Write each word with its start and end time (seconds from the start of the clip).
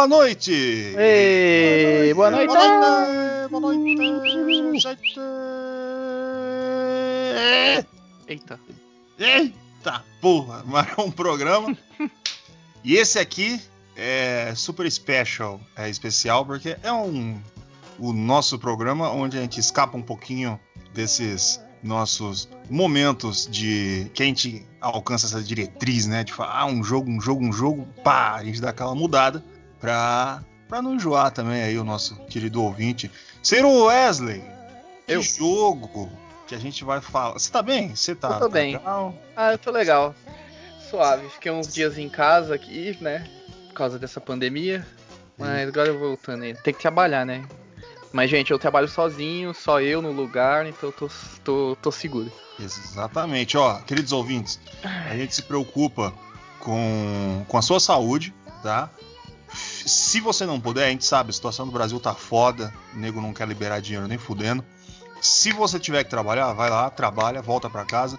Boa 0.00 0.08
noite! 0.08 0.50
Ei, 0.96 2.14
boa 2.14 2.30
noite! 2.30 2.46
Boa 2.46 2.78
noite! 2.80 3.50
Boa 3.50 3.60
noite! 3.60 4.80
gente! 4.80 5.20
Eita. 8.26 8.58
Eita 9.18 10.02
porra! 10.18 10.64
Marcou 10.64 11.04
um 11.04 11.10
programa. 11.10 11.76
e 12.82 12.96
esse 12.96 13.18
aqui 13.18 13.60
é 13.94 14.54
super 14.56 14.90
special, 14.90 15.60
é 15.76 15.90
especial 15.90 16.46
porque 16.46 16.78
é 16.82 16.90
um 16.90 17.38
o 17.98 18.14
nosso 18.14 18.58
programa 18.58 19.10
onde 19.10 19.36
a 19.36 19.42
gente 19.42 19.60
escapa 19.60 19.98
um 19.98 20.02
pouquinho 20.02 20.58
desses 20.94 21.60
nossos 21.82 22.48
momentos 22.70 23.46
de 23.46 24.10
que 24.14 24.22
a 24.22 24.26
gente 24.26 24.66
alcança 24.80 25.26
essa 25.26 25.42
diretriz, 25.42 26.06
né? 26.06 26.24
De 26.24 26.32
falar 26.32 26.58
ah, 26.58 26.64
um 26.64 26.82
jogo, 26.82 27.10
um 27.10 27.20
jogo, 27.20 27.44
um 27.44 27.52
jogo, 27.52 27.86
pá, 28.02 28.36
a 28.36 28.44
gente 28.44 28.62
dá 28.62 28.70
aquela 28.70 28.94
mudada 28.94 29.44
pra, 29.80 30.42
pra 30.68 30.82
não 30.82 30.94
enjoar 30.94 31.30
também 31.30 31.62
aí 31.62 31.78
o 31.78 31.84
nosso 31.84 32.14
querido 32.26 32.62
ouvinte. 32.62 33.10
Ser 33.42 33.64
o 33.64 33.84
Wesley, 33.86 34.40
que 35.06 35.14
Eu. 35.14 35.22
jogo 35.22 36.10
que 36.46 36.54
a 36.54 36.58
gente 36.58 36.84
vai 36.84 37.00
falar. 37.00 37.32
Você 37.34 37.50
tá 37.50 37.62
bem? 37.62 37.94
Você 37.94 38.14
tá, 38.14 38.28
Eu 38.28 38.34
tô 38.34 38.40
tá 38.40 38.48
bem. 38.48 38.72
legal? 38.74 39.14
Ah, 39.36 39.52
eu 39.52 39.58
tô 39.58 39.70
legal. 39.70 40.14
Suave. 40.90 41.28
Fiquei 41.30 41.50
uns 41.52 41.72
dias 41.72 41.96
em 41.96 42.08
casa 42.08 42.54
aqui, 42.54 42.96
né? 43.00 43.24
Por 43.68 43.74
causa 43.74 43.98
dessa 43.98 44.20
pandemia. 44.20 44.86
Mas 45.38 45.68
agora 45.68 45.88
eu 45.88 45.98
voltando 45.98 46.42
aí. 46.42 46.54
Tem 46.54 46.74
que 46.74 46.80
trabalhar, 46.80 47.24
né? 47.24 47.44
Mas, 48.12 48.28
gente, 48.28 48.50
eu 48.50 48.58
trabalho 48.58 48.88
sozinho, 48.88 49.54
só 49.54 49.80
eu 49.80 50.02
no 50.02 50.10
lugar, 50.10 50.66
então 50.66 50.88
eu 50.88 50.92
tô, 50.92 51.08
tô, 51.44 51.76
tô 51.80 51.92
seguro. 51.92 52.30
Exatamente, 52.58 53.56
ó, 53.56 53.78
queridos 53.82 54.10
ouvintes, 54.12 54.58
a 55.08 55.16
gente 55.16 55.32
se 55.34 55.42
preocupa 55.42 56.12
com, 56.58 57.44
com 57.46 57.56
a 57.56 57.62
sua 57.62 57.78
saúde, 57.78 58.34
tá? 58.64 58.90
Se 59.88 60.20
você 60.20 60.44
não 60.46 60.60
puder, 60.60 60.86
a 60.86 60.90
gente 60.90 61.04
sabe, 61.04 61.30
a 61.30 61.32
situação 61.32 61.66
do 61.66 61.72
Brasil 61.72 61.98
tá 62.00 62.14
foda, 62.14 62.72
o 62.94 62.98
nego 62.98 63.20
não 63.20 63.32
quer 63.32 63.46
liberar 63.48 63.80
dinheiro 63.80 64.06
nem 64.08 64.18
fudendo. 64.18 64.64
Se 65.20 65.52
você 65.52 65.78
tiver 65.78 66.04
que 66.04 66.10
trabalhar, 66.10 66.52
vai 66.52 66.70
lá, 66.70 66.88
trabalha, 66.90 67.42
volta 67.42 67.68
pra 67.68 67.84
casa 67.84 68.18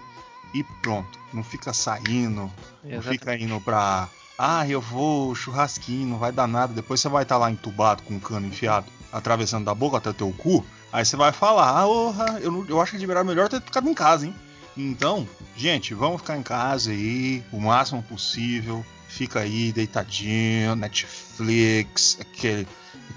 e 0.54 0.62
pronto. 0.82 1.18
Não 1.32 1.42
fica 1.42 1.72
saindo, 1.72 2.42
não 2.42 2.52
Exatamente. 2.84 3.08
fica 3.18 3.36
indo 3.36 3.60
pra. 3.60 4.08
Ah, 4.38 4.66
eu 4.68 4.80
vou 4.80 5.34
churrasquinho, 5.34 6.08
não 6.08 6.18
vai 6.18 6.32
dar 6.32 6.46
nada. 6.46 6.72
Depois 6.72 7.00
você 7.00 7.08
vai 7.08 7.22
estar 7.22 7.36
lá 7.38 7.50
entubado 7.50 8.02
com 8.02 8.14
um 8.14 8.20
cano 8.20 8.46
enfiado, 8.46 8.86
atravessando 9.12 9.64
da 9.64 9.74
boca 9.74 9.96
até 9.98 10.12
teu 10.12 10.32
cu. 10.32 10.64
Aí 10.92 11.04
você 11.04 11.16
vai 11.16 11.32
falar, 11.32 11.70
ah, 11.70 11.86
orra, 11.86 12.38
eu, 12.40 12.50
não- 12.52 12.66
eu 12.66 12.80
acho 12.80 12.96
que 12.96 13.06
melhor 13.06 13.24
melhor 13.24 13.48
ter 13.48 13.60
ficado 13.62 13.88
em 13.88 13.94
casa, 13.94 14.26
hein? 14.26 14.34
Então, 14.76 15.28
gente, 15.56 15.92
vamos 15.94 16.20
ficar 16.20 16.36
em 16.36 16.42
casa 16.42 16.90
aí 16.90 17.42
o 17.52 17.60
máximo 17.60 18.02
possível. 18.02 18.84
Fica 19.08 19.40
aí 19.40 19.70
deitadinho, 19.72 20.74
Netflix, 20.74 21.21
aquele, 22.20 22.66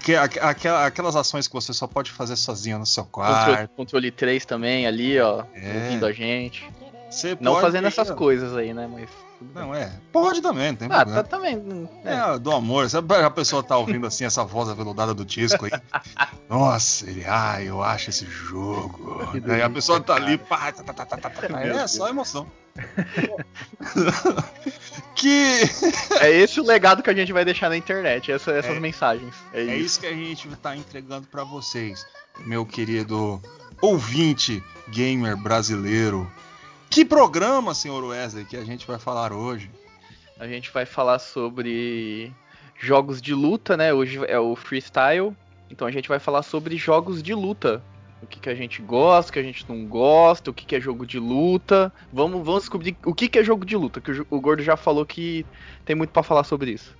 que- 0.02 0.16
aqu- 0.16 0.38
aquela- 0.40 0.86
aquelas 0.86 1.16
ações 1.16 1.46
que 1.48 1.54
você 1.54 1.72
só 1.72 1.86
pode 1.86 2.10
fazer 2.10 2.36
sozinho 2.36 2.78
no 2.78 2.86
seu 2.86 3.04
quarto. 3.04 3.68
controle 3.76 4.10
3 4.10 4.44
também 4.44 4.86
ali, 4.86 5.18
ó. 5.20 5.44
É. 5.54 5.74
Ouvindo 5.84 6.06
a 6.06 6.12
gente. 6.12 6.68
Você 7.10 7.36
Não 7.40 7.52
pode 7.52 7.66
fazendo 7.66 7.86
essas 7.86 8.10
coisas 8.10 8.54
aí, 8.56 8.74
né? 8.74 8.88
Mas. 8.92 9.08
Não, 9.54 9.74
é. 9.74 9.92
Pode 10.10 10.40
também, 10.40 10.74
tem 10.74 10.88
Ah, 10.90 10.96
problema. 11.04 11.22
tá 11.22 11.28
também. 11.28 11.88
É. 12.04 12.34
É, 12.34 12.38
do 12.38 12.50
amor. 12.52 12.88
Sabe 12.88 13.14
a 13.14 13.30
pessoa 13.30 13.62
tá 13.62 13.76
ouvindo 13.76 14.06
assim 14.06 14.24
essa 14.24 14.42
voz 14.44 14.68
aveludada 14.68 15.12
do 15.14 15.24
Tisco 15.24 15.66
aí? 15.66 15.70
Nossa, 16.48 17.08
ele, 17.08 17.24
ah, 17.26 17.62
eu 17.62 17.82
acho 17.82 18.10
esse 18.10 18.24
jogo. 18.26 19.20
Aí 19.48 19.62
a 19.62 19.70
pessoa 19.70 20.00
tá 20.00 20.14
ali, 20.14 20.36
pá, 20.38 20.72
tá, 20.72 20.82
tá, 20.82 20.92
tá, 20.92 21.06
tá, 21.06 21.16
tá, 21.16 21.30
tá. 21.30 21.48
Meu 21.60 21.78
É 21.78 21.86
só 21.86 22.08
emoção. 22.08 22.46
que 25.16 25.60
É 26.20 26.30
esse 26.30 26.60
o 26.60 26.64
legado 26.64 27.02
que 27.02 27.10
a 27.10 27.14
gente 27.14 27.32
vai 27.32 27.44
deixar 27.44 27.68
na 27.68 27.76
internet, 27.76 28.30
essa- 28.30 28.52
essas 28.52 28.76
É. 28.76 28.80
mensagens. 28.80 29.34
É, 29.52 29.60
é 29.62 29.64
isso. 29.76 29.84
isso 29.86 30.00
que 30.00 30.06
a 30.06 30.12
gente 30.12 30.48
tá 30.56 30.76
entregando 30.76 31.26
pra 31.26 31.42
vocês, 31.42 32.06
meu 32.44 32.64
querido 32.64 33.40
ouvinte 33.80 34.62
gamer 34.88 35.36
brasileiro. 35.36 36.30
Que 36.88 37.04
programa, 37.04 37.74
senhor 37.74 38.02
Wesley, 38.04 38.44
que 38.44 38.56
a 38.56 38.64
gente 38.64 38.86
vai 38.86 38.98
falar 38.98 39.32
hoje? 39.32 39.70
A 40.38 40.46
gente 40.46 40.70
vai 40.70 40.86
falar 40.86 41.18
sobre 41.18 42.32
jogos 42.78 43.20
de 43.20 43.34
luta, 43.34 43.76
né? 43.76 43.92
Hoje 43.92 44.20
é 44.28 44.38
o 44.38 44.54
freestyle. 44.54 45.34
Então 45.70 45.86
a 45.88 45.90
gente 45.90 46.08
vai 46.08 46.18
falar 46.20 46.42
sobre 46.42 46.76
jogos 46.76 47.22
de 47.22 47.34
luta. 47.34 47.82
O 48.22 48.26
que, 48.26 48.40
que 48.40 48.48
a 48.48 48.54
gente 48.54 48.80
gosta, 48.82 49.30
o 49.30 49.32
que 49.32 49.38
a 49.38 49.42
gente 49.42 49.64
não 49.68 49.84
gosta, 49.86 50.50
o 50.50 50.54
que, 50.54 50.64
que 50.64 50.74
é 50.74 50.80
jogo 50.80 51.06
de 51.06 51.18
luta. 51.18 51.92
Vamos, 52.12 52.44
vamos 52.44 52.62
descobrir 52.62 52.96
o 53.04 53.14
que, 53.14 53.28
que 53.28 53.38
é 53.38 53.44
jogo 53.44 53.64
de 53.64 53.76
luta, 53.76 54.00
que 54.00 54.10
o, 54.10 54.26
o 54.30 54.40
Gordo 54.40 54.62
já 54.62 54.76
falou 54.76 55.04
que 55.04 55.44
tem 55.84 55.94
muito 55.94 56.10
pra 56.10 56.22
falar 56.22 56.44
sobre 56.44 56.72
isso. 56.72 56.94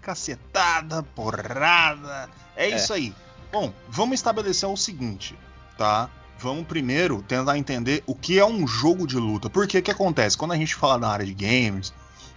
cacetada, 0.00 1.02
porrada. 1.14 2.28
É, 2.56 2.70
É. 2.70 2.76
isso 2.76 2.92
aí. 2.92 3.14
Bom, 3.52 3.72
vamos 3.88 4.14
estabelecer 4.14 4.68
o 4.68 4.76
seguinte, 4.76 5.34
tá? 5.76 6.08
Vamos 6.38 6.66
primeiro 6.66 7.22
tentar 7.22 7.56
entender 7.58 8.02
o 8.06 8.14
que 8.14 8.38
é 8.38 8.44
um 8.44 8.66
jogo 8.66 9.06
de 9.06 9.16
luta. 9.16 9.48
Porque 9.50 9.78
o 9.78 9.82
que 9.82 9.90
acontece? 9.90 10.36
Quando 10.36 10.52
a 10.52 10.56
gente 10.56 10.74
fala 10.74 10.98
na 10.98 11.08
área 11.08 11.24
de 11.26 11.34
games 11.34 11.92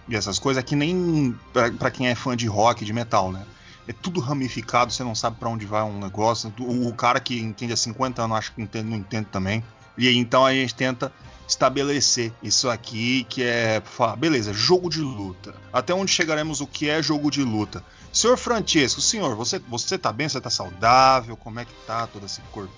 e 0.08 0.14
essas 0.14 0.38
coisas, 0.38 0.62
é 0.62 0.66
que 0.66 0.76
nem 0.76 1.34
pra 1.78 1.90
quem 1.90 2.06
é 2.06 2.14
fã 2.14 2.36
de 2.36 2.46
rock, 2.46 2.84
de 2.84 2.92
metal, 2.92 3.32
né? 3.32 3.44
É 3.88 3.92
tudo 3.92 4.18
ramificado, 4.20 4.92
você 4.92 5.04
não 5.04 5.14
sabe 5.14 5.36
pra 5.38 5.48
onde 5.48 5.64
vai 5.66 5.82
um 5.82 5.98
negócio. 6.00 6.52
O, 6.58 6.88
o 6.88 6.92
cara 6.94 7.20
que 7.20 7.38
entende 7.40 7.72
há 7.72 7.76
50 7.76 8.22
anos 8.22 8.36
acha 8.36 8.52
que 8.52 8.60
entende, 8.60 8.90
não 8.90 8.96
entende 8.96 9.28
também. 9.30 9.62
E 9.96 10.08
aí 10.08 10.16
então 10.16 10.44
a 10.44 10.52
gente 10.52 10.74
tenta 10.74 11.12
estabelecer 11.48 12.32
isso 12.42 12.68
aqui, 12.68 13.24
que 13.28 13.42
é 13.42 13.80
falar, 13.84 14.16
beleza, 14.16 14.52
jogo 14.52 14.90
de 14.90 15.00
luta. 15.00 15.54
Até 15.72 15.94
onde 15.94 16.10
chegaremos 16.10 16.60
o 16.60 16.66
que 16.66 16.88
é 16.90 17.00
jogo 17.00 17.30
de 17.30 17.42
luta? 17.44 17.82
Senhor 18.12 18.36
Francesco, 18.36 19.00
senhor, 19.00 19.36
você, 19.36 19.58
você 19.60 19.96
tá 19.96 20.12
bem? 20.12 20.28
Você 20.28 20.40
tá 20.40 20.50
saudável? 20.50 21.36
Como 21.36 21.60
é 21.60 21.64
que 21.64 21.72
tá 21.86 22.06
todo 22.08 22.26
esse 22.26 22.40
corpo? 22.52 22.72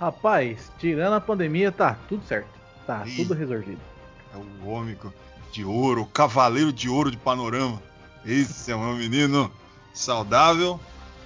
Rapaz, 0.00 0.72
tirando 0.78 1.14
a 1.14 1.20
pandemia, 1.20 1.70
tá 1.70 1.96
tudo 2.08 2.24
certo. 2.26 2.48
Tá 2.86 3.06
Ih. 3.06 3.16
tudo 3.16 3.34
resolvido. 3.34 3.80
É 4.34 4.36
o 4.36 4.68
homem 4.68 4.96
co- 4.96 5.12
de 5.52 5.64
ouro, 5.64 6.02
o 6.02 6.06
cavaleiro 6.06 6.72
de 6.72 6.88
ouro 6.88 7.10
de 7.10 7.16
panorama. 7.16 7.80
Esse 8.26 8.72
é 8.72 8.74
o 8.74 8.80
meu 8.80 8.96
menino 8.96 9.52
saudável, 9.92 10.80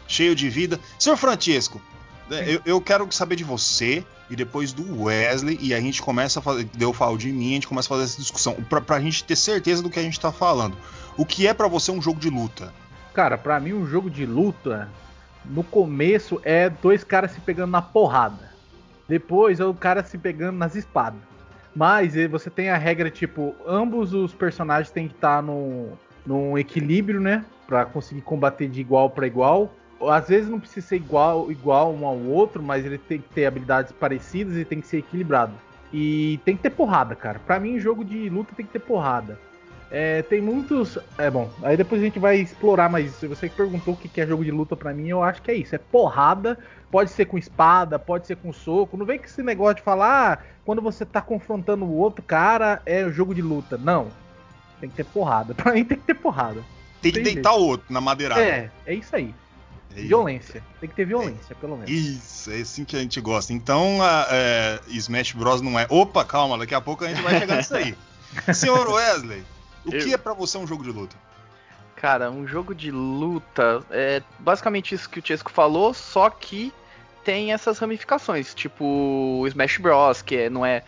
cheio 0.07 0.35
de 0.35 0.49
vida. 0.49 0.79
Senhor 0.99 1.17
Francesco, 1.17 1.81
né, 2.29 2.45
eu, 2.47 2.61
eu 2.65 2.81
quero 2.81 3.11
saber 3.11 3.37
de 3.37 3.45
você 3.45 4.05
e 4.29 4.35
depois 4.35 4.73
do 4.73 5.05
Wesley, 5.05 5.59
e 5.61 5.73
a 5.73 5.81
gente 5.81 6.03
começa 6.03 6.41
a 6.41 6.43
fazer, 6.43 6.69
eu 6.81 6.93
falo 6.93 7.17
de 7.17 7.31
mim, 7.31 7.51
a 7.51 7.55
gente 7.55 7.69
começa 7.69 7.87
a 7.87 7.91
fazer 7.91 8.05
essa 8.05 8.21
discussão, 8.21 8.55
pra, 8.69 8.81
pra 8.81 9.01
gente 9.01 9.23
ter 9.23 9.37
certeza 9.37 9.83
do 9.83 9.91
que 9.91 9.99
a 9.99 10.03
gente 10.03 10.19
tá 10.19 10.33
falando. 10.33 10.77
O 11.17 11.25
que 11.25 11.47
é 11.47 11.55
pra 11.55 11.69
você 11.69 11.93
um 11.93 12.03
jogo 12.03 12.19
de 12.19 12.29
luta? 12.29 12.73
Cara, 13.15 13.39
pra 13.39 13.61
mim 13.61 13.73
um 13.73 13.87
jogo 13.87 14.11
de 14.11 14.27
luta, 14.27 14.91
no 15.45 15.63
começo 15.63 16.41
é 16.45 16.69
dois 16.69 17.05
caras 17.05 17.31
se 17.31 17.41
pegando 17.41 17.71
na 17.71 17.81
porrada. 17.81 18.51
Depois 19.09 19.61
é 19.61 19.65
o 19.65 19.73
cara 19.73 20.03
se 20.03 20.19
pegando 20.19 20.59
nas 20.59 20.75
espadas. 20.75 21.21
Mas 21.75 22.17
eh, 22.17 22.27
você 22.27 22.51
tem 22.51 22.71
a 22.71 22.77
regra, 22.77 23.11
tipo, 23.11 23.55
ambos 23.67 24.13
os 24.13 24.35
personagens 24.35 24.91
têm 24.91 25.07
que 25.07 25.15
estar 25.15 25.43
num, 25.43 25.93
num 26.27 26.59
equilíbrio, 26.59 27.21
né? 27.21 27.45
Pra 27.67 27.85
conseguir 27.85 28.23
combater 28.23 28.69
de 28.69 28.81
igual 28.81 29.11
pra 29.11 29.27
igual. 29.27 29.73
Às 30.09 30.29
vezes 30.29 30.49
não 30.49 30.61
precisa 30.61 30.87
ser 30.87 30.97
igual, 30.97 31.51
igual 31.51 31.93
um 31.93 32.07
ao 32.07 32.19
outro, 32.19 32.63
mas 32.63 32.85
ele 32.85 32.99
tem 32.99 33.19
que 33.19 33.29
ter 33.31 33.47
habilidades 33.47 33.93
parecidas 33.93 34.57
e 34.57 34.65
tem 34.65 34.81
que 34.81 34.87
ser 34.87 34.99
equilibrado. 34.99 35.55
E 35.93 36.39
tem 36.45 36.57
que 36.57 36.63
ter 36.63 36.71
porrada, 36.71 37.15
cara. 37.15 37.39
Pra 37.39 37.59
mim, 37.59 37.79
jogo 37.79 38.05
de 38.05 38.29
luta 38.29 38.55
tem 38.55 38.67
que 38.67 38.73
ter 38.73 38.81
porrada. 38.81 39.39
É, 39.91 40.23
tem 40.23 40.41
muitos. 40.41 40.99
É 41.17 41.31
bom, 41.31 41.49
aí 41.63 41.77
depois 41.77 42.01
a 42.01 42.05
gente 42.05 42.19
vai 42.19 42.37
explorar 42.39 42.89
mais 42.89 43.07
isso. 43.07 43.29
Você 43.29 43.49
que 43.49 43.57
perguntou 43.57 43.95
o 43.95 43.97
que 43.97 44.21
é 44.21 44.27
jogo 44.27 44.45
de 44.45 44.51
luta 44.51 44.77
pra 44.77 44.93
mim, 44.93 45.09
eu 45.09 45.23
acho 45.23 45.41
que 45.43 45.51
é 45.51 45.55
isso. 45.55 45.75
É 45.75 45.79
porrada, 45.79 46.59
pode 46.91 47.11
ser 47.11 47.27
com 47.27 47.39
espada, 47.39 47.99
pode 47.99 48.27
ser 48.27 48.37
com 48.37 48.53
soco. 48.53 48.97
Não 48.97 49.07
vem 49.07 49.19
com 49.19 49.25
esse 49.25 49.43
negócio 49.43 49.77
de 49.77 49.83
falar, 49.83 50.33
ah, 50.33 50.45
quando 50.65 50.83
você 50.83 51.05
tá 51.05 51.21
confrontando 51.21 51.85
o 51.85 51.97
outro 51.97 52.23
cara, 52.23 52.83
é 52.85 53.09
jogo 53.11 53.35
de 53.35 53.43
luta. 53.43 53.79
Não. 53.79 54.09
Tem 54.81 54.91
que 54.91 54.97
ter 54.97 55.05
porrada. 55.05 55.55
Pra 55.57 55.73
mim 55.73 55.85
tem 55.85 55.99
que 55.99 56.05
ter 56.05 56.15
porrada. 56.15 56.63
Tem 57.01 57.13
que 57.13 57.21
deitar 57.21 57.55
o 57.55 57.63
outro 57.63 57.87
na 57.93 58.01
madeirada. 58.01 58.43
É, 58.43 58.71
é 58.87 58.95
isso 58.95 59.15
aí. 59.15 59.35
É 59.97 60.03
Violência. 60.03 60.63
Tem 60.79 60.89
que 60.89 60.95
ter 60.95 61.07
violência, 61.07 61.55
pelo 61.57 61.77
menos. 61.77 61.91
Isso, 61.91 62.51
é 62.51 62.61
assim 62.61 62.85
que 62.85 62.97
a 62.97 63.01
gente 63.01 63.21
gosta. 63.21 63.53
Então, 63.53 64.03
a, 64.03 64.27
é, 64.31 64.81
Smash 64.89 65.33
Bros. 65.33 65.63
não 65.63 65.79
é. 65.79 65.87
Opa, 65.89 66.25
calma, 66.25 66.59
daqui 66.59 66.75
a 66.75 66.81
pouco 66.81 67.05
a 67.05 67.09
gente 67.09 67.23
vai 67.23 67.39
chegar 67.39 67.57
nisso 67.57 67.75
aí. 67.75 67.97
Senhor 68.53 68.87
Wesley, 68.89 69.43
o 69.87 69.95
Eu. 69.95 70.05
que 70.05 70.13
é 70.13 70.19
pra 70.19 70.35
você 70.35 70.59
um 70.59 70.67
jogo 70.67 70.83
de 70.83 70.91
luta? 70.91 71.17
Cara, 71.97 72.31
um 72.31 72.47
jogo 72.47 72.75
de 72.75 72.91
luta 72.91 73.83
é 73.91 74.23
basicamente 74.39 74.95
isso 74.95 75.09
que 75.09 75.19
o 75.19 75.27
Chesco 75.27 75.51
falou, 75.51 75.95
só 75.95 76.29
que 76.29 76.73
tem 77.25 77.53
essas 77.53 77.79
ramificações, 77.79 78.55
tipo 78.55 78.85
o 79.41 79.47
Smash 79.49 79.79
Bros, 79.79 80.21
que 80.21 80.37
é, 80.37 80.51
não 80.51 80.65
é, 80.65 80.85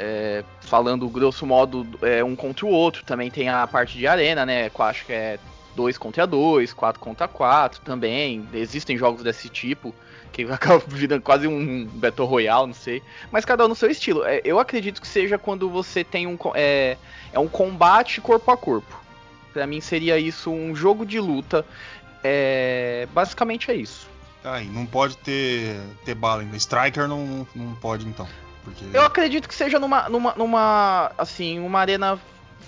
é, 0.00 0.44
falando 0.60 1.08
grosso 1.08 1.44
modo 1.44 1.84
é, 2.02 2.22
um 2.22 2.36
contra 2.36 2.64
o 2.64 2.68
outro, 2.68 3.02
também 3.04 3.32
tem 3.32 3.48
a 3.48 3.66
parte 3.66 3.98
de 3.98 4.06
arena, 4.06 4.46
né? 4.46 4.70
Acho 4.78 5.04
que 5.04 5.12
é 5.12 5.40
2 5.74 5.98
contra 5.98 6.24
2, 6.24 6.72
4 6.72 7.00
contra 7.00 7.26
4 7.26 7.80
também. 7.80 8.48
Existem 8.54 8.96
jogos 8.96 9.24
desse 9.24 9.48
tipo 9.48 9.92
que 10.32 10.44
acaba 10.52 10.80
virando 10.86 11.22
quase 11.22 11.48
um 11.48 11.84
Battle 11.84 12.28
Royale, 12.28 12.68
não 12.68 12.74
sei. 12.74 13.02
Mas 13.32 13.44
cada 13.44 13.64
um 13.64 13.68
no 13.68 13.74
seu 13.74 13.90
estilo. 13.90 14.24
É, 14.24 14.40
eu 14.44 14.60
acredito 14.60 15.00
que 15.00 15.08
seja 15.08 15.36
quando 15.36 15.68
você 15.68 16.04
tem 16.04 16.28
um. 16.28 16.38
É, 16.54 16.96
é 17.32 17.38
um 17.40 17.48
combate 17.48 18.20
corpo 18.20 18.48
a 18.52 18.56
corpo. 18.56 18.96
Pra 19.52 19.66
mim 19.66 19.80
seria 19.80 20.16
isso 20.16 20.48
um 20.48 20.76
jogo 20.76 21.04
de 21.04 21.18
luta. 21.18 21.66
É, 22.22 23.08
basicamente 23.12 23.68
é 23.70 23.74
isso. 23.74 24.08
Aí, 24.44 24.66
não 24.66 24.86
pode 24.86 25.16
ter, 25.16 25.76
ter 26.04 26.14
bala 26.14 26.42
ainda. 26.42 26.56
Striker 26.56 27.08
não, 27.08 27.44
não 27.54 27.74
pode, 27.74 28.06
então. 28.06 28.28
Porque... 28.68 28.96
Eu 28.96 29.02
acredito 29.02 29.48
que 29.48 29.54
seja 29.54 29.78
numa, 29.78 30.08
numa, 30.08 30.34
numa, 30.34 31.12
assim, 31.16 31.58
uma 31.58 31.80
arena 31.80 32.18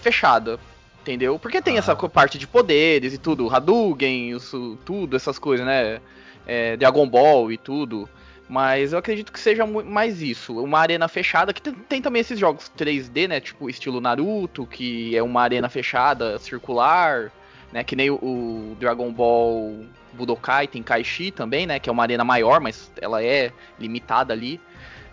fechada, 0.00 0.58
entendeu? 1.00 1.38
Porque 1.38 1.61
tem 1.61 1.76
ah. 1.76 1.79
essa 1.79 1.97
parte 1.97 2.38
de 2.38 2.47
poderes 2.47 3.14
e 3.14 3.19
tudo, 3.19 3.55
Hadouken, 3.55 4.31
isso, 4.31 4.79
tudo, 4.85 5.17
essas 5.17 5.38
coisas, 5.38 5.67
né? 5.67 6.00
É, 6.47 6.76
Dragon 6.76 7.08
Ball 7.08 7.52
e 7.52 7.58
tudo. 7.58 8.08
Mas 8.49 8.93
eu 8.93 8.99
acredito 8.99 9.31
que 9.31 9.38
seja 9.38 9.64
mais 9.64 10.20
isso, 10.20 10.61
uma 10.61 10.81
arena 10.81 11.06
fechada, 11.06 11.52
que 11.52 11.62
tem, 11.62 11.73
tem, 11.73 12.02
também 12.02 12.20
esses 12.20 12.37
jogos 12.37 12.70
3D, 12.76 13.29
né? 13.29 13.41
Tipo 13.41 13.70
estilo 13.70 14.00
Naruto, 14.00 14.67
que 14.67 15.17
é 15.17 15.23
uma 15.23 15.41
arena 15.41 15.69
fechada, 15.69 16.37
circular, 16.41 17.31
né? 17.73 17.85
Que 17.85 17.94
nem 17.94 18.11
o, 18.11 18.17
o 18.17 18.76
Dragon 18.81 19.12
Ball 19.12 19.85
Budokai, 20.12 20.67
tem 20.67 20.82
Kaishi 20.82 21.31
também, 21.31 21.64
né? 21.64 21.79
Que 21.79 21.88
é 21.88 21.93
uma 21.93 22.02
arena 22.02 22.25
maior, 22.25 22.61
mas 22.61 22.91
ela 23.00 23.23
é 23.23 23.52
limitada 23.79 24.32
ali. 24.32 24.61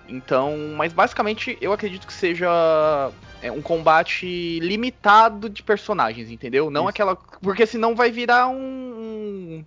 Então, 0.07 0.56
mas 0.77 0.94
basicamente 0.94 1.57
eu 1.59 1.74
acredito 1.74 2.07
que 2.07 2.13
seja 2.13 3.12
é, 3.42 3.51
um 3.51 3.62
combate 3.62 4.59
limitado 4.59 5.50
de 5.50 5.62
personagens, 5.62 6.31
entendeu? 6.31 6.69
Não 6.69 6.83
Isso. 6.83 6.89
aquela. 6.89 7.15
Porque 7.15 7.65
senão 7.65 7.95
vai 7.95 8.12
virar 8.12 8.48
um. 8.48 8.56
um 8.57 9.65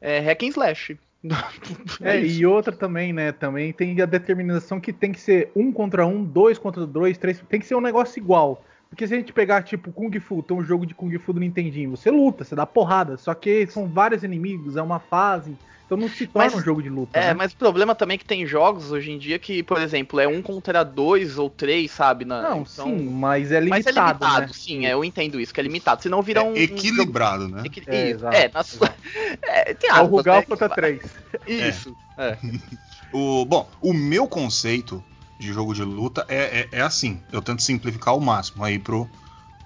é, 0.00 0.20
hack 0.20 0.42
and 0.42 0.48
slash. 0.48 0.98
é, 2.02 2.16
é 2.16 2.24
e 2.24 2.44
outra 2.44 2.74
também, 2.74 3.12
né? 3.12 3.32
Também 3.32 3.72
tem 3.72 4.00
a 4.00 4.06
determinação 4.06 4.80
que 4.80 4.92
tem 4.92 5.12
que 5.12 5.20
ser 5.20 5.50
um 5.54 5.72
contra 5.72 6.06
um, 6.06 6.24
dois 6.24 6.58
contra 6.58 6.86
dois, 6.86 7.18
três. 7.18 7.42
Tem 7.48 7.60
que 7.60 7.66
ser 7.66 7.74
um 7.74 7.80
negócio 7.80 8.18
igual. 8.18 8.64
Porque 8.88 9.06
se 9.06 9.14
a 9.14 9.16
gente 9.16 9.32
pegar, 9.32 9.62
tipo, 9.62 9.90
Kung 9.90 10.12
Fu, 10.20 10.42
tem 10.42 10.54
um 10.54 10.62
jogo 10.62 10.84
de 10.84 10.94
Kung 10.94 11.16
Fu 11.18 11.32
do 11.32 11.40
Nintendinho, 11.40 11.92
você 11.92 12.10
luta, 12.10 12.44
você 12.44 12.54
dá 12.54 12.66
porrada, 12.66 13.16
só 13.16 13.32
que 13.32 13.66
são 13.68 13.88
vários 13.88 14.22
inimigos, 14.22 14.76
é 14.76 14.82
uma 14.82 14.98
fase, 14.98 15.56
então 15.92 15.96
não 15.96 16.08
se 16.08 16.26
torna 16.26 16.50
mas, 16.50 16.54
um 16.54 16.64
jogo 16.64 16.82
de 16.82 16.88
luta. 16.88 17.18
É, 17.18 17.28
né? 17.28 17.34
mas 17.34 17.52
o 17.52 17.56
problema 17.56 17.94
também 17.94 18.14
é 18.14 18.18
que 18.18 18.24
tem 18.24 18.46
jogos 18.46 18.90
hoje 18.90 19.10
em 19.10 19.18
dia 19.18 19.38
que, 19.38 19.62
por 19.62 19.80
exemplo, 19.80 20.18
é 20.18 20.26
um 20.26 20.40
contra 20.40 20.82
dois 20.82 21.36
ou 21.36 21.50
três, 21.50 21.90
sabe? 21.90 22.24
Na, 22.24 22.40
não, 22.42 22.62
então... 22.62 22.86
sim, 22.86 23.10
mas 23.10 23.52
é 23.52 23.60
limitado. 23.60 23.84
Mas 23.84 23.86
é 23.86 24.00
limitado, 24.00 24.46
né? 24.46 24.52
sim, 24.54 24.86
é, 24.86 24.92
eu 24.94 25.04
entendo 25.04 25.38
isso, 25.38 25.52
que 25.52 25.60
é 25.60 25.62
limitado. 25.62 26.02
Senão 26.02 26.22
vira 26.22 26.40
é 26.40 26.44
um. 26.44 26.56
Equilibrado, 26.56 27.44
um 27.44 27.48
jogo... 27.48 27.60
né? 27.60 27.66
Equil... 27.66 27.82
É, 27.86 28.08
exato, 28.08 28.36
é, 28.36 28.50
na 28.52 28.62
sua... 28.62 28.94
é, 29.42 29.74
tem 29.74 29.90
aspas, 29.90 30.06
é 30.06 30.10
o 30.10 30.16
Rugal 30.16 30.36
né? 30.36 30.42
contra 30.46 30.68
três. 30.70 31.02
Isso. 31.46 31.94
É. 32.16 32.38
o, 33.12 33.44
bom, 33.44 33.68
o 33.82 33.92
meu 33.92 34.26
conceito 34.26 35.04
de 35.38 35.52
jogo 35.52 35.74
de 35.74 35.82
luta 35.82 36.24
é, 36.28 36.60
é, 36.60 36.78
é 36.78 36.80
assim. 36.80 37.20
Eu 37.30 37.42
tento 37.42 37.62
simplificar 37.62 38.14
ao 38.14 38.20
máximo 38.20 38.64
aí 38.64 38.78
pro, 38.78 39.08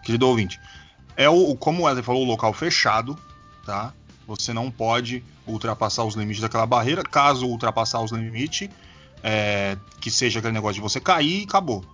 querido 0.02 0.26
ouvinte, 0.26 0.60
é 1.16 1.28
o, 1.28 1.54
como 1.54 1.82
o 1.82 1.84
Wesley 1.84 2.02
falou, 2.02 2.22
o 2.22 2.26
local 2.26 2.52
fechado, 2.52 3.16
tá? 3.64 3.92
Você 4.26 4.52
não 4.52 4.70
pode 4.70 5.22
ultrapassar 5.46 6.04
os 6.04 6.14
limites 6.14 6.42
daquela 6.42 6.66
barreira. 6.66 7.02
Caso 7.02 7.46
ultrapassar 7.46 8.00
os 8.02 8.10
limites, 8.10 8.68
é, 9.22 9.76
que 10.00 10.10
seja 10.10 10.40
aquele 10.40 10.54
negócio 10.54 10.74
de 10.74 10.80
você 10.80 11.00
cair 11.00 11.42
e 11.42 11.44
acabou. 11.44 11.84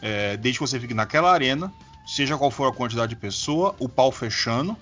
É, 0.00 0.36
desde 0.36 0.58
que 0.58 0.66
você 0.66 0.78
fique 0.78 0.94
naquela 0.94 1.32
arena, 1.32 1.72
seja 2.06 2.36
qual 2.36 2.50
for 2.50 2.68
a 2.68 2.72
quantidade 2.72 3.10
de 3.10 3.20
pessoa, 3.20 3.74
o 3.78 3.88
pau 3.88 4.10
fechando, 4.12 4.76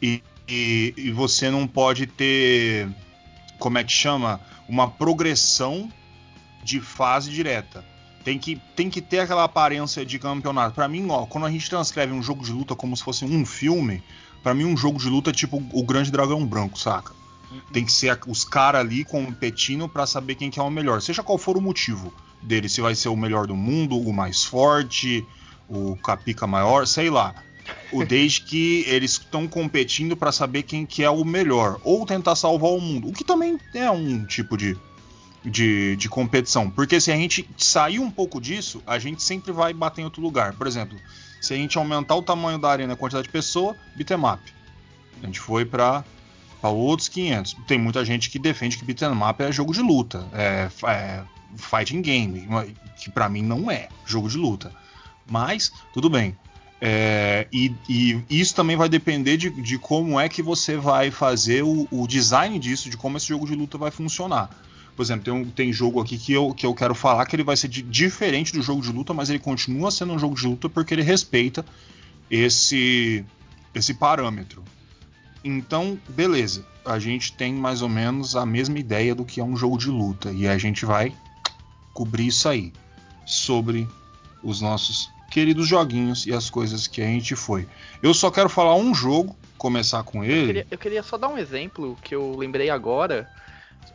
e, 0.00 0.22
e, 0.48 0.94
e 0.96 1.10
você 1.12 1.50
não 1.50 1.66
pode 1.66 2.06
ter, 2.06 2.88
como 3.58 3.78
é 3.78 3.84
que 3.84 3.92
chama? 3.92 4.40
Uma 4.68 4.90
progressão 4.90 5.90
de 6.62 6.80
fase 6.80 7.30
direta. 7.30 7.84
Tem 8.24 8.38
que, 8.38 8.60
tem 8.76 8.88
que 8.88 9.00
ter 9.00 9.20
aquela 9.20 9.44
aparência 9.44 10.06
de 10.06 10.18
campeonato. 10.18 10.74
Para 10.74 10.86
mim, 10.86 11.06
ó, 11.10 11.26
quando 11.26 11.46
a 11.46 11.50
gente 11.50 11.68
transcreve 11.68 12.12
um 12.12 12.22
jogo 12.22 12.44
de 12.44 12.52
luta 12.52 12.76
como 12.76 12.96
se 12.96 13.02
fosse 13.02 13.24
um 13.24 13.44
filme, 13.44 14.02
para 14.42 14.54
mim 14.54 14.64
um 14.64 14.76
jogo 14.76 14.98
de 14.98 15.08
luta 15.08 15.30
é 15.30 15.32
tipo 15.32 15.62
o 15.72 15.82
Grande 15.82 16.10
Dragão 16.10 16.44
Branco, 16.46 16.78
saca? 16.78 17.12
Uhum. 17.50 17.60
Tem 17.72 17.84
que 17.84 17.92
ser 17.92 18.18
os 18.26 18.44
caras 18.44 18.80
ali 18.80 19.04
competindo 19.04 19.88
para 19.88 20.06
saber 20.06 20.34
quem 20.34 20.50
que 20.50 20.58
é 20.58 20.62
o 20.62 20.70
melhor, 20.70 21.00
seja 21.00 21.22
qual 21.22 21.38
for 21.38 21.56
o 21.56 21.60
motivo 21.60 22.12
dele, 22.42 22.68
se 22.68 22.80
vai 22.80 22.94
ser 22.94 23.08
o 23.08 23.16
melhor 23.16 23.46
do 23.46 23.54
mundo, 23.54 23.98
o 23.98 24.12
mais 24.12 24.44
forte, 24.44 25.24
o 25.68 25.96
capica 25.96 26.46
maior, 26.46 26.86
sei 26.86 27.08
lá. 27.08 27.34
O 27.92 28.02
desde 28.04 28.42
que 28.42 28.84
eles 28.86 29.12
estão 29.12 29.46
competindo 29.46 30.16
para 30.16 30.32
saber 30.32 30.64
quem 30.64 30.84
que 30.84 31.04
é 31.04 31.10
o 31.10 31.24
melhor 31.24 31.80
ou 31.84 32.04
tentar 32.04 32.34
salvar 32.34 32.72
o 32.72 32.80
mundo, 32.80 33.08
o 33.08 33.12
que 33.12 33.24
também 33.24 33.58
é 33.74 33.90
um 33.90 34.24
tipo 34.24 34.56
de 34.56 34.76
de, 35.44 35.96
de 35.96 36.08
competição. 36.08 36.70
Porque 36.70 37.00
se 37.00 37.10
a 37.10 37.16
gente 37.16 37.48
sair 37.56 37.98
um 37.98 38.10
pouco 38.10 38.40
disso, 38.40 38.82
a 38.86 38.98
gente 38.98 39.22
sempre 39.22 39.52
vai 39.52 39.72
bater 39.72 40.02
em 40.02 40.04
outro 40.04 40.22
lugar. 40.22 40.54
Por 40.54 40.66
exemplo, 40.66 40.98
se 41.42 41.52
a 41.52 41.56
gente 41.56 41.76
aumentar 41.76 42.14
o 42.14 42.22
tamanho 42.22 42.56
da 42.58 42.70
arena, 42.70 42.94
a 42.94 42.96
quantidade 42.96 43.26
de 43.26 43.32
pessoa, 43.32 43.76
beat'em. 43.96 44.16
A 44.24 45.26
gente 45.26 45.40
foi 45.40 45.64
para 45.64 46.04
outros 46.62 47.08
500. 47.08 47.56
Tem 47.66 47.78
muita 47.78 48.04
gente 48.04 48.30
que 48.30 48.38
defende 48.38 48.78
que 48.78 48.84
beat'em 48.84 49.10
é 49.40 49.52
jogo 49.52 49.74
de 49.74 49.82
luta, 49.82 50.24
é, 50.32 50.70
é 50.86 51.22
fighting 51.56 52.00
game, 52.00 52.48
que 52.96 53.10
para 53.10 53.28
mim 53.28 53.42
não 53.42 53.68
é 53.68 53.88
jogo 54.06 54.28
de 54.28 54.38
luta. 54.38 54.72
Mas 55.28 55.72
tudo 55.92 56.08
bem. 56.08 56.36
É, 56.80 57.46
e, 57.52 57.72
e, 57.88 58.24
isso 58.28 58.54
também 58.54 58.76
vai 58.76 58.88
depender 58.88 59.36
de, 59.36 59.50
de, 59.50 59.78
como 59.78 60.18
é 60.18 60.28
que 60.28 60.42
você 60.42 60.76
vai 60.76 61.12
fazer 61.12 61.62
o, 61.62 61.86
o 61.92 62.08
design 62.08 62.58
disso, 62.58 62.90
de 62.90 62.96
como 62.96 63.16
esse 63.16 63.26
jogo 63.26 63.46
de 63.46 63.54
luta 63.54 63.78
vai 63.78 63.92
funcionar. 63.92 64.50
Por 64.96 65.02
exemplo, 65.02 65.24
tem, 65.24 65.32
um, 65.32 65.44
tem 65.44 65.72
jogo 65.72 66.00
aqui 66.00 66.18
que 66.18 66.32
eu, 66.32 66.52
que 66.52 66.66
eu 66.66 66.74
quero 66.74 66.94
falar 66.94 67.24
que 67.26 67.34
ele 67.34 67.42
vai 67.42 67.56
ser 67.56 67.68
de, 67.68 67.82
diferente 67.82 68.52
do 68.52 68.62
jogo 68.62 68.82
de 68.82 68.92
luta, 68.92 69.14
mas 69.14 69.30
ele 69.30 69.38
continua 69.38 69.90
sendo 69.90 70.12
um 70.12 70.18
jogo 70.18 70.34
de 70.34 70.46
luta 70.46 70.68
porque 70.68 70.94
ele 70.94 71.02
respeita 71.02 71.64
esse, 72.30 73.24
esse 73.74 73.94
parâmetro. 73.94 74.62
Então, 75.44 75.98
beleza. 76.08 76.64
A 76.84 76.98
gente 76.98 77.32
tem 77.32 77.54
mais 77.54 77.80
ou 77.80 77.88
menos 77.88 78.36
a 78.36 78.44
mesma 78.44 78.78
ideia 78.78 79.14
do 79.14 79.24
que 79.24 79.40
é 79.40 79.44
um 79.44 79.56
jogo 79.56 79.78
de 79.78 79.88
luta. 79.88 80.30
E 80.32 80.46
a 80.46 80.58
gente 80.58 80.84
vai 80.84 81.14
cobrir 81.92 82.26
isso 82.26 82.48
aí. 82.48 82.72
Sobre 83.24 83.88
os 84.42 84.60
nossos 84.60 85.08
queridos 85.30 85.66
joguinhos 85.66 86.26
e 86.26 86.32
as 86.32 86.50
coisas 86.50 86.86
que 86.86 87.00
a 87.00 87.06
gente 87.06 87.34
foi. 87.34 87.66
Eu 88.02 88.12
só 88.12 88.30
quero 88.30 88.48
falar 88.48 88.74
um 88.74 88.94
jogo, 88.94 89.34
começar 89.56 90.02
com 90.02 90.22
ele. 90.24 90.40
Eu 90.40 90.46
queria, 90.46 90.66
eu 90.72 90.78
queria 90.78 91.02
só 91.02 91.16
dar 91.16 91.28
um 91.28 91.38
exemplo 91.38 91.96
que 92.02 92.14
eu 92.14 92.36
lembrei 92.36 92.68
agora. 92.68 93.30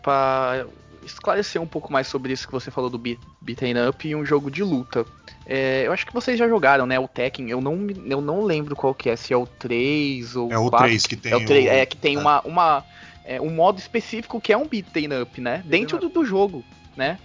para 0.01 0.65
esclarecer 1.13 1.61
um 1.61 1.67
pouco 1.67 1.91
mais 1.91 2.07
sobre 2.07 2.33
isso 2.33 2.47
que 2.47 2.53
você 2.53 2.71
falou 2.71 2.89
do 2.89 2.97
beat'em 2.97 3.87
up 3.87 4.07
e 4.07 4.15
um 4.15 4.25
jogo 4.25 4.51
de 4.51 4.63
luta. 4.63 5.05
É, 5.45 5.83
eu 5.85 5.93
acho 5.93 6.05
que 6.05 6.13
vocês 6.13 6.37
já 6.37 6.47
jogaram, 6.47 6.85
né? 6.85 6.99
O 6.99 7.07
Tekken. 7.07 7.49
Eu 7.49 7.61
não, 7.61 7.87
eu 8.05 8.21
não 8.21 8.43
lembro 8.43 8.75
qual 8.75 8.93
que 8.93 9.09
é, 9.09 9.15
se 9.15 9.33
é 9.33 9.37
o 9.37 9.47
3 9.47 10.35
ou 10.35 10.51
É 10.51 10.57
o 10.57 10.69
4. 10.69 10.87
3 10.87 11.05
que 11.05 11.15
tem. 11.15 11.31
É, 11.31 11.35
o 11.35 11.45
3, 11.45 11.65
o... 11.65 11.69
é 11.69 11.85
que 11.85 11.97
tem 11.97 12.15
é. 12.15 12.19
uma, 12.19 12.41
uma 12.41 12.85
é, 13.25 13.41
um 13.41 13.49
modo 13.49 13.79
específico 13.79 14.39
que 14.39 14.53
é 14.53 14.57
um 14.57 14.67
beat'em 14.67 15.21
up, 15.21 15.41
né? 15.41 15.63
Dentro 15.65 15.97
do, 15.97 16.09
do 16.09 16.25
jogo, 16.25 16.63
né? 16.95 17.17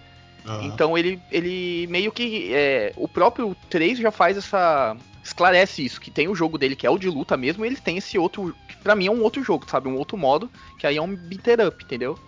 Uhum. 0.44 0.62
Então 0.64 0.98
ele, 0.98 1.20
ele 1.30 1.86
meio 1.88 2.10
que. 2.10 2.52
É, 2.52 2.92
o 2.96 3.06
próprio 3.08 3.56
3 3.70 3.98
já 3.98 4.10
faz 4.10 4.36
essa. 4.36 4.96
Esclarece 5.22 5.84
isso, 5.84 6.00
que 6.00 6.10
tem 6.10 6.26
o 6.26 6.34
jogo 6.34 6.58
dele 6.58 6.74
que 6.74 6.84
é 6.84 6.90
o 6.90 6.98
de 6.98 7.08
luta 7.08 7.36
mesmo, 7.36 7.64
e 7.64 7.68
ele 7.68 7.76
tem 7.76 7.96
esse 7.96 8.18
outro. 8.18 8.54
Que 8.68 8.76
pra 8.76 8.96
mim 8.96 9.06
é 9.06 9.10
um 9.10 9.22
outro 9.22 9.42
jogo, 9.42 9.64
sabe? 9.70 9.88
Um 9.88 9.96
outro 9.96 10.16
modo, 10.16 10.50
que 10.78 10.86
aí 10.86 10.96
é 10.96 11.02
um 11.02 11.14
beater 11.14 11.64
up, 11.64 11.84
entendeu? 11.84 12.18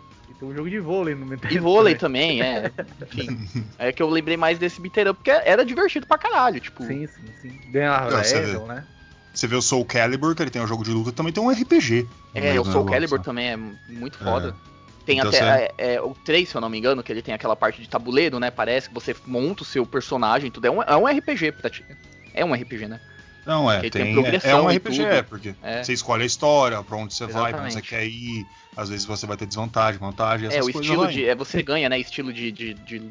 Um 0.44 0.54
jogo 0.54 0.70
de 0.70 0.78
vôlei 0.78 1.14
no 1.14 1.26
Nintendo. 1.26 1.54
E 1.54 1.58
vôlei 1.58 1.94
também, 1.94 2.42
é. 2.42 2.70
Enfim. 3.02 3.64
É 3.78 3.92
que 3.92 4.02
eu 4.02 4.08
lembrei 4.08 4.36
mais 4.36 4.58
desse 4.58 4.80
beater 4.80 5.08
up, 5.08 5.16
porque 5.16 5.30
era 5.30 5.64
divertido 5.64 6.06
pra 6.06 6.16
caralho, 6.18 6.60
tipo. 6.60 6.82
Sim, 6.84 7.06
sim, 7.06 7.22
sim. 7.42 7.60
Ganhar 7.70 8.06
level, 8.08 8.66
né? 8.66 8.84
Você 9.32 9.48
vê 9.48 9.56
o 9.56 9.62
Soul 9.62 9.84
Calibur, 9.84 10.34
que 10.34 10.42
ele 10.42 10.50
tem 10.50 10.62
um 10.62 10.66
jogo 10.66 10.84
de 10.84 10.90
luta, 10.90 11.10
também 11.10 11.32
tem 11.32 11.42
um 11.42 11.50
RPG. 11.50 12.06
É, 12.34 12.58
o 12.58 12.64
Soul 12.64 12.84
Calibur 12.84 13.20
também 13.20 13.50
é 13.50 13.56
muito 13.56 14.16
foda. 14.16 14.54
É. 14.70 14.74
Tem 15.04 15.18
então, 15.18 15.28
até 15.28 15.72
é, 15.76 15.94
é, 15.94 16.00
o 16.00 16.14
3, 16.24 16.48
se 16.48 16.54
eu 16.54 16.60
não 16.60 16.70
me 16.70 16.78
engano, 16.78 17.02
que 17.02 17.12
ele 17.12 17.20
tem 17.20 17.34
aquela 17.34 17.54
parte 17.54 17.82
de 17.82 17.88
tabuleiro, 17.88 18.40
né? 18.40 18.50
Parece 18.50 18.88
que 18.88 18.94
você 18.94 19.14
monta 19.26 19.62
o 19.62 19.66
seu 19.66 19.84
personagem, 19.84 20.50
tudo. 20.50 20.66
É 20.66 20.70
um, 20.70 20.82
é 20.82 20.96
um 20.96 21.06
RPG, 21.06 21.52
é 22.32 22.44
um 22.44 22.54
RPG, 22.54 22.88
né? 22.88 23.00
Não, 23.44 23.70
é, 23.70 23.80
tem, 23.80 23.90
tem 23.90 24.26
é, 24.26 24.40
é 24.50 24.56
um 24.56 24.68
RPG, 24.68 25.02
é, 25.02 25.22
porque 25.22 25.54
é. 25.62 25.82
você 25.82 25.92
escolhe 25.92 26.22
a 26.22 26.26
história, 26.26 26.82
pra 26.82 26.96
onde 26.96 27.12
você 27.12 27.24
Exatamente. 27.24 27.42
vai, 27.42 27.52
pra 27.52 27.64
onde 27.64 27.74
você 27.74 27.82
quer 27.82 28.06
ir, 28.06 28.46
às 28.76 28.88
vezes 28.88 29.04
você 29.04 29.26
vai 29.26 29.36
ter 29.36 29.46
desvantagem, 29.46 29.98
vantagem, 30.00 30.48
É, 30.48 30.62
o 30.62 30.68
estilo 30.68 31.06
de. 31.06 31.24
É, 31.24 31.34
você 31.34 31.62
ganha, 31.62 31.88
né? 31.88 31.98
Estilo 31.98 32.32
de, 32.32 32.50
de, 32.50 32.74
de, 32.74 32.98
de 32.98 33.10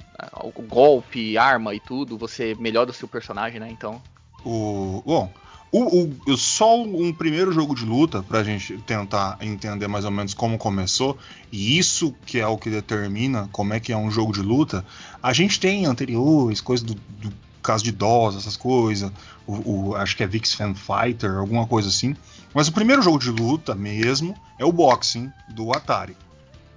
golpe, 0.68 1.38
arma 1.38 1.74
e 1.74 1.80
tudo, 1.80 2.18
você 2.18 2.56
melhora 2.60 2.90
o 2.90 2.94
seu 2.94 3.08
personagem, 3.08 3.60
né? 3.60 3.70
Então. 3.70 4.02
O. 4.46 5.02
Bom, 5.06 5.32
O, 5.72 6.14
o, 6.28 6.38
só 6.38 6.84
um 6.84 7.12
primeiro 7.12 7.52
jogo 7.52 7.74
de 7.74 7.84
luta 7.84 8.22
pra 8.22 8.44
gente 8.44 8.78
tentar 8.86 9.38
entender 9.42 9.88
mais 9.88 10.06
ou 10.06 10.12
menos 10.12 10.34
como 10.36 10.56
começou, 10.56 11.18
e 11.52 11.80
isso 11.80 12.14
que 12.28 12.40
é 12.40 12.46
o 12.46 12.60
que 12.60 12.70
determina 12.70 13.50
como 13.52 13.74
é 13.74 13.80
que 13.80 13.92
é 13.92 13.98
um 13.98 14.12
jogo 14.12 14.32
de 14.32 14.42
luta. 14.42 14.86
A 15.22 15.34
gente 15.34 15.60
tem 15.60 15.88
anteriores, 15.88 16.62
coisas 16.62 16.86
do, 16.86 16.94
do 16.94 17.34
caso 17.64 17.84
de 17.84 17.92
DOS, 17.92 18.36
essas 18.36 18.56
coisas, 18.56 19.12
o, 19.48 19.90
o, 19.90 19.96
acho 19.96 20.16
que 20.16 20.24
é 20.24 20.28
VIX 20.28 20.54
Fan 20.54 20.76
Fighter, 20.76 21.38
alguma 21.38 21.66
coisa 21.66 21.88
assim. 21.88 22.16
Mas 22.54 22.68
o 22.68 22.72
primeiro 22.72 23.02
jogo 23.02 23.20
de 23.20 23.32
luta 23.32 23.74
mesmo 23.74 24.36
é 24.60 24.66
o 24.66 24.72
boxing 24.72 25.32
do 25.50 25.74
Atari. 25.74 26.16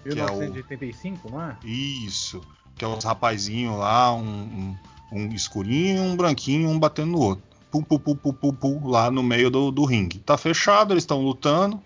1985, 0.05 1.29
é 1.29 1.31
o... 1.31 1.35
não 1.35 1.43
é? 1.43 1.57
Isso. 1.65 2.41
Que 2.77 2.85
é 2.85 2.89
os 2.89 3.05
rapazinhos 3.05 3.77
lá, 3.79 4.15
um, 4.15 4.21
um, 4.23 4.77
um 5.13 5.29
escurinho, 5.33 6.03
um 6.03 6.17
branquinho, 6.17 6.69
um 6.69 6.79
batendo 6.79 7.13
no 7.13 7.21
outro. 7.21 7.45
Pum, 7.71 7.83
pum, 7.83 7.99
pum, 7.99 8.17
pum, 8.17 8.33
pum, 8.33 8.53
pum, 8.53 8.89
lá 8.89 9.11
no 9.11 9.23
meio 9.23 9.51
do, 9.51 9.71
do 9.71 9.85
ringue. 9.85 10.19
Tá 10.21 10.39
fechado, 10.39 10.93
eles 10.93 11.03
estão 11.03 11.21
lutando. 11.21 11.81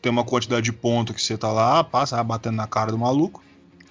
Tem 0.00 0.10
uma 0.10 0.24
quantidade 0.24 0.62
de 0.62 0.72
ponto 0.72 1.12
que 1.12 1.22
você 1.22 1.36
tá 1.36 1.50
lá, 1.50 1.82
passa, 1.84 2.22
batendo 2.22 2.56
na 2.56 2.66
cara 2.66 2.90
do 2.90 2.98
maluco. 2.98 3.42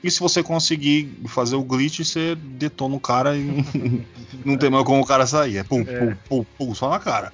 E 0.04 0.12
se 0.12 0.20
você 0.20 0.44
conseguir 0.44 1.20
fazer 1.28 1.56
o 1.56 1.64
glitch, 1.64 2.00
você 2.00 2.36
detona 2.36 2.96
o 2.96 3.00
cara 3.00 3.36
e 3.36 3.66
não 4.46 4.58
tem 4.58 4.70
mais 4.70 4.86
como 4.86 5.02
o 5.02 5.06
cara 5.06 5.26
sair. 5.26 5.58
É 5.58 5.64
pum, 5.64 5.82
é. 5.82 5.84
pum, 5.84 6.16
pum, 6.30 6.46
pum, 6.58 6.76
só 6.76 6.90
na 6.90 7.00
cara. 7.00 7.34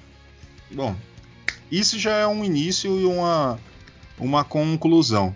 Bom, 0.70 0.96
isso 1.72 1.98
já 1.98 2.12
é 2.12 2.26
um 2.26 2.44
início 2.44 3.00
e 3.00 3.06
uma, 3.06 3.58
uma 4.18 4.44
conclusão. 4.44 5.34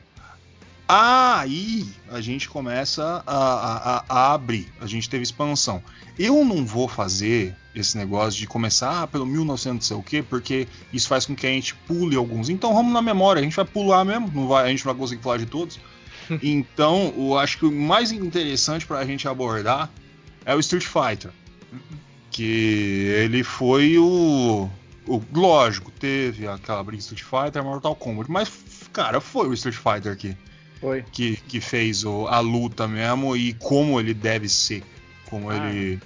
Aí 0.87 1.89
a 2.11 2.21
gente 2.21 2.49
começa 2.49 3.23
a, 3.27 3.37
a, 3.37 4.05
a, 4.09 4.35
abrir, 4.35 4.71
a 4.81 4.87
gente 4.87 5.09
teve 5.09 5.23
expansão. 5.23 5.83
Eu 6.19 6.45
não 6.45 6.65
vou 6.65 6.87
fazer 6.87 7.57
esse 7.75 7.99
negócio 7.99 8.39
de 8.39 8.47
começar 8.47 9.03
ah, 9.03 9.07
pelo 9.07 9.27
1900 9.27 9.75
não 9.75 9.81
sei 9.81 9.97
o 9.97 10.03
quê, 10.03 10.23
porque 10.23 10.69
isso 10.93 11.09
faz 11.09 11.27
com 11.27 11.35
que 11.35 11.47
a 11.47 11.51
gente 11.51 11.75
pule 11.75 12.17
alguns. 12.17 12.49
Então 12.49 12.73
vamos 12.73 12.93
na 12.93 13.03
memória, 13.03 13.41
a 13.41 13.43
gente 13.43 13.57
vai 13.57 13.65
pular 13.65 14.05
mesmo, 14.05 14.31
não 14.33 14.47
vai, 14.47 14.67
a 14.67 14.69
gente 14.69 14.85
não 14.85 14.93
vai 14.93 15.01
conseguir 15.01 15.23
falar 15.23 15.39
de 15.39 15.47
todos. 15.47 15.81
então 16.43 17.13
eu 17.17 17.37
acho 17.39 17.59
que 17.59 17.67
o 17.67 17.73
mais 17.73 18.13
interessante 18.13 18.87
para 18.87 18.99
a 18.99 19.07
gente 19.07 19.27
abordar 19.27 19.91
é 20.45 20.55
o 20.55 20.61
Street 20.61 20.85
Fighter. 20.85 21.33
Que 22.31 23.11
ele 23.17 23.43
foi 23.43 23.99
o. 23.99 24.69
Lógico, 25.33 25.91
teve 25.91 26.49
aquela 26.49 26.83
briga 26.83 27.01
Street 27.01 27.23
Fighter, 27.23 27.63
Mortal 27.63 27.95
Kombat, 27.95 28.31
mas, 28.31 28.51
cara, 28.93 29.21
foi 29.21 29.49
o 29.49 29.55
Street 29.55 29.77
Fighter 29.77 30.13
aqui. 30.13 30.37
Foi. 30.81 31.03
Que, 31.13 31.37
que 31.37 31.61
fez 31.61 32.05
o, 32.05 32.27
a 32.27 32.41
luta 32.41 32.87
mesmo 32.89 33.37
e 33.37 33.55
como 33.55 34.01
ele 34.01 34.13
deve 34.13 34.49
ser. 34.49 34.83
Como 35.31 35.51
ah. 35.51 35.57
ele. 35.57 36.01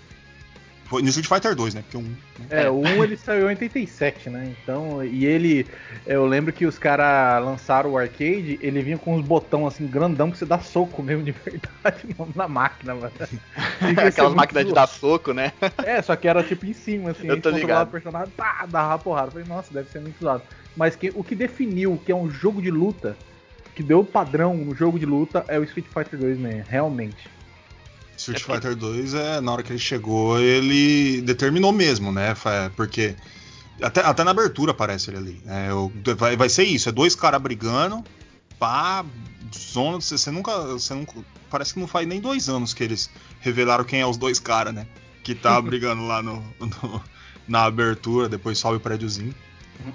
Foi 0.91 1.03
no 1.03 1.09
Street 1.09 1.29
Fighter 1.29 1.55
2, 1.55 1.75
né? 1.75 1.83
Porque 1.83 1.97
um, 1.97 2.03
né? 2.03 2.65
É, 2.65 2.69
o 2.69 2.81
1 2.81 3.05
ele 3.05 3.17
saiu 3.17 3.43
em 3.43 3.51
87, 3.51 4.29
né? 4.29 4.53
Então, 4.61 5.05
e 5.05 5.25
ele. 5.25 5.65
Eu 6.05 6.27
lembro 6.27 6.53
que 6.53 6.67
os 6.67 6.79
caras 6.79 7.45
lançaram 7.45 7.91
o 7.91 7.97
arcade, 7.97 8.59
ele 8.61 8.83
vinha 8.83 8.99
com 8.99 9.15
uns 9.15 9.25
botões 9.25 9.75
assim, 9.75 9.87
grandão, 9.87 10.33
que 10.33 10.39
você 10.39 10.45
dá 10.45 10.59
soco 10.59 11.01
mesmo 11.01 11.23
de 11.23 11.31
verdade 11.47 12.09
na 12.35 12.49
máquina, 12.49 12.97
mano. 12.97 13.13
Aquelas 14.05 14.35
máquinas 14.35 14.67
de 14.67 14.75
dar 14.75 14.89
soco, 14.89 15.33
né? 15.33 15.53
É, 15.85 16.03
só 16.03 16.17
que 16.17 16.27
era 16.27 16.43
tipo 16.43 16.67
em 16.67 16.73
cima, 16.73 17.13
assim, 17.13 17.29
eu 17.29 17.41
tô 17.41 17.51
ligado. 17.51 17.87
o 17.87 17.93
personagem, 17.93 18.33
pá, 18.37 18.67
dava 18.69 18.99
porrada. 18.99 19.29
Eu 19.29 19.31
falei, 19.31 19.47
nossa, 19.47 19.73
deve 19.73 19.89
ser 19.91 20.01
muito 20.01 20.21
usado. 20.21 20.43
Mas 20.77 20.97
que, 20.97 21.13
o 21.15 21.23
que 21.23 21.37
definiu 21.37 22.03
que 22.05 22.11
é 22.11 22.17
um 22.17 22.29
jogo 22.29 22.61
de 22.61 22.71
luta 22.71 23.17
que 23.77 23.83
deu 23.85 24.05
padrão 24.05 24.57
no 24.57 24.75
jogo 24.75 24.99
de 24.99 25.07
luta 25.07 25.45
é 25.47 25.57
o 25.57 25.63
Street 25.63 25.87
Fighter 25.87 26.19
2 26.19 26.37
mesmo, 26.37 26.65
realmente. 26.69 27.31
Street 28.21 28.43
é 28.43 28.45
Fighter 28.45 28.77
2 28.77 29.15
é 29.15 29.41
na 29.41 29.53
hora 29.53 29.63
que 29.63 29.73
ele 29.73 29.79
chegou, 29.79 30.39
ele 30.39 31.23
determinou 31.23 31.73
mesmo, 31.73 32.13
né? 32.13 32.37
Porque 32.77 33.17
até, 33.81 34.03
até 34.03 34.23
na 34.23 34.31
abertura 34.31 34.73
aparece 34.73 35.11
ele 35.11 35.17
ali. 35.17 35.43
Né? 35.45 35.69
Vai, 36.17 36.37
vai 36.37 36.49
ser 36.49 36.65
isso, 36.65 36.89
é 36.89 36.93
dois 36.93 37.15
caras 37.15 37.41
brigando, 37.41 38.05
pá, 38.59 39.05
zona, 39.57 40.01
você, 40.01 40.19
você, 40.19 40.31
nunca, 40.31 40.55
você 40.67 40.95
nunca. 40.95 41.15
Parece 41.49 41.75
que 41.75 41.81
não 41.81 41.89
faz 41.89 42.07
nem 42.07 42.21
dois 42.21 42.49
anos 42.49 42.75
que 42.75 42.85
eles 42.85 43.11
revelaram 43.41 43.85
quem 43.85 44.01
é 44.01 44.07
os 44.07 44.19
dois 44.19 44.39
caras, 44.39 44.75
né? 44.75 44.87
Que 45.25 45.35
tá 45.35 45.61
brigando 45.63 46.07
lá 46.07 46.23
no, 46.23 46.45
no, 46.61 47.03
na 47.49 47.65
abertura, 47.65 48.29
depois 48.29 48.59
sobe 48.59 48.77
o 48.77 48.81
prédiozinho. 48.81 49.35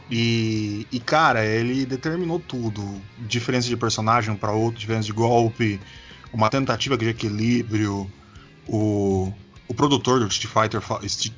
E, 0.10 0.88
e, 0.92 1.00
cara, 1.00 1.46
ele 1.46 1.86
determinou 1.86 2.40
tudo. 2.40 3.00
Diferença 3.20 3.68
de 3.68 3.78
personagem 3.78 4.36
para 4.36 4.52
outro, 4.52 4.80
diferença 4.80 5.06
de 5.06 5.14
golpe, 5.14 5.80
uma 6.36 6.50
tentativa 6.50 6.98
de 6.98 7.08
equilíbrio. 7.08 8.12
O, 8.68 9.32
o 9.68 9.74
produtor 9.74 10.20
do 10.20 10.28
Titi 10.28 10.48
Fighter, 10.48 10.82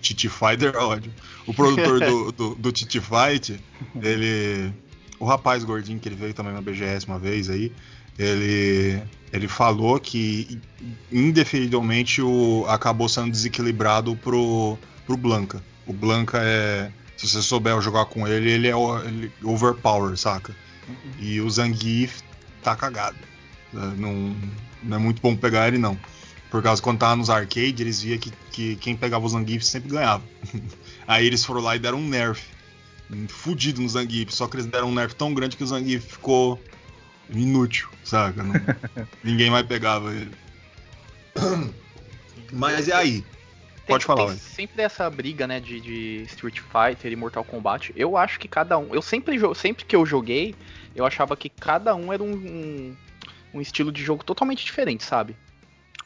Titi 0.01 0.29
Fighter, 0.29 0.75
ódio. 0.81 1.13
O 1.45 1.53
produtor 1.53 1.99
do, 1.99 2.31
do, 2.31 2.55
do 2.55 2.71
Titi 2.71 2.99
Fight, 2.99 3.59
ele. 4.01 4.73
O 5.19 5.25
rapaz 5.25 5.63
gordinho 5.63 5.99
que 5.99 6.09
ele 6.09 6.15
veio 6.15 6.33
também 6.33 6.53
na 6.53 6.61
BGS 6.61 7.07
uma 7.07 7.17
vez 7.17 7.49
aí, 7.49 7.71
ele, 8.19 9.01
ele 9.33 9.47
falou 9.47 9.99
que 9.99 10.61
indefinivelmente 11.11 12.21
o, 12.21 12.65
acabou 12.67 13.09
sendo 13.09 13.31
desequilibrado 13.31 14.15
pro, 14.17 14.77
pro 15.07 15.17
Blanca. 15.17 15.63
O 15.87 15.93
Blanca 15.93 16.37
é 16.39 16.91
se 17.17 17.27
você 17.27 17.41
souber 17.41 17.81
jogar 17.81 18.05
com 18.05 18.27
ele, 18.27 18.51
ele 18.51 18.67
é 18.67 18.73
ele, 19.07 19.31
overpower, 19.43 20.15
saca? 20.15 20.55
Uhum. 20.87 20.95
E 21.19 21.41
o 21.41 21.49
Zangief 21.49 22.21
tá 22.61 22.75
cagado. 22.75 23.17
É, 23.73 23.77
não, 23.97 24.35
não 24.83 24.97
é 24.97 24.99
muito 24.99 25.21
bom 25.21 25.35
pegar 25.35 25.67
ele, 25.67 25.77
não. 25.77 25.97
Por 26.49 26.63
causa 26.63 26.81
que 26.81 26.83
quando 26.83 26.99
tava 26.99 27.15
nos 27.15 27.29
arcades, 27.29 27.79
eles 27.79 28.01
via 28.01 28.17
que, 28.17 28.31
que 28.51 28.75
quem 28.77 28.95
pegava 28.95 29.25
o 29.25 29.29
Zangief 29.29 29.63
sempre 29.63 29.89
ganhava. 29.89 30.23
Aí 31.07 31.25
eles 31.25 31.43
foram 31.43 31.61
lá 31.61 31.75
e 31.75 31.79
deram 31.79 31.99
um 31.99 32.07
nerf. 32.07 32.41
Fudido 33.27 33.81
no 33.81 33.89
Zangief. 33.89 34.33
Só 34.33 34.47
que 34.47 34.55
eles 34.55 34.65
deram 34.65 34.89
um 34.89 34.93
nerf 34.93 35.13
tão 35.15 35.33
grande 35.33 35.57
que 35.57 35.63
o 35.63 35.67
Zangief 35.67 36.05
ficou 36.13 36.61
inútil, 37.29 37.89
saca? 38.03 38.43
Não, 38.43 38.53
ninguém 39.23 39.49
mais 39.49 39.65
pegava 39.65 40.13
ele. 40.13 40.31
Mas 42.51 42.87
e 42.87 42.93
aí? 42.93 43.25
Pode 43.85 44.05
tem, 44.05 44.15
falar. 44.15 44.29
Tem 44.29 44.37
sempre 44.37 44.81
essa 44.81 45.09
briga, 45.09 45.47
né, 45.47 45.59
de, 45.59 45.79
de, 45.79 46.23
Street 46.23 46.59
Fighter 46.59 47.11
e 47.11 47.15
Mortal 47.15 47.43
Kombat. 47.43 47.93
Eu 47.95 48.17
acho 48.17 48.39
que 48.39 48.47
cada 48.47 48.77
um. 48.77 48.93
Eu 48.93 49.01
sempre, 49.01 49.37
sempre 49.55 49.85
que 49.85 49.95
eu 49.95 50.05
joguei, 50.05 50.53
eu 50.95 51.05
achava 51.05 51.35
que 51.37 51.49
cada 51.49 51.95
um 51.95 52.11
era 52.11 52.21
um, 52.21 52.33
um, 52.33 52.95
um 53.53 53.61
estilo 53.61 53.91
de 53.91 54.03
jogo 54.03 54.23
totalmente 54.23 54.65
diferente, 54.65 55.03
sabe? 55.03 55.35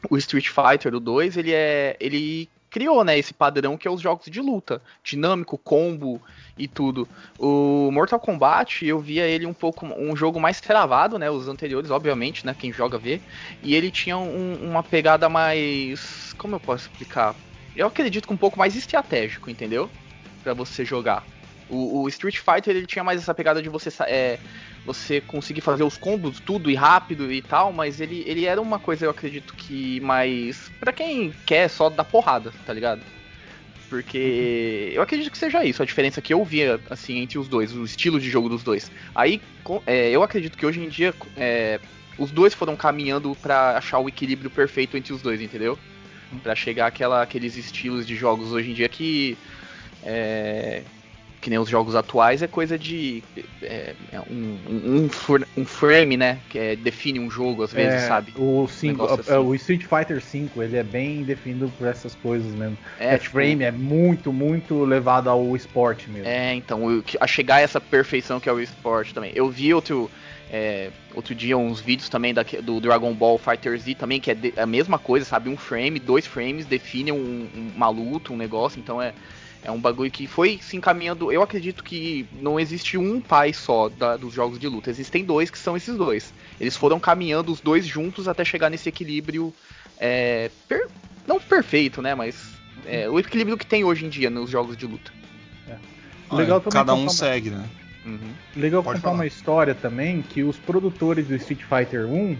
O 0.09 0.17
Street 0.17 0.49
Fighter 0.49 0.91
do 0.91 0.99
2, 0.99 1.37
ele 1.37 1.51
é. 1.53 1.95
ele 1.99 2.49
criou, 2.69 3.03
né, 3.03 3.19
esse 3.19 3.33
padrão 3.33 3.77
que 3.77 3.85
é 3.85 3.91
os 3.91 3.99
jogos 3.99 4.27
de 4.27 4.39
luta, 4.39 4.81
dinâmico, 5.03 5.57
combo 5.57 6.21
e 6.57 6.69
tudo. 6.69 7.05
O 7.37 7.91
Mortal 7.91 8.17
Kombat, 8.17 8.85
eu 8.85 8.97
via 8.97 9.27
ele 9.27 9.45
um 9.45 9.53
pouco 9.53 9.85
um 9.85 10.15
jogo 10.15 10.39
mais 10.39 10.61
travado, 10.61 11.19
né, 11.19 11.29
os 11.29 11.49
anteriores, 11.49 11.91
obviamente, 11.91 12.45
né, 12.45 12.55
quem 12.57 12.71
joga 12.71 12.97
vê, 12.97 13.19
e 13.61 13.75
ele 13.75 13.91
tinha 13.91 14.17
um, 14.17 14.53
uma 14.61 14.81
pegada 14.81 15.27
mais, 15.27 16.33
como 16.37 16.55
eu 16.55 16.61
posso 16.61 16.87
explicar? 16.87 17.35
eu 17.75 17.87
acredito 17.87 18.27
que 18.27 18.33
um 18.33 18.37
pouco 18.37 18.59
mais 18.59 18.75
estratégico, 18.75 19.49
entendeu? 19.49 19.89
Para 20.43 20.53
você 20.53 20.83
jogar. 20.83 21.23
O, 21.71 22.01
o, 22.01 22.07
Street 22.09 22.37
Fighter 22.37 22.75
ele 22.75 22.85
tinha 22.85 23.03
mais 23.03 23.21
essa 23.21 23.33
pegada 23.33 23.61
de 23.61 23.69
você 23.69 23.89
é, 24.01 24.37
você 24.85 25.21
conseguir 25.21 25.61
fazer 25.61 25.83
os 25.83 25.97
combos 25.97 26.39
tudo 26.39 26.69
e 26.69 26.75
rápido 26.75 27.31
e 27.31 27.41
tal, 27.41 27.71
mas 27.71 28.01
ele, 28.01 28.23
ele 28.27 28.45
era 28.45 28.61
uma 28.61 28.77
coisa 28.77 29.05
eu 29.05 29.09
acredito 29.09 29.55
que 29.55 29.99
mais 30.01 30.69
para 30.79 30.91
quem 30.91 31.33
quer 31.45 31.69
só 31.69 31.89
dar 31.89 32.03
porrada, 32.03 32.53
tá 32.65 32.73
ligado? 32.73 33.01
Porque 33.89 34.87
uhum. 34.89 34.95
eu 34.95 35.01
acredito 35.01 35.31
que 35.31 35.37
seja 35.37 35.63
isso, 35.63 35.81
a 35.81 35.85
diferença 35.85 36.21
que 36.21 36.33
eu 36.33 36.43
via 36.43 36.79
assim 36.89 37.19
entre 37.19 37.39
os 37.39 37.47
dois, 37.47 37.73
o 37.73 37.85
estilo 37.85 38.19
de 38.19 38.29
jogo 38.29 38.49
dos 38.49 38.63
dois. 38.63 38.91
Aí 39.15 39.41
é, 39.87 40.09
eu 40.09 40.21
acredito 40.23 40.57
que 40.57 40.65
hoje 40.65 40.81
em 40.81 40.89
dia 40.89 41.13
é, 41.37 41.79
os 42.17 42.31
dois 42.31 42.53
foram 42.53 42.75
caminhando 42.75 43.35
para 43.41 43.77
achar 43.77 43.99
o 43.99 44.09
equilíbrio 44.09 44.49
perfeito 44.49 44.97
entre 44.97 45.13
os 45.13 45.21
dois, 45.21 45.41
entendeu? 45.41 45.79
para 46.39 46.55
chegar 46.55 46.87
àquela, 46.87 47.21
aqueles 47.21 47.57
estilos 47.57 48.05
de 48.07 48.15
jogos 48.15 48.51
hoje 48.51 48.71
em 48.71 48.73
dia 48.73 48.87
que 48.87 49.37
é, 50.03 50.83
que 51.41 51.49
nem 51.49 51.57
os 51.57 51.67
jogos 51.67 51.95
atuais 51.95 52.43
é 52.43 52.47
coisa 52.47 52.77
de 52.77 53.23
é, 53.63 53.95
é 54.11 54.19
um, 54.29 54.57
um, 54.69 55.09
um, 55.57 55.65
frame, 55.65 56.15
né? 56.15 56.37
Que 56.47 56.59
é, 56.59 56.75
define 56.75 57.19
um 57.19 57.31
jogo 57.31 57.63
às 57.63 57.73
vezes, 57.73 58.03
é, 58.03 58.07
sabe? 58.07 58.31
O, 58.37 58.67
cinco, 58.67 59.03
um 59.03 59.13
assim. 59.13 59.33
o 59.33 59.55
Street 59.55 59.81
Fighter 59.81 60.21
V 60.21 60.63
ele 60.63 60.77
é 60.77 60.83
bem 60.83 61.23
definido 61.23 61.71
por 61.79 61.87
essas 61.87 62.13
coisas 62.13 62.53
mesmo. 62.53 62.77
É, 62.99 63.17
tipo, 63.17 63.31
frame 63.31 63.63
é 63.63 63.71
muito, 63.71 64.31
muito 64.31 64.83
levado 64.83 65.29
ao 65.29 65.55
esporte 65.55 66.07
mesmo. 66.09 66.27
É, 66.27 66.53
então, 66.53 67.03
a 67.19 67.25
chegar 67.25 67.55
a 67.55 67.61
essa 67.61 67.81
perfeição 67.81 68.39
que 68.39 68.47
é 68.47 68.53
o 68.53 68.59
esporte 68.59 69.11
também. 69.11 69.31
Eu 69.33 69.49
vi 69.49 69.73
outro 69.73 70.11
é, 70.51 70.91
outro 71.15 71.33
dia 71.33 71.57
uns 71.57 71.79
vídeos 71.79 72.07
também 72.07 72.33
da, 72.33 72.43
do 72.43 72.79
Dragon 72.79 73.13
Ball 73.13 73.39
Fighter 73.39 73.79
Z 73.79 73.95
também, 73.95 74.19
que 74.19 74.29
é 74.29 74.35
de, 74.35 74.53
a 74.57 74.65
mesma 74.65 74.99
coisa, 74.99 75.25
sabe? 75.25 75.49
Um 75.49 75.57
frame, 75.57 75.97
dois 75.97 76.27
frames 76.27 76.65
definem 76.65 77.13
um, 77.13 77.47
um, 77.55 77.71
uma 77.75 77.89
luta, 77.89 78.31
um 78.31 78.37
negócio, 78.37 78.79
então 78.79 79.01
é, 79.01 79.13
é 79.63 79.71
um 79.71 79.79
bagulho 79.79 80.09
que 80.11 80.25
foi 80.27 80.59
se 80.61 80.75
encaminhando. 80.75 81.31
Eu 81.31 81.41
acredito 81.41 81.83
que 81.83 82.25
não 82.33 82.59
existe 82.59 82.97
um 82.97 83.21
pai 83.21 83.53
só 83.53 83.89
da, 83.89 84.17
dos 84.17 84.33
jogos 84.33 84.57
de 84.59 84.67
luta, 84.67 84.89
existem 84.89 85.23
dois 85.23 85.49
que 85.49 85.57
são 85.59 85.75
esses 85.77 85.95
dois. 85.97 86.33
Eles 86.59 86.75
foram 86.75 86.99
caminhando 86.99 87.51
os 87.51 87.59
dois 87.61 87.85
juntos 87.85 88.27
até 88.27 88.43
chegar 88.43 88.69
nesse 88.69 88.89
equilíbrio. 88.89 89.53
É, 89.99 90.49
per, 90.67 90.87
não 91.27 91.39
perfeito, 91.39 92.01
né? 92.01 92.15
Mas 92.15 92.53
é, 92.85 93.07
o 93.09 93.19
equilíbrio 93.19 93.57
que 93.57 93.65
tem 93.65 93.83
hoje 93.83 94.05
em 94.05 94.09
dia 94.09 94.29
nos 94.29 94.49
jogos 94.49 94.75
de 94.75 94.85
luta. 94.87 95.11
Legal 96.31 96.61
também 96.61 96.71
Cada 96.79 96.93
um 96.93 97.01
uma- 97.01 97.09
segue, 97.11 97.49
né? 97.49 97.67
Uhum. 98.05 98.17
Legal 98.55 98.81
Pode 98.81 98.97
contar 98.99 99.09
falar. 99.09 99.15
uma 99.15 99.27
história 99.27 99.75
também 99.75 100.21
que 100.21 100.41
os 100.43 100.55
produtores 100.57 101.27
do 101.27 101.35
Street 101.35 101.61
Fighter 101.61 102.07
1 102.07 102.37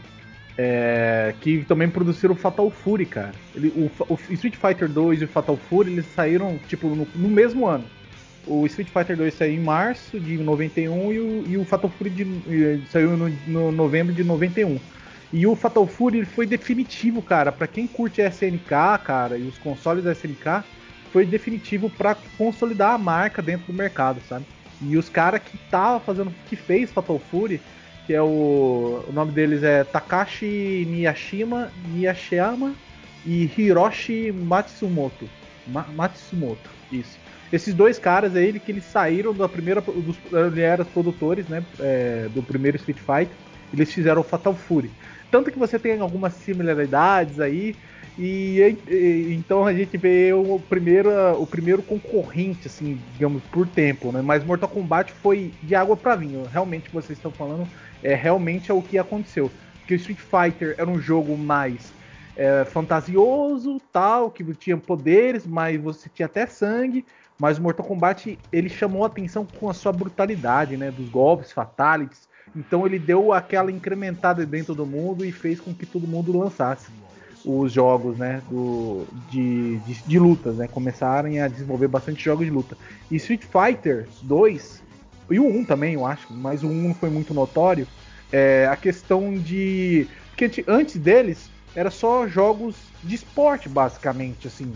é, 0.63 1.33
que 1.41 1.63
também 1.65 1.89
produziram 1.89 2.35
Fatal 2.35 2.69
Fury, 2.69 3.05
cara. 3.07 3.31
Ele- 3.55 3.69
o, 3.75 3.91
o 4.13 4.19
Street 4.29 4.55
Fighter 4.55 4.87
2 4.87 5.21
e 5.21 5.25
o 5.25 5.27
Fatal 5.27 5.57
Fury 5.57 5.91
eles 5.91 6.05
saíram 6.15 6.59
tipo 6.67 6.87
no, 6.89 7.07
no 7.15 7.29
mesmo 7.29 7.65
ano. 7.67 7.83
O 8.45 8.65
Street 8.67 8.89
Fighter 8.89 9.17
2 9.17 9.33
saiu 9.33 9.53
em 9.53 9.59
março 9.59 10.19
de 10.19 10.37
91 10.37 11.11
e 11.13 11.19
o, 11.19 11.43
e 11.47 11.57
o 11.57 11.65
Fatal 11.65 11.89
Fury 11.89 12.09
de- 12.11 12.81
saiu 12.91 13.17
no, 13.17 13.29
no 13.47 13.71
novembro 13.71 14.13
de 14.13 14.23
91. 14.23 14.79
E 15.33 15.47
o 15.47 15.55
Fatal 15.55 15.87
Fury 15.87 16.25
foi 16.25 16.45
definitivo, 16.45 17.21
cara, 17.21 17.51
Pra 17.51 17.65
quem 17.67 17.87
curte 17.87 18.21
SNK, 18.21 18.69
cara, 19.03 19.37
e 19.37 19.47
os 19.47 19.57
consoles 19.57 20.03
da 20.03 20.11
SNK, 20.11 20.63
foi 21.11 21.25
definitivo 21.25 21.89
pra 21.89 22.15
consolidar 22.37 22.93
a 22.93 22.97
marca 22.97 23.41
dentro 23.41 23.67
do 23.67 23.73
mercado, 23.73 24.21
sabe? 24.27 24.45
E 24.81 24.97
os 24.97 25.07
caras 25.09 25.41
que 25.41 25.57
tava 25.69 25.99
fazendo, 25.99 26.33
que 26.49 26.55
fez 26.55 26.91
Fatal 26.91 27.19
Fury, 27.31 27.61
que 28.03 28.13
é 28.13 28.21
o, 28.21 29.05
o 29.07 29.11
nome 29.11 29.31
deles 29.31 29.63
é 29.63 29.83
Takashi 29.83 30.85
Niyashima, 30.87 31.71
Niyashiyama 31.75 32.75
e 33.23 33.45
Hiroshi 33.45 34.31
Matsumoto. 34.31 35.31
Ma- 35.65 35.87
Matsumoto, 35.91 36.71
isso. 36.91 37.19
Esses 37.51 37.73
dois 37.75 37.99
caras 37.99 38.35
aí, 38.35 38.59
que 38.59 38.71
eles 38.71 38.85
saíram 38.85 39.33
da 39.35 39.47
primeira, 39.47 39.81
dos, 39.81 40.19
eles 40.33 40.57
eram 40.57 40.85
produtores, 40.85 41.47
né, 41.47 41.65
é, 41.79 42.29
do 42.29 42.41
primeiro 42.41 42.77
Street 42.77 42.99
Fighter, 42.99 43.37
eles 43.71 43.93
fizeram 43.93 44.21
o 44.21 44.23
Fatal 44.23 44.55
Fury. 44.55 44.91
Tanto 45.29 45.51
que 45.51 45.59
você 45.59 45.77
tem 45.79 45.99
algumas 45.99 46.33
similaridades 46.33 47.39
aí, 47.39 47.77
e, 48.17 48.59
e- 48.89 49.33
então 49.33 49.65
a 49.65 49.73
gente 49.73 49.97
vê 49.97 50.33
o 50.33 50.59
primeiro, 50.59 51.09
o 51.41 51.47
primeiro 51.47 51.81
concorrente, 51.83 52.67
assim, 52.67 52.97
digamos, 53.11 53.43
por 53.47 53.67
tempo, 53.69 54.11
né? 54.11 54.21
Mas 54.21 54.43
Mortal 54.43 54.69
Kombat 54.69 55.13
foi 55.13 55.55
de 55.61 55.75
água 55.75 55.95
para 55.95 56.15
vinho. 56.15 56.45
Realmente, 56.45 56.89
vocês 56.91 57.17
estão 57.17 57.31
falando 57.31 57.69
é 58.03 58.15
realmente 58.15 58.71
é 58.71 58.73
o 58.73 58.81
que 58.81 58.97
aconteceu. 58.97 59.51
Porque 59.79 59.95
Street 59.95 60.19
Fighter 60.19 60.75
era 60.77 60.89
um 60.89 60.99
jogo 60.99 61.37
mais 61.37 61.91
é, 62.35 62.65
fantasioso, 62.65 63.81
tal, 63.91 64.31
que 64.31 64.43
tinha 64.53 64.77
poderes, 64.77 65.45
mas 65.45 65.79
você 65.81 66.09
tinha 66.09 66.25
até 66.25 66.45
sangue. 66.45 67.05
Mas 67.37 67.57
o 67.57 67.61
Mortal 67.61 67.85
Kombat 67.85 68.37
ele 68.51 68.69
chamou 68.69 69.03
a 69.03 69.07
atenção 69.07 69.45
com 69.45 69.69
a 69.69 69.73
sua 69.73 69.91
brutalidade, 69.91 70.77
né? 70.77 70.91
Dos 70.91 71.09
golpes, 71.09 71.51
fatalities. 71.51 72.29
Então 72.55 72.85
ele 72.85 72.99
deu 72.99 73.33
aquela 73.33 73.71
incrementada 73.71 74.45
dentro 74.45 74.75
do 74.75 74.85
mundo 74.85 75.25
e 75.25 75.31
fez 75.31 75.59
com 75.59 75.73
que 75.73 75.85
todo 75.85 76.07
mundo 76.07 76.37
lançasse 76.37 76.91
os 77.43 77.71
jogos, 77.71 78.17
né, 78.17 78.41
do, 78.49 79.05
de, 79.29 79.77
de, 79.79 80.03
de 80.03 80.19
lutas, 80.19 80.57
né, 80.57 80.67
começarem 80.67 81.41
a 81.41 81.47
desenvolver 81.47 81.87
bastante 81.87 82.23
jogos 82.23 82.45
de 82.45 82.51
luta. 82.51 82.77
E 83.09 83.15
Street 83.15 83.43
Fighter 83.43 84.07
2, 84.21 84.83
e 85.33 85.39
o 85.39 85.45
1 85.47 85.63
também, 85.65 85.93
eu 85.95 86.05
acho, 86.05 86.27
mas 86.33 86.63
o 86.63 86.67
1 86.67 86.93
foi 86.93 87.09
muito 87.09 87.33
notório, 87.33 87.87
é, 88.31 88.67
a 88.67 88.75
questão 88.75 89.33
de... 89.37 90.07
Porque 90.29 90.63
antes- 90.67 90.97
deles, 90.97 91.49
era 91.75 91.89
só 91.91 92.27
jogos 92.27 92.75
de 93.03 93.15
esporte, 93.15 93.69
basicamente, 93.69 94.47
assim. 94.47 94.73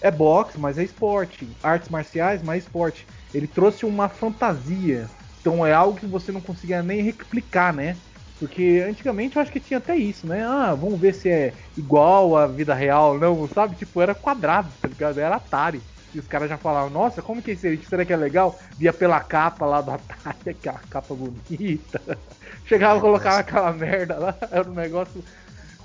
É 0.00 0.10
boxe, 0.10 0.58
mas 0.58 0.78
é 0.78 0.84
esporte. 0.84 1.48
Artes 1.62 1.88
marciais, 1.88 2.42
mas 2.42 2.56
é 2.56 2.58
esporte. 2.66 3.06
Ele 3.32 3.46
trouxe 3.46 3.86
uma 3.86 4.08
fantasia. 4.08 5.08
Então 5.40 5.64
é 5.64 5.72
algo 5.72 5.98
que 5.98 6.06
você 6.06 6.32
não 6.32 6.40
conseguia 6.40 6.82
nem 6.82 7.02
replicar, 7.02 7.72
né? 7.72 7.96
Porque 8.38 8.84
antigamente 8.86 9.36
eu 9.36 9.42
acho 9.42 9.50
que 9.50 9.60
tinha 9.60 9.78
até 9.78 9.96
isso, 9.96 10.26
né? 10.26 10.44
Ah, 10.44 10.74
vamos 10.74 11.00
ver 11.00 11.14
se 11.14 11.28
é 11.28 11.54
igual 11.76 12.36
à 12.36 12.46
vida 12.46 12.74
real. 12.74 13.18
Não, 13.18 13.48
sabe? 13.48 13.76
Tipo, 13.76 14.00
era 14.02 14.14
quadrado, 14.14 14.72
tá 14.80 14.88
ligado? 14.88 15.18
Era 15.18 15.36
Atari. 15.36 15.80
E 16.16 16.18
os 16.18 16.26
caras 16.26 16.48
já 16.48 16.56
falavam, 16.56 16.88
nossa, 16.88 17.20
como 17.20 17.42
que 17.42 17.50
é 17.50 17.54
isso? 17.54 17.90
Será 17.90 18.02
que 18.02 18.12
é 18.12 18.16
legal? 18.16 18.58
Via 18.78 18.90
pela 18.90 19.20
capa 19.20 19.66
lá 19.66 19.82
do 19.82 19.90
Atari, 19.90 20.48
aquela 20.48 20.80
capa 20.88 21.14
bonita. 21.14 22.00
Chegava 22.64 22.96
e 22.96 23.02
colocava 23.02 23.40
aquela 23.40 23.70
merda 23.70 24.16
lá, 24.16 24.34
era 24.50 24.66
um 24.66 24.72
negócio. 24.72 25.22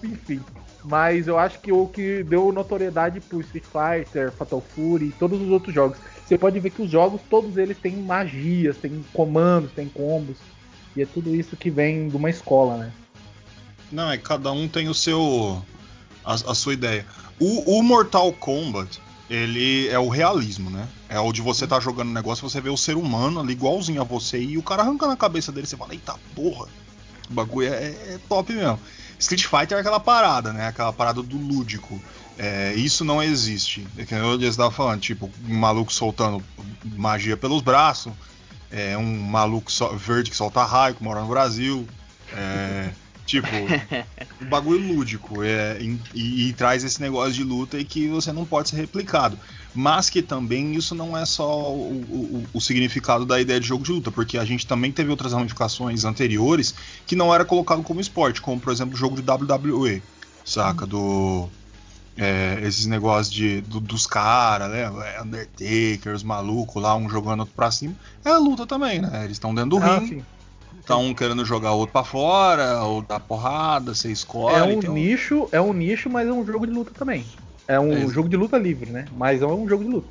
Enfim. 0.01 0.39
Mas 0.85 1.27
eu 1.27 1.37
acho 1.37 1.59
que 1.59 1.69
o 1.69 1.85
que 1.85 2.23
deu 2.23 2.49
notoriedade 2.53 3.19
pro 3.19 3.41
Street 3.41 3.65
Fighter, 3.65 4.31
Fatal 4.31 4.61
Fury 4.61 5.07
e 5.07 5.11
todos 5.11 5.41
os 5.41 5.49
outros 5.49 5.75
jogos. 5.75 5.97
Você 6.25 6.37
pode 6.37 6.57
ver 6.61 6.69
que 6.69 6.81
os 6.81 6.89
jogos, 6.89 7.19
todos 7.29 7.57
eles 7.57 7.77
têm 7.77 7.97
magias, 7.97 8.77
têm 8.77 9.03
comandos, 9.11 9.73
têm 9.73 9.89
combos. 9.89 10.37
E 10.95 11.01
é 11.01 11.05
tudo 11.05 11.35
isso 11.35 11.57
que 11.57 11.69
vem 11.69 12.07
de 12.07 12.15
uma 12.15 12.29
escola, 12.29 12.77
né? 12.77 12.93
Não, 13.91 14.09
é 14.09 14.17
cada 14.17 14.49
um 14.53 14.65
tem 14.69 14.87
o 14.87 14.93
seu. 14.93 15.61
a, 16.23 16.35
a 16.35 16.55
sua 16.55 16.71
ideia. 16.73 17.05
O, 17.37 17.79
o 17.79 17.83
Mortal 17.83 18.31
Kombat, 18.31 19.01
ele 19.31 19.87
é 19.87 19.97
o 19.97 20.09
realismo, 20.09 20.69
né? 20.69 20.85
É 21.07 21.17
o 21.19 21.31
de 21.31 21.41
você 21.41 21.65
tá 21.65 21.79
jogando 21.79 22.09
um 22.09 22.13
negócio, 22.13 22.47
você 22.47 22.59
vê 22.59 22.69
o 22.69 22.75
ser 22.75 22.97
humano 22.97 23.39
ali 23.39 23.53
igualzinho 23.53 24.01
a 24.01 24.03
você 24.03 24.41
e 24.41 24.57
o 24.57 24.63
cara 24.63 24.81
arrancando 24.81 25.13
a 25.13 25.17
cabeça 25.17 25.53
dele, 25.53 25.65
você 25.65 25.77
fala, 25.77 25.93
eita 25.93 26.15
porra, 26.35 26.67
o 27.29 27.33
bagulho 27.33 27.73
é, 27.73 27.85
é 27.85 28.19
top 28.27 28.51
mesmo. 28.51 28.77
Street 29.17 29.45
Fighter 29.45 29.77
é 29.77 29.81
aquela 29.81 29.99
parada, 30.01 30.51
né? 30.51 30.67
Aquela 30.67 30.91
parada 30.91 31.21
do 31.21 31.37
lúdico. 31.37 32.01
É, 32.37 32.73
isso 32.73 33.05
não 33.05 33.23
existe. 33.23 33.87
É 33.97 34.03
que 34.03 34.13
eu 34.13 34.37
estava 34.41 34.71
falando, 34.71 34.99
tipo, 34.99 35.31
um 35.47 35.55
maluco 35.55 35.93
soltando 35.93 36.43
magia 36.83 37.37
pelos 37.37 37.61
braços, 37.61 38.11
é, 38.69 38.97
um 38.97 39.05
maluco 39.23 39.71
so- 39.71 39.95
verde 39.95 40.29
que 40.31 40.35
solta 40.35 40.63
raio, 40.65 40.95
que 40.95 41.03
mora 41.03 41.21
no 41.21 41.27
Brasil. 41.27 41.87
É, 42.33 42.89
tipo, 43.31 43.47
um 44.41 44.49
bagulho 44.49 44.79
lúdico. 44.93 45.41
É, 45.43 45.77
e, 45.81 45.97
e- 46.13 46.49
e 46.49 46.53
traz 46.53 46.83
esse 46.83 46.99
negócio 47.01 47.33
de 47.33 47.43
luta 47.43 47.79
e 47.79 47.85
que 47.85 48.07
você 48.09 48.31
não 48.33 48.45
pode 48.45 48.69
ser 48.69 48.75
replicado. 48.75 49.37
Mas 49.73 50.09
que 50.09 50.21
também 50.21 50.73
isso 50.75 50.93
não 50.93 51.17
é 51.17 51.25
só 51.25 51.71
o, 51.71 51.93
o- 52.01 52.43
o 52.53 52.59
significado 52.61 53.25
da 53.25 53.39
ideia 53.39 53.59
de 53.59 53.65
jogo 53.67 53.83
de 53.83 53.91
luta, 53.91 54.11
porque 54.11 54.37
a 54.37 54.43
gente 54.45 54.67
também 54.67 54.91
teve 54.91 55.09
outras 55.09 55.31
ramificações 55.33 56.03
anteriores 56.03 56.73
que 57.07 57.15
não 57.15 57.33
era 57.33 57.45
colocado 57.45 57.81
como 57.81 58.01
esporte, 58.01 58.41
como 58.41 58.59
por 58.59 58.73
exemplo 58.73 58.93
o 58.95 58.97
jogo 58.97 59.15
de 59.15 59.21
WWE, 59.21 60.01
saca? 60.43 60.85
Do. 60.85 61.47
é, 62.17 62.59
esses 62.63 62.85
negócios 62.85 63.33
de, 63.33 63.61
do- 63.61 63.79
dos 63.79 64.05
caras, 64.05 64.69
né? 64.69 64.81
É, 65.15 65.21
Undertaker, 65.21 66.13
os 66.13 66.23
malucos 66.23 66.81
lá, 66.83 66.95
um 66.95 67.09
jogando 67.09 67.39
outro 67.41 67.55
pra 67.55 67.71
cima. 67.71 67.95
É 68.25 68.29
a 68.29 68.37
luta 68.37 68.65
também, 68.67 68.99
né? 68.99 69.21
Eles 69.23 69.37
estão 69.37 69.55
dentro 69.55 69.71
do 69.71 69.77
Ah, 69.77 69.99
ringue. 69.99 70.23
Tá 70.86 70.97
um 70.97 71.13
querendo 71.13 71.45
jogar 71.45 71.71
outro 71.73 71.93
pra 71.93 72.03
fora, 72.03 72.84
ou 72.84 73.01
dar 73.01 73.19
porrada, 73.19 73.93
você 73.93 74.12
escolhe. 74.12 74.55
É 74.55 74.63
um 74.63 74.79
tem 74.79 74.89
nicho, 74.91 75.47
é 75.51 75.60
um 75.62 75.73
nicho, 75.73 76.10
mas 76.10 76.27
é 76.27 76.31
um 76.31 76.45
jogo 76.45 76.65
de 76.65 76.73
luta 76.73 76.91
também. 76.93 77.25
É 77.67 77.79
um 77.79 77.93
É. 77.93 78.07
jogo 78.07 78.27
de 78.27 78.36
luta 78.38 78.57
livre, 78.57 78.89
né? 78.89 79.05
Mas 79.15 79.41
é 79.41 79.45
um 79.45 79.67
jogo 79.67 79.84
de 79.84 79.89
luta. 79.89 80.07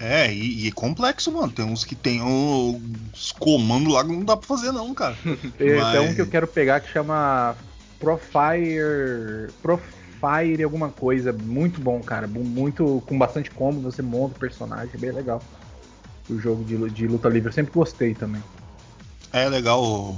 É, 0.00 0.32
e, 0.32 0.64
e 0.64 0.68
é 0.68 0.72
complexo, 0.72 1.32
mano. 1.32 1.52
Tem 1.52 1.64
uns 1.64 1.84
que 1.84 1.94
tem 1.94 2.20
uns 2.20 3.32
comandos 3.38 3.92
lá 3.92 4.04
que 4.04 4.10
não 4.12 4.24
dá 4.24 4.36
pra 4.36 4.46
fazer, 4.46 4.72
não, 4.72 4.92
cara. 4.92 5.16
Tem 5.56 5.76
Mas- 5.76 6.00
um 6.10 6.14
que 6.14 6.20
eu 6.20 6.26
quero 6.26 6.46
pegar 6.48 6.80
que 6.80 6.90
chama 6.90 7.54
Profire. 8.00 9.52
Profire 9.62 10.62
alguma 10.64 10.88
coisa. 10.88 11.32
Muito 11.32 11.80
bom, 11.80 12.00
cara. 12.00 12.26
Muito. 12.26 13.02
Com 13.06 13.16
bastante 13.16 13.50
combo, 13.50 13.80
você 13.80 14.02
monta 14.02 14.34
o 14.36 14.38
personagem, 14.40 14.90
é 14.94 14.98
bem 14.98 15.12
legal. 15.12 15.40
O 16.28 16.38
jogo 16.38 16.64
de, 16.64 16.90
de 16.90 17.06
luta 17.06 17.28
livre. 17.28 17.48
Eu 17.50 17.52
sempre 17.52 17.72
gostei 17.72 18.14
também. 18.14 18.42
É 19.34 19.48
legal. 19.48 20.16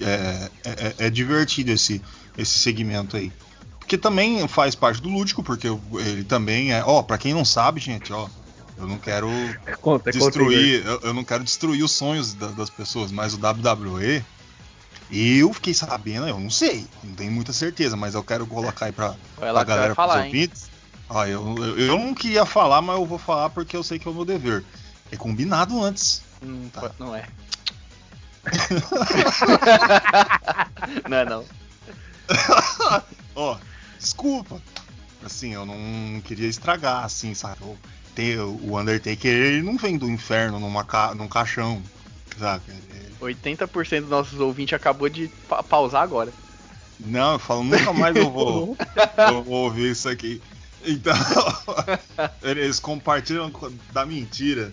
É, 0.00 0.50
é- 0.64 0.94
é 1.06 1.10
divertido 1.10 1.70
esse, 1.72 2.00
esse 2.38 2.58
segmento 2.58 3.16
aí. 3.16 3.32
Porque 3.80 3.98
também 3.98 4.46
faz 4.48 4.74
parte 4.74 5.00
do 5.02 5.08
lúdico, 5.08 5.42
porque 5.42 5.68
ele 6.00 6.24
também 6.24 6.72
é. 6.72 6.82
Ó, 6.84 7.02
pra 7.02 7.18
quem 7.18 7.34
não 7.34 7.44
sabe, 7.44 7.80
gente, 7.80 8.12
ó. 8.12 8.28
Eu 8.78 8.86
não 8.86 8.98
quero 8.98 9.28
Conta, 9.80 9.80
conta 9.80 10.10
aí, 10.10 10.12
destruir. 10.12 10.86
Eu, 10.86 11.00
eu 11.04 11.14
não 11.14 11.24
quero 11.24 11.42
destruir 11.42 11.82
os 11.82 11.92
sonhos 11.92 12.34
da- 12.34 12.48
das 12.48 12.68
pessoas, 12.70 13.10
mas 13.10 13.32
o 13.34 13.38
WWE. 13.38 14.22
Eu 15.10 15.52
fiquei 15.52 15.72
sabendo, 15.72 16.26
eu 16.26 16.38
não 16.38 16.50
sei, 16.50 16.84
não 17.02 17.14
tenho 17.14 17.30
muita 17.30 17.52
certeza, 17.52 17.96
mas 17.96 18.14
eu 18.14 18.24
quero 18.24 18.44
colocar 18.46 18.86
aí 18.86 18.92
pra, 18.92 19.14
pra 19.36 19.62
galera, 19.64 19.94
falar, 19.94 20.14
pros 20.14 20.26
ouvintes. 20.26 20.68
Ó, 21.08 21.24
eu, 21.24 21.54
eu, 21.58 21.78
eu 21.78 21.98
não 21.98 22.12
queria 22.12 22.44
falar, 22.44 22.82
mas 22.82 22.96
eu 22.96 23.06
vou 23.06 23.18
falar 23.18 23.50
porque 23.50 23.76
eu 23.76 23.84
sei 23.84 23.98
que 24.00 24.08
é 24.08 24.10
o 24.10 24.14
meu 24.14 24.24
dever. 24.24 24.64
É 25.10 25.16
combinado 25.16 25.80
antes. 25.82 26.22
Hum, 26.42 26.68
Tá. 26.72 26.90
Não 26.98 27.14
é. 27.14 27.24
não 31.08 31.16
é 31.16 31.24
não. 31.24 31.44
Ó, 33.34 33.56
desculpa. 33.98 34.60
Assim, 35.24 35.54
eu 35.54 35.66
não 35.66 36.20
queria 36.22 36.48
estragar, 36.48 37.04
assim, 37.04 37.34
sabe? 37.34 37.56
Eu- 37.60 37.78
tem- 38.14 38.38
o 38.38 38.78
Undertaker, 38.78 39.30
ele 39.30 39.62
não 39.62 39.76
vem 39.76 39.98
do 39.98 40.08
inferno 40.08 40.58
numa 40.58 40.84
ca, 40.84 41.14
num 41.14 41.28
caixão, 41.28 41.82
sabe? 42.38 42.62
Ele- 42.68 43.14
80% 43.20 44.02
dos 44.02 44.10
nossos 44.10 44.40
ouvintes 44.40 44.74
acabou 44.74 45.08
de 45.08 45.28
pa- 45.48 45.62
pausar 45.62 46.02
agora. 46.02 46.32
Não, 46.98 47.32
eu 47.34 47.38
falo, 47.38 47.62
nunca 47.64 47.92
mais 47.92 48.16
eu 48.16 48.30
vou, 48.30 48.76
eu 49.18 49.42
vou 49.42 49.64
ouvir 49.64 49.90
isso 49.90 50.08
aqui. 50.08 50.40
Então, 50.82 51.12
eles 52.42 52.78
compartilham 52.80 53.50
co- 53.50 53.70
da 53.92 54.06
mentira, 54.06 54.72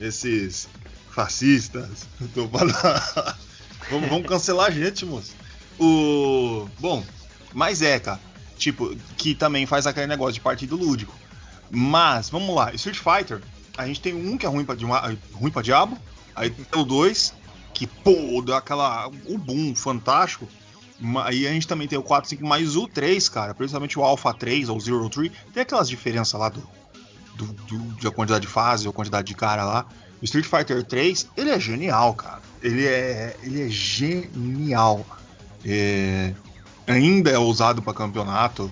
esses 0.00 0.68
fascistas. 1.10 2.06
Tô 2.34 2.48
falando. 2.48 2.72
vamos, 3.90 4.08
vamos 4.08 4.28
cancelar 4.28 4.68
a 4.68 4.70
gente, 4.70 5.04
moço. 5.04 5.34
O. 5.78 6.68
Bom, 6.78 7.04
mas 7.52 7.82
é, 7.82 7.98
cara. 7.98 8.20
Tipo, 8.56 8.94
que 9.16 9.34
também 9.34 9.64
faz 9.64 9.86
aquele 9.86 10.06
negócio 10.06 10.34
de 10.34 10.40
partido 10.40 10.76
lúdico. 10.76 11.14
Mas, 11.70 12.28
vamos 12.28 12.54
lá, 12.54 12.74
Street 12.74 12.98
Fighter, 12.98 13.40
a 13.78 13.86
gente 13.86 14.00
tem 14.00 14.12
um 14.12 14.36
que 14.36 14.44
é 14.44 14.48
ruim 14.48 14.64
pra, 14.64 14.74
ruim 15.32 15.50
pra 15.50 15.62
diabo, 15.62 15.96
aí 16.34 16.50
tem 16.50 16.80
o 16.80 16.84
dois, 16.84 17.32
que, 17.72 17.86
pô, 17.86 18.42
deu 18.44 18.54
aquela. 18.54 19.08
o 19.08 19.38
boom 19.38 19.74
fantástico. 19.74 20.46
Aí 21.24 21.46
a 21.46 21.52
gente 21.52 21.66
também 21.66 21.88
tem 21.88 21.98
o 21.98 22.02
4, 22.02 22.28
5, 22.28 22.46
mais 22.46 22.76
o 22.76 22.86
3, 22.86 23.26
cara. 23.30 23.54
Principalmente 23.54 23.98
o 23.98 24.02
Alpha 24.02 24.34
3 24.34 24.68
ou 24.68 24.78
Zero 24.78 25.08
3. 25.08 25.32
Tem 25.54 25.62
aquelas 25.62 25.88
diferenças 25.88 26.38
lá 26.38 26.50
do, 26.50 26.62
do, 27.36 27.46
do, 27.46 27.78
da 28.02 28.10
quantidade 28.10 28.46
de 28.46 28.52
fase 28.52 28.86
ou 28.86 28.92
quantidade 28.92 29.26
de 29.26 29.34
cara 29.34 29.64
lá. 29.64 29.86
O 30.20 30.24
Street 30.24 30.46
Fighter 30.46 30.84
3, 30.84 31.28
ele 31.36 31.50
é 31.50 31.58
genial, 31.58 32.14
cara. 32.14 32.42
Ele 32.62 32.86
é, 32.86 33.36
ele 33.42 33.66
é 33.66 33.68
genial. 33.68 35.04
É, 35.64 36.32
ainda 36.86 37.30
é 37.30 37.38
usado 37.38 37.80
para 37.80 37.94
campeonato. 37.94 38.70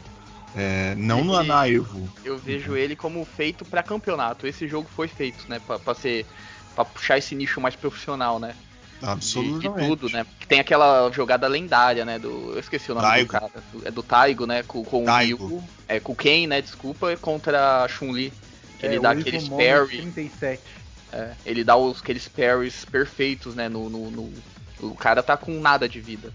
É, 0.57 0.95
não 0.97 1.25
no 1.25 1.43
na 1.43 1.69
Evo. 1.69 2.09
Eu 2.25 2.39
vejo 2.39 2.77
ele 2.77 2.97
como 2.97 3.25
feito 3.25 3.65
para 3.65 3.83
campeonato. 3.83 4.47
Esse 4.47 4.67
jogo 4.67 4.89
foi 4.95 5.09
feito, 5.09 5.49
né, 5.49 5.61
para 5.61 5.95
ser 5.95 6.27
para 6.75 6.85
puxar 6.85 7.19
esse 7.19 7.35
nicho 7.35 7.61
mais 7.61 7.75
profissional, 7.75 8.39
né? 8.39 8.55
Absolutamente. 9.03 9.69
De, 9.69 9.81
de, 9.81 9.89
tudo, 9.89 10.09
né? 10.11 10.25
Tem 10.47 10.61
aquela 10.61 11.11
jogada 11.11 11.49
lendária, 11.49 12.05
né? 12.05 12.19
Do, 12.21 12.53
eu 12.53 12.59
esqueci 12.61 12.93
o 12.93 12.95
nome 12.95 13.07
Taigo. 13.07 13.27
do 13.27 13.33
cara. 13.33 13.53
é 13.85 13.91
do 13.91 14.03
Taigo, 14.03 14.47
né? 14.47 14.63
Com, 14.63 14.85
com 14.85 15.05
o 15.05 15.07
Ryu. 15.07 15.63
É, 15.89 15.99
com 15.99 16.13
o 16.13 16.17
Ken, 16.17 16.47
né? 16.47 16.61
Desculpa, 16.61 17.17
contra 17.17 17.83
a 17.83 17.89
Chun-Li. 17.89 18.33
Que 18.79 18.87
é, 18.87 18.91
ele 18.91 19.01
dá 19.01 19.11
aqueles 19.11 19.49
parry. 19.49 20.03
37. 20.03 20.63
É, 21.13 21.33
ele 21.45 21.65
dá 21.65 21.77
os, 21.77 22.01
aqueles 22.01 22.29
parries 22.29 22.85
perfeitos, 22.85 23.55
né? 23.55 23.69
No, 23.69 23.89
no, 23.89 24.11
no, 24.11 24.33
o 24.81 24.95
cara 24.95 25.23
tá 25.23 25.37
com 25.37 25.59
nada 25.61 25.89
de 25.89 26.01
vida. 26.01 26.33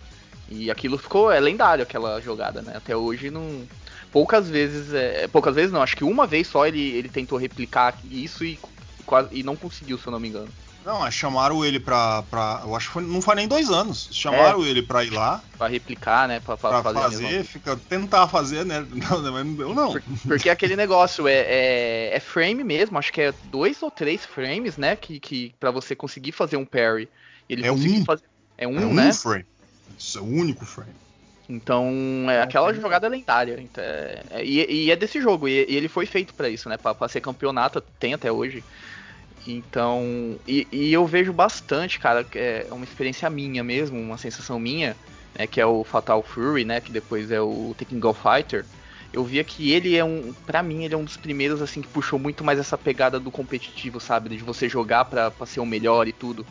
E 0.50 0.70
aquilo 0.70 0.98
ficou 0.98 1.32
é 1.32 1.40
lendário, 1.40 1.84
aquela 1.84 2.20
jogada, 2.22 2.62
né? 2.62 2.74
Até 2.76 2.96
hoje 2.96 3.30
não. 3.30 3.68
Poucas 4.12 4.50
vezes. 4.50 4.94
É, 4.94 5.28
poucas 5.28 5.56
vezes 5.56 5.72
não, 5.72 5.82
acho 5.82 5.96
que 5.96 6.04
uma 6.04 6.28
vez 6.28 6.48
só 6.48 6.68
ele, 6.68 6.82
ele 6.82 7.10
tentou 7.10 7.38
replicar 7.38 7.98
isso 8.10 8.44
e, 8.44 8.60
e, 9.32 9.40
e 9.40 9.44
não 9.44 9.56
conseguiu, 9.56 9.98
se 9.98 10.08
eu 10.08 10.12
não 10.12 10.20
me 10.20 10.28
engano. 10.28 10.50
Não, 10.86 11.10
chamaram 11.10 11.64
ele 11.64 11.80
pra. 11.80 12.24
pra 12.24 12.62
eu 12.66 12.76
acho 12.76 12.88
que 12.88 12.94
foi, 12.94 13.04
não 13.04 13.22
foi 13.22 13.36
nem 13.36 13.48
dois 13.48 13.70
anos. 13.70 14.10
Chamaram 14.12 14.64
é, 14.66 14.68
ele 14.68 14.82
pra 14.82 15.04
ir 15.04 15.12
lá. 15.12 15.42
Pra 15.58 15.68
replicar, 15.68 16.28
né? 16.28 16.40
Pra, 16.42 16.58
pra, 16.58 16.82
pra 16.82 16.84
fazer, 16.84 17.00
fazer 17.00 17.44
fica, 17.46 17.78
tentar 17.88 18.28
fazer, 18.28 18.66
né? 18.66 18.86
Não, 18.92 19.32
mas 19.32 19.46
não 19.46 19.56
deu, 19.56 19.74
não. 19.74 19.94
porque 20.28 20.50
aquele 20.50 20.76
negócio 20.76 21.28
é, 21.28 21.36
é, 21.36 22.16
é, 22.16 22.20
frame 22.20 22.64
mesmo, 22.64 22.98
acho 22.98 23.14
que 23.14 23.22
é 23.22 23.34
dois 23.46 23.82
ou 23.82 23.90
três 23.90 24.26
frames, 24.26 24.78
né? 24.78 24.96
Que, 24.96 25.20
que 25.20 25.56
pra 25.60 25.72
você 25.72 25.96
conseguir 25.96 26.32
fazer 26.32 26.58
um 26.58 26.66
parry. 26.66 27.08
Ele 27.50 27.66
é 27.66 27.72
um. 27.72 28.06
Fazer, 28.06 28.24
é 28.58 28.68
um, 28.68 28.80
é 28.80 28.86
um 28.86 28.94
né? 28.94 29.14
frame. 29.14 29.46
Isso 29.98 30.18
é 30.18 30.22
o 30.22 30.26
único 30.26 30.66
frame. 30.66 30.92
Então, 31.48 31.92
é 32.30 32.42
aquela 32.42 32.74
jogada 32.74 33.08
lendária. 33.08 33.60
Então, 33.60 33.84
é, 33.84 34.24
é, 34.32 34.46
e, 34.46 34.86
e, 34.86 34.92
é 34.92 34.96
desse 34.96 35.22
jogo, 35.22 35.48
e, 35.48 35.66
e 35.70 35.76
ele 35.76 35.88
foi 35.88 36.06
feito 36.06 36.34
para 36.34 36.50
isso, 36.50 36.68
né? 36.68 36.78
Pra, 36.78 36.94
pra 36.96 37.08
ser 37.08 37.22
campeonato, 37.22 37.82
tem 38.00 38.14
até 38.14 38.32
hoje. 38.32 38.64
Então, 39.46 40.40
e, 40.48 40.68
e, 40.72 40.94
eu 40.94 41.06
vejo 41.06 41.34
bastante, 41.34 42.00
cara, 42.00 42.26
é 42.34 42.68
uma 42.72 42.86
experiência 42.86 43.30
minha 43.30 43.64
mesmo, 43.64 44.00
uma 44.00 44.18
sensação 44.18 44.58
minha, 44.58 44.96
né, 45.38 45.46
que 45.46 45.60
é 45.60 45.66
o 45.66 45.84
Fatal 45.84 46.24
Fury, 46.24 46.64
né, 46.64 46.80
que 46.80 46.92
depois 46.92 47.30
é 47.30 47.42
o 47.42 47.76
Tekken 47.78 48.00
Go 48.00 48.14
Fighter. 48.14 48.66
Eu 49.12 49.24
via 49.24 49.44
que 49.44 49.72
ele 49.72 49.96
é 49.96 50.04
um, 50.04 50.34
para 50.46 50.64
mim, 50.64 50.86
ele 50.86 50.96
é 50.96 50.98
um 50.98 51.04
dos 51.04 51.18
primeiros 51.18 51.62
assim 51.62 51.82
que 51.82 51.88
puxou 51.88 52.18
muito 52.18 52.44
mais 52.44 52.58
essa 52.58 52.78
pegada 52.78 53.20
do 53.20 53.30
competitivo, 53.30 54.00
sabe, 54.00 54.30
de 54.30 54.44
você 54.44 54.68
jogar 54.68 55.06
para 55.06 55.32
ser 55.46 55.60
o 55.60 55.66
melhor 55.66 56.08
e 56.08 56.12
tudo. 56.12 56.46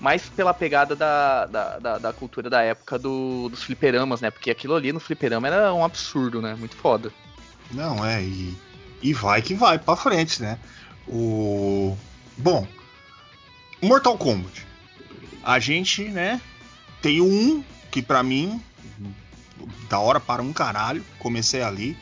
Mais 0.00 0.26
pela 0.28 0.54
pegada 0.54 0.96
da, 0.96 1.44
da, 1.46 1.78
da, 1.78 1.98
da 1.98 2.12
cultura 2.14 2.48
da 2.48 2.62
época 2.62 2.98
do, 2.98 3.50
dos 3.50 3.62
fliperamas, 3.62 4.22
né? 4.22 4.30
Porque 4.30 4.50
aquilo 4.50 4.74
ali 4.74 4.92
no 4.92 5.00
fliperama 5.00 5.46
era 5.46 5.74
um 5.74 5.84
absurdo, 5.84 6.40
né? 6.40 6.54
Muito 6.58 6.76
foda. 6.76 7.12
Não, 7.70 8.04
é, 8.04 8.22
e, 8.22 8.56
e 9.02 9.12
vai 9.12 9.42
que 9.42 9.54
vai 9.54 9.78
pra 9.78 9.96
frente, 9.96 10.40
né? 10.40 10.58
O, 11.06 11.96
Bom, 12.36 12.66
Mortal 13.82 14.16
Kombat. 14.18 14.66
A 15.42 15.58
gente, 15.58 16.04
né, 16.04 16.40
tem 17.00 17.20
um 17.20 17.62
que 17.90 18.02
para 18.02 18.22
mim 18.22 18.60
da 19.88 19.98
hora 19.98 20.20
para 20.20 20.42
um 20.42 20.52
caralho, 20.52 21.04
comecei 21.18 21.62
ali. 21.62 21.96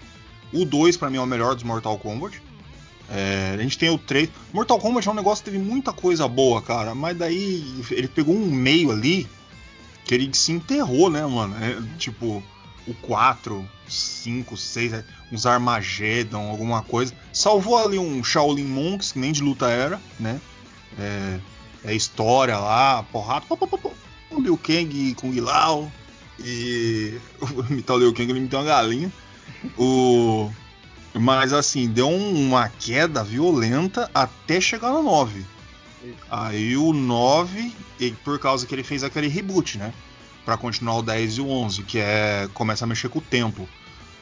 O 0.52 0.64
2 0.64 0.96
para 0.96 1.10
mim 1.10 1.16
é 1.16 1.20
o 1.20 1.26
melhor 1.26 1.54
dos 1.54 1.64
Mortal 1.64 1.98
Kombat. 1.98 2.40
É, 3.10 3.54
a 3.58 3.62
gente 3.62 3.76
tem 3.76 3.90
o 3.90 3.98
3. 3.98 4.30
Mortal 4.52 4.78
Kombat 4.78 5.06
é 5.06 5.10
um 5.10 5.14
negócio 5.14 5.44
que 5.44 5.50
teve 5.50 5.62
muita 5.62 5.92
coisa 5.92 6.26
boa, 6.26 6.62
cara, 6.62 6.94
mas 6.94 7.16
daí 7.16 7.84
ele 7.90 8.08
pegou 8.08 8.34
um 8.34 8.50
meio 8.50 8.90
ali 8.90 9.28
que 10.04 10.14
ele 10.14 10.32
se 10.34 10.52
enterrou, 10.52 11.10
né, 11.10 11.24
mano? 11.26 11.54
É, 11.62 11.98
tipo, 11.98 12.42
o 12.86 12.94
4, 12.94 13.68
5, 13.88 14.56
6, 14.56 15.04
uns 15.32 15.46
Armageddon, 15.46 16.50
alguma 16.50 16.82
coisa. 16.82 17.14
Salvou 17.32 17.78
ali 17.78 17.98
um 17.98 18.22
Shaolin 18.22 18.64
Monks, 18.64 19.12
que 19.12 19.18
nem 19.18 19.32
de 19.32 19.42
luta 19.42 19.68
era, 19.68 20.00
né? 20.18 20.40
É, 20.98 21.38
é 21.84 21.94
história 21.94 22.58
lá, 22.58 23.02
porrada. 23.04 23.46
Pô, 23.46 23.56
pô, 23.56 23.66
pô, 23.66 23.92
o 24.30 24.40
Liu 24.40 24.56
Kang 24.56 25.14
com 25.14 25.28
o 25.28 25.40
Lao. 25.40 25.90
E. 26.40 27.18
imitar 27.70 27.96
o 27.96 27.98
Liu 27.98 28.12
Kang, 28.12 28.30
ele 28.30 28.38
imitou 28.38 28.60
uma 28.60 28.66
galinha. 28.66 29.12
O. 29.78 30.50
Mas 31.14 31.52
assim, 31.52 31.88
deu 31.88 32.10
uma 32.10 32.68
queda 32.68 33.22
violenta 33.22 34.10
até 34.12 34.60
chegar 34.60 34.90
no 34.90 35.02
9. 35.02 35.44
Aí 36.28 36.76
o 36.76 36.92
9, 36.92 37.72
por 38.24 38.38
causa 38.38 38.66
que 38.66 38.74
ele 38.74 38.82
fez 38.82 39.04
aquele 39.04 39.28
reboot, 39.28 39.78
né? 39.78 39.94
Para 40.44 40.56
continuar 40.56 40.98
o 40.98 41.02
10 41.02 41.38
e 41.38 41.40
o 41.40 41.48
11, 41.48 41.82
que 41.82 41.98
é 41.98 42.48
começa 42.52 42.84
a 42.84 42.88
mexer 42.88 43.08
com 43.08 43.18
o 43.18 43.22
tempo. 43.22 43.68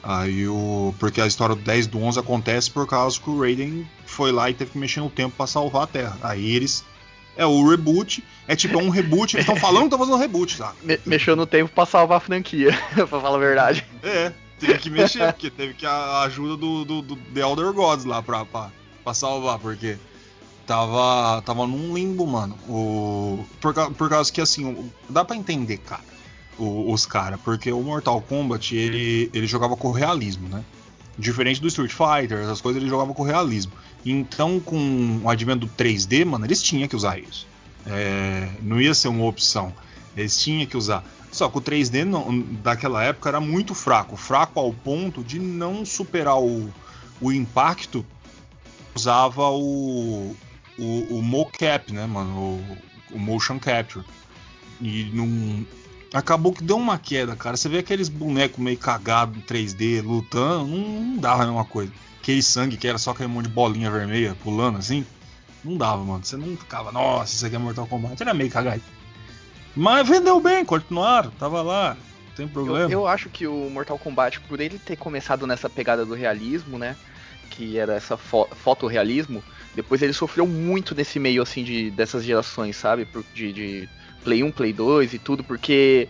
Aí 0.03 0.49
o 0.49 0.95
porque 0.99 1.21
a 1.21 1.27
história 1.27 1.55
do 1.55 1.63
10 1.63 1.87
e 1.87 1.89
do 1.89 2.03
11 2.03 2.19
acontece 2.19 2.71
por 2.71 2.87
causa 2.87 3.21
que 3.21 3.31
o 3.31 3.41
Raiden 3.41 3.89
foi 4.05 4.33
lá 4.33 4.51
e 4.51 4.55
teve 4.55 4.73
que 4.73 4.79
mexer 4.79 5.01
no 5.01 5.11
tempo 5.11 5.35
para 5.37 5.47
salvar 5.47 5.85
a 5.85 5.87
Terra. 5.87 6.19
Aí 6.23 6.55
eles 6.55 6.85
é 7.37 7.47
o 7.47 7.67
reboot, 7.69 8.23
é 8.47 8.55
tipo 8.55 8.79
é 8.79 8.83
um 8.83 8.91
reboot, 8.91 9.37
eles 9.37 9.47
estão 9.47 9.57
falando 9.57 9.83
que 9.83 9.87
estão 9.87 9.99
fazendo 9.99 10.17
um 10.17 10.21
reboot, 10.21 10.59
tá? 10.59 10.75
Me 10.83 10.99
mexeu 11.07 11.35
no 11.35 11.47
tempo 11.47 11.71
para 11.73 11.87
salvar 11.87 12.19
a 12.19 12.21
franquia, 12.21 12.79
pra 12.95 13.07
falar 13.07 13.37
a 13.37 13.41
verdade. 13.41 13.87
É, 14.03 14.33
teve 14.59 14.79
que 14.79 14.91
mexer, 14.91 15.33
porque 15.33 15.51
teve 15.51 15.75
que 15.75 15.87
a 15.87 16.21
ajuda 16.23 16.57
do, 16.57 16.85
do, 16.85 17.03
do 17.03 17.17
The 17.17 17.41
Elder 17.41 17.73
Gods 17.73 18.05
lá 18.05 18.23
pra, 18.23 18.45
pra, 18.45 18.71
pra 19.03 19.15
salvar, 19.15 19.59
porque 19.59 19.97
tava, 20.73 21.43
tava 21.43 21.67
num 21.67 21.95
limbo, 21.95 22.27
mano. 22.27 22.57
O, 22.69 23.45
por, 23.61 23.75
por 23.93 24.09
causa 24.09 24.33
que 24.33 24.41
assim, 24.41 24.91
dá 25.09 25.25
para 25.25 25.37
entender, 25.37 25.79
cara 25.79 26.13
o, 26.59 26.93
os 26.93 27.07
caras, 27.07 27.41
porque 27.43 27.73
o 27.73 27.83
Mortal 27.83 28.21
Kombat 28.23 28.75
ele, 28.75 29.31
ele 29.33 29.47
jogava 29.47 29.77
com 29.77 29.91
realismo, 29.91 30.49
né? 30.49 30.65
Diferente 31.19 31.61
do 31.61 31.69
Street 31.69 31.93
Fighter, 31.93 32.39
essas 32.39 32.61
coisas 32.61 32.81
ele 32.81 32.91
jogava 32.91 33.13
com 33.13 33.23
realismo. 33.23 33.73
Então, 34.05 34.59
com 34.59 35.21
o 35.23 35.29
advento 35.29 35.67
do 35.67 35.73
3D, 35.73 36.25
mano, 36.25 36.47
eles 36.47 36.63
tinham 36.63 36.89
que 36.89 36.97
usar 36.97 37.19
isso. 37.19 37.47
É, 37.87 38.49
não 38.63 38.81
ia 38.81 38.95
ser 38.95 39.09
uma 39.09 39.25
opção. 39.25 39.73
Eles 40.17 40.41
tinham 40.41 40.67
que 40.67 40.77
usar. 40.77 41.05
Só 41.31 41.49
que 41.49 41.59
o 41.59 41.61
3D 41.61 42.05
não, 42.05 42.41
daquela 42.63 43.03
época 43.05 43.29
era 43.29 43.41
muito 43.41 43.75
fraco 43.75 44.17
fraco 44.17 44.59
ao 44.59 44.73
ponto 44.73 45.23
de 45.23 45.39
não 45.39 45.85
superar 45.85 46.39
o, 46.39 46.71
o 47.21 47.33
impacto. 47.33 48.05
Usava 48.95 49.51
o, 49.51 50.35
o, 50.79 51.19
o 51.19 51.23
mocap, 51.23 51.93
né, 51.93 52.07
mano? 52.07 52.61
O, 53.11 53.17
o 53.17 53.19
motion 53.19 53.59
capture. 53.59 54.05
E 54.81 55.11
não, 55.13 55.65
acabou 56.13 56.53
que 56.53 56.63
deu 56.63 56.77
uma 56.77 56.99
queda, 56.99 57.37
cara. 57.37 57.57
Você 57.57 57.69
vê 57.69 57.79
aqueles 57.79 58.09
bonecos 58.09 58.59
meio 58.59 58.79
cagados 58.79 59.37
em 59.37 59.41
3D 59.41 60.03
lutando, 60.03 60.67
não, 60.67 61.01
não 61.01 61.17
dava 61.19 61.43
a 61.43 61.47
mesma 61.47 61.65
coisa. 61.65 61.93
Aquele 62.21 62.43
sangue 62.43 62.77
que 62.77 62.87
era 62.87 62.99
só 62.99 63.11
aquele 63.11 63.29
monte 63.29 63.47
de 63.49 63.53
bolinha 63.53 63.91
vermelha 63.91 64.37
pulando 64.43 64.79
assim, 64.79 65.05
não 65.65 65.77
dava, 65.77 66.03
mano. 66.05 66.25
Você 66.25 66.37
não 66.37 66.57
ficava, 66.57 66.93
nossa, 66.93 67.35
isso 67.35 67.47
aqui 67.47 67.57
é 67.57 67.59
Mortal 67.59 67.87
Kombat. 67.87 68.21
Era 68.23 68.35
meio 68.35 68.51
cagado. 68.51 68.83
Mas 69.75 70.07
vendeu 70.07 70.39
bem, 70.39 70.65
continuaram, 70.65 71.31
tava 71.31 71.63
lá, 71.63 71.97
não 72.27 72.35
tem 72.37 72.47
problema. 72.47 72.81
Eu, 72.81 72.91
eu 72.91 73.07
acho 73.07 73.31
que 73.31 73.47
o 73.47 73.71
Mortal 73.71 73.99
Kombat, 73.99 74.41
por 74.41 74.61
ele 74.61 74.79
ter 74.79 74.97
começado 74.97 75.47
nessa 75.47 75.69
pegada 75.69 76.05
do 76.05 76.15
realismo, 76.15 76.79
né? 76.79 76.95
Que 77.53 77.79
era 77.79 77.95
essa 77.95 78.17
fo 78.17 78.49
fotorrealismo, 78.57 79.45
depois 79.75 80.01
ele 80.01 80.15
sofreu 80.15 80.47
muito 80.47 80.95
nesse 80.95 81.19
meio 81.19 81.43
assim 81.43 81.62
de 81.62 81.91
dessas 81.91 82.25
gerações, 82.25 82.77
sabe? 82.77 83.07
De, 83.35 83.53
de 83.53 83.88
Play 84.25 84.43
1, 84.43 84.51
Play 84.53 84.73
2 84.73 85.12
e 85.12 85.19
tudo, 85.19 85.45
porque 85.45 86.09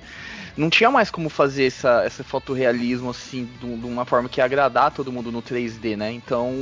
não 0.57 0.68
tinha 0.68 0.90
mais 0.90 1.11
como 1.11 1.28
fazer 1.28 1.66
essa, 1.66 2.02
essa 2.05 2.22
fotorrealismo 2.22 3.11
assim, 3.11 3.48
de, 3.59 3.66
uma 3.66 4.05
forma 4.05 4.28
que 4.28 4.40
ia 4.40 4.44
agradar 4.44 4.92
todo 4.92 5.11
mundo 5.11 5.33
no 5.33 5.42
3D, 5.42 5.96
né? 5.96 6.12
Então 6.12 6.52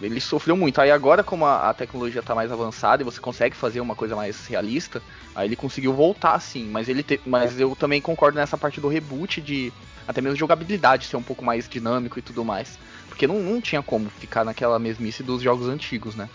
ele 0.00 0.20
sofreu 0.20 0.56
muito. 0.56 0.80
Aí 0.80 0.90
agora, 0.90 1.22
como 1.22 1.46
a, 1.46 1.70
a 1.70 1.74
tecnologia 1.74 2.20
está 2.20 2.34
mais 2.34 2.50
avançada 2.50 3.02
e 3.02 3.04
você 3.04 3.20
consegue 3.20 3.56
fazer 3.56 3.80
uma 3.80 3.94
coisa 3.94 4.16
mais 4.16 4.46
realista, 4.46 5.00
aí 5.34 5.48
ele 5.48 5.56
conseguiu 5.56 5.92
voltar 5.92 6.34
assim. 6.34 6.68
Mas 6.68 6.88
ele 6.88 7.02
te, 7.02 7.20
mas 7.24 7.58
eu 7.58 7.74
também 7.76 8.00
concordo 8.00 8.38
nessa 8.38 8.58
parte 8.58 8.80
do 8.80 8.88
reboot 8.88 9.40
de 9.40 9.72
até 10.06 10.20
mesmo 10.20 10.36
jogabilidade 10.36 11.06
ser 11.06 11.16
um 11.16 11.22
pouco 11.22 11.44
mais 11.44 11.68
dinâmico 11.68 12.18
e 12.18 12.22
tudo 12.22 12.44
mais. 12.44 12.78
Porque 13.12 13.26
não, 13.26 13.38
não 13.40 13.60
tinha 13.60 13.82
como 13.82 14.08
ficar 14.08 14.44
naquela 14.44 14.78
mesmice 14.78 15.22
dos 15.22 15.42
jogos 15.42 15.68
antigos, 15.68 16.14
né? 16.14 16.28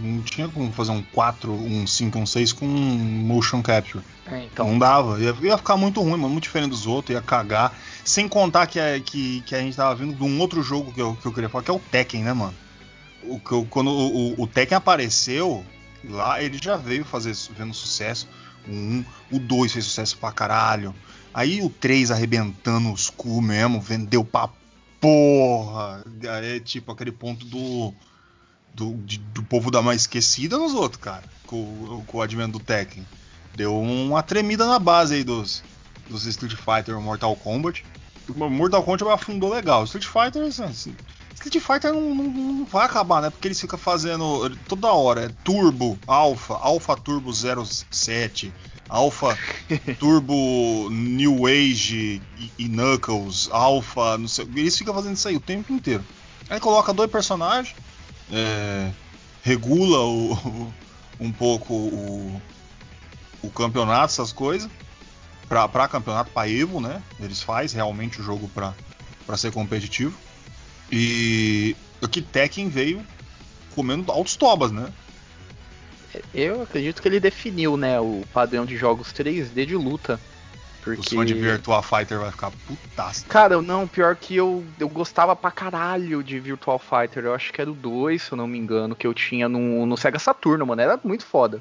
Não 0.00 0.22
tinha 0.22 0.48
como 0.48 0.72
fazer 0.72 0.90
um 0.90 1.02
4, 1.02 1.52
um 1.52 1.86
5, 1.86 2.18
um 2.18 2.26
6 2.26 2.52
com 2.54 2.66
motion 2.66 3.62
capture. 3.62 4.02
É, 4.26 4.44
então. 4.44 4.68
Não 4.68 4.78
dava. 4.78 5.20
Ia, 5.20 5.36
ia, 5.42 5.58
ficar 5.58 5.76
muito 5.76 6.00
ruim, 6.00 6.12
mano, 6.12 6.30
muito 6.30 6.44
diferente 6.44 6.70
dos 6.70 6.86
outros, 6.86 7.14
ia 7.14 7.20
cagar. 7.20 7.72
Sem 8.04 8.26
contar 8.26 8.66
que, 8.66 8.80
é, 8.80 8.98
que, 8.98 9.42
que 9.42 9.54
a 9.54 9.60
gente 9.60 9.76
tava 9.76 9.94
vindo 9.94 10.14
de 10.14 10.22
um 10.22 10.40
outro 10.40 10.62
jogo 10.62 10.92
que 10.92 11.00
eu, 11.00 11.16
que 11.20 11.26
eu 11.26 11.32
queria 11.32 11.48
falar, 11.48 11.62
que 11.62 11.70
é 11.70 11.74
o 11.74 11.78
Tekken, 11.78 12.22
né, 12.22 12.32
mano? 12.32 12.54
o, 13.28 13.66
quando 13.66 13.90
o, 13.90 14.40
o 14.40 14.46
Tekken 14.46 14.76
apareceu, 14.76 15.64
lá 16.04 16.42
ele 16.42 16.58
já 16.60 16.76
veio 16.76 17.04
fazer, 17.04 17.34
vendo 17.56 17.74
sucesso. 17.74 18.28
O 18.66 18.72
1, 18.72 19.04
o 19.32 19.38
2 19.38 19.72
fez 19.72 19.84
sucesso 19.84 20.16
pra 20.18 20.32
caralho. 20.32 20.94
Aí 21.32 21.62
o 21.62 21.68
3 21.68 22.10
arrebentando 22.10 22.90
os 22.92 23.10
cu 23.10 23.40
mesmo, 23.42 23.80
vendeu 23.80 24.24
pra 24.24 24.48
porra. 25.06 26.04
É 26.22 26.58
tipo 26.58 26.90
aquele 26.90 27.12
ponto 27.12 27.46
do. 27.46 27.94
Do, 28.74 28.94
de, 29.04 29.16
do 29.18 29.42
povo 29.42 29.70
dar 29.70 29.80
mais 29.80 30.02
esquecida 30.02 30.58
nos 30.58 30.74
outros, 30.74 31.00
cara. 31.00 31.22
Com, 31.46 32.04
com 32.06 32.18
o 32.18 32.20
advento 32.20 32.58
do 32.58 32.60
Tekken. 32.60 33.06
Deu 33.54 33.74
uma 33.80 34.22
tremida 34.22 34.66
na 34.66 34.78
base 34.78 35.14
aí 35.14 35.24
dos, 35.24 35.64
dos 36.10 36.26
Street 36.26 36.54
Fighter 36.54 37.00
Mortal 37.00 37.34
Kombat. 37.36 37.84
Mortal 38.28 38.82
Kombat 38.82 39.04
afundou 39.04 39.50
legal. 39.50 39.84
Street 39.84 40.04
Fighter, 40.04 40.42
assim, 40.42 40.94
Street 41.46 41.64
Fighter 41.64 41.92
não, 41.92 42.14
não, 42.14 42.24
não, 42.24 42.64
vai 42.64 42.86
acabar, 42.86 43.22
né? 43.22 43.30
Porque 43.30 43.48
eles 43.48 43.60
ficam 43.60 43.78
fazendo 43.78 44.50
toda 44.68 44.92
hora. 44.92 45.26
É 45.26 45.28
Turbo, 45.44 45.98
Alpha, 46.06 46.54
Alpha 46.54 46.96
Turbo 46.96 47.32
07, 47.32 48.52
Alpha 48.88 49.38
Turbo 49.98 50.88
New 50.90 51.46
Age 51.46 52.22
e, 52.38 52.52
e 52.58 52.68
Knuckles, 52.68 53.48
Alpha, 53.50 54.18
não 54.18 54.28
sei. 54.28 54.48
Eles 54.54 54.76
ficam 54.76 54.94
fazendo 54.94 55.16
isso 55.16 55.28
aí 55.28 55.36
o 55.36 55.40
tempo 55.40 55.72
inteiro. 55.72 56.04
Aí 56.48 56.60
coloca 56.60 56.92
dois 56.92 57.10
personagens, 57.10 57.74
é, 58.32 58.90
regula 59.42 59.98
o, 60.00 60.32
o, 60.32 60.74
um 61.18 61.32
pouco 61.32 61.74
o, 61.74 62.42
o 63.42 63.50
campeonato, 63.50 64.12
essas 64.12 64.32
coisas. 64.32 64.70
Pra, 65.48 65.68
pra 65.68 65.86
campeonato, 65.86 66.30
pra 66.32 66.48
Evo, 66.48 66.80
né? 66.80 67.00
Eles 67.20 67.40
fazem 67.40 67.76
realmente 67.76 68.20
o 68.20 68.24
jogo 68.24 68.48
pra, 68.48 68.74
pra 69.24 69.36
ser 69.36 69.52
competitivo. 69.52 70.25
E 70.90 71.76
aqui 72.02 72.22
Tekken 72.22 72.68
veio 72.68 73.04
comendo 73.74 74.10
altos 74.10 74.36
tobas, 74.36 74.70
né? 74.70 74.92
Eu 76.32 76.62
acredito 76.62 77.02
que 77.02 77.08
ele 77.08 77.20
definiu, 77.20 77.76
né, 77.76 78.00
o 78.00 78.24
padrão 78.32 78.64
de 78.64 78.76
jogos 78.76 79.12
3D 79.12 79.66
de 79.66 79.76
luta. 79.76 80.18
Porque... 80.82 81.14
O 81.14 81.18
fã 81.18 81.26
de 81.26 81.34
Virtua 81.34 81.82
Fighter 81.82 82.18
vai 82.20 82.30
ficar 82.30 82.52
putaço. 82.66 83.26
Cara, 83.26 83.60
não, 83.60 83.88
pior 83.88 84.14
que 84.14 84.36
eu, 84.36 84.64
eu 84.78 84.88
gostava 84.88 85.34
pra 85.34 85.50
caralho 85.50 86.22
de 86.22 86.38
Virtual 86.38 86.78
Fighter. 86.78 87.24
Eu 87.24 87.34
acho 87.34 87.52
que 87.52 87.60
era 87.60 87.70
o 87.70 87.74
2, 87.74 88.22
se 88.22 88.32
eu 88.32 88.36
não 88.36 88.46
me 88.46 88.56
engano, 88.56 88.94
que 88.94 89.06
eu 89.06 89.12
tinha 89.12 89.48
no, 89.48 89.84
no 89.84 89.96
Sega 89.96 90.18
Saturno, 90.18 90.64
mano. 90.64 90.80
Era 90.80 90.98
muito 91.02 91.26
foda. 91.26 91.60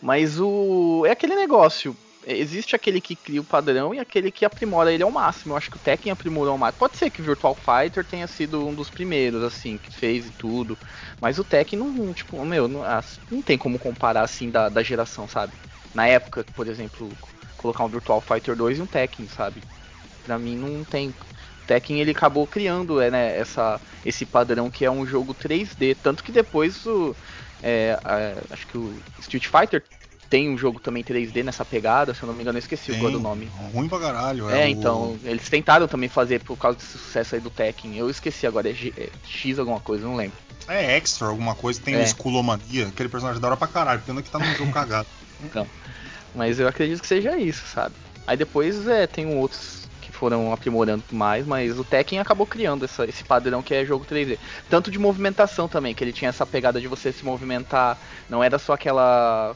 Mas 0.00 0.38
o. 0.38 1.04
É 1.04 1.10
aquele 1.10 1.34
negócio 1.34 1.96
existe 2.26 2.74
aquele 2.74 3.00
que 3.00 3.14
cria 3.14 3.40
o 3.40 3.44
padrão 3.44 3.94
e 3.94 4.00
aquele 4.00 4.30
que 4.32 4.44
aprimora 4.44 4.92
ele 4.92 5.02
ao 5.02 5.10
máximo. 5.10 5.52
Eu 5.52 5.56
acho 5.56 5.70
que 5.70 5.76
o 5.76 5.80
Tekken 5.80 6.10
aprimorou 6.12 6.52
ao 6.52 6.58
máximo. 6.58 6.80
Pode 6.80 6.96
ser 6.96 7.10
que 7.10 7.20
o 7.20 7.24
Virtual 7.24 7.54
Fighter 7.54 8.04
tenha 8.04 8.26
sido 8.26 8.66
um 8.66 8.74
dos 8.74 8.90
primeiros, 8.90 9.42
assim, 9.42 9.78
que 9.78 9.90
fez 9.94 10.26
e 10.26 10.30
tudo. 10.32 10.78
Mas 11.20 11.38
o 11.38 11.44
Tekken 11.44 11.78
não, 11.78 12.12
tipo, 12.12 12.44
meu, 12.44 12.66
não, 12.66 12.82
não 13.30 13.42
tem 13.42 13.56
como 13.56 13.78
comparar, 13.78 14.22
assim, 14.22 14.50
da, 14.50 14.68
da 14.68 14.82
geração, 14.82 15.28
sabe? 15.28 15.52
Na 15.94 16.06
época, 16.08 16.44
por 16.54 16.66
exemplo, 16.68 17.16
colocar 17.56 17.84
um 17.84 17.88
Virtual 17.88 18.20
Fighter 18.20 18.56
2 18.56 18.78
e 18.78 18.82
um 18.82 18.86
Tekken, 18.86 19.28
sabe? 19.28 19.64
Pra 20.22 20.38
mim 20.38 20.56
não 20.56 20.84
tem. 20.84 21.10
O 21.10 21.14
Tekken 21.66 22.00
ele 22.00 22.10
acabou 22.10 22.46
criando 22.46 23.00
é, 23.00 23.10
né, 23.10 23.38
essa, 23.38 23.80
esse 24.04 24.26
padrão 24.26 24.70
que 24.70 24.84
é 24.84 24.90
um 24.90 25.06
jogo 25.06 25.34
3D. 25.34 25.96
Tanto 26.02 26.24
que 26.24 26.32
depois 26.32 26.84
o. 26.86 27.16
É, 27.62 27.98
acho 28.50 28.66
que 28.66 28.76
o 28.76 29.02
Street 29.18 29.46
Fighter 29.46 29.82
tem 30.28 30.50
um 30.50 30.58
jogo 30.58 30.80
também 30.80 31.04
3D 31.04 31.44
nessa 31.44 31.64
pegada, 31.64 32.14
se 32.14 32.22
eu 32.22 32.26
não 32.26 32.34
me 32.34 32.42
engano, 32.42 32.58
eu 32.58 32.60
esqueci 32.60 32.92
tem, 32.92 33.04
o 33.04 33.18
nome. 33.18 33.48
Ruim 33.72 33.88
pra 33.88 33.98
caralho. 33.98 34.50
É, 34.50 34.62
é 34.62 34.68
então, 34.68 35.12
o... 35.12 35.20
eles 35.24 35.48
tentaram 35.48 35.86
também 35.86 36.08
fazer 36.08 36.40
por 36.40 36.56
causa 36.56 36.78
desse 36.78 36.98
sucesso 36.98 37.34
aí 37.34 37.40
do 37.40 37.50
Tekken. 37.50 37.96
Eu 37.96 38.10
esqueci 38.10 38.46
agora, 38.46 38.68
é, 38.68 38.74
G, 38.74 38.92
é 38.96 39.08
X 39.24 39.58
alguma 39.58 39.80
coisa, 39.80 40.06
não 40.06 40.16
lembro. 40.16 40.36
É 40.68 40.96
extra, 40.96 41.28
alguma 41.28 41.54
coisa, 41.54 41.80
tem 41.80 41.94
é. 41.94 41.98
o 41.98 42.02
Esculomania, 42.02 42.88
aquele 42.88 43.08
personagem 43.08 43.40
da 43.40 43.48
hora 43.48 43.56
pra 43.56 43.68
caralho, 43.68 44.02
pena 44.04 44.20
que 44.20 44.30
tá 44.30 44.38
num 44.38 44.54
jogo 44.54 44.72
cagado. 44.72 45.08
Então, 45.44 45.66
mas 46.34 46.58
eu 46.58 46.66
acredito 46.66 47.02
que 47.02 47.06
seja 47.06 47.36
isso, 47.36 47.62
sabe? 47.66 47.94
Aí 48.26 48.38
depois 48.38 48.88
é, 48.88 49.06
tem 49.06 49.36
outros 49.36 49.86
que 50.00 50.10
foram 50.10 50.50
aprimorando 50.50 51.04
mais, 51.12 51.46
mas 51.46 51.78
o 51.78 51.84
Tekken 51.84 52.18
acabou 52.18 52.46
criando 52.46 52.86
essa, 52.86 53.04
esse 53.04 53.22
padrão 53.22 53.62
que 53.62 53.74
é 53.74 53.84
jogo 53.84 54.06
3D. 54.06 54.38
Tanto 54.70 54.90
de 54.90 54.98
movimentação 54.98 55.68
também, 55.68 55.94
que 55.94 56.02
ele 56.02 56.12
tinha 56.12 56.30
essa 56.30 56.46
pegada 56.46 56.80
de 56.80 56.88
você 56.88 57.12
se 57.12 57.22
movimentar, 57.22 57.98
não 58.30 58.42
era 58.42 58.58
só 58.58 58.72
aquela 58.72 59.54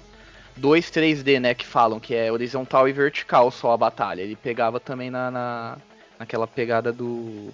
2 0.60 0.90
3D, 0.90 1.40
né, 1.40 1.54
que 1.54 1.66
falam 1.66 1.98
que 1.98 2.14
é 2.14 2.30
horizontal 2.30 2.88
e 2.88 2.92
vertical 2.92 3.50
só 3.50 3.72
a 3.72 3.76
batalha. 3.76 4.20
Ele 4.22 4.36
pegava 4.36 4.78
também 4.78 5.10
na, 5.10 5.30
na 5.30 5.78
naquela 6.20 6.46
pegada 6.46 6.92
do 6.92 7.48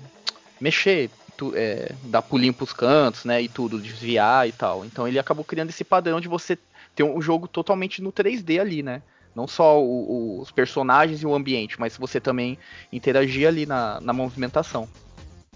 mexer, 0.61 1.09
tu, 1.37 1.53
é, 1.55 1.93
dar 2.03 2.21
pulinho 2.21 2.53
pros 2.53 2.73
cantos, 2.73 3.25
né, 3.25 3.41
e 3.41 3.49
tudo, 3.49 3.81
desviar 3.81 4.49
e 4.49 4.53
tal. 4.53 4.85
Então 4.85 5.07
ele 5.07 5.21
acabou 5.21 5.45
criando 5.45 5.71
esse 5.71 5.85
padrão 5.85 6.21
de 6.21 6.27
você 6.27 6.59
ter 6.97 7.05
um 7.05 7.23
jogo 7.23 7.47
totalmente 7.47 8.03
no 8.03 8.13
3D 8.13 8.61
ali, 8.61 8.83
né? 8.83 9.03
Não 9.37 9.47
só 9.47 9.81
o, 9.81 9.85
o, 9.85 10.41
os 10.41 10.51
personagens 10.51 11.23
e 11.23 11.27
o 11.27 11.35
ambiente, 11.35 11.79
mas 11.79 11.97
você 11.97 12.21
também 12.21 12.59
interagir 12.93 13.47
ali 13.47 13.67
na, 13.67 14.01
na 14.01 14.13
movimentação. 14.13 14.89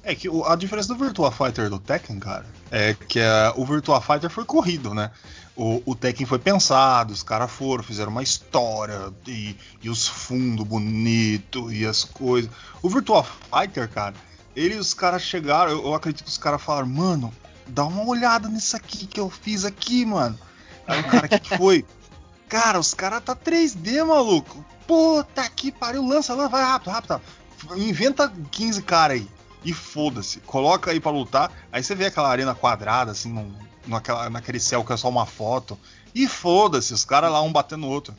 É 0.02 0.14
que 0.14 0.28
a 0.46 0.56
diferença 0.56 0.88
do 0.88 0.96
Virtua 0.96 1.30
Fighter 1.30 1.68
do 1.68 1.78
Tekken, 1.78 2.18
cara, 2.18 2.46
é 2.70 2.94
que 2.94 3.18
uh, 3.18 3.52
o 3.54 3.66
Virtua 3.66 4.00
Fighter 4.00 4.30
foi 4.30 4.44
corrido, 4.44 4.94
né? 4.94 5.10
O, 5.54 5.82
o 5.84 5.94
Tekken 5.94 6.26
foi 6.26 6.38
pensado, 6.38 7.12
os 7.12 7.22
caras 7.22 7.50
foram, 7.50 7.84
fizeram 7.84 8.10
uma 8.10 8.22
história 8.22 9.12
e, 9.26 9.54
e 9.82 9.90
os 9.90 10.08
fundos 10.08 10.66
bonitos 10.66 11.70
e 11.72 11.84
as 11.84 12.02
coisas. 12.02 12.50
O 12.80 12.88
Virtua 12.88 13.22
Fighter, 13.22 13.88
cara, 13.90 14.14
eles, 14.56 14.78
os 14.78 14.94
caras 14.94 15.22
chegaram, 15.22 15.70
eu, 15.70 15.84
eu 15.84 15.94
acredito 15.94 16.24
que 16.24 16.30
os 16.30 16.38
caras 16.38 16.62
falaram, 16.62 16.88
mano, 16.88 17.30
dá 17.66 17.84
uma 17.84 18.06
olhada 18.06 18.48
nisso 18.48 18.74
aqui 18.76 19.06
que 19.06 19.20
eu 19.20 19.28
fiz 19.28 19.66
aqui, 19.66 20.06
mano. 20.06 20.38
Aí 20.86 21.00
o 21.00 21.04
cara, 21.04 21.28
que, 21.28 21.38
que 21.38 21.56
foi? 21.58 21.84
Cara, 22.48 22.80
os 22.80 22.94
caras 22.94 23.22
tá 23.22 23.36
3D, 23.36 24.04
maluco. 24.04 24.64
Puta 24.84 25.48
que 25.50 25.70
pariu, 25.70 26.04
lança, 26.04 26.34
lança, 26.34 26.48
vai 26.48 26.64
rápido, 26.64 26.90
rápido. 26.90 27.20
Inventa 27.76 28.28
15 28.50 28.82
caras 28.82 29.18
aí 29.18 29.39
e 29.64 29.72
foda-se. 29.72 30.40
Coloca 30.40 30.90
aí 30.90 31.00
para 31.00 31.12
lutar. 31.12 31.52
Aí 31.72 31.82
você 31.82 31.94
vê 31.94 32.06
aquela 32.06 32.28
arena 32.28 32.54
quadrada, 32.54 33.12
assim, 33.12 33.32
num, 33.32 33.52
naquela, 33.86 34.30
naquele 34.30 34.60
céu 34.60 34.84
que 34.84 34.92
é 34.92 34.96
só 34.96 35.08
uma 35.08 35.26
foto. 35.26 35.78
E 36.14 36.26
foda-se, 36.26 36.92
os 36.92 37.04
caras 37.04 37.30
lá 37.30 37.42
um 37.42 37.52
batendo 37.52 37.82
no 37.82 37.88
outro. 37.88 38.14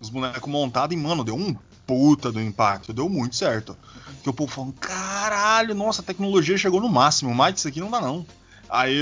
Os 0.00 0.08
bonecos 0.08 0.50
montados 0.50 0.96
e, 0.96 0.98
mano, 0.98 1.24
deu 1.24 1.34
um 1.34 1.56
puta 1.86 2.30
do 2.30 2.40
impacto. 2.40 2.92
Deu 2.92 3.08
muito 3.08 3.36
certo. 3.36 3.76
Que 4.22 4.30
o 4.30 4.32
povo 4.32 4.52
falando, 4.52 4.74
caralho, 4.74 5.74
nossa, 5.74 6.02
a 6.02 6.04
tecnologia 6.04 6.56
chegou 6.56 6.80
no 6.80 6.88
máximo. 6.88 7.34
Mais 7.34 7.54
disso 7.54 7.68
aqui 7.68 7.80
não 7.80 7.90
dá, 7.90 8.00
não. 8.00 8.26
Aí 8.68 9.00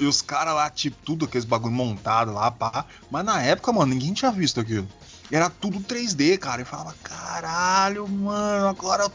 e 0.00 0.06
os 0.06 0.22
caras 0.22 0.54
lá, 0.54 0.70
tipo, 0.70 0.96
tudo 1.04 1.26
aqueles 1.26 1.44
bagulho 1.44 1.74
montado 1.74 2.32
lá, 2.32 2.50
pá. 2.50 2.86
Mas 3.10 3.24
na 3.24 3.42
época, 3.42 3.72
mano, 3.72 3.92
ninguém 3.92 4.12
tinha 4.12 4.30
visto 4.30 4.60
aquilo. 4.60 4.88
Era 5.30 5.50
tudo 5.50 5.80
3D, 5.80 6.38
cara. 6.38 6.62
E 6.62 6.64
falava, 6.64 6.94
caralho, 7.02 8.08
mano, 8.08 8.68
agora 8.68 9.04
eu 9.04 9.12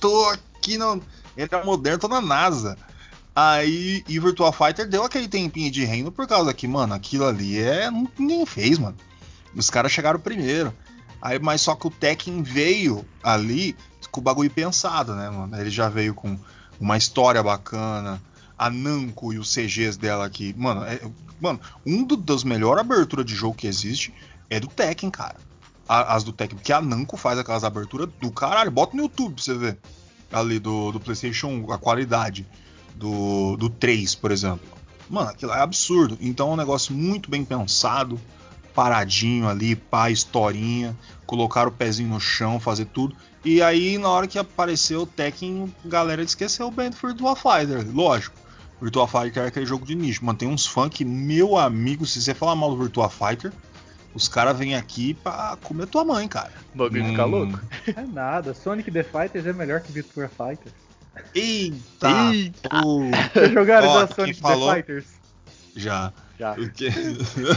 tô 0.00 0.28
aqui 0.28 0.78
no 0.78 1.02
era 1.42 1.64
moderno, 1.64 1.98
tô 1.98 2.08
na 2.08 2.20
NASA. 2.20 2.76
Aí, 3.34 4.04
e 4.08 4.18
Virtual 4.18 4.52
Fighter 4.52 4.88
deu 4.88 5.04
aquele 5.04 5.28
tempinho 5.28 5.70
de 5.70 5.84
reino 5.84 6.10
por 6.10 6.26
causa 6.26 6.52
que, 6.52 6.66
mano, 6.66 6.94
aquilo 6.94 7.26
ali 7.26 7.58
é. 7.58 7.90
Ninguém 8.18 8.44
fez, 8.44 8.78
mano. 8.78 8.96
Os 9.54 9.70
caras 9.70 9.92
chegaram 9.92 10.20
primeiro. 10.20 10.74
Aí, 11.22 11.38
mas 11.38 11.60
só 11.60 11.74
que 11.74 11.86
o 11.86 11.90
Tekken 11.90 12.42
veio 12.42 13.04
ali 13.22 13.76
com 14.10 14.20
o 14.20 14.22
bagulho 14.22 14.50
pensado, 14.50 15.14
né, 15.14 15.30
mano? 15.30 15.58
Ele 15.58 15.70
já 15.70 15.88
veio 15.88 16.14
com 16.14 16.38
uma 16.78 16.96
história 16.96 17.42
bacana. 17.42 18.20
A 18.58 18.68
Namco 18.68 19.32
e 19.32 19.38
os 19.38 19.54
CGs 19.54 19.98
dela 19.98 20.26
aqui. 20.26 20.54
Mano, 20.56 20.84
é, 20.84 21.00
mano 21.40 21.60
um 21.86 22.04
do, 22.04 22.16
das 22.16 22.44
melhores 22.44 22.80
aberturas 22.80 23.24
de 23.24 23.34
jogo 23.34 23.56
que 23.56 23.66
existe 23.66 24.12
é 24.50 24.60
do 24.60 24.66
Tekken, 24.66 25.10
cara. 25.10 25.36
A, 25.88 26.14
as 26.14 26.24
do 26.24 26.32
Tekken. 26.32 26.58
Porque 26.58 26.72
a 26.72 26.80
Namco 26.80 27.16
faz 27.16 27.38
aquelas 27.38 27.64
aberturas 27.64 28.08
do 28.20 28.30
caralho. 28.30 28.70
Bota 28.70 28.94
no 28.96 29.04
YouTube 29.04 29.34
pra 29.34 29.42
você 29.42 29.54
ver 29.54 29.78
ali 30.32 30.58
do, 30.58 30.92
do 30.92 31.00
PlayStation, 31.00 31.66
a 31.70 31.78
qualidade 31.78 32.46
do, 32.94 33.56
do 33.56 33.68
3, 33.68 34.14
por 34.14 34.30
exemplo. 34.30 34.66
Mano, 35.08 35.30
aquilo 35.30 35.52
é 35.52 35.60
absurdo. 35.60 36.16
Então 36.20 36.50
é 36.50 36.52
um 36.52 36.56
negócio 36.56 36.94
muito 36.94 37.30
bem 37.30 37.44
pensado, 37.44 38.20
paradinho 38.74 39.48
ali, 39.48 39.74
pá, 39.74 40.10
historinha, 40.10 40.96
colocar 41.26 41.66
o 41.66 41.72
pezinho 41.72 42.10
no 42.10 42.20
chão, 42.20 42.60
fazer 42.60 42.86
tudo. 42.86 43.16
E 43.44 43.62
aí, 43.62 43.98
na 43.98 44.08
hora 44.08 44.26
que 44.26 44.38
apareceu 44.38 45.02
o 45.02 45.06
Tekken, 45.06 45.74
galera 45.84 46.22
esqueceu 46.22 46.70
bem 46.70 46.90
do 46.90 46.96
Virtua 46.96 47.34
Fighter, 47.34 47.86
lógico. 47.92 48.36
Virtua 48.80 49.08
Fighter 49.08 49.42
é 49.42 49.46
aquele 49.46 49.66
jogo 49.66 49.84
de 49.84 49.94
nicho. 49.94 50.24
Mano, 50.24 50.38
tem 50.38 50.48
uns 50.48 50.66
fãs 50.66 50.90
que, 50.90 51.04
meu 51.04 51.56
amigo, 51.56 52.06
se 52.06 52.20
você 52.20 52.34
falar 52.34 52.54
mal 52.54 52.70
do 52.70 52.78
Virtua 52.78 53.10
Fighter, 53.10 53.52
os 54.14 54.28
caras 54.28 54.58
vêm 54.58 54.74
aqui 54.74 55.14
pra 55.14 55.56
comer 55.62 55.86
tua 55.86 56.04
mãe, 56.04 56.26
cara. 56.26 56.52
O 56.74 56.78
bagulho 56.78 57.04
hum. 57.04 57.10
fica 57.10 57.24
louco. 57.24 57.60
É 57.86 58.02
nada, 58.02 58.54
Sonic 58.54 58.90
the 58.90 59.02
Fighters 59.02 59.46
é 59.46 59.52
melhor 59.52 59.80
que 59.80 59.92
Virtua 59.92 60.28
Fighters. 60.28 60.74
Eita! 61.34 62.32
Eita. 62.32 62.68
Vocês 63.32 63.52
jogaram 63.52 63.92
já 63.92 64.06
Sonic 64.08 64.40
falou... 64.40 64.68
the 64.68 64.76
Fighters? 64.76 65.06
Já. 65.76 66.12
Já. 66.38 66.54
Porque... 66.54 66.86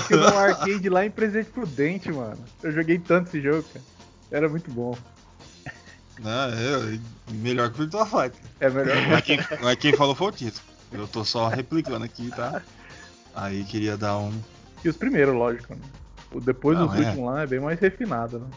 Eu 0.09 0.17
no 0.17 0.37
arcade 0.37 0.89
lá 0.89 1.05
em 1.05 1.11
Presidente 1.11 1.49
Prudente, 1.49 2.11
mano. 2.11 2.43
Eu 2.61 2.71
joguei 2.71 2.99
tanto 2.99 3.29
esse 3.29 3.41
jogo, 3.41 3.63
cara. 3.63 3.85
Era 4.31 4.49
muito 4.49 4.69
bom. 4.71 4.95
Não, 6.19 6.29
é, 6.29 6.95
é 6.95 7.33
melhor 7.33 7.71
que 7.71 7.79
Virtua 7.79 8.05
Fighter. 8.05 8.39
É 8.59 8.69
melhor. 8.69 8.95
Mas 9.07 9.21
quem, 9.21 9.39
mas 9.61 9.75
quem 9.77 9.95
falou 9.95 10.13
foi 10.13 10.27
o 10.27 10.31
Tito. 10.31 10.61
Eu 10.91 11.07
tô 11.07 11.25
só 11.25 11.47
replicando 11.47 12.05
aqui, 12.05 12.29
tá? 12.29 12.61
Aí 13.35 13.63
queria 13.63 13.97
dar 13.97 14.17
um. 14.17 14.31
E 14.83 14.89
os 14.89 14.95
primeiros, 14.95 15.33
lógico. 15.33 15.73
Né? 15.73 15.81
O 16.33 16.39
depois 16.41 16.77
Não, 16.77 16.87
dos 16.87 16.99
é. 16.99 17.13
lá 17.15 17.41
é 17.43 17.47
bem 17.47 17.59
mais 17.59 17.79
refinado, 17.79 18.39
né? 18.39 18.47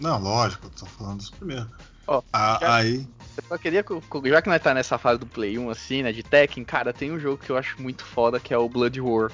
Não, 0.00 0.20
lógico, 0.20 0.66
eu 0.66 0.70
tô 0.70 0.86
falando 0.86 1.18
dos 1.18 1.30
primeiros. 1.30 1.66
Ó, 2.06 2.22
Ah, 2.32 2.58
já- 2.60 2.74
Aí. 2.76 3.06
Eu 3.36 3.44
só 3.48 3.58
queria, 3.58 3.84
já 4.26 4.42
que 4.42 4.48
nós 4.48 4.62
tá 4.62 4.72
nessa 4.72 4.96
fase 4.96 5.18
do 5.20 5.26
Play 5.26 5.58
1, 5.58 5.68
assim, 5.68 6.02
né, 6.02 6.12
de 6.12 6.22
Tekken, 6.22 6.64
cara, 6.64 6.92
tem 6.92 7.12
um 7.12 7.18
jogo 7.18 7.36
que 7.42 7.50
eu 7.50 7.56
acho 7.56 7.80
muito 7.82 8.04
foda, 8.04 8.38
que 8.40 8.54
é 8.54 8.58
o 8.58 8.68
Blood 8.68 9.00
War. 9.00 9.30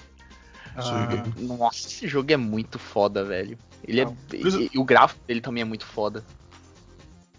Ah, 0.75 1.07
Nossa, 1.39 1.87
esse 1.87 2.09
jogo 2.09 2.33
é 2.33 2.37
muito 2.37 2.79
foda, 2.79 3.25
velho. 3.25 3.59
Ele 3.87 4.05
Não. 4.05 4.17
é. 4.33 4.37
E, 4.37 4.71
e 4.75 4.79
o 4.79 4.85
gráfico 4.85 5.21
dele 5.29 5.41
também 5.41 5.61
é 5.63 5.65
muito 5.65 5.85
foda. 5.87 6.25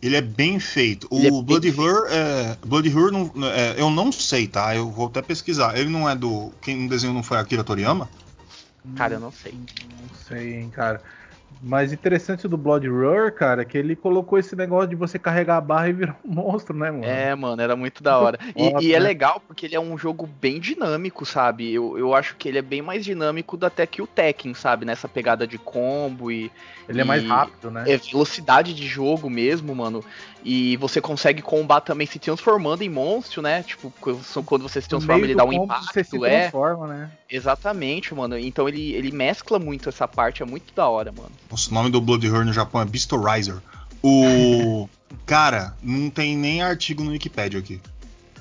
Ele 0.01 0.15
é 0.17 0.21
bem 0.21 0.59
feito. 0.59 1.07
Ele 1.11 1.27
é 1.27 1.31
O 1.31 1.41
Bloody 1.41 1.71
feito. 1.71 1.81
Horror, 1.81 2.07
é, 2.11 2.57
Bloody 2.65 2.89
Horror 2.95 3.11
não, 3.11 3.47
é, 3.47 3.79
eu 3.79 3.89
não 3.89 4.11
sei, 4.11 4.47
tá? 4.47 4.75
Eu 4.75 4.91
vou 4.91 5.07
até 5.07 5.21
pesquisar. 5.21 5.77
Ele 5.77 5.89
não 5.89 6.07
é 6.09 6.15
do. 6.15 6.51
Quem 6.61 6.87
desenhou 6.87 7.15
não 7.15 7.23
foi 7.23 7.37
Akira 7.37 7.63
Toriyama? 7.63 8.09
Cara, 8.95 9.15
eu 9.15 9.19
não 9.19 9.31
sei. 9.31 9.53
Não 9.53 10.13
sei, 10.13 10.55
hein, 10.55 10.69
cara. 10.69 11.01
Mas 11.61 11.93
interessante 11.93 12.47
do 12.47 12.57
Blood 12.57 12.87
Roar, 12.87 13.31
cara, 13.33 13.61
é 13.61 13.65
que 13.65 13.77
ele 13.77 13.95
colocou 13.95 14.39
esse 14.39 14.55
negócio 14.55 14.89
de 14.89 14.95
você 14.95 15.19
carregar 15.19 15.57
a 15.57 15.61
barra 15.61 15.89
e 15.89 15.93
virar 15.93 16.17
um 16.25 16.33
monstro, 16.33 16.75
né, 16.75 16.89
mano? 16.89 17.05
É, 17.05 17.33
mano, 17.35 17.61
era 17.61 17.75
muito 17.75 18.01
da 18.01 18.17
hora. 18.17 18.39
E, 18.55 18.87
e 18.87 18.93
é 18.93 18.99
né? 18.99 19.05
legal 19.05 19.41
porque 19.47 19.65
ele 19.65 19.75
é 19.75 19.79
um 19.79 19.97
jogo 19.97 20.27
bem 20.27 20.59
dinâmico, 20.59 21.25
sabe? 21.25 21.71
Eu, 21.71 21.97
eu 21.97 22.13
acho 22.13 22.35
que 22.35 22.47
ele 22.47 22.57
é 22.57 22.61
bem 22.61 22.81
mais 22.81 23.03
dinâmico 23.05 23.57
até 23.63 23.85
que 23.85 24.01
o 24.01 24.07
Tekken, 24.07 24.53
sabe? 24.53 24.85
Nessa 24.85 25.07
pegada 25.07 25.45
de 25.47 25.57
combo 25.57 26.31
e. 26.31 26.51
Ele 26.87 27.01
é 27.01 27.03
mais 27.03 27.23
e- 27.23 27.27
rápido, 27.27 27.71
né? 27.71 27.83
É 27.87 27.97
velocidade 27.97 28.73
de 28.73 28.85
jogo 28.87 29.29
mesmo, 29.29 29.75
mano. 29.75 30.03
E 30.45 30.75
você 30.77 30.99
consegue 30.99 31.41
combar 31.41 31.81
também 31.81 32.05
se 32.05 32.19
transformando 32.19 32.81
em 32.81 32.89
monstro, 32.89 33.41
né? 33.41 33.63
Tipo, 33.63 33.93
quando 34.45 34.61
você 34.61 34.81
se 34.81 34.87
No 34.87 34.89
transforma, 34.89 35.15
meio 35.15 35.25
ele 35.27 35.35
dá 35.35 35.45
um 35.45 35.53
impacto, 35.53 35.93
Você 35.93 36.03
se 36.03 36.25
é. 36.25 36.41
transforma, 36.41 36.87
né? 36.87 37.11
Exatamente, 37.29 38.13
mano. 38.13 38.37
Então 38.37 38.67
ele, 38.67 38.93
ele 38.93 39.11
mescla 39.11 39.57
muito 39.57 39.87
essa 39.87 40.07
parte, 40.07 40.43
é 40.43 40.45
muito 40.45 40.73
da 40.73 40.87
hora, 40.87 41.11
mano. 41.11 41.31
Nossa, 41.49 41.71
o 41.71 41.73
nome 41.73 41.89
do 41.89 42.01
Bloody 42.01 42.29
Horror 42.29 42.45
no 42.45 42.53
Japão 42.53 42.81
é 42.81 42.85
Beastorizer. 42.85 43.57
O. 44.01 44.89
Cara, 45.25 45.75
não 45.81 46.09
tem 46.09 46.35
nem 46.35 46.61
artigo 46.61 47.03
no 47.03 47.11
Wikipedia 47.11 47.59
aqui 47.59 47.79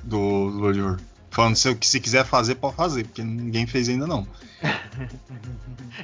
do 0.02 0.50
Bloody 0.50 0.80
Horror. 0.80 1.00
Falando 1.30 1.56
se, 1.56 1.74
que 1.74 1.86
se 1.86 2.00
quiser 2.00 2.26
fazer, 2.26 2.56
pode 2.56 2.76
fazer, 2.76 3.04
porque 3.04 3.22
ninguém 3.22 3.66
fez 3.66 3.88
ainda 3.88 4.06
não. 4.06 4.26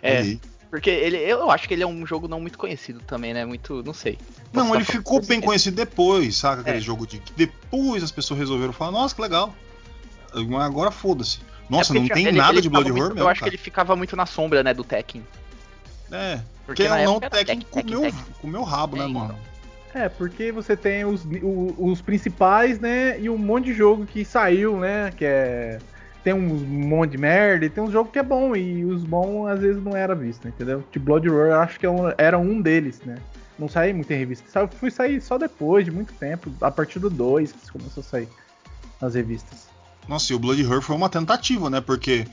É, 0.02 0.18
Aí. 0.18 0.40
Porque 0.70 0.90
ele, 0.90 1.16
eu 1.16 1.50
acho 1.50 1.66
que 1.66 1.74
ele 1.74 1.82
é 1.82 1.86
um 1.86 2.04
jogo 2.06 2.28
não 2.28 2.40
muito 2.40 2.58
conhecido 2.58 3.00
também, 3.06 3.32
né? 3.32 3.44
Muito, 3.44 3.82
não 3.82 3.94
sei. 3.94 4.18
Não, 4.52 4.74
ele 4.74 4.84
ficou 4.84 5.20
bem 5.24 5.40
conhecido 5.40 5.76
depois, 5.76 6.36
saca? 6.36 6.60
Aquele 6.60 6.78
É. 6.78 6.80
jogo 6.80 7.06
de 7.06 7.18
que 7.18 7.32
depois 7.32 8.02
as 8.02 8.10
pessoas 8.10 8.38
resolveram 8.40 8.72
falar, 8.72 8.90
nossa, 8.92 9.14
que 9.14 9.20
legal. 9.22 9.54
Mas 10.34 10.60
agora 10.62 10.90
foda-se. 10.90 11.40
Nossa, 11.70 11.92
É 11.96 11.98
não 12.00 12.08
tem 12.08 12.26
ele- 12.26 12.38
nada 12.38 12.52
ele 12.54 12.60
de 12.62 12.68
Bloody 12.68 12.90
Horror 12.90 13.08
mesmo. 13.08 13.20
Eu 13.20 13.28
acho 13.28 13.40
cara. 13.40 13.50
que 13.50 13.56
ele 13.56 13.62
ficava 13.62 13.94
muito 13.96 14.14
na 14.16 14.26
sombra, 14.26 14.62
né, 14.62 14.72
do 14.74 14.84
Tekken. 14.84 15.22
É, 16.10 16.36
Porque 16.64 16.84
porque 16.86 16.88
não, 17.04 17.16
o 17.16 17.20
Tekken 17.20 17.60
Tekken, 17.60 17.66
comeu, 17.70 18.00
Tekken. 18.02 18.24
comeu 18.40 18.60
o 18.60 18.64
rabo, 18.64 18.96
É, 18.96 19.00
né, 19.00 19.04
então. 19.08 19.20
mano? 19.22 19.38
É, 19.94 20.08
porque 20.08 20.52
você 20.52 20.76
tem 20.76 21.04
os, 21.04 21.24
o- 21.42 21.74
os 21.78 22.00
principais, 22.02 22.78
né? 22.78 23.18
E 23.20 23.28
um 23.28 23.36
monte 23.38 23.66
de 23.66 23.74
jogo 23.74 24.06
que 24.06 24.24
saiu, 24.24 24.78
né? 24.78 25.12
Que 25.16 25.24
é. 25.24 25.78
Tem 26.24 26.32
um 26.32 26.48
monte 26.48 27.12
de 27.12 27.18
merda 27.18 27.64
e 27.64 27.70
tem 27.70 27.82
um 27.82 27.90
jogo 27.90 28.10
que 28.10 28.18
é 28.18 28.22
bom. 28.22 28.54
E 28.54 28.84
os 28.84 29.04
bons 29.04 29.46
às 29.46 29.60
vezes 29.60 29.82
não 29.82 29.96
era 29.96 30.14
visto, 30.14 30.46
entendeu? 30.48 30.82
Tipo, 30.90 31.06
Blood 31.06 31.28
Roar 31.28 31.48
eu 31.48 31.60
acho 31.60 31.78
que 31.78 31.86
é 31.86 31.90
era 32.18 32.38
um 32.38 32.60
deles, 32.60 33.00
né? 33.04 33.16
Não 33.58 33.68
saí 33.68 33.92
muito 33.92 34.10
em 34.12 34.18
revista. 34.18 34.48
Só 34.50 34.68
fui 34.68 34.90
sair 34.90 35.20
só 35.20 35.36
depois 35.36 35.84
de 35.84 35.90
muito 35.90 36.12
tempo, 36.14 36.52
a 36.60 36.70
partir 36.70 36.98
do 36.98 37.10
2 37.10 37.52
que 37.52 37.70
começou 37.70 38.00
a 38.02 38.04
sair 38.04 38.28
nas 39.00 39.14
revistas. 39.14 39.68
Nossa, 40.06 40.32
e 40.32 40.36
o 40.36 40.38
Bloody 40.38 40.64
Horror 40.64 40.82
foi 40.82 40.96
uma 40.96 41.08
tentativa, 41.08 41.68
né? 41.68 41.80
Porque 41.80 42.26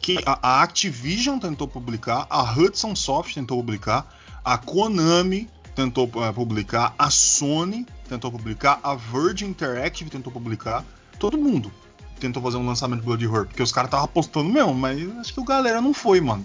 que 0.00 0.18
a, 0.24 0.62
Activision 0.62 1.38
tentou 1.38 1.66
publicar, 1.66 2.26
a 2.30 2.42
Hudson 2.42 2.94
Soft 2.94 3.34
tentou 3.34 3.58
publicar, 3.58 4.14
a 4.44 4.56
Konami 4.56 5.50
tentou 5.74 6.08
eh, 6.16 6.32
publicar, 6.32 6.94
a 6.98 7.10
Sony 7.10 7.84
tentou 8.08 8.30
publicar, 8.30 8.78
a 8.82 8.94
Virgin 8.94 9.46
Interactive 9.46 10.08
tentou 10.08 10.32
publicar, 10.32 10.84
todo 11.18 11.36
mundo 11.36 11.72
tentou 12.20 12.42
fazer 12.42 12.56
um 12.56 12.66
lançamento 12.66 13.00
de 13.00 13.06
Bloody 13.06 13.26
Horror, 13.26 13.46
porque 13.46 13.62
os 13.62 13.72
caras 13.72 13.88
estavam 13.88 14.04
apostando 14.06 14.48
mesmo, 14.50 14.74
mas 14.74 14.98
acho 15.18 15.34
que 15.34 15.40
o 15.40 15.44
galera 15.44 15.80
não 15.80 15.92
foi, 15.94 16.20
mano. 16.20 16.44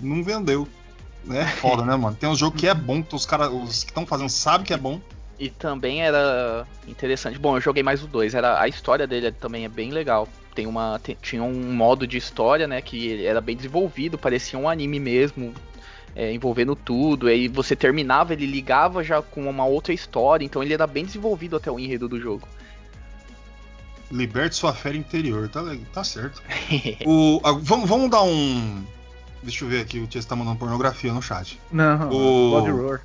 Não 0.00 0.22
vendeu. 0.22 0.66
É 1.30 1.44
foda, 1.46 1.84
né, 1.84 1.96
mano? 1.96 2.16
Tem 2.18 2.28
um 2.28 2.36
jogo 2.36 2.56
que 2.56 2.68
é 2.68 2.74
bom, 2.74 3.02
que 3.02 3.14
os 3.14 3.26
caras, 3.26 3.50
os 3.52 3.82
que 3.82 3.90
estão 3.90 4.06
fazendo 4.06 4.28
sabem 4.28 4.64
que 4.66 4.72
é 4.72 4.76
bom. 4.76 5.00
E 5.38 5.50
também 5.50 6.02
era 6.02 6.66
interessante. 6.86 7.38
Bom, 7.38 7.56
eu 7.56 7.60
joguei 7.60 7.82
mais 7.82 8.02
o 8.02 8.06
2. 8.06 8.34
Era, 8.34 8.60
a 8.60 8.68
história 8.68 9.06
dele 9.06 9.32
também 9.32 9.64
é 9.64 9.68
bem 9.68 9.90
legal. 9.90 10.28
Tem 10.54 10.66
uma, 10.66 10.98
tem- 11.02 11.16
tinha 11.20 11.42
um 11.42 11.72
modo 11.74 12.06
de 12.06 12.16
história, 12.16 12.66
né? 12.66 12.80
Que 12.80 13.26
era 13.26 13.40
bem 13.40 13.56
desenvolvido, 13.56 14.16
parecia 14.16 14.58
um 14.58 14.68
anime 14.68 14.98
mesmo. 15.00 15.52
é, 16.14 16.32
envolvendo 16.32 16.74
tudo. 16.74 17.26
Aí 17.26 17.46
você 17.48 17.76
terminava, 17.76 18.32
ele 18.32 18.46
ligava 18.46 19.04
já 19.04 19.20
com 19.20 19.50
uma 19.50 19.66
outra 19.66 19.92
história. 19.92 20.44
Então 20.44 20.62
ele 20.62 20.72
era 20.72 20.86
bem 20.86 21.04
desenvolvido 21.04 21.56
até 21.56 21.70
o 21.70 21.78
enredo 21.78 22.08
do 22.08 22.18
jogo. 22.18 22.48
Liberte 24.10 24.54
sua 24.56 24.72
fera 24.72 24.96
interior, 24.96 25.48
tá, 25.48 25.60
tá 25.92 26.04
certo. 26.04 26.40
O, 27.06 27.40
a- 27.44 27.52
vamos, 27.52 27.88
vamos 27.88 28.10
dar 28.10 28.22
um. 28.22 28.84
Deixa 29.42 29.64
eu 29.64 29.68
ver 29.68 29.80
aqui, 29.80 29.98
o 29.98 30.06
Tia 30.06 30.22
tá 30.22 30.34
mandando 30.36 30.58
pornografia 30.58 31.12
no 31.12 31.20
chat. 31.22 31.60
Não, 31.72 32.08
O- 32.10 32.50
Blood 32.50 32.70
Roar. 32.70 33.02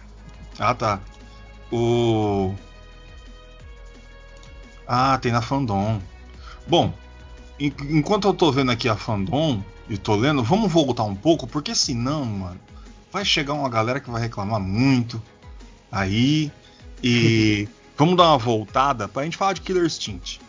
Ah, 0.60 0.74
tá. 0.76 1.00
O. 1.72 2.54
Ah, 4.88 5.18
tem 5.22 5.32
na 5.32 5.42
Fandom. 5.42 6.00
Bom, 6.68 6.94
en- 7.60 7.74
enquanto 7.90 8.28
eu 8.28 8.34
tô 8.34 8.52
vendo 8.52 8.72
aqui 8.72 8.90
a 8.90 8.96
Fandom 8.96 9.62
e 9.90 9.98
tô 9.98 10.16
lendo, 10.16 10.44
vamos 10.44 10.72
voltar 10.72 11.04
um 11.04 11.16
pouco, 11.16 11.48
porque 11.48 11.74
senão, 11.76 12.26
mano, 12.26 12.60
vai 13.12 13.24
chegar 13.26 13.54
uma 13.54 13.70
galera 13.70 14.00
que 14.00 14.10
vai 14.10 14.22
reclamar 14.22 14.60
muito 14.60 15.22
aí. 15.92 16.52
E 17.04 17.68
vamos 17.98 18.16
dar 18.18 18.30
uma 18.30 18.38
voltada 18.38 19.08
pra 19.08 19.24
gente 19.24 19.38
falar 19.38 19.54
de 19.54 19.62
Killer 19.62 19.86
Instinct. 19.86 20.40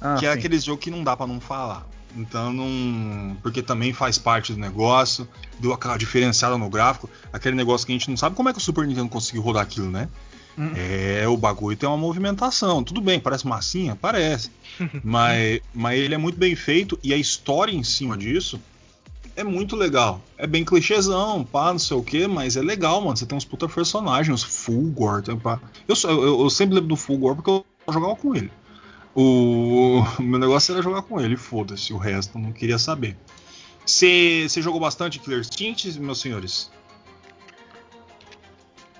Ah, 0.00 0.16
que 0.18 0.26
é 0.26 0.32
sim. 0.32 0.38
aquele 0.38 0.58
jogo 0.58 0.78
que 0.78 0.90
não 0.90 1.02
dá 1.02 1.16
pra 1.16 1.26
não 1.26 1.40
falar. 1.40 1.86
Então 2.16 2.52
não. 2.52 3.36
Porque 3.42 3.62
também 3.62 3.92
faz 3.92 4.18
parte 4.18 4.52
do 4.52 4.58
negócio, 4.58 5.28
deu 5.58 5.72
aquela 5.72 5.96
diferenciada 5.96 6.56
no 6.56 6.68
gráfico, 6.68 7.08
aquele 7.32 7.54
negócio 7.54 7.86
que 7.86 7.92
a 7.92 7.96
gente 7.96 8.08
não 8.08 8.16
sabe 8.16 8.34
como 8.34 8.48
é 8.48 8.52
que 8.52 8.58
o 8.58 8.62
Super 8.62 8.86
Nintendo 8.86 9.08
conseguiu 9.08 9.42
rodar 9.42 9.62
aquilo, 9.62 9.90
né? 9.90 10.08
Hum. 10.58 10.72
É, 10.74 11.28
o 11.28 11.36
bagulho 11.36 11.76
tem 11.76 11.86
uma 11.88 11.98
movimentação. 11.98 12.82
Tudo 12.82 13.00
bem, 13.00 13.20
parece 13.20 13.46
massinha? 13.46 13.94
Parece. 13.94 14.50
mas, 15.04 15.60
mas 15.74 15.98
ele 15.98 16.14
é 16.14 16.18
muito 16.18 16.38
bem 16.38 16.56
feito 16.56 16.98
e 17.02 17.12
a 17.12 17.16
história 17.16 17.72
em 17.72 17.84
cima 17.84 18.16
disso 18.16 18.58
é 19.36 19.44
muito 19.44 19.76
legal. 19.76 20.22
É 20.38 20.46
bem 20.46 20.64
clichêzão, 20.64 21.44
pá, 21.44 21.70
não 21.72 21.78
sei 21.78 21.96
o 21.96 22.02
que, 22.02 22.26
mas 22.26 22.56
é 22.56 22.62
legal, 22.62 23.02
mano. 23.02 23.16
Você 23.16 23.26
tem 23.26 23.36
uns 23.36 23.44
puta 23.44 23.68
personagens, 23.68 24.42
Fulgor, 24.42 25.20
tem, 25.20 25.38
pá. 25.38 25.60
Eu, 25.86 25.94
eu, 26.04 26.40
eu 26.40 26.50
sempre 26.50 26.76
lembro 26.76 26.88
do 26.88 26.96
Fulgor 26.96 27.36
porque 27.36 27.50
eu 27.50 27.64
jogava 27.92 28.16
com 28.16 28.34
ele. 28.34 28.50
O 29.16 30.02
o 30.18 30.22
meu 30.22 30.38
negócio 30.38 30.72
era 30.74 30.82
jogar 30.82 31.02
com 31.02 31.18
ele, 31.20 31.36
foda-se, 31.36 31.92
o 31.92 31.96
resto 31.96 32.36
eu 32.36 32.42
não 32.42 32.52
queria 32.52 32.78
saber. 32.78 33.16
Você 33.84 34.46
jogou 34.56 34.78
bastante 34.80 35.18
Killer 35.18 35.40
Instinct, 35.40 35.98
meus 36.00 36.20
senhores? 36.20 36.70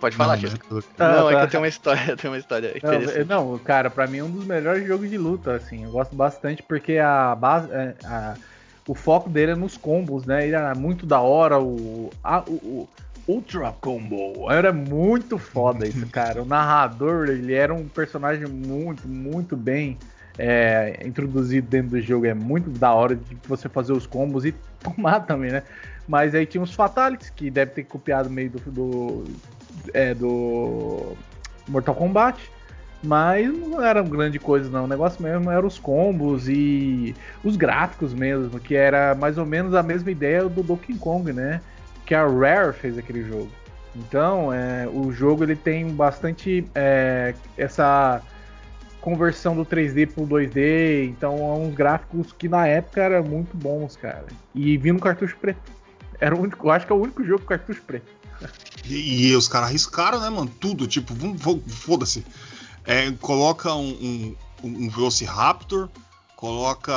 Pode 0.00 0.14
falar, 0.16 0.34
Não, 0.36 0.40
Tia. 0.40 0.50
né? 0.50 0.58
Não, 0.98 1.30
é 1.30 1.32
tá. 1.32 1.38
que 1.40 1.44
eu 1.46 1.50
tenho 1.50 1.62
uma 1.62 1.68
história, 1.68 2.04
eu 2.12 2.16
tenho 2.16 2.32
uma 2.32 2.38
história 2.38 2.68
Não, 2.68 2.76
interessante. 2.76 3.18
é- 3.20 3.24
não, 3.24 3.58
cara, 3.58 3.90
pra 3.90 4.06
mim 4.06 4.18
é 4.18 4.24
um 4.24 4.30
dos 4.30 4.44
melhores 4.44 4.86
jogos 4.86 5.08
de 5.10 5.18
luta, 5.18 5.54
assim. 5.54 5.84
Eu 5.84 5.90
gosto 5.90 6.14
bastante 6.14 6.62
porque 6.62 6.98
a 6.98 7.34
base. 7.34 7.70
é, 7.72 7.94
a- 8.04 8.34
o 8.88 8.94
foco 8.94 9.28
dele 9.28 9.50
é 9.52 9.56
nos 9.56 9.76
combos, 9.76 10.24
né? 10.26 10.46
Ele 10.46 10.54
era 10.54 10.72
muito 10.74 11.04
da 11.04 11.20
hora, 11.20 11.58
o. 11.60 12.10
a- 12.22 12.44
o, 12.46 12.52
o 12.52 12.88
Ultra 13.26 13.72
Combo. 13.72 14.50
Era 14.50 14.72
muito 14.72 15.38
foda 15.38 15.86
isso, 15.86 16.06
cara. 16.10 16.42
O 16.42 16.44
narrador, 16.44 17.28
ele 17.28 17.54
era 17.54 17.74
um 17.74 17.88
personagem 17.88 18.46
muito, 18.46 19.08
muito 19.08 19.56
bem 19.56 19.98
é, 20.38 21.00
introduzido 21.04 21.68
dentro 21.68 21.90
do 21.90 22.00
jogo. 22.00 22.26
É 22.26 22.34
muito 22.34 22.70
da 22.70 22.92
hora 22.92 23.16
de 23.16 23.36
você 23.46 23.68
fazer 23.68 23.92
os 23.92 24.06
combos 24.06 24.44
e 24.44 24.52
tomar 24.82 25.20
também, 25.20 25.50
né? 25.50 25.62
Mas 26.06 26.34
aí 26.34 26.46
tinha 26.46 26.62
os 26.62 26.72
Fatalities, 26.72 27.30
que 27.30 27.50
deve 27.50 27.72
ter 27.72 27.84
copiado 27.84 28.30
meio 28.30 28.50
do, 28.50 28.70
do, 28.70 29.24
é, 29.92 30.14
do 30.14 31.16
Mortal 31.68 31.94
Kombat. 31.94 32.50
Mas 33.02 33.46
não 33.52 33.84
era 33.84 34.02
grande 34.02 34.38
coisa, 34.38 34.70
não. 34.70 34.84
O 34.84 34.88
negócio 34.88 35.22
mesmo 35.22 35.50
era 35.50 35.66
os 35.66 35.78
combos 35.78 36.48
e 36.48 37.14
os 37.44 37.56
gráficos 37.56 38.14
mesmo, 38.14 38.58
que 38.58 38.74
era 38.74 39.14
mais 39.14 39.36
ou 39.36 39.44
menos 39.44 39.74
a 39.74 39.82
mesma 39.82 40.10
ideia 40.10 40.48
do 40.48 40.62
Donkey 40.62 40.94
Kong, 40.94 41.32
né? 41.32 41.60
Que 42.06 42.14
a 42.14 42.26
Rare 42.26 42.72
fez 42.72 42.96
aquele 42.96 43.22
jogo. 43.28 43.50
Então, 43.94 44.52
é, 44.52 44.86
o 44.86 45.10
jogo 45.10 45.42
ele 45.42 45.56
tem 45.56 45.88
bastante 45.88 46.64
é, 46.74 47.34
essa 47.56 48.22
conversão 49.00 49.56
do 49.56 49.64
3D 49.64 50.12
pro 50.12 50.26
2D. 50.26 51.08
Então, 51.08 51.36
é 51.38 51.58
uns 51.58 51.74
gráficos 51.74 52.32
que 52.32 52.48
na 52.48 52.66
época 52.66 53.02
eram 53.02 53.24
muito 53.24 53.56
bons, 53.56 53.96
cara. 53.96 54.26
E 54.54 54.76
vindo 54.76 55.00
cartucho 55.00 55.36
preto. 55.38 55.60
Era 56.20 56.34
o 56.34 56.40
único, 56.40 56.66
eu 56.66 56.70
acho 56.70 56.86
que 56.86 56.92
é 56.92 56.94
o 56.94 57.00
único 57.00 57.24
jogo 57.24 57.40
com 57.40 57.48
cartucho 57.48 57.82
preto. 57.82 58.06
E, 58.84 59.28
e 59.28 59.36
os 59.36 59.48
caras 59.48 59.68
arriscaram, 59.68 60.20
né, 60.20 60.30
mano? 60.30 60.50
Tudo, 60.60 60.86
tipo, 60.86 61.14
foda-se. 61.68 62.24
É, 62.84 63.10
coloca 63.12 63.74
um, 63.74 64.36
um, 64.62 64.68
um 64.68 64.88
Velociraptor, 64.88 65.88
coloca 66.36 66.94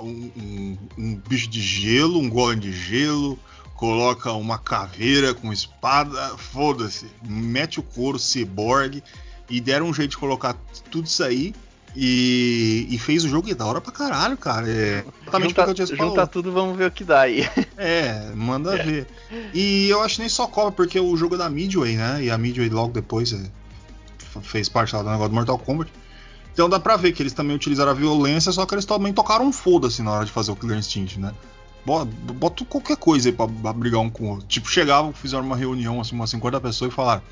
um, 0.00 0.30
um, 0.36 0.78
um 0.98 1.16
bicho 1.16 1.48
de 1.48 1.60
gelo, 1.60 2.18
um 2.18 2.28
golem 2.28 2.58
de 2.58 2.72
gelo, 2.72 3.38
coloca 3.82 4.30
uma 4.30 4.58
caveira 4.58 5.34
com 5.34 5.52
espada, 5.52 6.38
foda-se, 6.38 7.10
mete 7.20 7.80
o 7.80 7.82
couro 7.82 8.16
cyborg 8.16 9.02
e 9.50 9.60
deram 9.60 9.86
um 9.86 9.92
jeito 9.92 10.12
de 10.12 10.18
colocar 10.18 10.54
tudo 10.88 11.08
isso 11.08 11.24
aí 11.24 11.52
e, 11.96 12.86
e 12.88 12.96
fez 12.96 13.24
o 13.24 13.28
jogo 13.28 13.48
e 13.48 13.50
é 13.50 13.54
da 13.56 13.66
hora 13.66 13.80
pra 13.80 13.90
caralho, 13.90 14.36
cara. 14.36 14.70
É 14.70 15.04
exatamente 15.22 15.48
junta, 15.48 15.62
o 15.62 15.64
que 15.64 15.70
eu 15.70 15.74
tinha 15.74 15.98
Junta 15.98 16.26
tudo, 16.28 16.52
vamos 16.52 16.78
ver 16.78 16.86
o 16.86 16.90
que 16.92 17.02
dá 17.02 17.22
aí. 17.22 17.44
É, 17.76 18.30
manda 18.36 18.76
é. 18.76 18.84
ver. 18.84 19.06
E 19.52 19.88
eu 19.88 20.00
acho 20.00 20.20
nem 20.20 20.28
só 20.28 20.46
cobra, 20.46 20.70
porque 20.70 21.00
o 21.00 21.16
jogo 21.16 21.34
é 21.34 21.38
da 21.38 21.50
Midway, 21.50 21.96
né? 21.96 22.22
E 22.22 22.30
a 22.30 22.38
Midway 22.38 22.68
logo 22.68 22.92
depois 22.92 23.32
é, 23.32 23.42
fez 24.42 24.68
parte 24.68 24.94
lá 24.94 25.02
do 25.02 25.10
negócio 25.10 25.30
do 25.30 25.34
Mortal 25.34 25.58
Kombat. 25.58 25.92
Então 26.52 26.68
dá 26.68 26.78
pra 26.78 26.96
ver 26.96 27.10
que 27.10 27.20
eles 27.20 27.32
também 27.32 27.56
utilizaram 27.56 27.90
a 27.90 27.94
violência, 27.94 28.52
só 28.52 28.64
que 28.64 28.76
eles 28.76 28.84
também 28.84 29.12
tocaram 29.12 29.44
um 29.44 29.52
foda-se 29.52 30.02
na 30.02 30.12
hora 30.12 30.24
de 30.24 30.30
fazer 30.30 30.52
o 30.52 30.56
Killer 30.56 30.78
Instinct, 30.78 31.18
né? 31.18 31.34
Bota 31.84 32.64
qualquer 32.64 32.96
coisa 32.96 33.28
aí 33.28 33.32
pra, 33.32 33.48
pra 33.48 33.72
brigar 33.72 34.00
um 34.00 34.08
com 34.08 34.24
o 34.24 34.30
outro. 34.30 34.46
Tipo, 34.46 34.68
chegavam, 34.68 35.12
fizeram 35.12 35.44
uma 35.44 35.56
reunião, 35.56 36.00
assim, 36.00 36.14
umas 36.14 36.30
50 36.30 36.60
pessoas 36.60 36.92
e 36.92 36.94
falaram: 36.94 37.22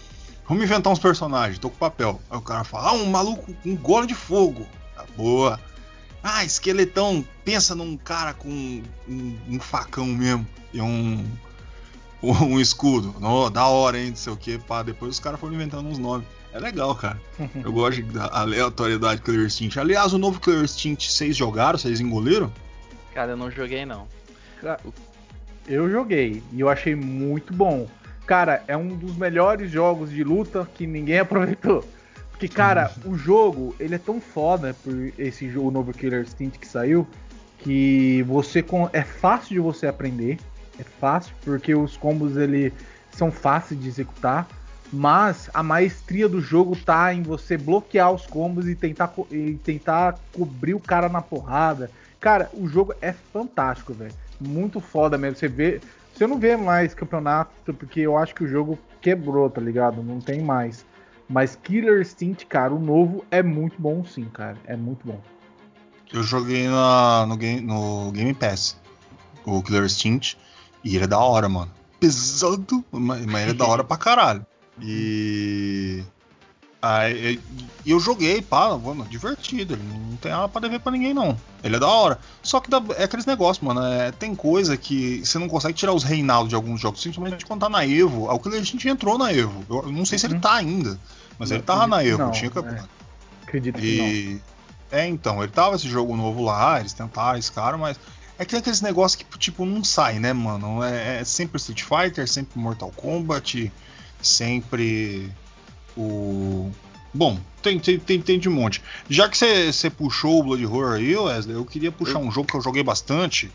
Vamos 0.49 0.65
inventar 0.65 0.93
uns 0.93 0.99
personagens, 0.99 1.59
tô 1.59 1.71
com 1.71 1.77
papel. 1.77 2.21
Aí 2.29 2.37
o 2.37 2.43
cara 2.43 2.65
fala: 2.65 2.89
Ah, 2.89 2.93
um 2.95 3.07
maluco 3.07 3.53
com 3.55 3.71
um 3.71 3.77
golem 3.77 4.09
de 4.09 4.15
fogo. 4.15 4.67
Tá 4.97 5.05
boa. 5.17 5.61
Ah, 6.23 6.45
esqueletão, 6.45 7.25
pensa 7.45 7.75
num 7.75 7.97
cara 7.97 8.35
com 8.35 8.49
um, 9.09 9.39
um 9.49 9.61
facão 9.61 10.07
mesmo 10.07 10.47
e 10.73 10.81
um, 10.81 11.25
um 12.23 12.61
escudo. 12.61 13.15
Oh, 13.23 13.49
da 13.49 13.67
hora, 13.67 13.99
hein? 13.99 14.11
Não 14.11 14.17
sei 14.17 14.33
o 14.33 14.37
que. 14.37 14.59
Pá. 14.59 14.83
Depois 14.83 15.13
os 15.13 15.21
caras 15.21 15.39
foram 15.39 15.55
inventando 15.55 15.89
uns 15.89 15.99
nomes. 15.99 16.27
É 16.53 16.59
legal, 16.59 16.95
cara. 16.97 17.21
Eu 17.65 17.73
gosto 17.73 18.03
da 18.03 18.27
aleatoriedade 18.33 19.23
Killer 19.23 19.47
Instinct. 19.47 19.79
Aliás, 19.79 20.13
o 20.13 20.19
novo 20.19 20.41
Killer 20.41 20.65
Instinct, 20.65 21.11
vocês 21.11 21.37
jogaram? 21.37 21.79
Vocês 21.79 22.01
engoliram? 22.01 22.53
Cara, 23.15 23.33
eu 23.33 23.37
não 23.37 23.51
joguei 23.51 23.85
não. 23.85 24.07
Eu 25.67 25.91
joguei 25.91 26.43
e 26.53 26.61
eu 26.61 26.69
achei 26.69 26.95
muito 26.95 27.53
bom. 27.53 27.87
Cara, 28.27 28.63
é 28.67 28.77
um 28.77 28.89
dos 28.89 29.17
melhores 29.17 29.71
jogos 29.71 30.11
de 30.11 30.23
luta 30.23 30.69
que 30.75 30.87
ninguém 30.87 31.19
aproveitou. 31.21 31.85
Porque, 32.31 32.49
cara, 32.49 32.91
o 33.05 33.15
jogo, 33.17 33.75
ele 33.79 33.95
é 33.95 33.99
tão 33.99 34.21
foda 34.21 34.75
por 34.83 35.13
esse 35.19 35.51
jogo 35.51 35.71
novo 35.71 35.93
Killer 35.93 36.23
Instinct 36.23 36.59
que 36.59 36.67
saiu, 36.67 37.07
que 37.59 38.23
você 38.23 38.65
é 38.93 39.03
fácil 39.03 39.55
de 39.55 39.61
você 39.61 39.87
aprender. 39.87 40.39
É 40.79 40.83
fácil, 40.83 41.35
porque 41.43 41.75
os 41.75 41.99
combos 41.99 42.39
ele 42.39 42.73
são 43.13 43.31
fáceis 43.31 43.79
de 43.79 43.89
executar 43.89 44.49
mas 44.93 45.49
a 45.55 45.63
maestria 45.63 46.29
do 46.29 46.41
jogo 46.41 46.75
tá 46.75 47.15
em 47.15 47.23
você 47.23 47.57
bloquear 47.57 48.13
os 48.13 48.27
combos 48.27 48.69
e 48.69 48.75
tentar, 48.75 49.13
e 49.31 49.55
tentar 49.63 50.19
cobrir 50.33 50.75
o 50.75 50.81
cara 50.81 51.09
na 51.09 51.23
porrada. 51.23 51.91
Cara, 52.19 52.51
o 52.53 52.69
jogo 52.69 52.95
é 53.01 53.13
fantástico, 53.13 53.95
velho. 53.95 54.13
Muito 54.41 54.81
foda 54.81 55.19
mesmo. 55.19 55.37
Você 55.37 55.49
vê. 55.49 55.81
Você 56.15 56.27
não 56.27 56.39
vê 56.39 56.57
mais 56.57 56.95
campeonato, 56.95 57.73
porque 57.75 58.01
eu 58.01 58.17
acho 58.17 58.35
que 58.35 58.45
o 58.45 58.49
jogo 58.49 58.79
quebrou, 59.01 59.49
tá 59.49 59.61
ligado? 59.61 60.03
Não 60.03 60.21
tem 60.21 60.43
mais. 60.43 60.85
Mas 61.29 61.55
Killer 61.55 62.01
Instinct, 62.01 62.45
cara, 62.47 62.75
o 62.75 62.79
novo 62.79 63.25
é 63.31 63.43
muito 63.43 63.81
bom 63.81 64.05
sim, 64.05 64.25
cara. 64.25 64.57
É 64.65 64.77
muito 64.77 65.07
bom. 65.07 65.21
Eu 66.13 66.23
joguei 66.25 66.67
na, 66.67 67.25
no, 67.27 67.37
game, 67.37 67.61
no 67.61 68.11
Game 68.11 68.35
Pass 68.35 68.77
o 69.45 69.63
Killer 69.63 69.85
Instinct 69.85 70.37
e 70.83 70.97
ele 70.97 71.05
é 71.05 71.07
da 71.07 71.19
hora, 71.19 71.49
mano. 71.49 71.71
Pesado, 72.01 72.85
mas, 72.91 73.23
ele 73.23 73.51
é 73.51 73.55
da 73.55 73.67
hora 73.67 73.85
pra 73.85 73.97
caralho. 73.97 74.45
E. 74.81 76.03
Aí, 76.83 77.39
eu 77.85 78.01
joguei, 78.01 78.41
pá, 78.41 78.77
mano, 78.77 79.05
divertido. 79.05 79.75
Ele 79.75 79.83
não 79.83 80.17
tem 80.17 80.31
nada 80.31 80.49
pra 80.49 80.61
dever 80.61 80.81
pra 80.81 80.91
ninguém, 80.91 81.13
não. 81.13 81.37
Ele 81.63 81.77
é 81.77 81.79
da 81.79 81.87
hora. 81.87 82.19
Só 82.43 82.59
que 82.59 82.71
dá, 82.71 82.83
é 82.97 83.05
aqueles 83.05 83.27
negócios, 83.27 83.65
mano. 83.65 83.83
É, 83.83 84.11
tem 84.13 84.35
coisa 84.35 84.77
que 84.77 85.25
você 85.25 85.39
não 85.39 85.49
consegue 85.49 85.75
tirar 85.75 85.93
os 85.93 86.05
reinados 86.05 86.49
de 86.49 86.55
alguns 86.55 86.81
jogos, 86.81 87.03
simplesmente 87.03 87.45
quando 87.45 87.61
tá 87.61 87.69
na 87.69 87.85
Evo. 87.87 88.31
O 88.31 88.39
que 88.39 88.49
a 88.49 88.63
gente 88.63 88.89
entrou 88.89 89.19
na 89.19 89.33
Evo. 89.33 89.65
Eu 89.69 89.93
não 89.93 90.07
sei 90.07 90.19
se 90.19 90.27
ele 90.27 90.35
uhum. 90.35 90.41
tá 90.41 90.55
ainda, 90.55 90.99
mas 91.39 91.51
ele 91.51 91.63
tava 91.63 91.87
na 91.87 92.03
Evo, 92.03 92.19
não, 92.19 92.31
tinha 92.31 92.51
campeonato. 92.51 92.89
É. 92.89 93.43
Acredito 93.43 93.79
e... 93.79 93.81
que 93.81 94.43
não. 94.91 94.99
É, 94.99 95.07
então, 95.07 95.43
ele 95.43 95.53
tava 95.53 95.77
esse 95.77 95.89
jogo 95.89 96.17
novo 96.17 96.43
lá, 96.43 96.81
eles 96.81 96.93
tentaram 96.93 97.39
esse 97.39 97.53
cara, 97.53 97.77
mas. 97.77 97.99
É 98.39 98.45
que 98.45 98.53
tem 98.53 98.61
aqueles 98.61 98.81
negócios 98.81 99.23
que, 99.23 99.39
tipo, 99.39 99.67
não 99.67 99.85
sai, 99.85 100.19
né, 100.19 100.33
mano? 100.33 100.83
É, 100.83 101.21
é 101.21 101.25
sempre 101.25 101.59
Street 101.59 101.83
Fighter, 101.83 102.27
sempre 102.27 102.59
Mortal 102.59 102.91
Kombat 102.97 103.71
sempre 104.23 105.31
o. 105.97 106.71
Bom, 107.13 107.41
tem, 107.63 107.79
tem, 107.79 107.99
tem, 107.99 108.21
tem 108.21 108.39
de 108.39 108.49
monte. 108.49 108.83
Já 109.09 109.29
que 109.29 109.37
você 109.37 109.91
puxou 109.91 110.41
o 110.41 110.43
Blood 110.45 110.65
Horror 110.65 110.95
aí, 110.95 111.17
Wesley, 111.17 111.57
eu 111.57 111.65
queria 111.65 111.91
puxar 111.91 112.19
um 112.19 112.31
jogo 112.31 112.49
que 112.49 112.57
eu 112.57 112.61
joguei 112.61 112.83
bastante, 112.83 113.51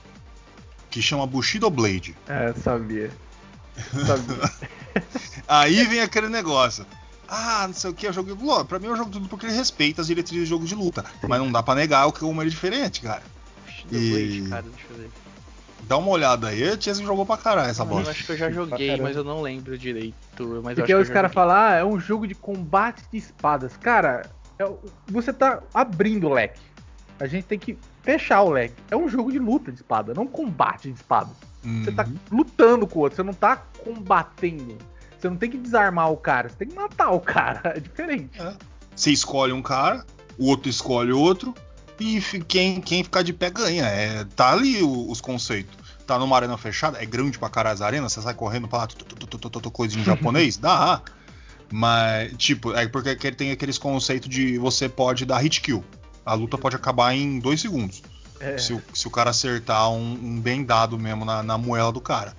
que 0.89 1.01
chama 1.01 1.25
Bushido 1.25 1.69
Blade. 1.69 2.15
É, 2.27 2.53
sabia. 2.53 3.11
Sabia. 4.05 4.51
aí 5.47 5.86
vem 5.86 6.01
aquele 6.01 6.27
negócio. 6.27 6.86
Ah, 7.27 7.65
não 7.67 7.73
sei 7.73 7.89
o 7.89 7.93
que, 7.93 8.07
eu 8.07 8.13
joguei. 8.13 8.36
Lô, 8.36 8.63
pra 8.65 8.77
mim 8.77 8.88
eu 8.88 8.95
jogo 8.95 9.09
tudo 9.09 9.27
porque 9.27 9.45
ele 9.45 9.55
respeita 9.55 10.01
as 10.01 10.07
diretrizes 10.07 10.43
de 10.43 10.49
jogo 10.49 10.65
de 10.65 10.75
luta. 10.75 11.03
Sim. 11.21 11.27
Mas 11.27 11.39
não 11.39 11.51
dá 11.51 11.63
pra 11.63 11.75
negar 11.75 12.05
o 12.05 12.11
que 12.11 12.19
como 12.19 12.41
ele 12.41 12.49
é 12.49 12.51
diferente, 12.51 13.01
cara. 13.01 13.23
Bushido 13.65 13.95
e... 13.95 14.09
Blade, 14.11 14.49
cara, 14.49 14.61
deixa 14.63 14.86
eu 14.91 14.97
ver. 14.97 15.09
Dá 15.88 15.97
uma 15.97 16.09
olhada 16.09 16.47
aí, 16.47 16.67
a 16.67 16.79
Chesney 16.79 17.05
jogou 17.05 17.25
pra 17.25 17.38
caralho 17.38 17.69
essa 17.69 17.86
bosta. 17.86 18.07
Eu 18.07 18.11
acho 18.11 18.25
que 18.25 18.31
eu 18.31 18.38
já 18.38 18.49
joguei, 18.49 18.97
mas 18.97 19.15
eu 19.15 19.23
não 19.23 19.41
lembro 19.41 19.77
direito. 19.77 20.15
Mas 20.63 20.75
Porque 20.75 20.93
os 20.93 21.09
caras 21.09 21.31
falam, 21.31 21.55
ah, 21.55 21.73
é 21.73 21.86
um 21.86 21.99
jogo 21.99 22.27
de 22.27 22.33
combate 22.33 23.03
de 23.11 23.17
espadas. 23.17 23.77
Cara, 23.77 24.29
é, 24.57 24.67
você 25.07 25.31
tá 25.31 25.61
abrindo 25.73 26.27
o 26.27 26.33
leque. 26.33 26.59
A 27.19 27.27
gente 27.27 27.45
tem 27.45 27.59
que 27.59 27.77
fechar 28.01 28.41
o 28.41 28.49
leque. 28.49 28.75
É 28.89 28.95
um 28.95 29.07
jogo 29.07 29.31
de 29.31 29.39
luta 29.39 29.71
de 29.71 29.77
espada, 29.77 30.13
não 30.13 30.25
combate 30.25 30.89
de 30.89 30.95
espada. 30.95 31.29
Uhum. 31.63 31.83
Você 31.83 31.91
tá 31.91 32.03
uhum. 32.03 32.15
lutando 32.31 32.88
com 32.88 32.99
o 32.99 33.01
outro, 33.03 33.15
você 33.15 33.23
não 33.23 33.33
tá 33.33 33.57
combatendo. 33.83 34.77
Você 35.17 35.29
não 35.29 35.38
tem 35.38 35.49
que 35.49 35.57
desarmar 35.57 36.11
o 36.11 36.17
cara, 36.17 36.49
você 36.49 36.55
tem 36.55 36.67
que 36.67 36.75
matar 36.75 37.11
o 37.11 37.19
cara. 37.21 37.73
É 37.75 37.79
diferente. 37.79 38.41
É. 38.41 38.53
Você 38.95 39.11
escolhe 39.11 39.53
um 39.53 39.61
cara, 39.61 40.05
o 40.38 40.47
outro 40.47 40.69
escolhe 40.69 41.11
outro, 41.11 41.53
e 41.99 42.21
quem, 42.47 42.81
quem 42.81 43.03
ficar 43.03 43.21
de 43.21 43.33
pé 43.33 43.49
ganha. 43.49 43.85
É, 43.85 44.25
tá 44.35 44.51
ali 44.51 44.81
os 44.83 45.21
conceitos. 45.21 45.75
Tá 46.05 46.19
numa 46.19 46.35
arena 46.35 46.57
fechada, 46.57 47.01
é 47.01 47.05
grande 47.05 47.39
pra 47.39 47.49
caralho 47.49 47.73
as 47.73 47.81
arenas, 47.81 48.13
você 48.13 48.21
sai 48.21 48.33
correndo 48.35 48.67
pra 48.67 48.79
lá, 48.79 48.87
coisa 49.71 49.97
em 49.97 50.03
japonês, 50.05 50.57
dá. 50.57 51.01
Mas, 51.71 52.31
tipo, 52.37 52.73
é 52.73 52.87
porque 52.87 53.09
ele 53.09 53.35
tem 53.35 53.51
aqueles 53.51 53.77
conceitos 53.77 54.29
de 54.29 54.57
você 54.57 54.87
pode 54.87 55.25
dar 55.25 55.39
hit 55.39 55.61
kill. 55.61 55.83
A 56.25 56.33
luta 56.33 56.57
pode 56.57 56.75
acabar 56.75 57.13
em 57.13 57.39
dois 57.39 57.61
segundos. 57.61 58.03
É. 58.39 58.57
Se, 58.57 58.73
o, 58.73 58.81
se, 58.93 59.07
o 59.07 59.11
cara 59.11 59.29
acertar 59.31 59.89
um, 59.91 60.11
um, 60.11 60.39
bem 60.39 60.63
dado 60.63 60.97
mesmo 60.99 61.25
na, 61.25 61.41
na 61.41 61.57
moela 61.57 61.91
do 61.91 62.01
cara. 62.01 62.35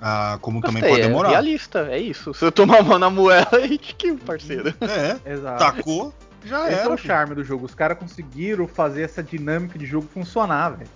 Ah, 0.00 0.38
como 0.40 0.60
Gostei, 0.60 0.80
também 0.80 0.90
pode 0.90 1.02
demorar. 1.06 1.28
É 1.28 1.32
realista, 1.32 1.88
é 1.90 1.98
isso. 1.98 2.34
Se 2.34 2.44
eu 2.44 2.52
tomar 2.52 2.80
uma 2.80 2.98
na 2.98 3.08
moela, 3.08 3.48
é 3.54 3.66
hit 3.66 3.94
kill, 3.94 4.18
parceiro. 4.18 4.74
É, 4.80 5.32
Exato. 5.32 5.58
tacou, 5.58 6.14
já 6.44 6.68
Esse 6.68 6.80
era. 6.80 6.90
é 6.90 6.92
o 6.92 6.96
charme 6.96 7.34
do 7.34 7.44
jogo. 7.44 7.66
Os 7.66 7.74
caras 7.74 7.98
conseguiram 7.98 8.66
fazer 8.66 9.02
essa 9.02 9.22
dinâmica 9.22 9.78
de 9.78 9.86
jogo 9.86 10.08
funcionar, 10.12 10.70
velho. 10.70 10.90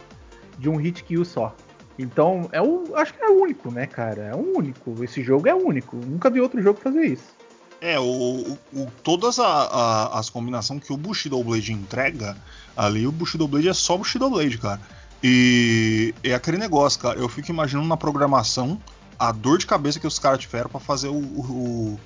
De 0.58 0.68
um 0.68 0.76
hit 0.76 1.04
kill 1.04 1.24
só. 1.24 1.54
Então, 1.98 2.48
é 2.52 2.60
o, 2.60 2.94
acho 2.94 3.14
que 3.14 3.22
é 3.22 3.28
o 3.28 3.40
único, 3.40 3.70
né, 3.70 3.86
cara? 3.86 4.22
É 4.22 4.34
o 4.34 4.56
único. 4.56 5.02
Esse 5.02 5.22
jogo 5.22 5.48
é 5.48 5.54
único. 5.54 5.96
Nunca 5.96 6.28
vi 6.28 6.40
outro 6.40 6.60
jogo 6.62 6.80
fazer 6.80 7.04
isso. 7.06 7.34
É, 7.80 7.98
o, 7.98 8.56
o 8.72 8.90
todas 9.02 9.38
a, 9.38 9.46
a, 9.46 10.18
as 10.18 10.30
combinações 10.30 10.82
que 10.82 10.92
o 10.92 10.96
Bushido 10.96 11.42
Blade 11.42 11.72
entrega 11.72 12.36
ali, 12.76 13.06
o 13.06 13.12
Bushido 13.12 13.46
Blade 13.46 13.68
é 13.68 13.74
só 13.74 13.96
Bushido 13.96 14.30
Blade, 14.30 14.58
cara. 14.58 14.80
E 15.22 16.14
é 16.22 16.34
aquele 16.34 16.58
negócio, 16.58 17.00
cara. 17.00 17.18
Eu 17.18 17.28
fico 17.28 17.50
imaginando 17.50 17.86
na 17.88 17.96
programação 17.96 18.80
a 19.18 19.32
dor 19.32 19.58
de 19.58 19.66
cabeça 19.66 19.98
que 19.98 20.06
os 20.06 20.18
caras 20.18 20.40
tiveram 20.40 20.68
para 20.68 20.80
fazer 20.80 21.08
o, 21.08 21.16
o, 21.16 22.00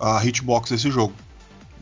a 0.00 0.24
hitbox 0.24 0.70
desse 0.70 0.90
jogo. 0.90 1.14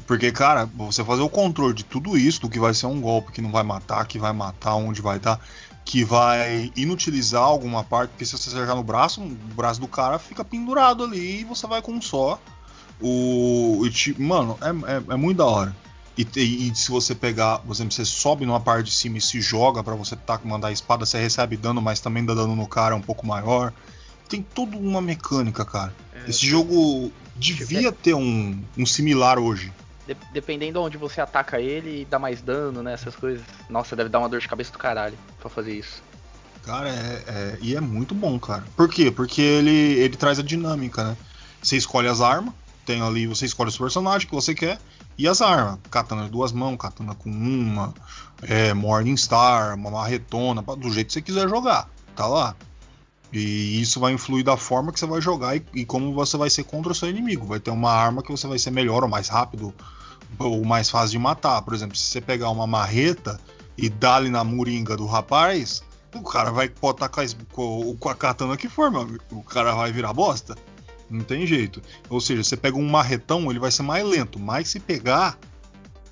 Porque, 0.07 0.31
cara, 0.31 0.67
você 0.67 1.05
fazer 1.05 1.23
o 1.23 1.29
controle 1.29 1.75
de 1.75 1.85
tudo 1.85 2.17
isso, 2.17 2.41
do 2.41 2.49
que 2.49 2.59
vai 2.59 2.75
ser 2.75 2.87
um 2.87 3.01
golpe 3.01 3.33
que 3.33 3.41
não 3.41 3.51
vai 3.51 3.63
matar, 3.63 4.07
que 4.07 4.19
vai 4.19 4.33
matar, 4.33 4.75
onde 4.75 5.01
vai 5.01 5.17
estar, 5.17 5.41
que 5.85 6.05
vai 6.05 6.73
inutilizar 6.77 7.43
alguma 7.43 7.83
parte, 7.85 8.11
porque 8.11 8.27
se 8.27 8.33
você 8.33 8.51
acertar 8.51 8.77
no 8.77 8.83
braço, 8.83 9.23
o 9.23 9.55
braço 9.55 9.81
do 9.81 9.89
cara 9.89 10.19
fica 10.19 10.45
pendurado 10.45 11.05
ali 11.05 11.41
e 11.41 11.45
você 11.45 11.67
vai 11.67 11.81
com 11.81 11.93
um 11.93 12.03
só. 12.03 12.41
O. 13.01 13.83
mano, 14.19 14.59
é, 14.61 14.93
é, 14.93 15.15
é, 15.15 15.17
muito 15.17 15.39
da 15.39 15.47
hora. 15.47 15.77
E, 16.17 16.27
e, 16.37 16.69
e, 16.69 16.75
se 16.75 16.91
você 16.91 17.15
pegar, 17.15 17.59
por 17.59 17.73
exemplo, 17.73 17.93
você 17.93 18.05
sobe 18.05 18.47
numa 18.47 18.61
parte 18.61 18.87
de 18.87 18.93
cima 18.93 19.19
e 19.19 19.21
se 19.21 19.41
joga 19.41 19.83
para 19.83 19.95
você 19.95 20.17
tá, 20.17 20.41
mandar 20.45 20.69
a 20.69 20.73
espada, 20.73 21.05
você 21.05 21.19
recebe 21.19 21.57
dano, 21.57 21.81
mas 21.81 22.01
também 22.01 22.25
dá 22.25 22.35
dano 22.35 22.57
no 22.57 22.67
cara 22.67 22.97
um 22.97 23.03
pouco 23.03 23.27
maior. 23.27 23.73
Tem 24.29 24.43
toda 24.43 24.77
uma 24.77 25.01
mecânica, 25.01 25.65
cara. 25.65 25.95
É, 26.13 26.31
Esse 26.31 26.47
jogo 26.47 27.13
devia 27.37 27.93
ter 27.93 28.15
um, 28.15 28.59
um 28.77 28.87
similar 28.87 29.39
hoje 29.39 29.73
de, 30.07 30.17
dependendo 30.33 30.81
onde 30.81 30.97
você 30.97 31.21
ataca 31.21 31.61
ele, 31.61 32.07
dá 32.09 32.19
mais 32.19 32.41
dano, 32.41 32.83
né? 32.83 32.93
Essas 32.93 33.17
coisas. 33.17 33.45
Nossa, 33.69 33.97
deve 33.97 34.09
dar 34.09 34.21
uma 34.21 34.29
dor 34.29 34.41
de 34.41 34.49
cabeça 34.49 34.73
do 34.73 34.79
caralho 34.79 35.17
pra 35.41 35.51
fazer 35.51 35.75
isso. 35.75 36.03
Cara, 36.65 36.89
é, 36.89 37.25
é, 37.27 37.59
e 37.61 37.77
é 37.77 37.81
muito 37.81 38.15
bom, 38.15 38.39
cara. 38.39 38.65
Por 38.77 38.89
quê? 38.89 39.11
Porque 39.11 39.41
ele, 39.41 39.71
ele 39.71 40.17
traz 40.17 40.39
a 40.39 40.43
dinâmica, 40.43 41.05
né? 41.05 41.17
Você 41.63 41.77
escolhe 41.77 42.09
as 42.09 42.21
armas, 42.21 42.53
tem 42.85 43.01
ali, 43.01 43.27
você 43.27 43.47
escolhe 43.47 43.71
o 43.71 43.79
personagem 43.79 44.29
que 44.29 44.35
você 44.35 44.55
quer 44.55 44.79
e 45.17 45.29
as 45.29 45.41
armas. 45.41 45.79
Katana 45.91 46.25
de 46.25 46.31
duas 46.31 46.53
mãos, 46.53 46.77
katana 46.77 47.15
com 47.15 47.31
uma, 47.31 47.95
é, 48.43 48.75
Morningstar, 48.75 49.75
uma 49.75 49.91
marretona, 49.91 50.63
do 50.63 50.91
jeito 50.91 51.09
que 51.09 51.13
você 51.13 51.23
quiser 51.23 51.49
jogar. 51.49 51.89
Tá 52.15 52.27
lá. 52.27 52.57
E 53.33 53.81
isso 53.81 53.99
vai 53.99 54.13
influir 54.13 54.45
da 54.45 54.57
forma 54.57 54.93
que 54.93 55.01
você 55.01 55.07
vai 55.07 55.21
jogar 55.21 55.57
e, 55.57 55.65
e, 55.75 55.85
como 55.85 56.15
você 56.15 56.37
vai 56.37 56.49
ser 56.49 56.65
contra 56.65 56.93
o 56.93 56.95
seu 56.95 57.09
inimigo. 57.09 57.47
Vai 57.47 57.61
ter 57.61 57.71
uma 57.71 57.91
arma 57.91 58.23
que 58.23 58.31
você 58.31 58.47
vai 58.47 58.59
ser 58.59 58.71
melhor 58.71 59.03
ou 59.03 59.09
mais 59.09 59.29
rápido 59.29 59.75
ou 60.39 60.65
mais 60.65 60.89
fácil 60.89 61.11
de 61.11 61.19
matar. 61.19 61.61
Por 61.63 61.75
exemplo, 61.75 61.97
se 61.97 62.05
você 62.05 62.21
pegar 62.21 62.51
uma 62.51 62.67
marreta 62.67 63.41
e 63.77 63.89
dar 63.89 64.17
ali 64.17 64.31
na 64.31 64.45
moringa 64.45 64.97
do 64.97 65.07
rapaz, 65.07 65.83
o 66.15 66.23
cara 66.23 66.51
vai 66.51 66.69
botar 66.69 67.09
com 67.09 67.21
a, 67.21 67.25
com 67.99 68.09
a 68.09 68.15
katana 68.15 68.57
que 68.57 68.69
for, 68.69 68.91
meu 68.91 69.03
amigo. 69.03 69.25
O 69.31 69.43
cara 69.43 69.75
vai 69.75 69.93
virar 69.93 70.13
bosta. 70.13 70.57
Não 71.11 71.23
tem 71.23 71.47
jeito. 71.47 71.81
Ou 72.09 72.21
seja, 72.21 72.43
você 72.43 72.57
pega 72.57 72.77
um 72.77 72.89
marretão, 72.89 73.51
ele 73.51 73.59
vai 73.59 73.71
ser 73.71 73.83
mais 73.83 74.05
lento. 74.05 74.39
Mas 74.39 74.69
se 74.69 74.81
pegar, 74.81 75.39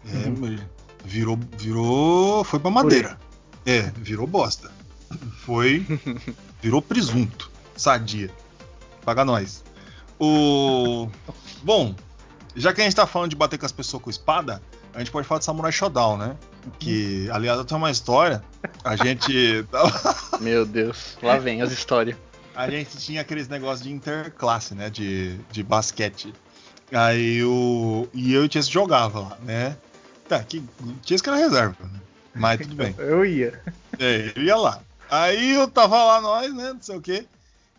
é, 0.06 0.28
uhum. 0.28 0.58
virou, 1.04 1.38
virou, 1.58 2.44
foi 2.44 2.60
pra 2.60 2.70
madeira. 2.70 3.18
É, 3.66 3.82
virou 3.96 4.26
bosta. 4.26 4.70
Foi, 5.38 5.86
virou 6.64 6.80
presunto, 6.80 7.50
sadia. 7.76 8.30
Paga 9.04 9.24
nós. 9.24 9.62
O, 10.18 11.08
bom, 11.62 11.94
já 12.56 12.72
que 12.72 12.80
a 12.80 12.84
gente 12.84 12.96
tá 12.96 13.06
falando 13.06 13.30
de 13.30 13.36
bater 13.36 13.58
com 13.58 13.66
as 13.66 13.72
pessoas 13.72 14.02
com 14.02 14.10
espada, 14.10 14.62
a 14.94 14.98
gente 14.98 15.10
pode 15.10 15.28
falar 15.28 15.40
de 15.40 15.44
Samurai 15.44 15.70
Shodown, 15.70 16.16
né? 16.16 16.36
Que, 16.78 17.28
aliás, 17.30 17.62
tem 17.64 17.76
uma 17.76 17.90
história. 17.90 18.42
A 18.82 18.96
gente. 18.96 19.66
Meu 20.40 20.64
Deus, 20.64 21.18
lá 21.22 21.36
vem 21.36 21.60
as 21.60 21.70
histórias 21.70 22.16
a 22.54 22.70
gente 22.70 22.96
tinha 22.98 23.20
aqueles 23.20 23.48
negócios 23.48 23.82
de 23.82 23.92
interclasse, 23.92 24.74
né? 24.74 24.88
De, 24.88 25.36
de 25.50 25.62
basquete. 25.62 26.32
Aí 26.92 27.42
o. 27.42 28.08
E 28.14 28.32
eu 28.32 28.44
e 28.44 28.48
o 28.48 28.52
Chess 28.52 28.68
jogava 28.68 29.20
lá, 29.20 29.38
né? 29.42 29.76
Tá, 30.28 30.42
que. 30.42 30.62
Chess 31.04 31.20
que 31.20 31.28
era 31.28 31.38
reserva, 31.38 31.76
né? 31.82 32.00
Mas 32.34 32.60
tudo 32.60 32.76
bem. 32.76 32.94
Eu 32.98 33.24
ia. 33.24 33.60
É, 33.98 34.32
eu 34.36 34.42
ia 34.42 34.56
lá. 34.56 34.80
Aí 35.14 35.54
eu 35.54 35.68
tava 35.68 36.02
lá, 36.02 36.20
nós, 36.20 36.52
né? 36.52 36.72
Não 36.72 36.82
sei 36.82 36.96
o 36.96 37.00
quê. 37.00 37.24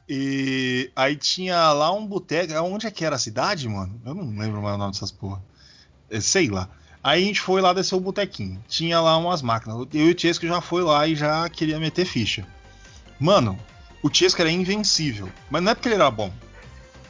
E 0.07 0.89
aí 0.95 1.17
tinha 1.17 1.73
lá 1.73 1.91
um 1.91 2.07
boteco. 2.07 2.53
Onde 2.61 2.87
é 2.87 2.91
que 2.91 3.03
era 3.03 3.17
a 3.17 3.19
cidade, 3.19 3.67
mano? 3.67 3.99
Eu 4.05 4.15
não 4.15 4.23
lembro 4.39 4.61
mais 4.61 4.75
o 4.75 4.77
nome 4.77 4.93
dessas 4.93 5.11
porra. 5.11 5.43
É, 6.09 6.21
sei 6.21 6.47
lá. 6.47 6.69
Aí 7.03 7.23
a 7.23 7.25
gente 7.25 7.41
foi 7.41 7.59
lá 7.59 7.73
descer 7.73 7.95
o 7.95 7.99
botequinho. 7.99 8.63
Tinha 8.69 9.01
lá 9.01 9.17
umas 9.17 9.41
máquinas. 9.41 9.85
Eu 9.93 10.07
e 10.07 10.13
o 10.13 10.17
Chesco 10.17 10.47
já 10.47 10.61
foi 10.61 10.81
lá 10.81 11.05
e 11.07 11.13
já 11.13 11.49
queria 11.49 11.77
meter 11.77 12.05
ficha. 12.05 12.47
Mano, 13.19 13.59
o 14.01 14.09
Chesca 14.13 14.41
era 14.41 14.51
invencível. 14.51 15.29
Mas 15.49 15.61
não 15.61 15.73
é 15.73 15.75
porque 15.75 15.89
ele 15.89 15.95
era 15.95 16.09
bom. 16.09 16.31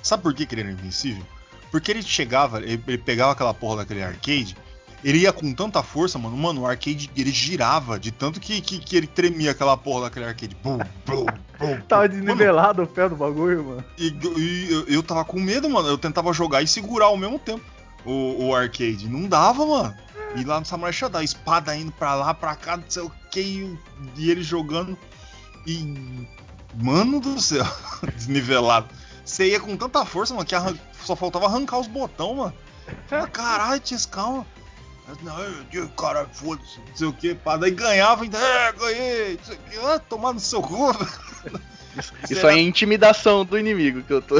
Sabe 0.02 0.24
por 0.24 0.34
que, 0.34 0.48
ele 0.52 0.62
era 0.62 0.72
invencível? 0.72 1.24
Porque 1.70 1.92
ele 1.92 2.02
chegava, 2.02 2.64
ele, 2.64 2.98
pegava 2.98 3.34
aquela 3.34 3.54
porra 3.54 3.78
daquele 3.78 4.02
arcade, 4.02 4.58
ele 5.06 5.20
ia 5.20 5.32
com 5.32 5.54
tanta 5.54 5.84
força, 5.84 6.18
mano. 6.18 6.36
Mano, 6.36 6.62
o 6.62 6.68
arcade 6.68 7.12
ele 7.16 7.32
girava 7.32 8.00
de 8.00 8.12
tanto 8.12 8.40
que, 8.40 8.60
que, 8.60 8.80
que 8.80 8.98
ele 8.98 9.06
tremia 9.06 9.52
aquela 9.52 9.78
porra 9.78 10.06
daquele 10.06 10.26
arcade. 10.26 10.58
Bum, 10.64 10.80
bum, 11.06 11.26
bum, 11.60 11.80
tava 11.88 12.10
desnivelado 12.10 12.82
mano, 12.82 12.92
o 12.92 12.94
pé 12.94 13.08
do 13.08 13.16
bagulho, 13.16 13.64
mano. 13.64 13.86
E, 14.00 14.08
e 14.38 14.68
eu, 14.72 14.88
eu, 14.88 15.04
tava 15.04 15.24
com 15.24 15.40
medo, 15.40 15.70
mano. 15.70 15.88
Eu 15.88 15.98
tentava 16.00 16.34
jogar 16.34 16.64
e 16.64 16.68
segurar 16.68 17.06
ao 17.06 17.18
mesmo 17.18 17.38
tempo 17.38 17.64
o, 18.04 18.48
o 18.48 18.56
arcade. 18.56 19.08
Não 19.08 19.30
dava, 19.30 19.64
mano. 19.64 19.96
E 20.36 20.44
lá 20.44 20.60
no 20.60 20.66
Samurai 20.66 20.92
Shodown, 20.92 21.22
espada 21.22 21.76
indo 21.78 21.92
pra 21.92 22.16
lá, 22.16 22.34
pra 22.34 22.56
cá, 22.56 22.76
não 22.76 22.84
sei 22.90 23.04
o 23.04 23.12
que, 23.30 23.78
e 24.18 24.32
ele 24.32 24.42
jogando. 24.42 24.98
E 25.68 26.28
Mano 26.82 27.20
do 27.20 27.40
céu, 27.40 27.66
desnivelado. 28.16 28.88
Você 29.24 29.52
ia 29.52 29.60
com 29.60 29.78
tanta 29.78 30.06
força, 30.06 30.34
mano, 30.34 30.46
que 30.46 30.56
só 31.04 31.16
faltava 31.16 31.46
arrancar 31.46 31.80
os 31.80 31.88
botões, 31.88 32.38
mano. 32.38 32.54
Caralho, 33.32 33.80
tinha 33.80 33.98
Não, 35.22 35.88
caralho, 35.90 36.30
foda-se, 36.34 36.80
não 36.80 36.96
sei 36.96 37.08
o 37.08 37.14
que, 37.14 37.36
pá. 37.36 37.58
Daí 37.58 37.72
ganhava 37.72 38.24
ainda, 38.24 38.40
é, 38.40 38.72
ganhei, 38.72 39.38
não 39.38 39.44
sei 39.44 39.56
o 39.56 39.60
que, 39.60 39.78
ah, 39.86 40.00
tomar 40.00 40.34
no 40.34 40.40
seu 40.40 40.62
cu. 40.62 40.92
Isso, 41.98 42.14
isso 42.30 42.48
aí 42.48 42.60
é 42.60 42.62
intimidação 42.62 43.46
do 43.46 43.58
inimigo 43.58 44.04
que 44.04 44.12
eu 44.12 44.22
tô. 44.22 44.36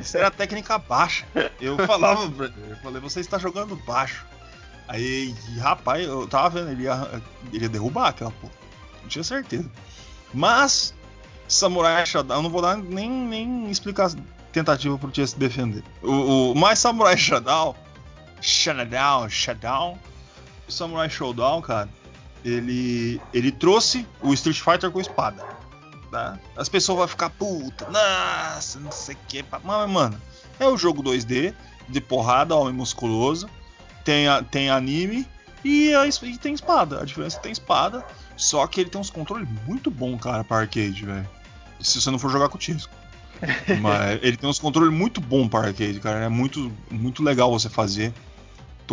Isso 0.00 0.16
era 0.16 0.30
técnica 0.30 0.78
baixa. 0.78 1.26
Eu 1.60 1.76
falava 1.86 2.22
eu 2.22 2.76
falei, 2.76 3.00
você 3.00 3.18
está 3.18 3.38
jogando 3.38 3.74
baixo. 3.74 4.24
Aí, 4.86 5.34
rapaz, 5.58 6.06
eu 6.06 6.28
tava 6.28 6.50
vendo, 6.50 6.70
ele 6.70 6.84
ia, 6.84 7.22
ele 7.52 7.64
ia 7.64 7.68
derrubar 7.68 8.08
aquela 8.08 8.30
porra. 8.30 8.52
Não 9.02 9.08
tinha 9.08 9.24
certeza. 9.24 9.68
Mas, 10.32 10.94
Samurai 11.48 12.06
Shodown, 12.06 12.38
eu 12.38 12.42
não 12.42 12.50
vou 12.50 12.62
dar 12.62 12.76
nem, 12.76 13.10
nem 13.10 13.70
explicar 13.70 14.12
tentativa 14.52 14.96
pro 14.98 15.10
Tia 15.10 15.26
se 15.26 15.38
defender. 15.38 15.82
O, 16.02 16.52
o 16.52 16.54
mais 16.54 16.78
Samurai 16.78 17.16
Shodown, 17.16 17.74
Shodown, 18.42 19.98
o 20.68 20.72
Samurai 20.72 21.08
Showdown, 21.08 21.62
cara, 21.62 21.88
ele 22.44 23.20
ele 23.32 23.52
trouxe 23.52 24.06
o 24.20 24.34
Street 24.34 24.60
Fighter 24.60 24.90
com 24.90 25.00
espada. 25.00 25.44
Tá? 26.10 26.38
As 26.56 26.68
pessoas 26.68 26.98
vão 26.98 27.08
ficar 27.08 27.30
puta, 27.30 27.88
nossa, 27.88 28.78
não 28.78 28.92
sei 28.92 29.14
o 29.14 29.18
que. 29.26 29.44
Mas, 29.64 29.90
mano, 29.90 30.20
é 30.60 30.66
o 30.66 30.76
jogo 30.76 31.02
2D 31.02 31.54
de 31.88 32.00
porrada, 32.00 32.54
homem 32.54 32.74
musculoso, 32.74 33.48
tem, 34.04 34.26
tem 34.50 34.68
anime 34.68 35.26
e, 35.64 35.94
a, 35.94 36.06
e 36.06 36.38
tem 36.38 36.52
espada. 36.52 37.00
A 37.00 37.04
diferença 37.04 37.36
é 37.36 37.38
que 37.38 37.42
tem 37.44 37.52
espada, 37.52 38.04
só 38.36 38.66
que 38.66 38.80
ele 38.80 38.90
tem 38.90 39.00
uns 39.00 39.08
controles 39.08 39.48
muito 39.66 39.90
bons, 39.90 40.20
cara, 40.20 40.44
pra 40.44 40.58
arcade, 40.58 41.06
velho 41.06 41.42
se 41.82 42.00
você 42.00 42.10
não 42.10 42.18
for 42.18 42.30
jogar 42.30 42.48
com 42.48 42.56
o 42.56 42.60
Tisco. 42.60 42.92
Mas 43.80 44.20
ele 44.22 44.36
tem 44.36 44.48
uns 44.48 44.58
controles 44.58 44.92
muito 44.92 45.20
bons 45.20 45.48
para 45.48 45.68
arcade, 45.68 45.98
cara. 46.00 46.24
É 46.24 46.28
muito, 46.28 46.72
muito 46.90 47.22
legal 47.22 47.50
você 47.50 47.68
fazer 47.68 48.14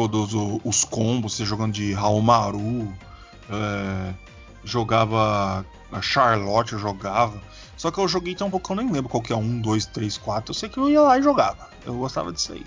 todos 0.07 0.61
os 0.63 0.83
combos, 0.83 1.35
você 1.35 1.43
jogando 1.43 1.73
de 1.73 1.93
Raomaru, 1.93 2.93
é, 3.49 4.13
jogava 4.63 5.65
a 5.91 6.01
Charlotte, 6.01 6.73
eu 6.73 6.79
jogava. 6.79 7.41
Só 7.75 7.91
que 7.91 7.97
eu 7.97 8.07
joguei 8.07 8.35
tão 8.35 8.49
pouco 8.49 8.67
que 8.67 8.71
eu 8.73 8.83
nem 8.83 8.91
lembro 8.91 9.09
qual 9.09 9.23
que 9.23 9.33
é 9.33 9.35
um, 9.35 9.59
dois, 9.59 9.85
três, 9.85 10.17
quatro. 10.17 10.51
Eu 10.51 10.55
sei 10.55 10.69
que 10.69 10.77
eu 10.77 10.89
ia 10.89 11.01
lá 11.01 11.17
e 11.17 11.23
jogava. 11.23 11.69
Eu 11.85 11.95
gostava 11.95 12.31
disso 12.31 12.53
aí. 12.53 12.65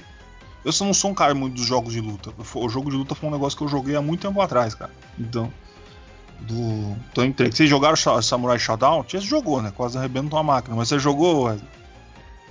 Eu 0.64 0.72
só 0.72 0.84
não 0.84 0.94
sou 0.94 1.10
um 1.10 1.14
cara 1.14 1.34
muito 1.34 1.54
dos 1.54 1.66
jogos 1.66 1.92
de 1.92 2.00
luta. 2.00 2.32
O 2.54 2.68
jogo 2.68 2.90
de 2.90 2.96
luta 2.96 3.14
foi 3.14 3.28
um 3.28 3.32
negócio 3.32 3.56
que 3.58 3.64
eu 3.64 3.68
joguei 3.68 3.96
há 3.96 4.02
muito 4.02 4.26
tempo 4.26 4.40
atrás, 4.40 4.74
cara. 4.74 4.92
Então, 5.18 5.52
do 6.40 6.96
Tô 7.12 7.24
entregue. 7.24 7.54
Vocês 7.54 7.68
jogaram 7.68 7.96
Samurai 8.22 8.58
Shodown? 8.58 9.04
Você 9.06 9.20
jogou, 9.20 9.60
né? 9.60 9.72
Quase 9.74 9.98
arrebenta 9.98 10.34
uma 10.34 10.42
máquina, 10.42 10.76
mas 10.76 10.88
você 10.88 10.98
jogou? 10.98 11.56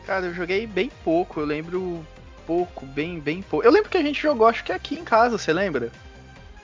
Cara, 0.05 0.27
eu 0.27 0.33
joguei 0.33 0.67
bem 0.67 0.91
pouco, 1.03 1.39
eu 1.39 1.45
lembro 1.45 2.05
pouco, 2.45 2.85
bem, 2.85 3.19
bem 3.19 3.41
pouco. 3.41 3.65
Eu 3.65 3.71
lembro 3.71 3.89
que 3.89 3.97
a 3.97 4.01
gente 4.01 4.21
jogou, 4.21 4.47
acho 4.47 4.63
que 4.63 4.71
aqui 4.71 4.95
em 4.95 5.03
casa, 5.03 5.37
você 5.37 5.53
lembra? 5.53 5.91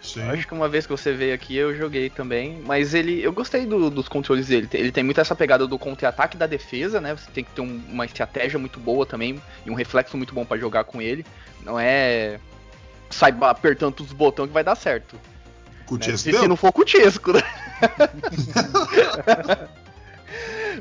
Sim. 0.02 0.22
Acho 0.22 0.48
que 0.48 0.54
uma 0.54 0.70
vez 0.70 0.86
que 0.86 0.92
você 0.92 1.12
veio 1.12 1.34
aqui 1.34 1.56
eu 1.56 1.76
joguei 1.76 2.10
também, 2.10 2.62
mas 2.66 2.94
ele, 2.94 3.22
eu 3.22 3.34
gostei 3.34 3.66
do, 3.66 3.90
dos 3.90 4.08
controles 4.08 4.48
dele. 4.48 4.70
Ele 4.74 4.92
tem 4.92 5.04
muito 5.04 5.20
essa 5.20 5.36
pegada 5.36 5.68
do 5.68 5.78
contra-ataque 5.78 6.38
da 6.38 6.48
defesa, 6.48 7.02
né? 7.02 7.16
Você 7.16 7.30
tem 7.32 7.44
que 7.44 7.52
ter 7.52 7.62
um, 7.62 7.82
uma 7.90 8.06
estratégia 8.06 8.58
muito 8.58 8.80
boa 8.80 9.06
também 9.06 9.42
e 9.66 9.72
um 9.72 9.74
reflexo 9.74 10.16
muito 10.16 10.34
bom 10.34 10.46
para 10.46 10.58
jogar 10.58 10.86
com 10.86 11.02
ele. 11.02 11.26
Não 11.64 11.80
é 11.80 12.40
sai 13.10 13.36
apertando 13.42 14.02
os 14.02 14.14
botões 14.14 14.48
que 14.48 14.54
vai 14.54 14.64
dar 14.64 14.76
certo. 14.76 15.20
Cutisco 15.86 16.30
né? 16.30 16.34
se, 16.34 16.40
se, 16.40 16.48
não 16.48 16.56
for 16.56 16.72
cutisco, 16.72 17.34
né? 17.34 17.42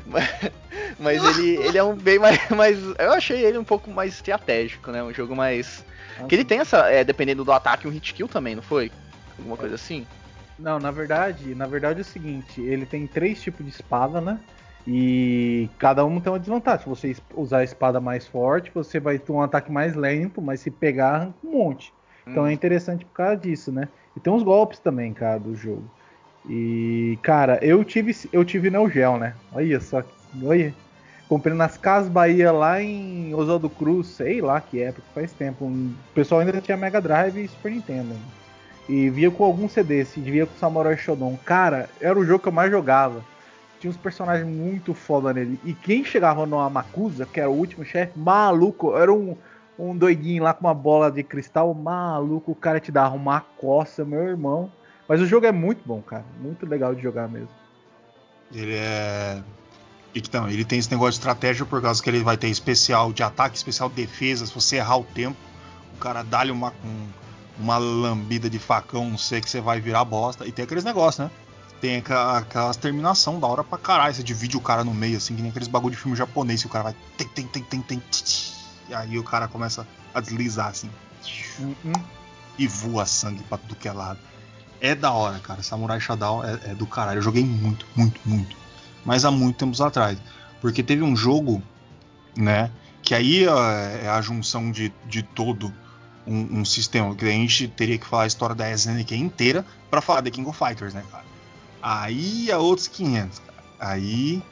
mas, 0.05 0.51
mas 0.99 1.37
ele, 1.37 1.57
ele 1.57 1.77
é 1.77 1.83
um 1.83 1.95
bem 1.95 2.19
mais, 2.19 2.49
mais. 2.49 2.77
Eu 2.99 3.13
achei 3.13 3.43
ele 3.43 3.57
um 3.57 3.63
pouco 3.63 3.89
mais 3.89 4.13
estratégico, 4.13 4.91
né? 4.91 5.03
Um 5.03 5.13
jogo 5.13 5.35
mais. 5.35 5.83
Nossa. 6.15 6.27
Que 6.27 6.35
ele 6.35 6.45
tem 6.45 6.59
essa. 6.59 6.89
É, 6.89 7.03
dependendo 7.03 7.43
do 7.43 7.51
ataque, 7.51 7.87
um 7.87 7.91
hit 7.91 8.13
kill 8.13 8.27
também, 8.27 8.55
não 8.55 8.63
foi? 8.63 8.91
Alguma 9.37 9.57
coisa 9.57 9.75
assim? 9.75 10.05
Não, 10.57 10.79
na 10.79 10.89
verdade, 10.89 11.53
na 11.53 11.67
verdade 11.67 11.99
é 11.99 12.01
o 12.01 12.05
seguinte, 12.05 12.59
ele 12.61 12.85
tem 12.85 13.05
três 13.05 13.41
tipos 13.41 13.63
de 13.63 13.71
espada, 13.71 14.19
né? 14.19 14.39
E 14.87 15.69
cada 15.77 16.03
um 16.05 16.19
tem 16.19 16.31
uma 16.31 16.39
desvantagem. 16.39 16.83
Se 16.83 16.89
você 16.89 17.15
usar 17.35 17.59
a 17.59 17.63
espada 17.63 17.99
mais 17.99 18.25
forte, 18.25 18.71
você 18.73 18.99
vai 18.99 19.19
ter 19.19 19.31
um 19.31 19.41
ataque 19.41 19.71
mais 19.71 19.95
lento, 19.95 20.41
mas 20.41 20.61
se 20.61 20.71
pegar, 20.71 21.15
arranca 21.15 21.37
um 21.43 21.51
monte. 21.51 21.93
Então 22.25 22.43
hum. 22.43 22.47
é 22.47 22.53
interessante 22.53 23.05
por 23.05 23.11
causa 23.11 23.37
disso, 23.37 23.71
né? 23.71 23.89
E 24.15 24.19
tem 24.19 24.31
uns 24.31 24.43
golpes 24.43 24.79
também, 24.79 25.13
cara, 25.13 25.39
do 25.39 25.53
jogo. 25.55 25.89
E, 26.49 27.19
cara, 27.21 27.59
eu 27.61 27.83
tive 27.83 28.15
eu 28.31 28.45
tive 28.45 28.69
Neo 28.69 28.89
Geo, 28.89 29.17
né? 29.17 29.33
Olha 29.51 29.79
só, 29.79 30.03
olha. 30.43 30.73
Comprei 31.27 31.53
nas 31.53 31.77
Casas 31.77 32.09
Bahia 32.09 32.53
lá 32.53 32.81
em 32.81 33.35
Oswaldo 33.35 33.69
Cruz, 33.69 34.07
sei 34.07 34.39
lá 34.39 34.61
que 34.61 34.81
época, 34.81 35.05
faz 35.13 35.33
tempo. 35.33 35.65
O 35.65 35.93
pessoal 36.15 36.39
ainda 36.39 36.61
tinha 36.61 36.77
Mega 36.77 37.01
Drive 37.01 37.43
e 37.43 37.47
Super 37.49 37.73
Nintendo. 37.73 38.15
E 38.87 39.09
via 39.09 39.29
com 39.29 39.43
algum 39.43 39.67
CD, 39.67 40.05
se 40.05 40.21
via 40.21 40.45
com 40.45 40.55
Samurai 40.55 40.95
Shodown. 40.95 41.37
Cara, 41.43 41.89
era 41.99 42.17
o 42.17 42.23
jogo 42.23 42.39
que 42.39 42.47
eu 42.47 42.53
mais 42.53 42.71
jogava. 42.71 43.21
Tinha 43.77 43.91
uns 43.91 43.97
personagens 43.97 44.47
muito 44.47 44.93
foda 44.93 45.33
nele. 45.33 45.59
E 45.65 45.73
quem 45.73 46.05
chegava 46.05 46.45
no 46.45 46.59
Amakusa, 46.59 47.25
que 47.25 47.41
era 47.41 47.49
o 47.49 47.57
último 47.57 47.83
chefe, 47.83 48.17
maluco, 48.17 48.95
era 48.97 49.13
um, 49.13 49.35
um 49.77 49.95
doidinho 49.95 50.43
lá 50.43 50.53
com 50.53 50.65
uma 50.65 50.73
bola 50.73 51.11
de 51.11 51.23
cristal, 51.23 51.73
maluco, 51.73 52.53
o 52.53 52.55
cara 52.55 52.79
te 52.79 52.91
dá 52.91 53.09
uma 53.09 53.41
coça, 53.41 54.05
meu 54.05 54.23
irmão. 54.23 54.71
Mas 55.07 55.21
o 55.21 55.25
jogo 55.25 55.45
é 55.45 55.51
muito 55.51 55.81
bom, 55.85 56.01
cara. 56.01 56.25
Muito 56.39 56.65
legal 56.65 56.93
de 56.93 57.01
jogar 57.01 57.27
mesmo. 57.27 57.49
Ele 58.51 58.75
é. 58.75 59.41
Então, 60.13 60.49
ele 60.49 60.65
tem 60.65 60.79
esse 60.79 60.89
negócio 60.89 61.11
de 61.11 61.17
estratégia 61.19 61.65
por 61.65 61.81
causa 61.81 62.01
que 62.01 62.09
ele 62.09 62.23
vai 62.23 62.37
ter 62.37 62.47
especial 62.47 63.13
de 63.13 63.23
ataque, 63.23 63.55
especial 63.55 63.89
de 63.89 63.95
defesa. 63.95 64.45
Se 64.45 64.53
você 64.53 64.77
errar 64.77 64.97
o 64.97 65.03
tempo, 65.03 65.37
o 65.93 65.97
cara 65.97 66.23
dá-lhe 66.23 66.51
uma, 66.51 66.73
um, 66.83 67.07
uma 67.59 67.77
lambida 67.77 68.49
de 68.49 68.57
facão, 68.57 69.09
não 69.09 69.17
sei 69.17 69.41
que 69.41 69.49
você 69.49 69.61
vai 69.61 69.79
virar 69.79 70.03
bosta. 70.05 70.45
E 70.45 70.51
tem 70.51 70.63
aqueles 70.63 70.83
negócios, 70.83 71.25
né? 71.25 71.31
Tem 71.79 71.97
aquela, 71.97 72.39
aquelas 72.39 72.75
terminação 72.77 73.39
da 73.39 73.47
hora 73.47 73.63
pra 73.63 73.77
caralho. 73.77 74.13
Você 74.13 74.23
divide 74.23 74.57
o 74.57 74.61
cara 74.61 74.83
no 74.83 74.93
meio, 74.93 75.17
assim, 75.17 75.35
que 75.35 75.41
nem 75.41 75.51
aqueles 75.51 75.67
bagulho 75.67 75.95
de 75.95 76.01
filme 76.01 76.17
japonês, 76.17 76.61
que 76.61 76.67
o 76.67 76.71
cara 76.71 76.85
vai. 76.85 76.95
Tem, 77.17 77.27
tem, 77.27 77.47
tem, 77.47 77.63
tem, 77.63 77.81
tem. 77.81 78.03
E 78.89 78.93
aí 78.93 79.19
o 79.19 79.23
cara 79.23 79.47
começa 79.47 79.85
a 80.13 80.19
deslizar, 80.19 80.67
assim. 80.67 80.89
Uhum. 81.59 81.93
E 82.57 82.67
voa 82.67 83.05
sangue 83.05 83.43
pra 83.43 83.57
tudo 83.57 83.75
que 83.75 83.87
é 83.87 83.91
lado. 83.91 84.19
É 84.79 84.93
da 84.93 85.11
hora, 85.11 85.39
cara. 85.39 85.63
Samurai 85.63 85.99
Shodown 85.99 86.43
é, 86.43 86.71
é 86.71 86.75
do 86.75 86.85
caralho. 86.85 87.17
Eu 87.17 87.21
joguei 87.21 87.43
muito, 87.43 87.85
muito, 87.95 88.19
muito. 88.25 88.55
Mas 89.03 89.25
há 89.25 89.31
muito 89.31 89.57
tempos 89.57 89.81
atrás. 89.81 90.19
Porque 90.61 90.83
teve 90.83 91.03
um 91.03 91.15
jogo, 91.15 91.61
né? 92.35 92.71
Que 93.01 93.15
aí 93.15 93.45
é 93.45 94.09
a 94.09 94.21
junção 94.21 94.71
de, 94.71 94.93
de 95.05 95.23
todo 95.23 95.73
um, 96.25 96.59
um 96.59 96.65
sistema. 96.65 97.15
Que 97.15 97.25
a 97.25 97.29
gente 97.29 97.67
teria 97.69 97.97
que 97.97 98.05
falar 98.05 98.23
a 98.23 98.27
história 98.27 98.55
da 98.55 98.71
SNK 98.71 99.15
inteira 99.15 99.65
pra 99.89 100.01
falar 100.01 100.21
The 100.21 100.31
King 100.31 100.49
of 100.49 100.57
Fighters, 100.57 100.93
né, 100.93 101.03
cara? 101.09 101.25
Aí 101.81 102.51
é 102.51 102.57
outros 102.57 102.87
500, 102.87 103.39
cara. 103.39 103.63
Aí. 103.79 104.43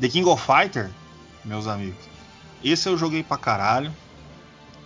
The 0.00 0.08
King 0.08 0.28
of 0.28 0.44
Fighter, 0.44 0.90
meus 1.44 1.66
amigos. 1.66 2.08
Esse 2.62 2.88
eu 2.88 2.96
joguei 2.96 3.22
pra 3.22 3.36
caralho. 3.36 3.92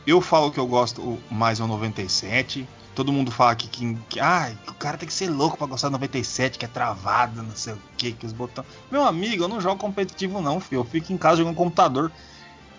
Eu 0.07 0.21
falo 0.21 0.51
que 0.51 0.59
eu 0.59 0.67
gosto 0.67 1.19
mais 1.31 1.61
é 1.61 1.65
o 1.65 1.67
97. 1.67 2.67
Todo 2.95 3.13
mundo 3.13 3.31
fala 3.31 3.55
que, 3.55 3.69
que, 3.69 3.97
que 4.09 4.21
ah, 4.21 4.53
o 4.69 4.75
cara 4.75 4.99
tem 4.99 5.07
que 5.07 5.15
ser 5.15 5.31
louco 5.31 5.57
pra 5.57 5.67
gostar 5.67 5.89
do 5.89 5.93
97, 5.93 6.59
que 6.59 6.65
é 6.65 6.69
travado, 6.69 7.43
não 7.43 7.57
sei 7.57 7.73
o 7.73 7.79
que, 7.97 8.13
que 8.13 8.27
os 8.27 8.33
botões. 8.33 8.67
Meu 8.91 9.05
amigo, 9.05 9.45
eu 9.45 9.49
não 9.49 9.61
jogo 9.61 9.81
competitivo, 9.81 10.41
não, 10.43 10.61
filho. 10.61 10.81
Eu 10.81 10.85
fico 10.85 11.13
em 11.13 11.17
casa 11.17 11.39
jogando 11.39 11.55
computador. 11.55 12.13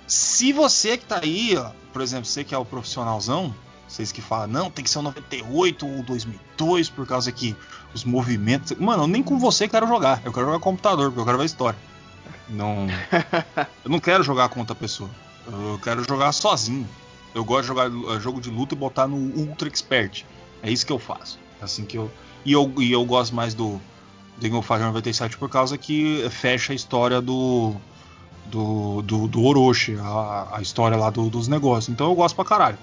Se 0.06 0.54
você 0.54 0.98
que 0.98 1.06
tá 1.06 1.20
aí, 1.24 1.58
ó, 1.58 1.72
por 1.92 2.02
exemplo, 2.02 2.26
você 2.26 2.44
que 2.44 2.54
é 2.54 2.58
o 2.58 2.66
profissionalzão, 2.66 3.56
vocês 3.88 4.12
que 4.12 4.22
falam, 4.22 4.48
não, 4.48 4.72
tem 4.72 4.84
que 4.84 4.90
ser 4.90 5.00
o 5.00 5.04
98 5.04 5.88
ou 5.88 6.04
2002, 6.04 6.90
por 6.90 7.08
causa 7.08 7.32
que 7.32 7.56
os 7.94 8.04
movimentos. 8.04 8.78
Mano, 8.78 9.04
eu 9.04 9.08
nem 9.08 9.24
com 9.24 9.38
você 9.38 9.68
quero 9.68 9.88
jogar. 9.88 10.22
Eu 10.26 10.34
quero 10.34 10.46
jogar 10.48 10.60
computador, 10.60 11.08
porque 11.08 11.22
eu 11.22 11.26
quero 11.26 11.38
ver 11.38 11.44
a 11.44 11.46
história. 11.46 11.80
Não. 12.50 12.88
eu 13.84 13.90
não 13.90 14.00
quero 14.00 14.24
jogar 14.24 14.50
com 14.50 14.60
outra 14.60 14.76
pessoa. 14.76 15.10
Eu 15.48 15.80
quero 15.84 16.04
jogar 16.04 16.32
sozinho. 16.32 16.88
Eu 17.34 17.44
gosto 17.44 17.62
de 17.62 17.68
jogar 17.68 17.90
uh, 17.90 18.20
jogo 18.20 18.40
de 18.40 18.50
luta 18.50 18.76
e 18.76 18.78
botar 18.78 19.08
no 19.08 19.18
Ultra 19.18 19.68
Expert. 19.68 20.24
É 20.62 20.72
isso 20.72 20.86
que 20.86 20.92
eu 20.92 21.00
faço. 21.00 21.40
Assim 21.62 21.86
que 21.86 21.98
eu. 21.98 22.12
E 22.46 22.52
eu, 22.52 22.72
e 22.78 22.92
eu 22.92 23.04
gosto 23.06 23.34
mais 23.34 23.54
do 23.54 23.80
King 24.40 24.56
of 24.56 24.68
Fighters 24.68 24.88
97 24.88 25.38
por 25.38 25.50
causa 25.50 25.78
que 25.78 26.28
fecha 26.30 26.74
a 26.74 26.76
história 26.76 27.22
do. 27.22 27.74
Do, 28.46 29.02
do, 29.02 29.28
do 29.28 29.44
Orochi, 29.44 29.98
a, 30.00 30.58
a 30.58 30.62
história 30.62 30.98
lá 30.98 31.10
do, 31.10 31.30
dos 31.30 31.48
negócios. 31.48 31.92
Então 31.92 32.10
eu 32.10 32.16
gosto 32.16 32.36
pra 32.36 32.44
caralho. 32.44 32.78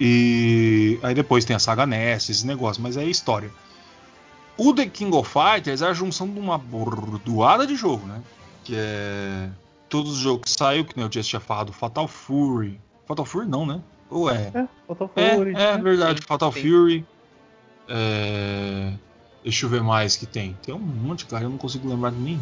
E 0.00 0.98
aí 1.02 1.14
depois 1.14 1.44
tem 1.44 1.54
a 1.54 1.58
saga 1.58 1.86
Ness, 1.86 2.30
esses 2.30 2.42
negócios, 2.42 2.78
mas 2.78 2.96
é 2.96 3.04
história. 3.04 3.50
O 4.56 4.72
The 4.72 4.86
King 4.86 5.14
of 5.14 5.30
Fighters 5.30 5.82
é 5.82 5.86
a 5.86 5.92
junção 5.92 6.28
de 6.28 6.40
uma 6.40 6.58
bordoada 6.58 7.66
de 7.66 7.76
jogo, 7.76 8.06
né? 8.06 8.22
Que 8.64 8.74
é. 8.76 9.50
Todos 9.88 10.12
os 10.12 10.18
jogos 10.18 10.50
que 10.52 10.58
saiu, 10.58 10.84
que 10.84 10.96
nem 10.96 11.04
eu 11.06 11.08
tinha 11.08 11.40
falado, 11.40 11.72
Fatal 11.72 12.06
Fury. 12.06 12.78
Fatal 13.08 13.24
Fury 13.24 13.48
não, 13.48 13.64
né? 13.66 13.80
Ou 14.10 14.30
é? 14.30 14.52
É, 14.54 14.68
Fatal 14.86 15.10
É, 15.16 15.34
Fury. 15.34 15.50
é 15.52 15.76
né? 15.76 15.82
verdade, 15.82 16.22
Fatal 16.22 16.52
sim. 16.52 16.60
Fury. 16.60 17.04
É... 17.88 18.92
Deixa 19.42 19.64
eu 19.66 19.70
ver 19.70 19.82
mais 19.82 20.16
que 20.16 20.26
tem. 20.26 20.56
Tem 20.62 20.74
um 20.74 20.78
monte, 20.78 21.24
cara, 21.26 21.44
eu 21.44 21.50
não 21.50 21.56
consigo 21.58 21.88
lembrar 21.88 22.10
de 22.10 22.18
nenhum. 22.18 22.38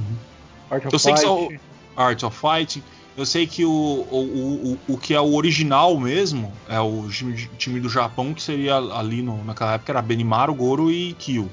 Art 0.71 0.85
of 0.87 0.95
Eu 0.95 0.99
sei 0.99 1.13
que 1.15 1.21
Fight. 1.21 1.29
são- 1.29 1.49
Art 1.97 2.23
of 2.25 2.37
Fighting. 2.39 2.83
Eu 3.17 3.25
sei 3.25 3.47
que 3.47 3.65
o, 3.65 3.71
o, 3.71 4.73
o, 4.89 4.95
o, 4.95 4.99
que 4.99 5.15
é 5.15 5.21
o 5.21 5.35
original 5.35 5.99
mesmo 5.99 6.53
é 6.69 6.79
o 6.81 7.09
time, 7.09 7.35
time 7.57 7.81
do 7.81 7.89
Japão, 7.89 8.35
que 8.35 8.43
seria 8.43 8.77
ali 8.77 9.23
no, 9.23 9.43
naquela 9.45 9.75
época 9.75 9.93
era 9.93 10.03
Benimaru, 10.03 10.55
Goro 10.55 10.91
e 10.91 11.15
Kyo. 11.15 11.49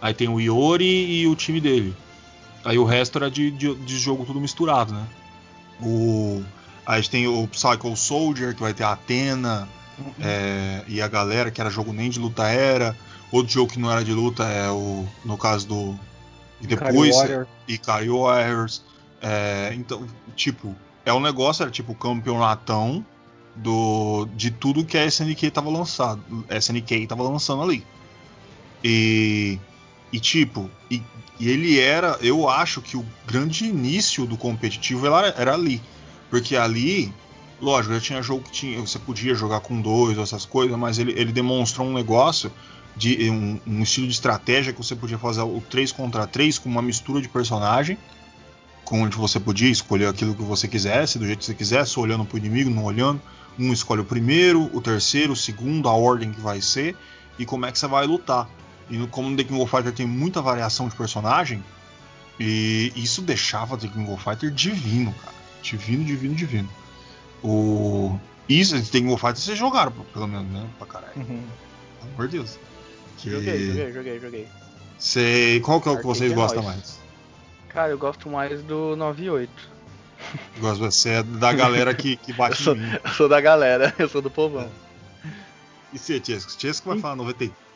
Aí 0.00 0.14
tem 0.14 0.28
o 0.28 0.40
Iori 0.40 0.84
e 1.20 1.26
o 1.26 1.34
time 1.34 1.60
dele. 1.60 1.96
Aí 2.64 2.78
o 2.78 2.84
resto 2.84 3.18
era 3.18 3.30
de, 3.30 3.50
de, 3.50 3.74
de 3.74 3.98
jogo 3.98 4.24
tudo 4.24 4.40
misturado, 4.40 4.92
né? 4.92 5.04
O, 5.82 6.42
a 6.90 6.96
gente 6.96 7.10
tem 7.10 7.26
o 7.26 7.46
Psycho 7.48 7.96
Soldier, 7.96 8.54
que 8.54 8.60
vai 8.60 8.74
ter 8.74 8.84
a 8.84 8.92
Atena 8.92 9.68
Uhum. 10.00 10.12
é, 10.22 10.82
e 10.88 11.02
a 11.02 11.08
galera, 11.08 11.50
que 11.50 11.60
era 11.60 11.70
jogo 11.70 11.92
nem 11.92 12.08
de 12.10 12.18
luta 12.18 12.48
era. 12.48 12.96
Outro 13.30 13.52
jogo 13.52 13.72
que 13.72 13.78
não 13.78 13.90
era 13.90 14.02
de 14.02 14.12
luta 14.12 14.44
é 14.44 14.70
o. 14.70 15.06
No 15.24 15.36
caso 15.36 15.66
do. 15.68 15.98
E 16.60 16.66
depois. 16.66 17.14
Warrior. 17.14 17.46
Ikari 17.68 18.08
Warriors. 18.08 18.82
É, 19.22 19.72
então, 19.74 20.04
tipo, 20.34 20.74
é 21.04 21.12
um 21.12 21.20
negócio, 21.20 21.62
era 21.62 21.70
tipo 21.70 21.94
campeonatão 21.94 23.04
do, 23.54 24.26
de 24.34 24.50
tudo 24.50 24.84
que 24.84 24.96
a 24.96 25.04
SNK 25.04 25.50
tava 25.50 25.68
lançando. 25.68 26.22
SNK 26.48 27.06
tava 27.06 27.22
lançando 27.22 27.62
ali. 27.62 27.84
E, 28.82 29.58
e 30.10 30.18
tipo, 30.18 30.70
e, 30.90 31.02
e 31.38 31.48
ele 31.50 31.78
era, 31.78 32.18
eu 32.22 32.48
acho 32.48 32.80
que 32.80 32.96
o 32.96 33.04
grande 33.26 33.66
início 33.66 34.24
do 34.24 34.38
competitivo 34.38 35.06
era, 35.06 35.34
era 35.36 35.54
ali. 35.54 35.82
Porque 36.30 36.56
ali, 36.56 37.12
lógico, 37.60 37.94
já 37.94 38.00
tinha 38.00 38.22
jogo 38.22 38.44
que 38.44 38.52
tinha, 38.52 38.80
você 38.80 38.98
podia 38.98 39.34
jogar 39.34 39.60
com 39.60 39.80
dois, 39.80 40.16
essas 40.16 40.46
coisas, 40.46 40.76
mas 40.78 40.98
ele, 40.98 41.12
ele 41.12 41.32
demonstrou 41.32 41.86
um 41.86 41.92
negócio 41.92 42.50
de 42.96 43.30
um, 43.30 43.60
um 43.66 43.82
estilo 43.82 44.06
de 44.06 44.12
estratégia 44.12 44.72
que 44.72 44.78
você 44.78 44.96
podia 44.96 45.18
fazer 45.18 45.42
o 45.42 45.62
3 45.68 45.92
contra 45.92 46.26
3 46.26 46.58
com 46.58 46.68
uma 46.68 46.82
mistura 46.82 47.20
de 47.20 47.28
personagem 47.28 47.98
com 48.90 49.02
onde 49.02 49.16
você 49.16 49.38
podia 49.38 49.70
escolher 49.70 50.06
aquilo 50.06 50.34
que 50.34 50.42
você 50.42 50.66
quisesse, 50.66 51.16
do 51.16 51.24
jeito 51.24 51.38
que 51.38 51.44
você 51.44 51.54
quisesse, 51.54 51.98
olhando 52.00 52.24
para 52.24 52.34
o 52.34 52.38
inimigo, 52.38 52.68
não 52.68 52.82
olhando. 52.82 53.22
Um 53.56 53.72
escolhe 53.72 54.00
o 54.00 54.04
primeiro, 54.04 54.68
o 54.76 54.80
terceiro, 54.80 55.32
o 55.32 55.36
segundo, 55.36 55.88
a 55.88 55.92
ordem 55.92 56.32
que 56.32 56.40
vai 56.40 56.60
ser 56.60 56.96
e 57.38 57.46
como 57.46 57.66
é 57.66 57.70
que 57.70 57.78
você 57.78 57.86
vai 57.86 58.04
lutar. 58.04 58.48
E 58.90 58.96
no, 58.96 59.06
como 59.06 59.30
no 59.30 59.36
The 59.36 59.44
King 59.44 59.62
of 59.62 59.70
Fighter 59.70 59.92
tem 59.92 60.06
muita 60.06 60.42
variação 60.42 60.88
de 60.88 60.96
personagem, 60.96 61.62
e 62.40 62.92
isso 62.96 63.22
deixava 63.22 63.76
The 63.76 63.86
King 63.86 64.10
of 64.10 64.24
Fighter 64.24 64.50
divino, 64.50 65.14
cara. 65.24 65.39
Divino, 65.62 66.04
divino, 66.04 66.34
divino. 66.34 66.68
O. 67.42 68.18
Isso, 68.48 68.74
tem 68.74 68.82
têm 68.82 69.02
que 69.02 69.08
mofar 69.08 69.32
de 69.32 69.40
vocês 69.40 69.56
jogaram, 69.56 69.92
pelo 70.12 70.26
menos, 70.26 70.50
né? 70.50 70.66
Pra 70.78 70.86
caralho. 70.86 71.12
Uhum. 71.16 71.42
Pelo 72.00 72.12
amor 72.14 72.28
de 72.28 72.36
Deus. 72.38 72.58
Que... 73.18 73.30
Joguei, 73.30 73.66
joguei, 73.66 73.92
joguei, 73.92 74.20
joguei. 74.20 74.48
Sei. 74.98 75.60
Qual 75.60 75.80
que 75.80 75.88
é 75.88 75.92
o 75.92 75.98
que 75.98 76.06
vocês 76.06 76.32
é 76.32 76.34
gostam 76.34 76.62
mais? 76.62 76.98
Cara, 77.68 77.90
eu 77.90 77.98
gosto 77.98 78.28
mais 78.28 78.62
do 78.62 78.96
98. 78.96 79.50
Gosto, 80.58 80.80
você 80.80 81.10
é 81.10 81.22
da 81.22 81.52
galera 81.52 81.94
que, 81.94 82.16
que 82.16 82.32
bate 82.32 82.58
eu 82.60 82.64
sou, 82.64 82.76
eu 82.76 83.10
sou 83.12 83.28
da 83.28 83.40
galera, 83.40 83.94
eu 83.98 84.08
sou 84.08 84.20
do 84.20 84.30
povão. 84.30 84.68
É. 85.24 85.28
E 85.92 85.98
se 85.98 86.16
é 86.16 86.20
Tiesco? 86.20 86.56
Tiesco 86.56 86.88
vai 86.88 86.98
falar 86.98 87.16
93. 87.16 87.69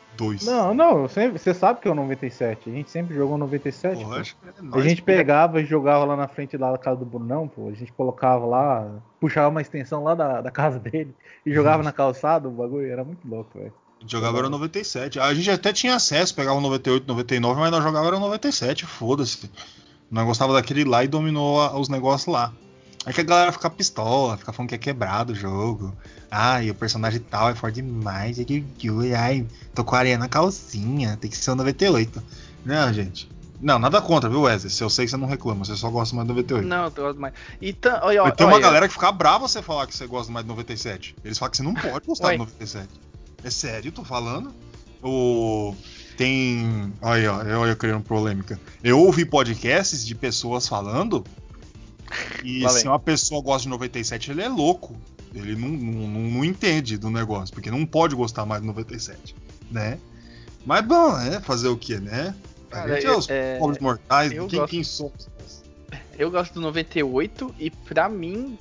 Não, 0.45 0.73
não, 0.73 1.07
você 1.07 1.53
sabe 1.53 1.79
que 1.79 1.87
é 1.87 1.91
o 1.91 1.95
97. 1.95 2.69
A 2.69 2.73
gente 2.73 2.89
sempre 2.89 3.15
jogou 3.15 3.37
97. 3.37 4.03
Porra, 4.03 4.19
acho 4.19 4.35
que 4.35 4.47
é 4.47 4.61
nóis, 4.61 4.85
a 4.85 4.87
gente 4.87 5.01
pegava 5.01 5.61
e 5.61 5.65
jogava 5.65 6.05
lá 6.05 6.15
na 6.15 6.27
frente 6.27 6.57
da 6.57 6.77
casa 6.77 6.99
do 6.99 7.05
Brunão, 7.05 7.47
pô. 7.47 7.67
A 7.69 7.73
gente 7.73 7.91
colocava 7.91 8.45
lá, 8.45 8.89
puxava 9.19 9.49
uma 9.49 9.61
extensão 9.61 10.03
lá 10.03 10.15
da, 10.15 10.41
da 10.41 10.51
casa 10.51 10.79
dele 10.79 11.13
e 11.45 11.53
jogava 11.53 11.77
uhum. 11.77 11.83
na 11.83 11.91
calçada 11.91 12.47
o 12.47 12.51
bagulho. 12.51 12.87
Era 12.87 13.03
muito 13.03 13.27
louco, 13.27 13.57
velho. 13.57 13.73
Jogava 14.07 14.37
era 14.37 14.49
97. 14.49 15.19
A 15.19 15.33
gente 15.33 15.49
até 15.49 15.73
tinha 15.73 15.95
acesso, 15.95 16.35
pegava 16.35 16.59
98, 16.59 17.07
99, 17.07 17.59
mas 17.59 17.71
nós 17.71 17.83
jogava 17.83 18.07
era 18.07 18.19
97, 18.19 18.85
foda-se. 18.85 19.49
Não 20.11 20.25
gostava 20.25 20.53
daquele 20.53 20.83
lá 20.83 21.03
e 21.03 21.07
dominou 21.07 21.59
os 21.79 21.89
negócios 21.89 22.31
lá. 22.31 22.53
Aí 23.05 23.13
que 23.13 23.21
a 23.21 23.23
galera 23.23 23.51
fica 23.51 23.69
pistola, 23.69 24.35
fica 24.35 24.51
falando 24.51 24.69
que 24.69 24.75
é 24.75 24.79
quebrado 24.79 25.33
o 25.33 25.35
jogo. 25.35 25.95
Ai, 26.31 26.71
o 26.71 26.75
personagem 26.75 27.19
tal 27.19 27.49
é 27.49 27.55
forte 27.55 27.75
demais. 27.75 28.37
ai, 29.17 29.45
tô 29.73 29.83
com 29.83 29.95
a 29.95 29.99
areia 29.99 30.17
na 30.17 30.27
calcinha, 30.27 31.15
tem 31.17 31.29
que 31.29 31.37
ser 31.37 31.51
o 31.51 31.55
98. 31.55 32.23
Não, 32.65 32.91
gente. 32.91 33.29
Não, 33.61 33.79
nada 33.79 34.01
contra, 34.01 34.29
viu, 34.29 34.41
Wesley? 34.41 34.71
Se 34.71 34.83
eu 34.83 34.89
sei 34.89 35.05
que 35.05 35.11
você 35.11 35.17
não 35.17 35.27
reclama, 35.27 35.63
você 35.63 35.75
só 35.75 35.89
gosta 35.89 36.15
mais 36.15 36.27
do 36.27 36.33
98. 36.33 36.67
Não, 36.67 36.85
eu 36.85 36.91
gosto 36.91 37.19
mais. 37.19 37.33
E 37.61 37.71
tá, 37.73 38.01
olha, 38.03 38.23
Mas 38.23 38.33
tem 38.33 38.45
uma 38.45 38.55
olha, 38.55 38.63
galera 38.63 38.87
que 38.87 38.93
fica 38.93 39.11
brava 39.11 39.47
você 39.47 39.61
falar 39.61 39.87
que 39.87 39.95
você 39.95 40.07
gosta 40.07 40.31
mais 40.31 40.45
do 40.45 40.49
97. 40.49 41.15
Eles 41.23 41.37
falam 41.37 41.51
que 41.51 41.57
você 41.57 41.63
não 41.63 41.73
pode 41.73 42.05
gostar 42.07 42.31
do 42.33 42.39
97. 42.39 42.89
É 43.43 43.49
sério, 43.49 43.91
tô 43.91 44.03
falando. 44.03 44.51
O... 45.01 45.75
Tem. 46.17 46.93
Olha, 47.01 47.21
eu, 47.21 47.65
eu 47.65 47.75
criando 47.75 48.03
polêmica. 48.03 48.59
Eu 48.83 48.99
ouvi 48.99 49.25
podcasts 49.25 50.05
de 50.05 50.15
pessoas 50.15 50.67
falando. 50.67 51.23
E 52.43 52.67
se 52.69 52.87
uma 52.87 52.99
pessoa 52.99 53.41
gosta 53.41 53.63
de 53.63 53.69
97, 53.69 54.31
ele 54.31 54.41
é 54.41 54.49
louco. 54.49 54.95
Ele 55.33 55.55
não, 55.55 55.67
não, 55.69 56.07
não- 56.31 56.45
entende 56.45 56.97
do 56.97 57.09
negócio, 57.09 57.53
porque 57.53 57.69
não 57.69 57.85
pode 57.85 58.15
gostar 58.15 58.45
mais 58.45 58.61
do 58.61 58.67
97, 58.67 59.35
né? 59.69 59.97
Mas 60.65 60.85
bom, 60.85 61.17
é 61.19 61.39
fazer 61.41 61.67
o 61.67 61.75
que, 61.77 61.97
né? 61.99 62.33
A 62.71 62.75
Cara, 62.75 62.95
gente 62.95 63.05
é 63.05 63.09
eu- 63.09 63.17
os 63.17 63.29
é, 63.29 63.57
pobres 63.59 63.79
mortais, 63.79 64.31
eu 64.31 64.47
quem, 64.47 64.59
gosto- 64.59 64.71
quem 64.71 64.83
somos? 64.83 65.29
Eu 66.17 66.31
gosto 66.31 66.53
do 66.53 66.61
98 66.61 67.53
e 67.59 67.69
pra 67.69 68.07
mim, 68.07 68.57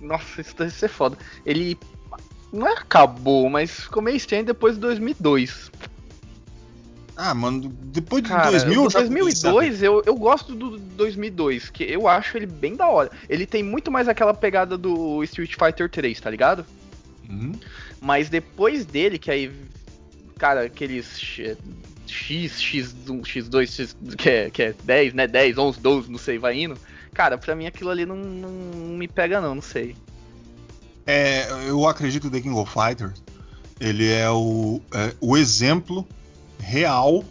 nossa, 0.00 0.40
isso 0.40 0.56
deve 0.56 0.70
ser 0.70 0.88
foda. 0.88 1.18
Ele 1.44 1.78
não 2.52 2.66
é 2.66 2.72
acabou, 2.72 3.50
mas 3.50 3.70
ficou 3.80 4.02
meio 4.02 4.16
estranho 4.16 4.44
depois 4.44 4.74
de 4.76 4.80
2002. 4.80 5.70
Ah, 7.16 7.32
mano, 7.32 7.68
depois 7.68 8.22
de 8.22 8.28
Cara, 8.28 8.50
2000 8.50 8.80
o 8.80 8.84
eu 8.86 8.90
já 8.90 8.98
2002, 9.00 9.82
eu, 9.82 10.02
eu 10.04 10.16
gosto 10.16 10.54
do 10.54 10.78
2002, 10.78 11.70
que 11.70 11.84
eu 11.84 12.08
acho 12.08 12.36
ele 12.36 12.46
bem 12.46 12.74
da 12.74 12.88
hora. 12.88 13.10
Ele 13.28 13.46
tem 13.46 13.62
muito 13.62 13.90
mais 13.90 14.08
aquela 14.08 14.34
pegada 14.34 14.76
do 14.76 15.22
Street 15.22 15.54
Fighter 15.56 15.88
3, 15.88 16.20
tá 16.20 16.28
ligado? 16.28 16.66
Uhum. 17.28 17.52
Mas 18.00 18.28
depois 18.28 18.84
dele, 18.84 19.18
que 19.18 19.30
aí, 19.30 19.52
cara, 20.36 20.64
aqueles 20.64 21.16
X, 21.18 21.56
X, 22.06 22.60
X1, 22.60 23.22
X2, 23.22 23.66
X, 23.66 23.96
que, 24.18 24.28
é, 24.28 24.50
que 24.50 24.62
é 24.62 24.74
10, 24.84 25.14
né? 25.14 25.26
10, 25.28 25.56
11, 25.56 25.80
12, 25.80 26.10
não 26.10 26.18
sei, 26.18 26.38
vai 26.38 26.60
indo. 26.60 26.76
Cara, 27.12 27.38
pra 27.38 27.54
mim 27.54 27.66
aquilo 27.66 27.90
ali 27.90 28.04
não, 28.04 28.16
não, 28.16 28.50
não 28.50 28.96
me 28.96 29.06
pega 29.06 29.40
não, 29.40 29.54
não 29.54 29.62
sei. 29.62 29.94
É, 31.06 31.46
eu 31.68 31.86
acredito 31.86 32.22
que 32.22 32.28
o 32.28 32.30
The 32.30 32.40
King 32.40 32.58
of 32.58 32.72
Fighters 32.72 33.22
ele 33.80 34.10
é 34.10 34.28
o, 34.30 34.80
é 34.92 35.14
o 35.20 35.36
exemplo 35.36 36.06
real 36.64 37.24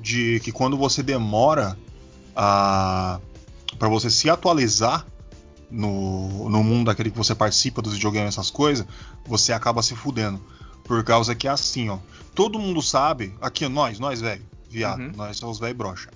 de 0.00 0.40
que 0.40 0.50
quando 0.52 0.76
você 0.76 1.02
demora 1.02 1.76
a 2.34 3.20
para 3.78 3.88
você 3.88 4.08
se 4.10 4.28
atualizar 4.30 5.06
no, 5.70 6.48
no 6.48 6.64
mundo 6.64 6.86
daquele 6.86 7.10
que 7.10 7.16
você 7.18 7.34
participa 7.34 7.82
dos 7.82 7.92
videogames 7.94 8.34
essas 8.34 8.50
coisas, 8.50 8.86
você 9.26 9.52
acaba 9.52 9.82
se 9.82 9.94
fudendo. 9.94 10.40
Por 10.84 11.04
causa 11.04 11.34
que 11.34 11.46
é 11.46 11.50
assim, 11.50 11.88
ó. 11.90 11.98
Todo 12.34 12.58
mundo 12.58 12.80
sabe, 12.80 13.34
aqui 13.40 13.68
nós, 13.68 13.98
nós 13.98 14.20
velho, 14.20 14.44
viado, 14.70 15.00
Uhum. 15.00 15.12
nós 15.14 15.36
somos 15.36 15.58
velho 15.58 15.74
brocha. 15.74 16.10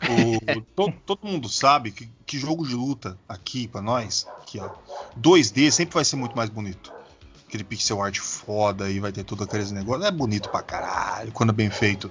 O- 0.08 0.60
to- 0.76 0.92
todo 1.04 1.26
mundo 1.26 1.48
sabe 1.48 1.90
que, 1.90 2.08
que 2.26 2.38
jogo 2.38 2.66
de 2.66 2.74
luta 2.74 3.18
aqui 3.28 3.66
pra 3.68 3.80
nós, 3.82 4.26
aqui 4.42 4.58
ó, 4.58 4.68
2D 5.18 5.70
sempre 5.70 5.94
vai 5.94 6.04
ser 6.04 6.16
muito 6.16 6.36
mais 6.36 6.48
bonito. 6.50 6.92
Aquele 7.50 7.64
pixel 7.64 8.00
art 8.00 8.16
foda 8.20 8.84
aí, 8.84 9.00
vai 9.00 9.10
ter 9.10 9.24
tudo 9.24 9.42
aqueles 9.42 9.72
negócios. 9.72 10.06
É 10.06 10.10
bonito 10.12 10.48
pra 10.50 10.62
caralho, 10.62 11.32
quando 11.32 11.50
é 11.50 11.52
bem 11.52 11.68
feito. 11.68 12.08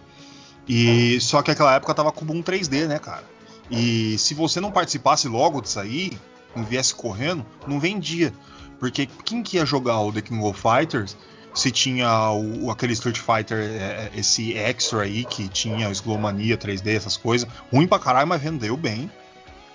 E 0.68 1.18
só 1.22 1.42
que 1.42 1.50
aquela 1.50 1.74
época 1.74 1.94
tava 1.94 2.12
com 2.12 2.26
boom 2.26 2.44
3D, 2.44 2.88
né, 2.88 3.00
cara? 3.00 3.24
E 3.72 4.18
se 4.18 4.34
você 4.34 4.60
não 4.60 4.70
participasse 4.70 5.30
logo 5.30 5.62
disso 5.62 5.80
aí, 5.80 6.12
não 6.54 6.66
viesse 6.66 6.94
correndo, 6.94 7.46
não 7.66 7.80
vendia. 7.80 8.34
Porque 8.82 9.08
quem 9.24 9.42
que 9.42 9.56
ia 9.56 9.66
jogar 9.66 10.02
o 10.02 10.12
The 10.12 10.22
King 10.24 10.44
of 10.44 10.62
Fighters 10.62 11.16
se 11.54 11.72
tinha 11.72 12.32
o, 12.32 12.70
aquele 12.70 12.92
Street 12.92 13.18
Fighter, 13.18 13.60
é, 13.60 13.62
é, 13.64 14.12
esse 14.14 14.54
extra 14.54 15.04
aí, 15.04 15.24
que 15.24 15.48
tinha 15.48 15.88
o 15.88 15.92
Slowmania 15.94 16.58
3D, 16.58 16.98
essas 16.98 17.16
coisas. 17.16 17.48
Ruim 17.72 17.88
pra 17.88 17.98
caralho, 17.98 18.28
mas 18.28 18.42
vendeu 18.42 18.76
bem. 18.76 19.10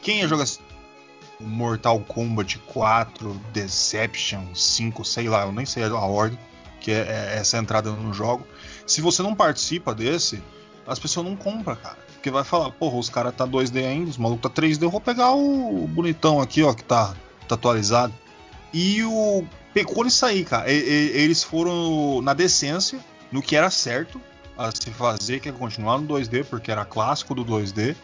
Quem 0.03 0.21
ia 0.21 0.29
jogar 0.29 0.45
Mortal 1.41 2.01
Kombat 2.01 2.59
4, 2.67 3.35
Deception 3.53 4.55
5, 4.55 5.05
sei 5.05 5.29
lá, 5.29 5.43
eu 5.43 5.53
nem 5.53 5.67
sei 5.67 5.85
a 5.85 5.95
ordem, 5.97 6.39
que 6.81 6.91
é, 6.91 7.33
é 7.35 7.37
essa 7.39 7.59
entrada 7.59 7.91
no 7.91 8.13
jogo. 8.13 8.47
Se 8.87 9.01
você 9.01 9.23
não 9.23 9.35
participa 9.35 9.95
desse, 9.95 10.43
as 10.87 10.99
pessoas 10.99 11.27
não 11.27 11.37
compram, 11.37 11.77
cara. 11.77 11.97
Porque 12.15 12.31
vai 12.31 12.45
falar, 12.45 12.71
porra, 12.71 12.97
os 12.97 13.11
caras 13.11 13.35
tá 13.35 13.47
2D 13.47 13.85
ainda, 13.85 14.11
os 14.11 14.17
malucos 14.19 14.51
tá 14.51 14.63
3D, 14.63 14.83
eu 14.83 14.91
vou 14.91 15.01
pegar 15.01 15.33
o 15.33 15.87
bonitão 15.89 16.41
aqui, 16.41 16.63
ó, 16.63 16.73
que 16.73 16.85
tá, 16.85 17.15
tá 17.49 17.55
atualizado. 17.55 18.15
E 18.73 19.03
o 19.05 19.45
pecou 19.73 20.05
nisso 20.05 20.25
aí, 20.25 20.45
cara. 20.45 20.71
E- 20.73 20.77
e- 20.79 21.11
eles 21.23 21.43
foram 21.43 22.21
na 22.23 22.33
decência, 22.33 22.99
no 23.31 23.43
que 23.43 23.57
era 23.57 23.71
certo 23.71 24.21
a 24.57 24.71
se 24.71 24.91
fazer, 24.91 25.41
que 25.41 25.49
é 25.49 25.53
continuar 25.53 25.99
no 25.99 26.07
2D, 26.07 26.45
porque 26.45 26.71
era 26.71 26.85
clássico 26.85 27.35
do 27.35 27.45
2D, 27.45 27.95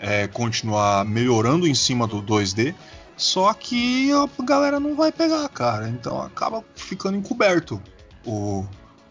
é, 0.00 0.26
continuar 0.28 1.04
melhorando 1.04 1.66
em 1.66 1.74
cima 1.74 2.06
do 2.06 2.22
2D. 2.22 2.74
Só 3.16 3.52
que 3.54 4.10
a 4.12 4.28
galera 4.44 4.78
não 4.78 4.94
vai 4.94 5.10
pegar, 5.10 5.48
cara. 5.48 5.88
Então 5.88 6.20
acaba 6.20 6.62
ficando 6.74 7.16
encoberto 7.16 7.80
o, 8.26 8.64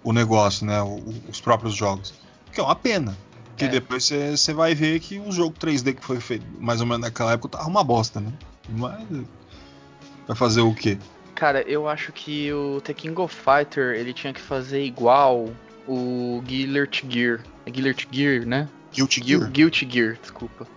o 0.04 0.14
negócio, 0.14 0.66
né? 0.66 0.82
o- 0.82 1.02
os 1.30 1.42
próprios 1.42 1.74
jogos. 1.76 2.14
Que 2.52 2.60
é 2.60 2.64
uma 2.64 2.76
pena. 2.76 3.18
Porque 3.50 3.66
É. 3.66 3.70
depois 3.70 4.10
você 4.10 4.54
vai 4.54 4.76
ver 4.76 5.00
que 5.00 5.18
o 5.18 5.32
jogo 5.32 5.56
3D 5.58 5.94
que 5.96 6.06
foi 6.06 6.20
feito 6.20 6.46
mais 6.60 6.82
ou 6.82 6.86
menos 6.88 7.02
naquela 7.02 7.32
época 7.34 7.58
tava 7.58 7.70
uma 7.70 7.84
bosta, 7.84 8.20
né? 8.20 8.32
Mas. 8.70 9.04
Vai 10.28 10.36
fazer 10.36 10.62
o 10.62 10.74
quê? 10.74 10.98
Cara, 11.36 11.62
eu 11.64 11.88
acho 11.88 12.12
que 12.12 12.52
o 12.54 12.80
The 12.82 12.94
King 12.94 13.20
of 13.22 13.34
Fighter, 13.36 13.96
ele 13.96 14.14
tinha 14.14 14.34
que 14.34 14.42
fazer 14.42 14.84
igual 14.84 15.50
o 15.88 16.42
Guilert 16.46 17.04
Gear. 17.08 17.42
É 17.66 17.70
Guilert 17.72 18.08
Gear, 18.12 18.46
né? 18.46 18.68
Guilty 18.96 19.22
Guil- 19.22 19.40
Gear? 19.40 19.52
Guilty 19.52 19.88
Gear, 19.92 20.18
desculpa. 20.22 20.68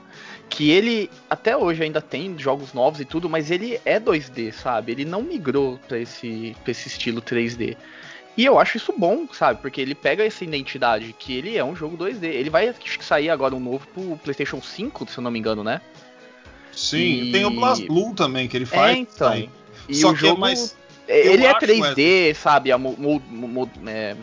Que 0.50 0.70
ele, 0.70 1.10
até 1.28 1.56
hoje, 1.56 1.82
ainda 1.82 2.00
tem 2.00 2.38
jogos 2.38 2.72
novos 2.72 3.00
e 3.00 3.04
tudo, 3.04 3.28
mas 3.28 3.50
ele 3.50 3.78
é 3.84 4.00
2D, 4.00 4.52
sabe? 4.52 4.92
Ele 4.92 5.04
não 5.04 5.22
migrou 5.22 5.78
pra 5.86 5.98
esse, 5.98 6.56
pra 6.62 6.70
esse 6.70 6.88
estilo 6.88 7.20
3D. 7.20 7.76
E 8.36 8.44
eu 8.44 8.58
acho 8.58 8.76
isso 8.76 8.94
bom, 8.96 9.26
sabe? 9.32 9.60
Porque 9.60 9.80
ele 9.80 9.94
pega 9.94 10.24
essa 10.24 10.44
identidade, 10.44 11.14
que 11.18 11.34
ele 11.36 11.56
é 11.56 11.64
um 11.64 11.74
jogo 11.76 11.96
2D. 11.96 12.24
Ele 12.24 12.48
vai 12.48 12.68
acho 12.68 12.98
que 12.98 13.04
sair 13.04 13.28
agora 13.30 13.54
um 13.54 13.60
novo 13.60 13.86
pro 13.88 14.16
PlayStation 14.22 14.60
5, 14.62 15.10
se 15.10 15.18
eu 15.18 15.22
não 15.24 15.30
me 15.30 15.38
engano, 15.38 15.62
né? 15.62 15.80
Sim, 16.72 17.24
E- 17.24 17.32
tem 17.32 17.44
o 17.44 17.50
BlazBlue 17.50 18.14
também, 18.14 18.46
que 18.48 18.56
ele 18.56 18.66
faz. 18.66 18.96
é, 18.96 19.00
então. 19.00 19.48
E 19.88 19.94
Só 19.94 20.10
o 20.10 20.12
é 20.12 20.16
jogo, 20.16 20.40
mais- 20.40 20.76
ele 21.08 21.42
eu 21.44 21.48
é 21.48 21.50
acho, 21.50 21.58
3D, 21.66 22.34
sabe? 22.34 22.70
A 22.70 22.78
mo- 22.78 22.94
mo- 22.96 23.22
mo- 23.30 23.70
é, 23.86 24.14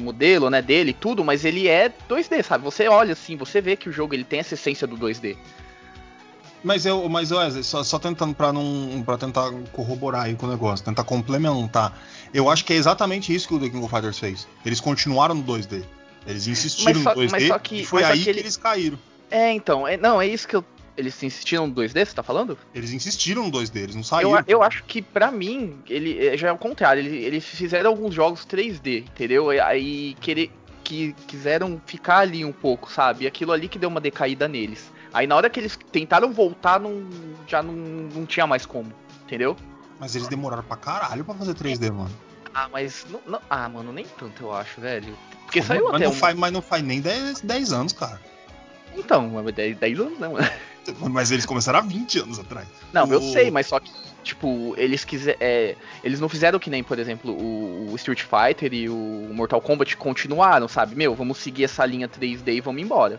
modelo, 0.00 0.50
né, 0.50 0.60
dele 0.60 0.90
e 0.90 0.94
tudo, 0.94 1.24
mas 1.24 1.44
ele 1.44 1.68
é 1.68 1.90
2D, 2.08 2.42
sabe? 2.42 2.64
Você 2.64 2.88
olha 2.88 3.12
assim, 3.12 3.36
você 3.36 3.60
vê 3.60 3.76
que 3.76 3.88
o 3.88 3.92
jogo 3.92 4.14
ele 4.14 4.24
tem 4.24 4.40
essa 4.40 4.54
essência 4.54 4.86
do 4.86 4.96
2D. 4.96 5.36
Mas 6.62 6.86
eu, 6.86 7.06
mas 7.10 7.30
Wesley, 7.30 7.62
só, 7.62 7.84
só 7.84 7.98
tentando 7.98 8.34
para 8.34 8.50
não, 8.52 9.02
para 9.04 9.18
tentar 9.18 9.50
corroborar 9.70 10.22
aí 10.24 10.34
com 10.34 10.46
o 10.46 10.50
negócio, 10.50 10.82
tentar 10.84 11.04
complementar. 11.04 11.96
Eu 12.32 12.48
acho 12.48 12.64
que 12.64 12.72
é 12.72 12.76
exatamente 12.76 13.34
isso 13.34 13.46
que 13.46 13.54
o 13.54 13.60
The 13.60 13.68
King 13.68 13.84
of 13.84 13.90
Fighters 13.94 14.18
fez. 14.18 14.48
Eles 14.64 14.80
continuaram 14.80 15.34
no 15.34 15.42
2D. 15.42 15.84
Eles 16.26 16.46
insistiram 16.46 17.02
só- 17.02 17.10
no 17.14 17.16
2D 17.20 17.30
mas 17.32 17.46
só 17.48 17.58
que- 17.58 17.82
e 17.82 17.84
foi 17.84 18.02
aí 18.02 18.16
que 18.18 18.24
que, 18.24 18.30
ele- 18.30 18.40
eles 18.40 18.56
caíram. 18.56 18.98
É, 19.30 19.52
então, 19.52 19.86
é- 19.86 19.98
não, 19.98 20.20
é 20.22 20.26
isso 20.26 20.48
que 20.48 20.56
eu, 20.56 20.64
eles 20.96 21.20
insistiram 21.22 21.66
no 21.66 21.74
2D, 21.74 22.04
você 22.04 22.14
tá 22.14 22.22
falando? 22.22 22.56
Eles 22.74 22.92
insistiram 22.92 23.44
no 23.44 23.50
2D, 23.50 23.76
eles 23.82 23.94
não 23.94 24.02
Eu, 24.02 24.04
saíram. 24.04 24.34
a- 24.36 24.44
eu 24.46 24.62
acho 24.62 24.84
que 24.84 25.02
pra 25.02 25.30
mim, 25.30 25.78
ele 25.88 26.26
é, 26.26 26.36
já 26.36 26.48
é 26.48 26.52
o 26.52 26.58
contrário, 26.58 27.00
ele- 27.00 27.16
eles 27.24 27.44
fizeram 27.44 27.90
alguns 27.90 28.14
jogos 28.14 28.44
3D, 28.44 28.98
entendeu? 29.00 29.50
Aí 29.50 30.14
querer, 30.20 30.50
que 30.82 31.14
quiseram 31.26 31.80
ficar 31.86 32.18
ali 32.18 32.44
um 32.44 32.52
pouco, 32.52 32.90
sabe? 32.92 33.26
Aquilo 33.26 33.52
ali 33.52 33.68
que 33.68 33.78
deu 33.78 33.88
uma 33.88 34.00
decaída 34.00 34.46
neles. 34.46 34.92
Aí 35.12 35.26
na 35.26 35.34
hora 35.36 35.48
que 35.48 35.58
eles 35.60 35.78
tentaram 35.92 36.32
voltar, 36.32 36.78
não, 36.80 37.04
já 37.46 37.62
não, 37.62 37.72
não 37.72 38.26
tinha 38.26 38.46
mais 38.46 38.66
como, 38.66 38.92
entendeu? 39.24 39.56
Mas 39.98 40.14
eles 40.16 40.28
demoraram 40.28 40.62
pra 40.64 40.76
caralho 40.76 41.24
pra 41.24 41.34
fazer 41.34 41.54
3D, 41.54 41.90
mano. 41.90 42.10
Ah, 42.52 42.68
mas. 42.70 43.06
Não, 43.10 43.20
não- 43.26 43.40
ah, 43.48 43.68
mano, 43.68 43.92
nem 43.92 44.04
tanto 44.04 44.44
eu 44.44 44.52
acho, 44.52 44.80
velho. 44.80 45.16
Porque 45.44 45.60
mas, 45.60 45.66
saiu 45.68 45.84
mas 45.86 45.94
até 45.94 46.04
não 46.04 46.10
um. 46.12 46.14
faz, 46.14 46.36
mas 46.36 46.52
não 46.52 46.60
faz 46.62 46.82
nem 46.82 47.00
10, 47.00 47.40
10 47.40 47.72
anos, 47.72 47.92
cara. 47.92 48.20
Então, 48.96 49.28
mas 49.28 49.54
10, 49.54 49.76
10 49.78 49.98
anos, 49.98 50.18
né, 50.18 50.28
mano? 50.28 50.46
Mas 51.10 51.30
eles 51.30 51.46
começaram 51.46 51.78
há 51.78 51.82
20 51.82 52.18
anos 52.20 52.38
atrás. 52.38 52.66
Não, 52.92 53.06
eu 53.12 53.18
O- 53.18 53.32
sei, 53.32 53.50
mas 53.50 53.66
só 53.66 53.80
que, 53.80 53.90
tipo, 54.22 54.74
eles 54.76 55.04
quiser, 55.04 55.36
é, 55.40 55.76
eles 56.02 56.20
não 56.20 56.28
fizeram 56.28 56.58
que 56.58 56.68
nem, 56.70 56.82
por 56.82 56.98
exemplo, 56.98 57.32
o, 57.32 57.90
o 57.92 57.96
Street 57.96 58.22
Fighter 58.22 58.72
e 58.74 58.88
o 58.88 59.30
Mortal 59.32 59.60
Kombat 59.60 59.96
continuaram, 59.96 60.68
sabe? 60.68 60.94
Meu, 60.94 61.14
vamos 61.14 61.38
seguir 61.38 61.64
essa 61.64 61.84
linha 61.86 62.08
3D 62.08 62.54
e 62.56 62.60
vamos 62.60 62.82
embora. 62.82 63.18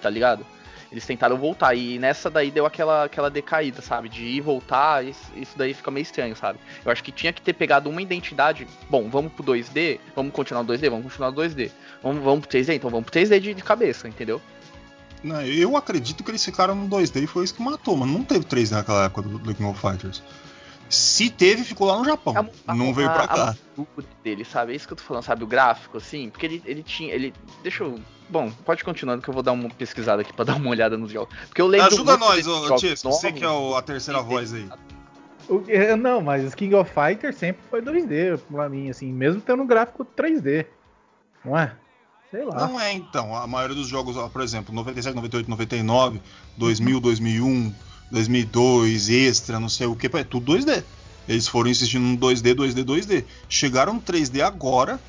Tá 0.00 0.08
ligado? 0.08 0.44
Eles 0.90 1.06
tentaram 1.06 1.36
voltar 1.36 1.72
e 1.76 2.00
nessa 2.00 2.28
daí 2.28 2.50
deu 2.50 2.66
aquela, 2.66 3.04
aquela 3.04 3.30
decaída, 3.30 3.80
sabe? 3.80 4.08
De 4.08 4.24
ir 4.24 4.36
e 4.36 4.40
voltar, 4.40 5.04
isso, 5.04 5.20
isso 5.36 5.52
daí 5.56 5.72
fica 5.72 5.88
meio 5.88 6.02
estranho, 6.02 6.34
sabe? 6.34 6.58
Eu 6.84 6.90
acho 6.90 7.04
que 7.04 7.12
tinha 7.12 7.32
que 7.32 7.40
ter 7.40 7.52
pegado 7.52 7.88
uma 7.88 8.02
identidade. 8.02 8.66
Bom, 8.88 9.08
vamos 9.08 9.32
pro 9.32 9.44
2D, 9.44 10.00
vamos 10.16 10.32
continuar 10.32 10.64
no 10.64 10.68
2D, 10.72 10.90
vamos 10.90 11.04
continuar 11.04 11.30
no 11.30 11.36
2D. 11.36 11.70
Vamos, 12.02 12.24
vamos 12.24 12.40
pro 12.40 12.58
3D, 12.58 12.74
então 12.74 12.90
vamos 12.90 13.08
pro 13.08 13.20
3D 13.20 13.38
de, 13.38 13.54
de 13.54 13.62
cabeça, 13.62 14.08
entendeu? 14.08 14.42
Não, 15.22 15.42
eu 15.42 15.76
acredito 15.76 16.24
que 16.24 16.30
eles 16.30 16.44
ficaram 16.44 16.74
no 16.74 16.88
2D 16.88 17.22
e 17.22 17.26
foi 17.26 17.44
isso 17.44 17.54
que 17.54 17.62
matou, 17.62 17.96
mano. 17.96 18.12
Não 18.12 18.24
teve 18.24 18.44
3D 18.44 18.72
naquela 18.72 19.04
época 19.04 19.22
do, 19.22 19.38
do 19.38 19.54
King 19.54 19.68
of 19.70 19.78
Fighters. 19.80 20.22
Se 20.88 21.30
teve, 21.30 21.62
ficou 21.62 21.86
lá 21.86 21.96
no 21.98 22.04
Japão. 22.04 22.34
A 22.66 22.74
não 22.74 22.92
veio 22.92 23.08
pra 23.08 23.22
a- 23.24 23.28
cá. 23.28 23.56
a 23.78 24.02
dele, 24.24 24.44
sabe? 24.44 24.72
É 24.72 24.76
isso 24.76 24.88
que 24.88 24.92
eu 24.92 24.96
tô 24.96 25.04
falando, 25.04 25.22
sabe? 25.22 25.44
O 25.44 25.46
gráfico, 25.46 25.98
assim. 25.98 26.30
Porque 26.30 26.46
ele, 26.46 26.62
ele 26.66 26.82
tinha. 26.82 27.14
Ele. 27.14 27.32
Deixa 27.62 27.84
eu. 27.84 28.00
Bom, 28.28 28.50
pode 28.64 28.82
continuando 28.82 29.22
que 29.22 29.28
eu 29.30 29.34
vou 29.34 29.42
dar 29.42 29.52
uma 29.52 29.68
pesquisada 29.70 30.22
aqui 30.22 30.32
pra 30.32 30.44
dar 30.46 30.56
uma 30.56 30.68
olhada 30.68 30.96
nos 30.98 31.12
jogos. 31.12 31.32
Porque 31.46 31.60
eu 31.62 31.68
lembro. 31.68 31.86
Ajuda 31.86 32.16
nós, 32.16 32.44
ô 32.46 32.74
Tia, 32.76 32.96
você 32.96 33.30
que 33.30 33.44
é 33.44 33.48
o- 33.48 33.76
a 33.76 33.82
terceira 33.82 34.20
voz 34.20 34.52
aí. 34.52 34.68
O- 35.48 35.62
é, 35.68 35.94
não, 35.94 36.20
mas 36.20 36.54
King 36.56 36.74
of 36.74 36.90
Fighters 36.92 37.36
sempre 37.36 37.62
foi 37.70 37.80
2D 37.82 38.38
pra 38.50 38.68
mim, 38.68 38.90
assim, 38.90 39.12
mesmo 39.12 39.40
tendo 39.40 39.62
um 39.62 39.66
gráfico 39.66 40.04
3D. 40.04 40.66
Não 41.44 41.56
é? 41.56 41.72
Sei 42.30 42.44
lá. 42.44 42.68
Não 42.68 42.80
é 42.80 42.92
então, 42.92 43.34
a 43.34 43.46
maioria 43.46 43.74
dos 43.74 43.88
jogos, 43.88 44.16
por 44.30 44.40
exemplo, 44.40 44.72
97, 44.72 45.14
98, 45.14 45.50
99, 45.50 46.20
2000, 46.56 47.00
2001, 47.00 47.74
2002, 48.10 49.08
Extra, 49.08 49.58
não 49.58 49.68
sei 49.68 49.88
o 49.88 49.96
que, 49.96 50.06
é 50.16 50.24
tudo 50.24 50.52
2D. 50.52 50.84
Eles 51.28 51.48
foram 51.48 51.70
insistindo 51.70 52.04
no 52.04 52.16
2D, 52.16 52.54
2D, 52.54 52.84
2D. 52.84 53.24
Chegaram 53.48 53.94
no 53.94 54.00
3D 54.00 54.40
agora, 54.40 55.00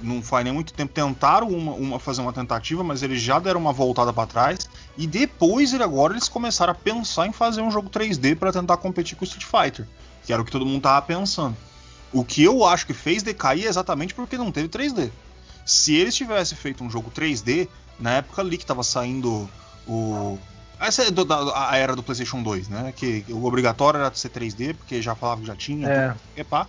não 0.00 0.22
faz 0.22 0.44
nem 0.44 0.52
muito 0.52 0.74
tempo, 0.74 0.92
tentaram 0.92 1.48
uma, 1.48 1.72
uma 1.72 1.98
fazer 1.98 2.20
uma 2.20 2.32
tentativa, 2.32 2.84
mas 2.84 3.02
eles 3.02 3.20
já 3.20 3.38
deram 3.38 3.60
uma 3.60 3.72
voltada 3.72 4.12
pra 4.12 4.26
trás. 4.26 4.68
E 4.96 5.06
depois, 5.06 5.72
agora, 5.74 6.12
eles 6.12 6.28
começaram 6.28 6.72
a 6.72 6.74
pensar 6.74 7.26
em 7.26 7.32
fazer 7.32 7.62
um 7.62 7.70
jogo 7.70 7.88
3D 7.88 8.36
pra 8.36 8.52
tentar 8.52 8.76
competir 8.76 9.16
com 9.16 9.24
o 9.24 9.28
Street 9.28 9.46
Fighter, 9.46 9.86
que 10.24 10.34
era 10.34 10.42
o 10.42 10.44
que 10.44 10.50
todo 10.50 10.66
mundo 10.66 10.82
tava 10.82 11.00
pensando. 11.00 11.56
O 12.12 12.24
que 12.24 12.42
eu 12.42 12.64
acho 12.64 12.86
que 12.86 12.94
fez 12.94 13.22
decair 13.22 13.64
é 13.64 13.68
exatamente 13.68 14.14
porque 14.14 14.36
não 14.36 14.52
teve 14.52 14.68
3D. 14.68 15.10
Se 15.66 15.96
eles 15.96 16.14
tivessem 16.14 16.56
feito 16.56 16.84
um 16.84 16.88
jogo 16.88 17.10
3D, 17.10 17.68
na 17.98 18.12
época 18.12 18.40
ali 18.40 18.56
que 18.56 18.64
tava 18.64 18.84
saindo 18.84 19.50
o. 19.86 20.38
Essa 20.78 21.04
é 21.04 21.10
do, 21.10 21.24
da, 21.24 21.70
a 21.70 21.76
era 21.76 21.96
do 21.96 22.02
PlayStation 22.02 22.42
2, 22.42 22.68
né? 22.68 22.92
Que 22.94 23.24
o 23.28 23.44
obrigatório 23.44 23.98
era 23.98 24.14
ser 24.14 24.28
3D, 24.30 24.74
porque 24.74 25.02
já 25.02 25.16
falava 25.16 25.40
que 25.40 25.46
já 25.46 25.56
tinha. 25.56 25.88
É. 25.88 26.14
Epá, 26.40 26.68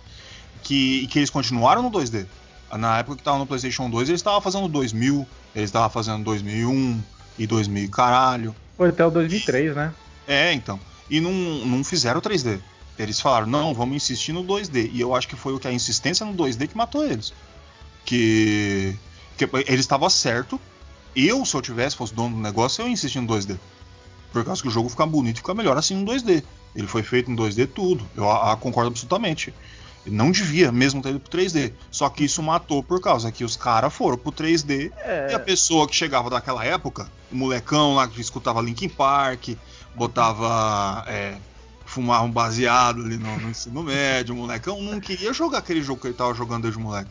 que, 0.64 1.04
e 1.04 1.06
que 1.06 1.18
eles 1.18 1.30
continuaram 1.30 1.80
no 1.80 1.90
2D. 1.90 2.26
Na 2.72 2.98
época 2.98 3.16
que 3.16 3.22
tava 3.22 3.38
no 3.38 3.46
PlayStation 3.46 3.88
2, 3.88 4.08
eles 4.08 4.18
estavam 4.18 4.40
fazendo 4.40 4.68
2000, 4.68 5.26
eles 5.54 5.68
estavam 5.68 5.88
fazendo 5.88 6.24
2001 6.24 7.00
e 7.38 7.46
2000 7.46 7.84
e 7.84 7.88
caralho. 7.88 8.56
Foi 8.76 8.88
até 8.88 9.06
o 9.06 9.10
2003, 9.10 9.76
né? 9.76 9.94
É, 10.26 10.52
então. 10.52 10.78
E 11.08 11.20
não, 11.20 11.32
não 11.32 11.84
fizeram 11.84 12.20
3D. 12.20 12.58
Eles 12.98 13.20
falaram, 13.20 13.46
não, 13.46 13.72
vamos 13.72 13.96
insistir 13.96 14.32
no 14.32 14.42
2D. 14.44 14.90
E 14.92 15.00
eu 15.00 15.14
acho 15.14 15.28
que 15.28 15.36
foi 15.36 15.54
o 15.54 15.58
que 15.58 15.68
a 15.68 15.72
insistência 15.72 16.26
no 16.26 16.34
2D 16.34 16.66
que 16.66 16.76
matou 16.76 17.04
eles. 17.04 17.32
Que, 18.08 18.96
que 19.36 19.44
ele 19.66 19.80
estava 19.80 20.08
certo. 20.08 20.58
Eu, 21.14 21.44
se 21.44 21.54
eu 21.54 21.60
tivesse, 21.60 21.94
fosse 21.94 22.14
dono 22.14 22.36
do 22.36 22.40
negócio, 22.40 22.80
eu 22.80 22.86
ia 22.86 22.92
insistir 22.92 23.20
no 23.20 23.26
2D. 23.26 23.58
Por 24.32 24.44
causa 24.44 24.62
que 24.62 24.68
o 24.68 24.70
jogo 24.70 24.88
fica 24.88 25.04
bonito 25.04 25.36
e 25.36 25.38
fica 25.40 25.52
melhor 25.52 25.76
assim 25.76 25.94
no 25.94 26.10
2D. 26.10 26.42
Ele 26.74 26.86
foi 26.86 27.02
feito 27.02 27.30
em 27.30 27.36
2D 27.36 27.68
tudo. 27.68 28.08
Eu 28.16 28.30
a, 28.30 28.52
a 28.52 28.56
concordo 28.56 28.88
absolutamente. 28.88 29.52
Não 30.06 30.30
devia 30.30 30.72
mesmo 30.72 31.02
ter 31.02 31.10
ido 31.10 31.20
pro 31.20 31.38
3D. 31.38 31.72
Só 31.90 32.08
que 32.08 32.24
isso 32.24 32.42
matou 32.42 32.82
por 32.82 32.98
causa 32.98 33.30
que 33.30 33.44
os 33.44 33.56
caras 33.56 33.92
foram 33.92 34.16
pro 34.16 34.32
3D 34.32 34.90
É. 35.04 35.32
e 35.32 35.34
a 35.34 35.38
pessoa 35.38 35.86
que 35.86 35.94
chegava 35.94 36.30
daquela 36.30 36.64
época, 36.64 37.10
o 37.30 37.36
molecão 37.36 37.94
lá 37.94 38.08
que 38.08 38.20
escutava 38.22 38.62
Linkin 38.62 38.88
Park, 38.88 39.50
botava. 39.94 41.04
É, 41.08 41.36
fumava 41.84 42.24
um 42.24 42.30
baseado 42.30 43.02
ali 43.02 43.16
no, 43.16 43.38
no 43.38 43.50
ensino 43.50 43.82
médio, 43.82 44.34
o 44.34 44.38
molecão 44.38 44.80
não 44.82 45.00
queria 45.00 45.32
jogar 45.32 45.58
aquele 45.58 45.82
jogo 45.82 46.00
que 46.00 46.06
ele 46.08 46.14
tava 46.14 46.34
jogando 46.34 46.62
desde 46.62 46.78
moleque. 46.78 47.10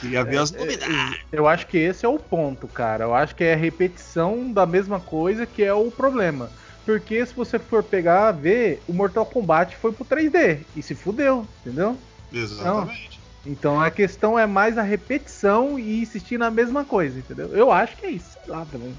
Queria 0.00 0.24
ver 0.24 0.38
as 0.38 0.50
novidades. 0.50 1.18
Eu 1.32 1.46
acho 1.46 1.66
que 1.66 1.76
esse 1.78 2.04
é 2.04 2.08
o 2.08 2.18
ponto, 2.18 2.68
cara. 2.68 3.04
Eu 3.04 3.14
acho 3.14 3.34
que 3.34 3.44
é 3.44 3.54
a 3.54 3.56
repetição 3.56 4.52
da 4.52 4.66
mesma 4.66 5.00
coisa 5.00 5.46
que 5.46 5.62
é 5.62 5.72
o 5.72 5.90
problema. 5.90 6.52
Porque 6.84 7.24
se 7.24 7.34
você 7.34 7.58
for 7.58 7.82
pegar, 7.82 8.32
ver, 8.32 8.82
o 8.86 8.92
Mortal 8.92 9.26
Kombat 9.26 9.76
foi 9.76 9.92
pro 9.92 10.04
3D 10.04 10.66
e 10.74 10.82
se 10.82 10.94
fudeu, 10.94 11.48
entendeu? 11.60 11.98
Exatamente. 12.32 13.20
Então 13.44 13.80
a 13.80 13.90
questão 13.90 14.38
é 14.38 14.46
mais 14.46 14.76
a 14.76 14.82
repetição 14.82 15.78
e 15.78 16.00
insistir 16.02 16.36
na 16.38 16.50
mesma 16.50 16.84
coisa, 16.84 17.18
entendeu? 17.18 17.54
Eu 17.54 17.70
acho 17.70 17.96
que 17.96 18.06
é 18.06 18.10
isso, 18.10 18.36
sei 18.44 18.52
lá 18.52 18.64
também. 18.66 18.96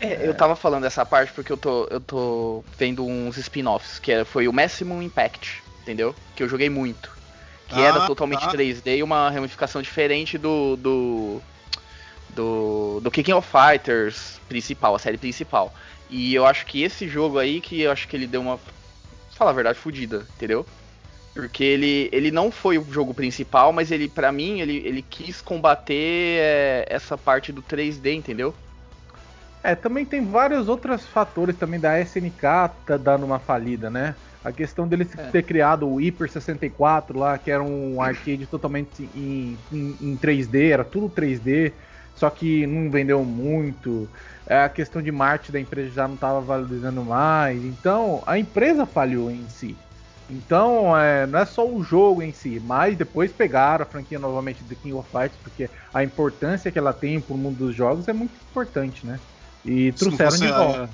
É, 0.00 0.26
eu 0.28 0.34
tava 0.34 0.56
falando 0.56 0.82
dessa 0.82 1.06
parte 1.06 1.32
porque 1.32 1.52
eu 1.52 1.56
tô, 1.56 1.86
eu 1.90 2.00
tô 2.00 2.64
vendo 2.76 3.06
uns 3.06 3.36
spin-offs, 3.38 3.98
que 4.00 4.10
era- 4.12 4.24
foi 4.24 4.48
o 4.48 4.52
Maximum 4.52 5.00
Impact, 5.00 5.62
entendeu? 5.82 6.14
Que 6.34 6.42
eu 6.42 6.48
joguei 6.48 6.68
muito. 6.68 7.10
Que 7.68 7.80
Ah, 7.80 7.86
era 7.86 8.06
totalmente 8.06 8.44
tá. 8.44 8.52
3D 8.52 8.98
e 8.98 9.02
uma 9.02 9.30
ramificação 9.30 9.80
diferente 9.82 10.36
do. 10.38 10.76
do. 10.76 11.42
do, 12.30 13.00
do 13.00 13.10
Kicking 13.10 13.32
of 13.32 13.48
Fighters 13.48 14.40
principal, 14.48 14.94
a 14.94 14.98
série 14.98 15.18
principal. 15.18 15.72
E 16.10 16.34
eu 16.34 16.46
acho 16.46 16.66
que 16.66 16.82
esse 16.82 17.08
jogo 17.08 17.38
aí 17.38 17.60
que 17.60 17.80
eu 17.82 17.90
acho 17.90 18.06
que 18.06 18.16
ele 18.16 18.26
deu 18.26 18.40
uma. 18.40 18.58
Fala 19.34 19.50
a 19.50 19.54
verdade, 19.54 19.78
fodida, 19.78 20.26
entendeu? 20.36 20.64
Porque 21.32 21.64
ele, 21.64 22.08
ele 22.12 22.30
não 22.30 22.52
foi 22.52 22.78
o 22.78 22.92
jogo 22.92 23.12
principal, 23.12 23.72
mas 23.72 23.90
ele, 23.90 24.08
para 24.08 24.30
mim, 24.30 24.60
ele, 24.60 24.76
ele 24.86 25.02
quis 25.02 25.40
combater 25.40 26.38
é, 26.38 26.86
essa 26.88 27.18
parte 27.18 27.50
do 27.50 27.60
3D, 27.60 28.14
entendeu? 28.14 28.54
É, 29.64 29.74
também 29.74 30.04
tem 30.04 30.26
vários 30.30 30.68
outros 30.68 31.08
fatores 31.08 31.56
também 31.56 31.80
da 31.80 31.98
SNK 31.98 32.68
tá 32.84 32.98
dando 32.98 33.24
uma 33.24 33.40
falida, 33.40 33.88
né? 33.88 34.14
A 34.42 34.52
questão 34.52 34.86
deles 34.86 35.16
É. 35.16 35.30
ter 35.30 35.42
criado 35.44 35.88
o 35.88 35.96
Hyper 35.98 36.28
64 36.30 37.18
lá, 37.18 37.38
que 37.38 37.50
era 37.50 37.62
um 37.62 37.98
arcade 38.02 38.46
totalmente 38.46 39.02
em, 39.14 39.64
em, 39.72 39.96
em 40.12 40.18
3D, 40.18 40.70
era 40.70 40.84
tudo 40.84 41.08
3D, 41.08 41.78
só 42.14 42.28
que 42.28 42.66
não 42.66 42.90
vendeu 42.90 43.24
muito. 43.24 44.10
É, 44.46 44.58
a 44.64 44.68
questão 44.68 45.00
de 45.00 45.10
marketing 45.10 45.52
da 45.52 45.60
empresa 45.60 45.90
já 45.90 46.06
não 46.06 46.16
estava 46.16 46.42
valorizando 46.42 47.02
mais. 47.02 47.64
Então, 47.64 48.22
a 48.26 48.38
empresa 48.38 48.84
falhou 48.84 49.30
em 49.30 49.48
si. 49.48 49.82
Então, 50.28 50.96
é, 50.98 51.26
não 51.26 51.38
é 51.38 51.46
só 51.46 51.66
o 51.70 51.82
jogo 51.82 52.22
em 52.22 52.32
si, 52.32 52.60
mas 52.60 52.96
depois 52.96 53.32
pegaram 53.32 53.82
a 53.84 53.86
franquia 53.88 54.18
novamente 54.18 54.62
do 54.64 54.76
King 54.76 54.94
of 54.94 55.10
Fighters, 55.10 55.38
porque 55.42 55.70
a 55.92 56.02
importância 56.04 56.70
que 56.72 56.78
ela 56.78 56.92
tem 56.94 57.20
pro 57.20 57.36
mundo 57.36 57.58
dos 57.66 57.74
jogos 57.74 58.08
é 58.08 58.12
muito 58.12 58.38
importante, 58.50 59.06
né? 59.06 59.20
E 59.64 59.92
Se 59.92 59.98
trouxeram 59.98 60.36
de 60.36 60.46
a- 60.46 60.58
volta. 60.58 60.90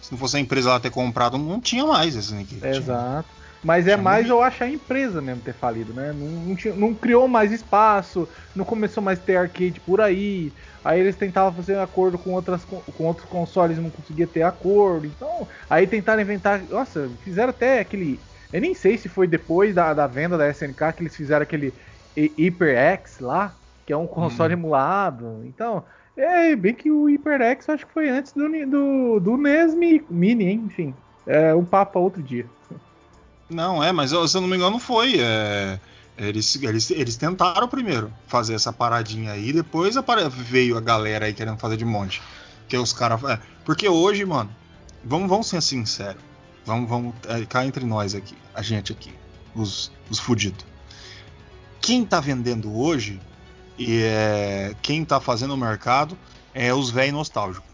Se 0.00 0.12
não 0.12 0.18
fosse 0.18 0.36
a 0.36 0.40
empresa 0.40 0.70
lá 0.70 0.80
ter 0.80 0.90
comprado, 0.90 1.36
não 1.36 1.60
tinha 1.60 1.84
mais 1.86 2.16
esse 2.16 2.34
aqui. 2.34 2.58
Exato. 2.64 3.28
Mas 3.62 3.86
é 3.86 3.94
mais, 3.94 4.26
eu 4.26 4.40
acho, 4.42 4.64
a 4.64 4.68
empresa 4.70 5.20
mesmo 5.20 5.42
ter 5.42 5.52
falido, 5.52 5.92
né? 5.92 6.14
Não, 6.14 6.26
não 6.26 6.56
tinha- 6.56 6.74
não 6.74 6.94
criou 6.94 7.28
mais 7.28 7.52
espaço, 7.52 8.26
não 8.54 8.64
começou 8.64 9.02
mais 9.02 9.18
a 9.18 9.22
ter 9.22 9.36
arcade 9.36 9.78
por 9.80 10.00
aí. 10.00 10.54
Aí 10.82 10.98
eles 11.00 11.14
tentavam 11.16 11.54
fazer 11.54 11.76
acordo 11.78 12.18
com, 12.18 12.32
outras, 12.32 12.64
com 12.64 13.04
outros 13.04 13.28
consoles 13.28 13.76
e 13.76 13.80
não 13.80 13.90
conseguia 13.90 14.26
ter 14.26 14.40
acordo. 14.42 15.06
Então, 15.06 15.46
aí 15.68 15.86
tentaram 15.86 16.22
inventar. 16.22 16.62
Nossa, 16.70 17.10
fizeram 17.20 17.50
até 17.50 17.80
aquele. 17.80 18.24
Eu 18.50 18.62
nem 18.62 18.74
sei 18.74 18.96
se 18.96 19.10
foi 19.10 19.26
depois 19.28 19.74
da, 19.74 19.92
da 19.92 20.06
venda 20.06 20.38
da 20.38 20.48
SNK 20.48 20.94
que 20.94 21.02
eles 21.02 21.14
fizeram 21.14 21.42
aquele 21.42 21.74
Hy- 22.16 22.34
HyperX 22.38 23.20
lá, 23.20 23.58
que 23.86 23.92
é 23.92 23.96
um 23.96 24.06
console 24.06 24.54
emulado. 24.54 25.44
Então, 25.44 25.84
é 26.16 26.56
bem 26.56 26.74
que 26.74 26.90
o 26.90 27.08
HyperX 27.08 27.68
acho 27.68 27.86
que 27.86 27.92
foi 27.92 28.08
antes 28.08 28.32
do, 28.32 28.48
do, 28.66 29.20
do 29.20 29.36
Mini, 29.36 30.44
hein? 30.44 30.62
enfim. 30.66 30.94
É 31.26 31.54
um 31.54 31.64
papo 31.64 31.98
outro 31.98 32.22
dia. 32.22 32.46
Não, 33.48 33.82
é, 33.82 33.92
mas 33.92 34.10
se 34.10 34.16
eu 34.16 34.40
não 34.40 34.48
me 34.48 34.56
engano 34.56 34.78
foi. 34.78 35.16
é, 35.18 35.78
eles, 36.20 36.62
eles, 36.62 36.90
eles 36.90 37.16
tentaram 37.16 37.66
primeiro 37.66 38.12
fazer 38.26 38.54
essa 38.54 38.72
paradinha 38.72 39.32
aí, 39.32 39.52
depois 39.52 39.94
veio 40.28 40.76
a 40.76 40.80
galera 40.80 41.26
aí 41.26 41.32
querendo 41.32 41.58
fazer 41.58 41.78
de 41.78 41.84
monte. 41.84 42.20
Que 42.68 42.76
os 42.76 42.92
caras. 42.92 43.22
é, 43.24 43.38
porque 43.64 43.88
hoje, 43.88 44.24
mano, 44.24 44.50
vamos, 45.04 45.28
vamos 45.28 45.48
ser 45.48 45.62
sinceros. 45.62 46.22
Vamos, 46.64 46.88
vamos 46.88 47.14
é, 47.26 47.44
cá 47.46 47.64
entre 47.64 47.84
nós 47.86 48.14
aqui, 48.14 48.36
a 48.54 48.60
gente 48.60 48.92
aqui, 48.92 49.12
os, 49.54 49.90
os 50.10 50.18
fudidos. 50.18 50.64
Quem 51.80 52.04
tá 52.04 52.20
vendendo 52.20 52.78
hoje 52.78 53.18
e 53.80 54.02
é, 54.02 54.74
quem 54.82 55.04
tá 55.06 55.18
fazendo 55.18 55.54
o 55.54 55.56
mercado 55.56 56.16
é 56.52 56.72
os 56.74 56.90
velhos 56.90 57.14
nostálgicos. 57.14 57.70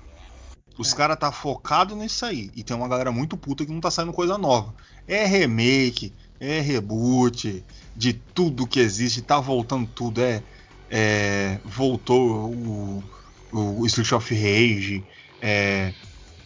Os 0.79 0.93
É. 0.93 0.97
caras 0.97 1.19
tá 1.19 1.33
focado 1.33 1.97
nisso 1.97 2.25
aí. 2.25 2.51
E 2.55 2.63
tem 2.63 2.77
uma 2.77 2.87
galera 2.87 3.11
muito 3.11 3.37
puta 3.37 3.67
que 3.67 3.73
não 3.73 3.81
tá 3.81 3.91
saindo 3.91 4.13
coisa 4.13 4.39
nova. 4.39 4.73
É 5.09 5.27
remake, 5.27 6.13
é 6.39 6.61
reboot, 6.61 7.65
de 7.97 8.13
tudo 8.13 8.67
que 8.69 8.79
existe, 8.79 9.21
tá 9.21 9.41
voltando 9.41 9.89
tudo. 9.89 10.23
É, 10.23 10.43
é, 10.89 11.59
voltou 11.65 12.53
o, 12.53 13.05
o 13.51 13.87
Street 13.87 14.13
of 14.13 14.33
Rage, 14.33 15.03
é, 15.43 15.93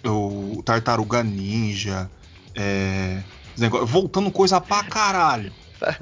o 0.06 0.62
Tartaruga 0.64 1.22
Ninja, 1.22 2.10
é, 2.54 3.22
voltando 3.86 4.30
coisa 4.30 4.58
pra 4.58 4.84
caralho. 4.84 5.52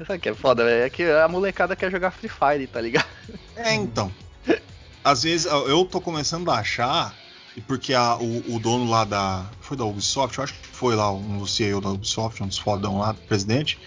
Sabe 0.05 0.19
que 0.19 0.29
é 0.29 0.33
foda, 0.35 0.63
velho? 0.65 0.83
É 0.83 0.89
que 0.89 1.03
a 1.03 1.27
molecada 1.27 1.75
quer 1.75 1.89
jogar 1.91 2.11
Free 2.11 2.29
Fire, 2.29 2.67
tá 2.67 2.81
ligado? 2.81 3.07
É, 3.55 3.73
então. 3.73 4.11
Às 5.03 5.23
vezes 5.23 5.45
eu 5.45 5.85
tô 5.85 6.01
começando 6.01 6.51
a 6.51 6.55
achar, 6.59 7.17
porque 7.65 7.93
a- 7.93 8.17
o, 8.17 8.55
o 8.55 8.59
dono 8.59 8.89
lá 8.89 9.03
da. 9.05 9.45
Foi 9.61 9.75
da 9.77 9.85
Ubisoft? 9.85 10.37
Eu 10.37 10.43
acho 10.43 10.53
que 10.53 10.67
foi 10.67 10.95
lá 10.95 11.11
um 11.11 11.39
dos 11.39 11.55
CEO 11.55 11.79
da 11.81 11.89
Ubisoft, 11.89 12.43
um 12.43 12.47
dos 12.47 12.57
fodão 12.57 12.99
lá, 12.99 13.13
presidente, 13.13 13.79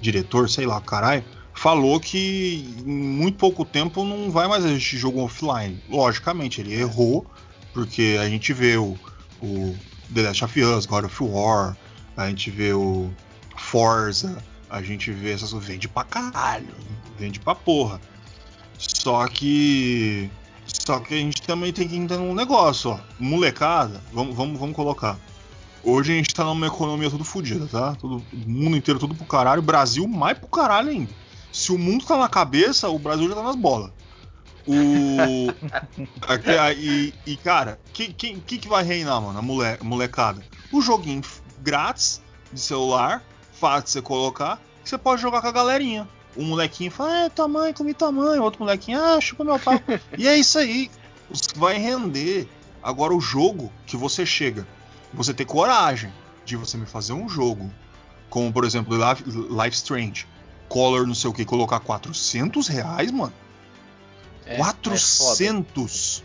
diretor, 0.00 0.50
sei 0.50 0.66
lá, 0.66 0.80
caralho, 0.80 1.24
falou 1.54 2.00
que 2.00 2.74
em 2.78 2.92
muito 2.92 3.38
pouco 3.38 3.64
tempo 3.64 4.04
não 4.04 4.30
vai 4.30 4.48
mais 4.48 4.64
existir 4.64 4.96
jogo 4.98 5.20
offline. 5.22 5.80
Logicamente, 5.88 6.60
ele 6.60 6.74
errou, 6.74 7.24
porque 7.72 8.16
a 8.20 8.28
gente 8.28 8.52
vê 8.52 8.76
o, 8.76 8.98
o 9.40 9.76
The 10.12 10.22
Last 10.22 10.44
of 10.44 10.60
Us, 10.62 10.86
God 10.86 11.04
of 11.04 11.22
War, 11.22 11.76
a 12.16 12.28
gente 12.28 12.50
vê 12.50 12.72
o 12.72 13.10
Forza, 13.56 14.36
a 14.70 14.82
gente 14.82 15.10
vê 15.10 15.32
essas 15.32 15.50
coisas. 15.50 15.68
Vende 15.68 15.88
pra 15.88 16.04
caralho, 16.04 16.74
vende 17.18 17.40
pra 17.40 17.54
porra. 17.54 18.00
Só 18.78 19.26
que. 19.26 20.30
Só 20.66 21.00
que 21.00 21.14
a 21.14 21.18
gente 21.18 21.42
também 21.42 21.72
tem 21.72 21.88
que 21.88 21.96
entender 21.96 22.22
um 22.22 22.34
negócio, 22.34 22.92
ó. 22.92 23.00
Molecada, 23.18 24.00
vamos, 24.12 24.36
vamos, 24.36 24.58
vamos 24.58 24.76
colocar. 24.76 25.18
Hoje 25.82 26.12
a 26.12 26.16
gente 26.16 26.34
tá 26.34 26.44
numa 26.44 26.66
economia 26.66 27.10
tudo 27.10 27.24
fodida, 27.24 27.66
tá? 27.66 27.94
Todo, 27.94 28.22
o 28.32 28.50
mundo 28.50 28.76
inteiro 28.76 29.00
tudo 29.00 29.14
pro 29.14 29.24
caralho. 29.24 29.60
O 29.60 29.64
Brasil 29.64 30.06
mais 30.06 30.38
pro 30.38 30.48
caralho 30.48 30.90
ainda. 30.90 31.10
Se 31.52 31.72
o 31.72 31.78
mundo 31.78 32.04
tá 32.04 32.16
na 32.16 32.28
cabeça, 32.28 32.88
o 32.88 32.98
Brasil 32.98 33.28
já 33.28 33.34
tá 33.34 33.42
nas 33.42 33.56
bolas. 33.56 33.90
O. 34.66 35.52
Aí, 36.60 37.14
e, 37.26 37.36
cara, 37.36 37.80
quem 37.92 38.12
que, 38.12 38.34
que, 38.40 38.58
que 38.58 38.68
vai 38.68 38.84
reinar, 38.84 39.20
mano? 39.20 39.38
A 39.38 39.42
mole, 39.42 39.78
molecada. 39.82 40.42
O 40.70 40.80
joguinho 40.80 41.22
grátis 41.62 42.22
de 42.52 42.60
celular, 42.60 43.22
fácil 43.60 43.84
de 43.84 43.90
você 43.90 44.02
colocar, 44.02 44.56
que 44.82 44.88
você 44.88 44.96
pode 44.96 45.20
jogar 45.20 45.42
com 45.42 45.48
a 45.48 45.52
galerinha. 45.52 46.08
O 46.34 46.42
molequinho 46.42 46.90
fala, 46.90 47.24
é, 47.24 47.28
tua 47.28 47.46
mãe, 47.46 47.72
comi 47.72 47.92
tua 47.92 48.10
mãe. 48.10 48.38
O 48.38 48.42
outro 48.42 48.60
molequinho, 48.60 48.98
ah, 48.98 49.20
chupa 49.20 49.44
meu 49.44 49.58
pau. 49.58 49.74
e 50.16 50.26
é 50.26 50.36
isso 50.38 50.58
aí. 50.58 50.90
Vai 51.56 51.76
render. 51.76 52.48
Agora 52.82 53.14
o 53.14 53.20
jogo 53.20 53.70
que 53.86 53.96
você 53.96 54.24
chega, 54.24 54.66
você 55.12 55.34
ter 55.34 55.44
coragem 55.44 56.10
de 56.46 56.56
você 56.56 56.78
me 56.78 56.86
fazer 56.86 57.12
um 57.12 57.28
jogo, 57.28 57.70
como 58.30 58.50
por 58.50 58.64
exemplo 58.64 58.96
Life, 58.96 59.24
Life 59.24 59.76
Strange, 59.76 60.26
Color 60.66 61.06
não 61.06 61.14
sei 61.14 61.28
o 61.28 61.32
que, 61.32 61.44
colocar 61.44 61.80
400 61.80 62.68
reais, 62.68 63.10
mano. 63.10 63.34
É, 64.46 64.56
400! 64.56 66.24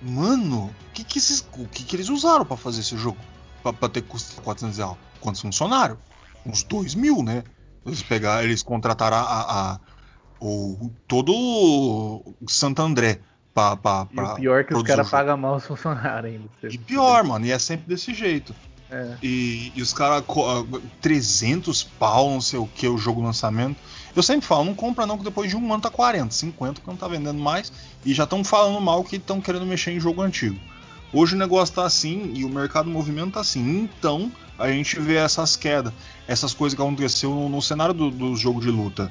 Mano, 0.00 0.66
o 0.66 0.92
que 0.92 1.02
que, 1.02 1.18
esses, 1.18 1.44
o 1.54 1.66
que 1.66 1.82
que 1.82 1.96
eles 1.96 2.08
usaram 2.08 2.44
pra 2.44 2.56
fazer 2.56 2.80
esse 2.80 2.96
jogo? 2.96 3.18
Pra, 3.62 3.72
pra 3.72 3.88
ter 3.88 4.02
custado 4.02 4.40
400 4.42 4.78
reais? 4.78 4.96
Quantos 5.20 5.40
funcionários? 5.40 5.98
Uns 6.48 6.62
2 6.62 6.94
mil, 6.94 7.22
né? 7.22 7.44
Eles 7.86 8.02
pegaram, 8.02 8.42
eles 8.44 8.62
contrataram 8.62 9.16
a, 9.16 9.20
a- 9.20 9.72
a- 9.74 9.80
o, 10.40 10.90
todo 11.06 11.32
o 11.34 12.34
Santo 12.48 12.80
André 12.82 13.18
pra, 13.52 13.76
pra, 13.76 14.06
E 14.10 14.14
pra 14.14 14.34
pior 14.36 14.60
é 14.60 14.64
que 14.64 14.74
os 14.74 14.82
caras 14.84 15.10
pagam 15.10 15.36
mal 15.36 15.56
os 15.56 15.66
funcionários 15.66 16.32
ainda. 16.34 16.74
E 16.74 16.78
pior, 16.78 17.24
mano, 17.24 17.44
e 17.46 17.50
é 17.50 17.58
sempre 17.58 17.86
desse 17.88 18.14
jeito. 18.14 18.54
É. 18.90 19.16
E, 19.22 19.72
e 19.74 19.82
os 19.82 19.92
caras, 19.92 20.24
300 21.00 21.82
pau, 21.84 22.30
não 22.30 22.40
sei 22.40 22.58
o 22.58 22.66
que, 22.66 22.86
o 22.88 22.96
jogo 22.98 23.20
lançamento. 23.20 23.76
Eu 24.16 24.22
sempre 24.22 24.46
falo, 24.46 24.64
não 24.64 24.74
compra 24.74 25.06
não, 25.06 25.18
que 25.18 25.24
depois 25.24 25.50
de 25.50 25.56
um 25.56 25.72
ano 25.72 25.82
tá 25.82 25.90
40, 25.90 26.32
50, 26.34 26.80
que 26.80 26.86
não 26.86 26.96
tá 26.96 27.06
vendendo 27.06 27.38
mais. 27.38 27.72
E 28.04 28.14
já 28.14 28.24
estão 28.24 28.42
falando 28.42 28.80
mal 28.80 29.04
que 29.04 29.16
estão 29.16 29.40
querendo 29.40 29.66
mexer 29.66 29.90
em 29.92 30.00
jogo 30.00 30.22
antigo. 30.22 30.58
Hoje 31.12 31.34
o 31.34 31.38
negócio 31.38 31.74
tá 31.74 31.84
assim 31.84 32.32
e 32.34 32.44
o 32.44 32.48
mercado 32.48 32.88
movimento 32.90 33.32
tá 33.32 33.40
assim. 33.40 33.60
Então 33.98 34.30
a 34.58 34.68
gente 34.70 34.98
vê 35.00 35.16
essas 35.16 35.56
quedas, 35.56 35.92
essas 36.26 36.52
coisas 36.52 36.76
que 36.76 36.82
aconteceu 36.82 37.30
no, 37.30 37.48
no 37.48 37.62
cenário 37.62 37.94
do, 37.94 38.10
do 38.10 38.36
jogo 38.36 38.60
de 38.60 38.70
luta. 38.70 39.10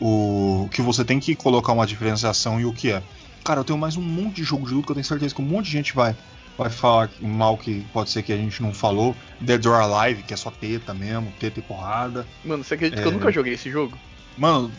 O 0.00 0.68
que 0.72 0.82
você 0.82 1.04
tem 1.04 1.20
que 1.20 1.34
colocar 1.34 1.72
uma 1.72 1.86
diferenciação 1.86 2.60
e 2.60 2.64
o 2.64 2.72
que 2.72 2.90
é. 2.90 3.02
Cara, 3.44 3.60
eu 3.60 3.64
tenho 3.64 3.78
mais 3.78 3.96
um 3.96 4.02
monte 4.02 4.36
de 4.36 4.44
jogo 4.44 4.66
de 4.66 4.74
luta 4.74 4.86
que 4.86 4.92
eu 4.92 4.96
tenho 4.96 5.04
certeza 5.06 5.34
que 5.34 5.42
um 5.42 5.44
monte 5.44 5.66
de 5.66 5.72
gente 5.72 5.94
vai, 5.94 6.16
vai 6.56 6.70
falar 6.70 7.08
que- 7.08 7.24
mal 7.24 7.56
que 7.58 7.84
pode 7.92 8.10
ser 8.10 8.22
que 8.22 8.32
a 8.32 8.36
gente 8.36 8.62
não 8.62 8.72
falou. 8.72 9.14
Dead 9.40 9.64
or 9.66 9.74
Alive, 9.74 10.22
que 10.22 10.32
é 10.32 10.36
só 10.36 10.50
teta 10.50 10.94
mesmo, 10.94 11.32
teta 11.38 11.60
e 11.60 11.62
porrada. 11.62 12.26
Mano, 12.44 12.64
você 12.64 12.74
acredita 12.74 13.02
que 13.02 13.06
É. 13.06 13.10
eu 13.10 13.12
nunca 13.16 13.30
joguei 13.30 13.52
esse 13.52 13.70
jogo? 13.70 13.96
Mano, 14.36 14.72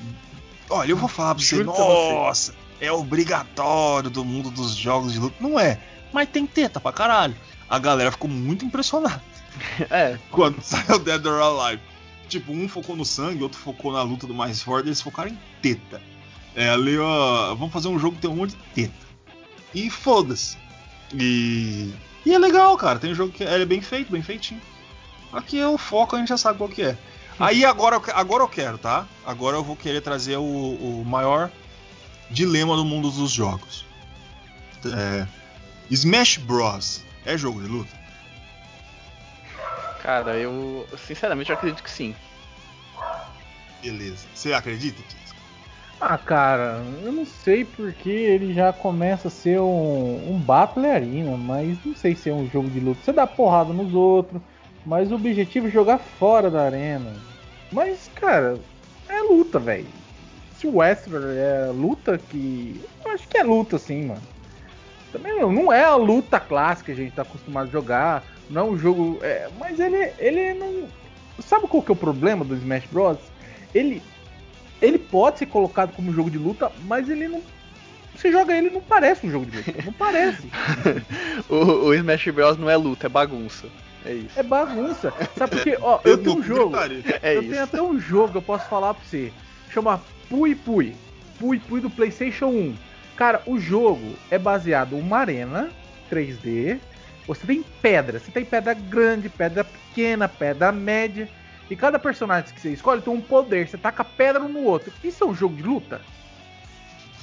olha, 0.70 0.89
eu 0.89 0.97
vou 0.97 1.07
falar 1.07 1.36
pra 1.36 1.43
você, 1.43 1.57
Juro 1.57 1.72
pra 1.74 1.84
você. 1.84 2.13
nossa, 2.13 2.55
é 2.82 2.91
obrigatório 2.91 4.09
do 4.09 4.26
mundo 4.26 4.49
dos 4.49 4.76
jogos 4.76 5.13
de 5.13 5.20
luta. 5.20 5.36
Não 5.39 5.59
é, 5.59 5.80
mas 6.12 6.30
tem 6.30 6.45
teta 6.45 6.80
pra 6.80 6.91
caralho. 6.91 7.36
A 7.70 7.80
galera 7.80 8.12
ficou 8.12 8.30
muito 8.30 8.64
impressionada 8.64 9.22
É, 9.89 10.18
quando 10.32 10.62
saiu 10.64 10.99
Dead 10.99 11.26
or 11.26 11.41
Alive. 11.41 11.82
Tipo, 12.28 12.51
um 12.51 12.68
focou 12.68 12.95
no 12.95 13.06
sangue, 13.06 13.43
outro 13.43 13.60
focou 13.60 13.93
na 13.93 14.01
luta 14.01 14.26
do 14.26 14.34
mais 14.34 14.62
forte, 14.62 14.88
eles 14.88 15.01
focaram 15.01 15.30
em 15.30 15.39
teta. 15.62 16.01
É, 16.56 16.70
ali, 16.70 16.97
ó, 16.97 17.53
vamos 17.53 17.72
fazer 17.72 17.88
um 17.88 17.99
jogo 17.99 18.16
que 18.16 18.22
tem 18.22 18.32
um 18.32 18.36
monte 18.36 18.51
de 18.51 18.64
teta. 18.74 19.06
E 19.74 19.89
foda-se. 19.89 20.58
E. 21.14 21.93
E 22.26 22.34
é 22.34 22.39
legal, 22.39 22.76
cara. 22.78 22.97
Tem 22.97 23.12
um 23.12 23.16
jogo 23.16 23.32
que 23.32 23.43
é, 23.43 23.53
ele 23.53 23.64
é 23.64 23.66
bem 23.66 23.82
feito, 23.82 24.12
bem 24.12 24.24
feitinho. 24.24 24.62
Aqui 25.32 25.60
é 25.60 25.68
o 25.68 25.78
foco, 25.78 26.16
a 26.16 26.20
gente 26.20 26.30
já 26.30 26.38
sabe 26.38 26.58
qual 26.58 26.70
que 26.70 26.82
é. 26.82 26.97
Aí 27.38 27.66
agora, 27.66 28.01
agora 28.14 28.43
eu 28.43 28.47
quero, 28.47 28.78
tá? 28.78 29.06
Agora 29.26 29.58
eu 29.58 29.64
vou 29.64 29.76
querer 29.76 30.01
trazer 30.01 30.38
o, 30.38 30.41
o 30.43 31.03
maior 31.06 31.51
dilema 32.32 32.76
do 32.76 32.86
mundo 32.86 33.12
dos 33.12 33.32
jogos. 33.32 33.86
É, 34.86 35.28
Smash 35.90 36.38
Bros. 36.38 37.04
É 37.26 37.38
jogo 37.38 37.62
de 37.62 37.68
luta? 37.68 38.06
cara, 40.06 40.38
eu 40.38 40.88
sinceramente 41.08 41.50
eu 41.50 41.56
acredito 41.56 41.82
que 41.82 41.90
sim. 41.90 42.16
Beleza. 43.82 44.28
Você 44.36 44.54
acredita, 44.54 45.02
Tis? 45.10 45.34
Ah, 46.00 46.18
cara, 46.18 46.84
eu 47.04 47.12
não 47.12 47.26
sei 47.26 47.66
porque 47.66 48.10
ele 48.10 48.54
já 48.54 48.72
começa 48.72 49.30
a 49.30 49.32
ser 49.32 49.60
um, 49.60 50.36
um 50.36 50.38
Battle 50.38 50.86
Arena, 50.86 51.36
mas 51.36 51.84
não 51.84 51.96
sei 51.96 52.16
se 52.16 52.30
é 52.30 52.34
um 52.34 52.48
jogo 52.50 52.70
de 52.70 52.80
luta. 52.80 53.02
Você 53.04 53.12
dá 53.12 53.26
porrada 53.26 53.74
nos 53.74 53.96
outros, 53.96 54.40
mas 54.86 55.12
o 55.12 55.16
objetivo 55.16 55.68
é 55.68 55.72
jogar 55.72 55.98
fora 55.98 56.52
da 56.52 56.64
arena. 56.64 57.12
Mas, 57.72 58.08
cara, 58.14 58.60
é 59.10 59.22
luta, 59.22 59.58
velho. 59.58 59.88
Se 60.60 60.68
o 60.68 60.78
Westworld 60.78 61.36
é 61.36 61.72
luta, 61.74 62.20
que. 62.20 62.80
Eu 63.04 63.12
acho 63.12 63.28
que 63.28 63.38
é 63.38 63.44
luta, 63.44 63.80
sim, 63.80 64.06
mano. 64.06 64.35
Também 65.16 65.39
não, 65.39 65.49
não 65.51 65.72
é 65.72 65.84
a 65.84 65.95
luta 65.95 66.39
clássica 66.39 66.93
que 66.93 66.99
a 66.99 67.03
gente 67.03 67.16
tá 67.16 67.22
acostumado 67.22 67.70
a 67.70 67.72
jogar. 67.72 68.24
Não 68.49 68.61
é 68.61 68.66
um 68.72 68.78
jogo. 68.78 69.18
é, 69.22 69.47
mas 69.57 69.80
ele, 69.80 70.11
ele 70.20 70.53
não. 70.55 70.88
Sabe 71.39 71.68
qual 71.68 71.82
que 71.82 71.89
é 71.91 71.93
o 71.93 71.97
problema 71.97 72.43
do 72.43 72.55
Smash 72.55 72.86
Bros? 72.91 73.18
Ele 73.74 74.01
ele 74.82 74.99
pode 74.99 75.39
ser 75.39 75.45
colocado 75.45 75.93
como 75.95 76.13
jogo 76.13 76.30
de 76.30 76.38
luta, 76.38 76.70
mas 76.84 77.09
ele 77.09 77.30
não. 77.30 77.41
Você 78.13 78.32
joga 78.32 78.55
ele 78.55 78.70
não 78.70 78.82
parece 78.82 79.26
um 79.26 79.32
jogo 79.32 79.45
de 79.45 79.57
luta. 79.57 79.74
Não 79.86 79.93
parece. 79.93 80.47
O, 81.49 81.55
o 81.88 81.93
Smash 81.93 82.28
Bros 82.30 82.57
não 82.57 82.70
é 82.70 82.76
luta, 82.76 83.07
é 83.07 83.09
bagunça. 83.09 83.68
É 84.05 84.13
isso. 84.13 84.39
É 84.39 84.43
bagunça. 84.43 85.13
Sabe 85.38 85.55
por 85.55 85.63
quê? 85.63 85.78
Ó, 85.82 85.99
eu 86.03 86.18
tenho 86.18 86.38
um 86.38 86.43
jogo. 86.43 86.76
É 87.22 87.36
eu 87.36 87.41
isso. 87.41 87.51
tenho 87.51 87.63
até 87.63 87.82
um 87.82 87.99
jogo, 87.99 88.38
eu 88.38 88.41
posso 88.41 88.68
falar 88.70 88.93
pra 88.93 89.03
você. 89.03 89.32
Chama 89.70 90.01
Pui 90.30 90.55
Pui. 90.55 90.93
Pui 91.39 91.59
Pui 91.59 91.80
do 91.82 91.89
PlayStation 91.89 92.47
1. 92.47 92.76
Cara, 93.16 93.41
o 93.45 93.57
jogo 93.57 94.16
é 94.30 94.38
baseado 94.38 94.95
em 94.95 94.99
uma 94.99 95.18
arena 95.20 95.70
3D. 96.11 96.80
Você 97.28 97.45
tem 97.47 97.63
pedra. 97.82 98.20
Você 98.20 98.32
tem 98.32 98.43
pedra 98.45 98.74
grande, 98.74 99.30
pedra 99.30 99.63
pequena, 99.63 100.28
pedra 100.28 100.72
média. 100.72 101.30
E 101.70 101.76
cada 101.76 101.97
personagem 101.97 102.53
que 102.53 102.61
você 102.61 102.72
escolhe 102.72 103.01
tem 103.01 103.11
um 103.13 103.22
poder. 103.22 103.68
Você 103.68 103.78
taca 103.78 104.03
pedra 104.03 104.43
um 104.43 104.49
no 104.49 104.63
outro. 104.63 104.91
Isso 105.03 105.24
é 105.24 105.28
um 105.28 105.34
jogo 105.34 105.55
de 105.55 105.63
luta? 105.63 106.01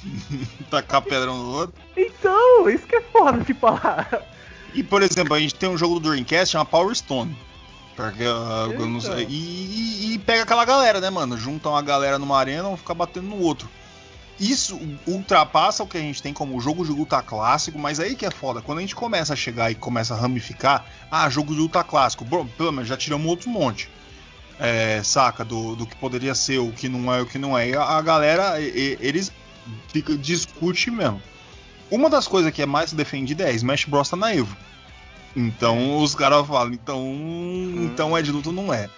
Tacar 0.69 1.01
pedra 1.01 1.31
um 1.31 1.37
no 1.37 1.49
outro. 1.53 1.75
Então, 1.95 2.69
isso 2.69 2.85
que 2.87 2.95
é 2.95 3.01
foda 3.01 3.39
de 3.39 3.53
falar. 3.53 4.09
E, 4.73 4.83
por 4.83 5.01
exemplo, 5.01 5.33
a 5.35 5.39
gente 5.39 5.55
tem 5.55 5.69
um 5.69 5.77
jogo 5.77 5.99
do 5.99 6.09
Dreamcast 6.09 6.51
chama 6.51 6.65
Power 6.65 6.93
Stone. 6.95 7.37
Porque, 7.95 8.23
uh, 8.23 8.71
Eita. 8.71 9.21
e, 9.21 10.09
e- 10.09 10.13
e 10.13 10.19
pega 10.19 10.41
aquela 10.41 10.65
galera, 10.65 10.99
né, 10.99 11.11
mano? 11.11 11.37
Juntam 11.37 11.75
a 11.77 11.81
galera 11.81 12.17
numa 12.17 12.37
arena 12.37 12.71
e 12.71 12.77
ficar 12.77 12.95
batendo 12.95 13.27
no 13.27 13.39
outro. 13.39 13.69
Isso 14.39 14.79
ultrapassa 15.07 15.83
o 15.83 15.87
que 15.87 15.97
a 15.97 16.01
gente 16.01 16.21
tem 16.21 16.33
como 16.33 16.59
jogo 16.59 16.83
de 16.83 16.91
luta 16.91 17.21
clássico, 17.21 17.77
mas 17.77 17.99
aí 17.99 18.15
que 18.15 18.25
é 18.25 18.31
foda. 18.31 18.61
Quando 18.61 18.79
a 18.79 18.81
gente 18.81 18.95
começa 18.95 19.33
a 19.33 19.35
chegar 19.35 19.71
e 19.71 19.75
começa 19.75 20.13
a 20.15 20.17
ramificar, 20.17 20.85
ah, 21.09 21.29
jogo 21.29 21.53
de 21.53 21.59
luta 21.59 21.83
clássico, 21.83 22.25
bom, 22.25 22.45
pelo 22.45 22.71
menos 22.71 22.87
já 22.89 22.97
tiramos 22.97 23.27
outro 23.27 23.49
monte. 23.49 23.89
É, 24.59 25.01
saca? 25.03 25.45
Do, 25.45 25.75
do 25.75 25.85
que 25.85 25.95
poderia 25.95 26.33
ser, 26.35 26.57
o 26.59 26.71
que 26.71 26.89
não 26.89 27.13
é, 27.13 27.21
o 27.21 27.25
que 27.25 27.37
não 27.37 27.57
é. 27.57 27.69
E 27.69 27.75
a, 27.75 28.01
galera, 28.01 28.59
e- 28.59 28.97
eles 28.99 29.31
fica, 29.89 30.15
discute 30.17 30.89
mesmo. 30.91 31.21
Uma 31.91 32.09
das 32.09 32.27
coisas 32.27 32.51
que 32.51 32.61
é 32.61 32.65
mais 32.65 32.91
defendida 32.91 33.43
é 33.49 33.53
Smash 33.53 33.85
Bros 33.85 34.09
tá 34.09 34.15
na 34.17 34.33
Evo. 34.35 34.55
Então 35.35 35.97
os 36.01 36.13
caras 36.15 36.45
falam, 36.47 36.73
então, 36.73 37.03
então 37.75 38.17
é 38.17 38.21
de 38.21 38.31
luta 38.31 38.51
não 38.51 38.73
é. 38.73 38.89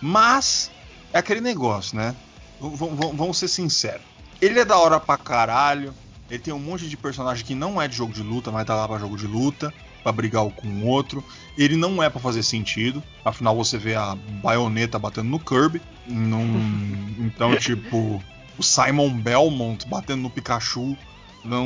Mas 0.00 0.70
é 1.12 1.18
aquele 1.18 1.40
negócio, 1.40 1.96
né? 1.96 2.14
V- 2.60 3.12
vamos 3.14 3.38
ser 3.38 3.48
sinceros. 3.48 4.02
Ele 4.40 4.60
é 4.60 4.64
da 4.64 4.78
hora 4.78 4.98
pra 5.00 5.16
caralho. 5.16 5.94
Ele 6.28 6.38
tem 6.40 6.52
um 6.52 6.58
monte 6.58 6.88
de 6.88 6.96
personagem 6.96 7.44
que 7.44 7.54
não 7.54 7.80
é 7.80 7.86
de 7.86 7.96
jogo 7.96 8.12
de 8.12 8.22
luta, 8.22 8.50
mas 8.50 8.66
tá 8.66 8.74
lá 8.74 8.88
pra 8.88 8.98
jogo 8.98 9.16
de 9.16 9.26
luta, 9.26 9.72
pra 10.02 10.10
brigar 10.12 10.44
com 10.50 10.66
o 10.66 10.86
outro. 10.86 11.24
Ele 11.56 11.76
não 11.76 12.02
é 12.02 12.10
pra 12.10 12.20
fazer 12.20 12.42
sentido. 12.42 13.02
Afinal, 13.24 13.54
você 13.56 13.78
vê 13.78 13.94
a 13.94 14.16
baioneta 14.42 14.98
batendo 14.98 15.28
no 15.30 15.38
Kirby. 15.38 15.80
Num- 16.06 17.14
então, 17.20 17.56
tipo, 17.56 18.22
o 18.58 18.62
Simon 18.62 19.10
Belmont 19.10 19.86
batendo 19.88 20.22
no 20.22 20.30
Pikachu. 20.30 20.96
Não, 21.44 21.64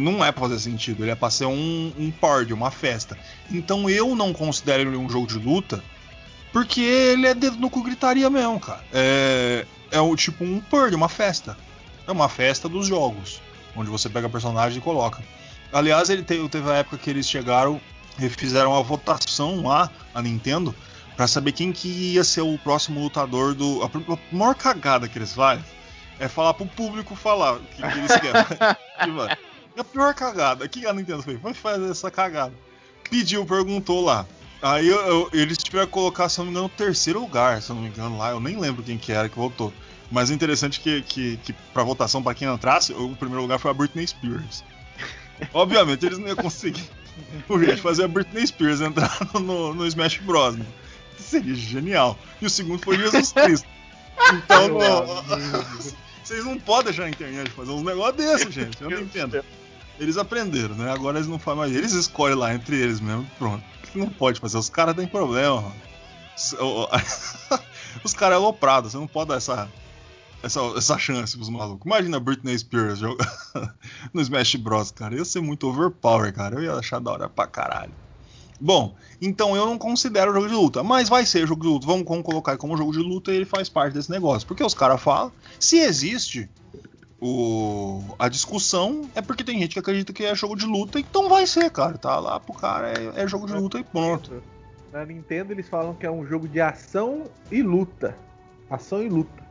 não 0.00 0.24
é 0.24 0.32
pra 0.32 0.40
fazer 0.42 0.58
sentido. 0.58 1.04
Ele 1.04 1.12
é 1.12 1.14
pra 1.14 1.30
ser 1.30 1.46
um, 1.46 1.92
um 1.96 2.10
party, 2.10 2.52
uma 2.52 2.72
festa. 2.72 3.16
Então 3.48 3.88
eu 3.88 4.16
não 4.16 4.32
considero 4.32 4.90
ele 4.90 4.96
um 4.96 5.08
jogo 5.08 5.28
de 5.28 5.38
luta. 5.38 5.84
Porque 6.52 6.80
ele 6.80 7.28
é 7.28 7.34
dedo 7.34 7.56
no 7.58 7.70
cu 7.70 7.82
gritaria 7.82 8.28
mesmo, 8.28 8.58
cara. 8.58 8.82
É, 8.92 9.64
é 9.92 10.00
o 10.00 10.16
tipo 10.16 10.42
um 10.44 10.60
party, 10.60 10.96
uma 10.96 11.08
festa. 11.08 11.56
É 12.06 12.12
uma 12.12 12.28
festa 12.28 12.68
dos 12.68 12.86
jogos. 12.86 13.40
Onde 13.76 13.90
você 13.90 14.08
pega 14.08 14.28
personagem 14.28 14.78
e 14.78 14.80
coloca. 14.80 15.22
Aliás, 15.72 16.08
ele 16.10 16.22
teve, 16.22 16.48
teve 16.48 16.70
a 16.70 16.74
época 16.76 16.98
que 16.98 17.10
eles 17.10 17.28
chegaram 17.28 17.80
e 18.20 18.28
fizeram 18.28 18.74
a 18.76 18.80
votação 18.82 19.62
lá, 19.64 19.90
a 20.14 20.22
Nintendo, 20.22 20.74
pra 21.16 21.26
saber 21.26 21.52
quem 21.52 21.72
que 21.72 21.88
ia 21.88 22.22
ser 22.22 22.42
o 22.42 22.56
próximo 22.58 23.00
lutador 23.00 23.54
do. 23.54 23.82
A, 23.82 23.86
a 23.86 24.18
maior 24.30 24.54
cagada 24.54 25.08
que 25.08 25.18
eles 25.18 25.32
fazem 25.32 25.64
é 26.20 26.28
falar 26.28 26.54
pro 26.54 26.66
público 26.66 27.16
falar 27.16 27.54
o 27.54 27.60
que, 27.60 27.82
que 27.82 27.98
eles 27.98 28.12
querem. 28.16 28.44
E, 29.04 29.06
mano, 29.10 29.36
é 29.76 29.80
a 29.80 29.84
pior 29.84 30.14
cagada. 30.14 30.64
O 30.64 30.68
que 30.68 30.86
a 30.86 30.92
Nintendo 30.92 31.22
fez? 31.24 31.40
Vai 31.40 31.52
fazer 31.54 31.90
essa 31.90 32.10
cagada. 32.10 32.52
Pediu, 33.10 33.44
perguntou 33.44 34.04
lá. 34.04 34.24
Aí 34.62 34.86
eu- 34.88 35.00
eu- 35.06 35.30
eles 35.32 35.58
tiveram 35.58 35.86
que 35.86 35.92
colocar, 35.92 36.28
se 36.28 36.38
eu 36.38 36.44
não 36.44 36.52
me 36.52 36.56
engano, 36.58 36.72
o 36.72 36.76
terceiro 36.78 37.20
lugar, 37.20 37.60
se 37.60 37.70
eu 37.70 37.74
não 37.74 37.82
me 37.82 37.88
engano, 37.88 38.16
lá. 38.16 38.30
Eu 38.30 38.38
nem 38.40 38.56
lembro 38.56 38.82
quem 38.84 38.96
que 38.96 39.10
era 39.12 39.28
que 39.28 39.36
votou. 39.36 39.72
Mas 40.10 40.30
o 40.30 40.32
interessante 40.32 40.80
é 40.80 40.82
que, 40.82 41.02
que, 41.02 41.36
que 41.38 41.52
pra 41.72 41.82
votação, 41.82 42.22
pra 42.22 42.34
quem 42.34 42.48
entrasse, 42.52 42.92
o 42.92 43.14
primeiro 43.16 43.42
lugar 43.42 43.58
foi 43.58 43.70
a 43.70 43.74
Britney 43.74 44.06
Spears. 44.06 44.62
Obviamente 45.52 46.06
eles 46.06 46.18
não 46.18 46.28
iam 46.28 46.36
conseguir 46.36 46.88
o 47.48 47.58
jeito 47.58 47.76
de 47.76 47.82
fazer 47.82 48.04
a 48.04 48.08
Britney 48.08 48.46
Spears 48.46 48.80
entrar 48.80 49.18
no, 49.34 49.74
no 49.74 49.86
Smash 49.86 50.18
Bros. 50.18 50.56
Né? 50.56 50.66
Seria 51.18 51.54
genial. 51.54 52.18
E 52.40 52.46
o 52.46 52.50
segundo 52.50 52.82
foi 52.82 52.98
Jesus 52.98 53.32
Cristo. 53.32 53.66
Então, 54.32 54.68
não, 54.68 55.24
vocês 56.22 56.44
não 56.44 56.58
podem 56.58 56.84
deixar 56.86 57.02
na 57.02 57.10
internet 57.10 57.50
fazer 57.50 57.70
uns 57.72 57.82
negócios 57.82 58.16
desses, 58.16 58.54
gente. 58.54 58.80
Eu 58.82 58.90
não 58.90 59.00
entendo. 59.00 59.44
Eles 59.98 60.16
aprenderam, 60.16 60.74
né? 60.74 60.90
Agora 60.90 61.18
eles 61.18 61.28
não 61.28 61.38
fazem 61.38 61.60
mais. 61.60 61.74
Eles 61.74 61.92
escolhem 61.92 62.36
lá 62.36 62.54
entre 62.54 62.76
eles 62.76 63.00
mesmo. 63.00 63.28
Pronto. 63.38 63.62
Não 63.94 64.08
pode 64.08 64.40
fazer. 64.40 64.58
Os 64.58 64.68
caras 64.68 64.94
têm 64.96 65.06
problema. 65.06 65.60
mano. 65.60 65.74
Os- 68.02 68.12
caras 68.14 68.34
é 68.34 68.36
aloprado. 68.36 68.90
Você 68.90 68.96
não 68.96 69.06
pode 69.06 69.28
dar 69.28 69.36
essa, 69.36 69.68
essa, 70.44 70.60
essa 70.76 70.98
chance 70.98 71.36
pros 71.36 71.48
malucos. 71.48 71.86
Imagina 71.86 72.20
Britney 72.20 72.58
Spears 72.58 73.00
no 74.12 74.20
Smash 74.20 74.56
Bros, 74.56 74.90
cara. 74.90 75.16
Ia 75.16 75.24
ser 75.24 75.40
muito 75.40 75.66
overpower, 75.68 76.32
cara. 76.32 76.56
Eu 76.56 76.62
ia 76.62 76.74
achar 76.74 77.00
da 77.00 77.10
hora 77.10 77.28
pra 77.28 77.46
caralho. 77.46 77.92
Bom, 78.60 78.94
então 79.20 79.56
eu 79.56 79.66
não 79.66 79.76
considero 79.76 80.32
jogo 80.32 80.48
de 80.48 80.54
luta, 80.54 80.82
mas 80.82 81.08
vai 81.08 81.26
ser 81.26 81.46
jogo 81.46 81.62
de 81.62 81.68
luta. 81.68 81.86
Vamos, 81.86 82.04
colocar 82.22 82.56
como 82.56 82.76
jogo 82.76 82.92
de 82.92 82.98
luta 82.98 83.32
e 83.32 83.36
ele 83.36 83.44
faz 83.44 83.68
parte 83.68 83.94
desse 83.94 84.10
negócio. 84.10 84.46
Porque 84.46 84.62
os 84.62 84.74
caras 84.74 85.00
falam, 85.02 85.32
se 85.58 85.78
existe 85.78 86.48
o, 87.20 88.02
a 88.18 88.28
discussão, 88.28 89.08
é 89.14 89.22
porque 89.22 89.42
tem 89.42 89.58
gente 89.58 89.72
que 89.72 89.78
acredita 89.78 90.12
que 90.12 90.24
é 90.24 90.34
jogo 90.34 90.54
de 90.56 90.66
luta, 90.66 91.00
então 91.00 91.28
vai 91.28 91.46
ser, 91.46 91.70
cara. 91.70 91.98
Tá 91.98 92.18
lá 92.20 92.38
pro 92.38 92.54
cara, 92.54 92.92
é, 92.92 93.22
é 93.22 93.26
jogo 93.26 93.46
de 93.46 93.54
luta 93.54 93.78
e 93.78 93.84
pronto. 93.84 94.42
Na 94.92 95.04
Nintendo 95.04 95.52
eles 95.52 95.68
falam 95.68 95.94
que 95.94 96.06
é 96.06 96.10
um 96.10 96.24
jogo 96.24 96.46
de 96.46 96.60
ação 96.60 97.24
e 97.50 97.62
luta. 97.62 98.16
Ação 98.70 99.02
e 99.02 99.08
luta. 99.08 99.43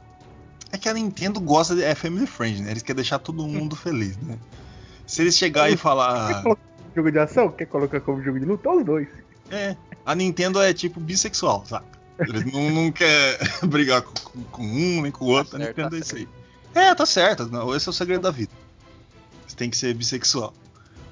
É 0.74 0.78
que 0.78 0.89
a 0.89 0.93
Nintendo 0.93 1.39
gosta 1.39 1.76
de. 1.76 1.84
É 1.84 1.93
family 1.93 2.26
friend, 2.26 2.63
né? 2.63 2.71
Eles 2.71 2.82
querem 2.82 2.95
deixar 2.95 3.19
todo 3.19 3.47
mundo 3.47 3.76
feliz, 3.76 4.17
né? 4.17 4.39
Se 5.05 5.21
eles 5.21 5.38
chegar 5.38 5.69
e 5.69 5.78
falar. 5.78 6.43
Jogo 6.95 7.11
de 7.11 7.19
ação? 7.19 7.51
Quer 7.51 7.67
colocar 7.67 8.01
como 8.01 8.24
jogo 8.24 8.39
de 8.39 8.45
luta? 8.45 8.71
Os 8.71 8.84
dois. 8.84 9.07
É. 9.51 9.78
A 10.03 10.15
Nintendo 10.15 10.59
é 10.59 10.74
tipo 10.74 10.99
bissexual, 10.99 11.63
sabe? 11.63 11.86
Eles 12.19 12.51
não, 12.51 12.71
não 12.71 12.91
quer 12.91 13.38
brigar 13.67 14.01
com, 14.01 14.43
com, 14.45 14.63
um 14.63 15.03
nem 15.03 15.11
com 15.11 15.26
o 15.26 15.28
outro. 15.28 15.57
Tá 15.59 15.63
a 15.63 15.67
Nintendo 15.67 15.91
tá 15.91 15.95
é 15.95 15.99
isso 15.99 16.15
aí. 16.15 16.28
É, 16.74 16.95
tá 16.95 17.05
certo. 17.05 17.45
Não, 17.49 17.76
esse 17.76 17.88
é 17.88 17.91
o 17.91 17.93
segredo 17.93 18.21
da 18.21 18.32
vida. 18.32 18.51
Você 19.47 19.55
tem 19.55 19.69
que 19.69 19.78
ser 19.78 19.93
bissexual. 19.93 20.55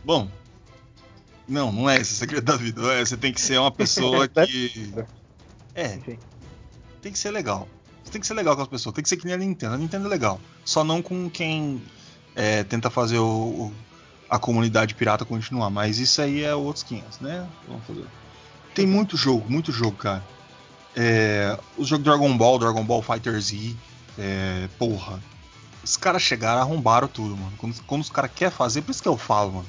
Bom. 0.03 0.27
Não, 1.47 1.71
não 1.71 1.87
é 1.87 1.97
esse 1.97 2.13
o 2.13 2.17
segredo 2.17 2.45
da 2.45 2.57
vida. 2.57 2.81
É, 2.93 3.05
você 3.05 3.15
tem 3.15 3.31
que 3.31 3.41
ser 3.41 3.59
uma 3.59 3.71
pessoa 3.71 4.25
que. 4.47 4.91
É. 5.75 5.99
Tem 6.99 7.11
que 7.11 7.19
ser 7.19 7.29
legal. 7.29 7.67
Tem 8.11 8.19
que 8.19 8.27
ser 8.27 8.33
legal 8.33 8.55
com 8.55 8.61
as 8.61 8.67
pessoas. 8.67 8.93
Tem 8.93 9.01
que 9.01 9.09
ser 9.09 9.17
que 9.17 9.25
nem 9.25 9.33
a 9.33 9.37
Nintendo. 9.37 9.75
A 9.75 9.77
Nintendo 9.77 10.05
é 10.05 10.09
legal. 10.09 10.39
Só 10.65 10.83
não 10.83 11.01
com 11.01 11.29
quem 11.29 11.81
é, 12.35 12.63
tenta 12.63 12.89
fazer 12.89 13.19
o, 13.19 13.25
o, 13.25 13.73
a 14.29 14.37
comunidade 14.37 14.93
pirata 14.95 15.23
continuar. 15.23 15.69
Mas 15.69 15.97
isso 15.97 16.21
aí 16.21 16.43
é 16.43 16.53
outros 16.53 16.83
500, 16.83 17.19
né? 17.21 17.47
Vamos 17.67 17.85
fazer. 17.85 18.05
Tem 18.75 18.85
muito 18.85 19.15
jogo, 19.15 19.49
muito 19.49 19.71
jogo, 19.71 19.95
cara. 19.95 20.23
É, 20.95 21.57
o 21.77 21.85
jogo 21.85 22.03
Dragon 22.03 22.37
Ball, 22.37 22.59
Dragon 22.59 22.83
Ball 22.83 23.01
Fighter 23.01 23.39
Z. 23.39 23.75
É, 24.17 24.67
porra. 24.77 25.21
Os 25.83 25.97
caras 25.97 26.21
chegaram, 26.21 26.61
arrombaram 26.61 27.07
tudo, 27.07 27.35
mano. 27.35 27.53
Quando, 27.57 27.81
quando 27.83 28.01
os 28.01 28.09
caras 28.09 28.31
querem 28.35 28.53
fazer, 28.53 28.81
por 28.81 28.91
isso 28.91 29.01
que 29.01 29.07
eu 29.07 29.17
falo, 29.17 29.53
mano. 29.53 29.67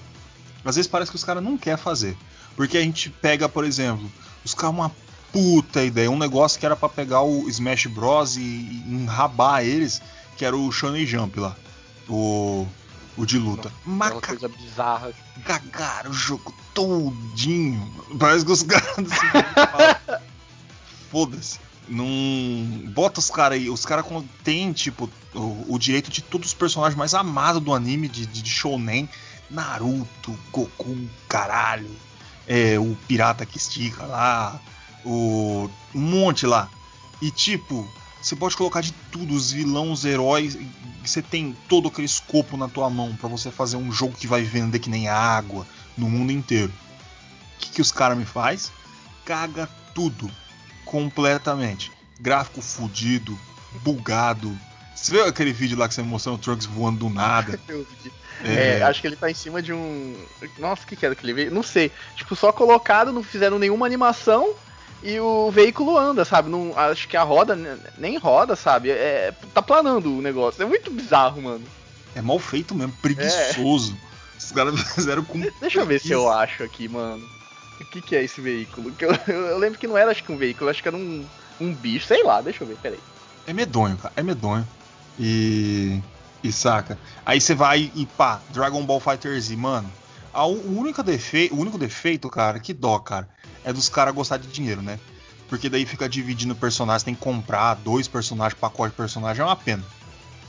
Às 0.64 0.76
vezes 0.76 0.90
parece 0.90 1.10
que 1.10 1.16
os 1.16 1.24
caras 1.24 1.42
não 1.42 1.56
querem 1.56 1.78
fazer. 1.78 2.16
Porque 2.56 2.76
a 2.76 2.82
gente 2.82 3.08
pega, 3.08 3.48
por 3.48 3.64
exemplo, 3.64 4.10
os 4.44 4.54
caras 4.54 4.74
uma 4.74 4.92
puta 5.32 5.82
ideia, 5.82 6.10
um 6.10 6.18
negócio 6.18 6.60
que 6.60 6.66
era 6.66 6.76
para 6.76 6.88
pegar 6.88 7.22
o 7.22 7.48
Smash 7.48 7.86
Bros 7.86 8.36
e, 8.36 8.84
enrabar 8.86 9.64
eles, 9.64 10.02
que 10.36 10.44
era 10.44 10.56
o 10.56 10.70
Shonen 10.70 11.06
Jump 11.06 11.40
lá. 11.40 11.56
O 12.08 12.66
o 13.16 13.26
de 13.26 13.38
luta. 13.38 13.72
Uma 13.84 14.10
coisa 14.10 14.48
bizarra. 14.48 15.12
Cagaram 15.44 16.10
o 16.10 16.14
jogo 16.14 16.54
todinho. 16.72 17.90
Parece 18.18 18.44
que 18.44 18.52
os 18.52 18.62
caras 18.64 18.86
Foda-se. 21.10 21.58
Não. 21.88 22.06
Bota 22.90 23.20
os 23.20 23.30
caras 23.30 23.58
aí. 23.58 23.68
Os 23.68 23.84
caras 23.84 24.06
têm, 24.42 24.72
tipo, 24.72 25.10
o, 25.34 25.74
o, 25.74 25.78
direito 25.78 26.10
de 26.10 26.22
todos 26.22 26.48
os 26.48 26.54
personagens 26.54 26.96
mais 26.96 27.12
amados 27.12 27.62
do 27.62 27.74
anime 27.74 28.08
de, 28.08 28.26
de, 28.26 28.42
de 28.42 28.50
Shounen. 28.50 29.08
Naruto, 29.50 30.38
Goku, 30.50 30.96
caralho. 31.28 31.90
É, 32.46 32.78
o 32.78 32.96
pirata 33.06 33.44
que 33.44 33.58
estica 33.58 34.04
lá. 34.04 34.58
O. 35.04 35.68
Um 35.94 36.00
monte 36.00 36.46
lá. 36.46 36.68
E 37.20 37.30
tipo, 37.30 37.88
você 38.22 38.36
pode 38.36 38.56
colocar 38.56 38.80
de 38.80 38.92
tudo, 39.10 39.34
os 39.34 39.50
vilões, 39.50 39.98
os 39.98 40.04
heróis. 40.04 40.58
Você 41.04 41.20
tem 41.20 41.56
todo 41.68 41.88
aquele 41.88 42.06
escopo 42.06 42.56
na 42.56 42.68
tua 42.68 42.88
mão 42.88 43.16
para 43.16 43.28
você 43.28 43.50
fazer 43.50 43.76
um 43.76 43.90
jogo 43.90 44.14
que 44.16 44.28
vai 44.28 44.42
vender 44.42 44.78
que 44.78 44.88
nem 44.88 45.08
água 45.08 45.66
no 45.98 46.08
mundo 46.08 46.30
inteiro. 46.30 46.72
O 47.56 47.58
que, 47.58 47.70
que 47.70 47.80
os 47.80 47.90
caras 47.90 48.16
me 48.16 48.24
faz? 48.24 48.70
Caga 49.24 49.68
tudo 49.92 50.30
completamente. 50.84 51.90
Gráfico 52.20 52.62
fudido, 52.62 53.36
bugado. 53.82 54.56
Você 54.94 55.10
viu 55.10 55.26
aquele 55.26 55.52
vídeo 55.52 55.76
lá 55.76 55.88
que 55.88 55.94
você 55.94 56.02
mostrou 56.02 56.36
o 56.36 56.38
Trunks 56.38 56.66
voando 56.66 57.00
do 57.00 57.10
nada? 57.10 57.58
É... 58.44 58.78
É, 58.78 58.82
acho 58.82 59.00
que 59.00 59.06
ele 59.06 59.14
tá 59.14 59.30
em 59.30 59.34
cima 59.34 59.62
de 59.62 59.72
um. 59.72 60.16
Nossa, 60.58 60.82
o 60.82 60.86
que, 60.86 60.96
que 60.96 61.06
era 61.06 61.12
aquele 61.12 61.32
vídeo? 61.32 61.54
Não 61.54 61.62
sei. 61.62 61.92
Tipo, 62.16 62.34
só 62.34 62.50
colocado, 62.50 63.12
não 63.12 63.22
fizeram 63.22 63.56
nenhuma 63.56 63.86
animação 63.86 64.56
e 65.02 65.18
o 65.18 65.50
veículo 65.50 65.98
anda, 65.98 66.24
sabe? 66.24 66.48
Não, 66.48 66.78
acho 66.78 67.08
que 67.08 67.16
a 67.16 67.22
roda 67.22 67.58
nem 67.98 68.16
roda, 68.18 68.54
sabe? 68.54 68.90
É, 68.90 69.34
tá 69.52 69.60
planando 69.60 70.16
o 70.16 70.22
negócio. 70.22 70.62
É 70.62 70.66
muito 70.66 70.90
bizarro, 70.90 71.42
mano. 71.42 71.64
É 72.14 72.22
mal 72.22 72.38
feito 72.38 72.74
mesmo, 72.74 72.92
preguiçoso. 73.02 73.94
É. 73.94 74.38
Os 74.38 74.52
caras 74.52 74.80
fizeram 74.94 75.24
com. 75.24 75.40
Deixa 75.60 75.80
eu 75.80 75.86
ver 75.86 76.00
se 76.00 76.12
eu 76.12 76.30
acho 76.30 76.62
aqui, 76.62 76.88
mano. 76.88 77.24
O 77.80 77.84
que, 77.86 78.00
que 78.00 78.14
é 78.14 78.22
esse 78.22 78.40
veículo? 78.40 78.94
Eu, 78.98 79.10
eu, 79.26 79.40
eu, 79.46 79.58
lembro 79.58 79.78
que 79.78 79.88
não 79.88 79.98
era 79.98 80.10
acho 80.10 80.22
que 80.22 80.30
um 80.30 80.36
veículo, 80.36 80.70
acho 80.70 80.80
que 80.80 80.88
era 80.88 80.96
um, 80.96 81.26
um 81.60 81.74
bicho, 81.74 82.06
sei 82.06 82.22
lá, 82.22 82.40
deixa 82.40 82.62
eu 82.62 82.68
ver, 82.68 82.76
peraí. 82.76 83.00
É 83.46 83.52
medonho, 83.52 83.96
cara, 83.96 84.14
é 84.16 84.22
medonho. 84.22 84.66
E. 85.18 86.00
E 86.44 86.52
saca? 86.52 86.98
Aí 87.24 87.40
você 87.40 87.54
vai 87.54 87.90
e 87.94 88.04
pá, 88.04 88.40
Dragon 88.50 88.84
Ball 88.84 88.98
Fighter 88.98 89.40
Z, 89.40 89.54
mano. 89.56 89.90
A, 90.32 90.46
o, 90.46 90.78
único 90.78 91.02
defeito, 91.02 91.54
o 91.54 91.58
único 91.58 91.76
defeito, 91.78 92.28
cara, 92.30 92.58
que 92.58 92.72
dó, 92.72 92.98
cara 92.98 93.28
é 93.64 93.72
dos 93.72 93.88
caras 93.88 94.14
gostar 94.14 94.38
de 94.38 94.48
dinheiro, 94.48 94.82
né? 94.82 94.98
Porque 95.48 95.68
daí 95.68 95.84
fica 95.84 96.08
dividindo 96.08 96.54
personagens, 96.54 97.02
tem 97.02 97.14
que 97.14 97.20
comprar 97.20 97.74
dois 97.74 98.08
personagens, 98.08 98.58
pacote 98.58 98.90
de 98.90 98.96
personagem, 98.96 99.42
é 99.42 99.44
uma 99.44 99.56
pena. 99.56 99.84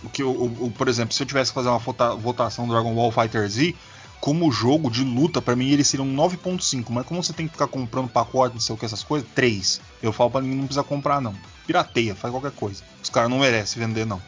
O 0.04 0.10
que, 0.10 0.24
o, 0.24 0.30
o, 0.30 0.72
por 0.72 0.88
exemplo, 0.88 1.14
se 1.14 1.22
eu 1.22 1.28
tivesse 1.28 1.52
que 1.52 1.56
fazer 1.56 1.70
uma 1.70 1.80
votação 2.16 2.68
do 2.68 2.74
Dragon 2.74 2.94
Ball 2.94 3.12
Fighter 3.12 3.48
Z, 3.48 3.76
como 4.20 4.52
jogo 4.52 4.90
de 4.90 5.04
luta, 5.04 5.42
para 5.42 5.56
mim 5.56 5.70
ele 5.70 5.84
seria 5.84 6.06
um 6.06 6.16
9.5, 6.16 6.86
mas 6.90 7.06
como 7.06 7.22
você 7.22 7.34
tem 7.34 7.46
que 7.48 7.54
ficar 7.54 7.68
comprando 7.68 8.10
pacote, 8.10 8.56
não 8.56 8.62
sei 8.62 8.74
o 8.74 8.78
que, 8.78 8.86
essas 8.86 9.04
coisas, 9.04 9.28
3. 9.36 9.82
Eu 10.02 10.14
falo 10.14 10.32
pra 10.32 10.42
mim 10.42 10.56
não 10.56 10.66
precisa 10.66 10.84
comprar, 10.84 11.22
não. 11.22 11.36
Pirateia, 11.68 12.16
faz 12.16 12.32
qualquer 12.32 12.52
coisa. 12.52 12.84
Os 13.02 13.10
caras 13.10 13.30
não 13.30 13.40
merecem 13.40 13.86
vender, 13.86 14.06
não. 14.06 14.22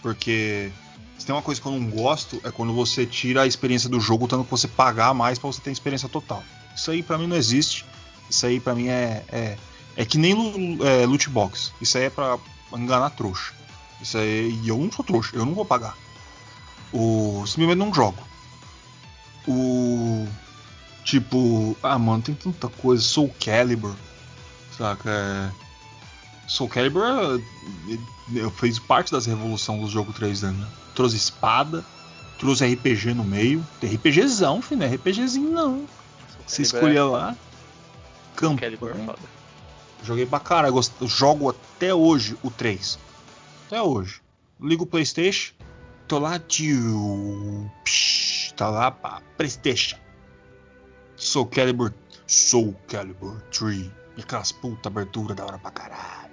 Porque 0.00 0.72
se 1.22 1.26
tem 1.26 1.32
uma 1.36 1.40
coisa 1.40 1.60
que 1.60 1.66
eu 1.68 1.70
não 1.70 1.86
gosto, 1.86 2.40
é 2.42 2.50
quando 2.50 2.74
você 2.74 3.06
tira 3.06 3.42
a 3.42 3.46
experiência 3.46 3.88
do 3.88 4.00
jogo, 4.00 4.26
tanto 4.26 4.42
que 4.42 4.50
você 4.50 4.66
pagar 4.66 5.14
mais 5.14 5.38
para 5.38 5.52
você 5.52 5.60
ter 5.60 5.70
experiência 5.70 6.08
total. 6.08 6.42
Isso 6.74 6.90
aí 6.90 7.00
para 7.00 7.16
mim 7.16 7.28
não 7.28 7.36
existe. 7.36 7.86
Isso 8.28 8.44
aí 8.44 8.58
para 8.58 8.74
mim 8.74 8.88
é, 8.88 9.22
é, 9.28 9.56
é, 9.94 10.04
que 10.04 10.18
nem 10.18 10.76
é, 10.82 11.06
loot 11.06 11.30
box. 11.30 11.72
Isso 11.80 11.96
aí 11.96 12.04
é 12.06 12.10
pra 12.10 12.40
enganar 12.72 13.10
trouxa. 13.10 13.54
Isso 14.00 14.18
aí. 14.18 14.50
E 14.64 14.68
eu 14.68 14.76
não 14.76 14.90
sou 14.90 15.04
trouxa, 15.04 15.36
eu 15.36 15.46
não 15.46 15.54
vou 15.54 15.64
pagar. 15.64 15.96
O. 16.92 17.44
Simplesmente 17.46 17.78
não 17.78 17.94
jogo. 17.94 18.18
O. 19.46 20.26
Tipo. 21.04 21.76
Ah, 21.84 22.00
mano, 22.00 22.20
tem 22.20 22.34
tanta 22.34 22.66
coisa. 22.66 23.00
Soul 23.00 23.32
Calibur. 23.38 23.94
Saca? 24.76 25.08
É... 25.08 25.61
Soul 26.46 26.68
Calibur 26.68 27.02
é, 27.04 28.50
fez 28.50 28.78
parte 28.78 29.12
das 29.12 29.26
revoluções 29.26 29.80
do 29.80 29.88
jogo 29.88 30.12
3D, 30.12 30.50
né? 30.50 30.66
Trouxe 30.94 31.16
espada, 31.16 31.84
trouxe 32.38 32.66
RPG 32.66 33.14
no 33.14 33.24
meio. 33.24 33.66
Tem 33.80 33.94
RPGzão, 33.94 34.60
filho, 34.60 34.80
não 34.80 34.86
é 34.86 34.94
RPGzinho 34.94 35.50
não. 35.50 35.86
Você 36.46 36.62
escolhia 36.62 37.04
lá. 37.04 37.36
Campanha. 38.36 38.78
Joguei 40.02 40.26
pra 40.26 40.40
caralho. 40.40 40.74
Jogo 41.02 41.50
até 41.50 41.94
hoje 41.94 42.36
o 42.42 42.50
3. 42.50 42.98
Até 43.66 43.80
hoje. 43.80 44.20
Ligo 44.60 44.84
o 44.84 44.86
Playstation. 44.86 45.54
Tô 46.08 46.18
lá, 46.18 46.38
tio. 46.38 47.70
Psh, 47.84 48.52
tá 48.56 48.68
lá 48.68 48.90
pra 48.90 49.22
Playstation. 49.36 49.96
Soul 51.16 51.46
Calibur. 51.46 51.92
Soul 52.26 52.74
Calibur 52.88 53.40
3. 53.56 53.90
E 54.16 54.20
aquelas 54.20 54.52
puta 54.52 54.88
abertura 54.88 55.34
da 55.34 55.44
hora 55.44 55.58
pra 55.58 55.70
caralho. 55.70 56.31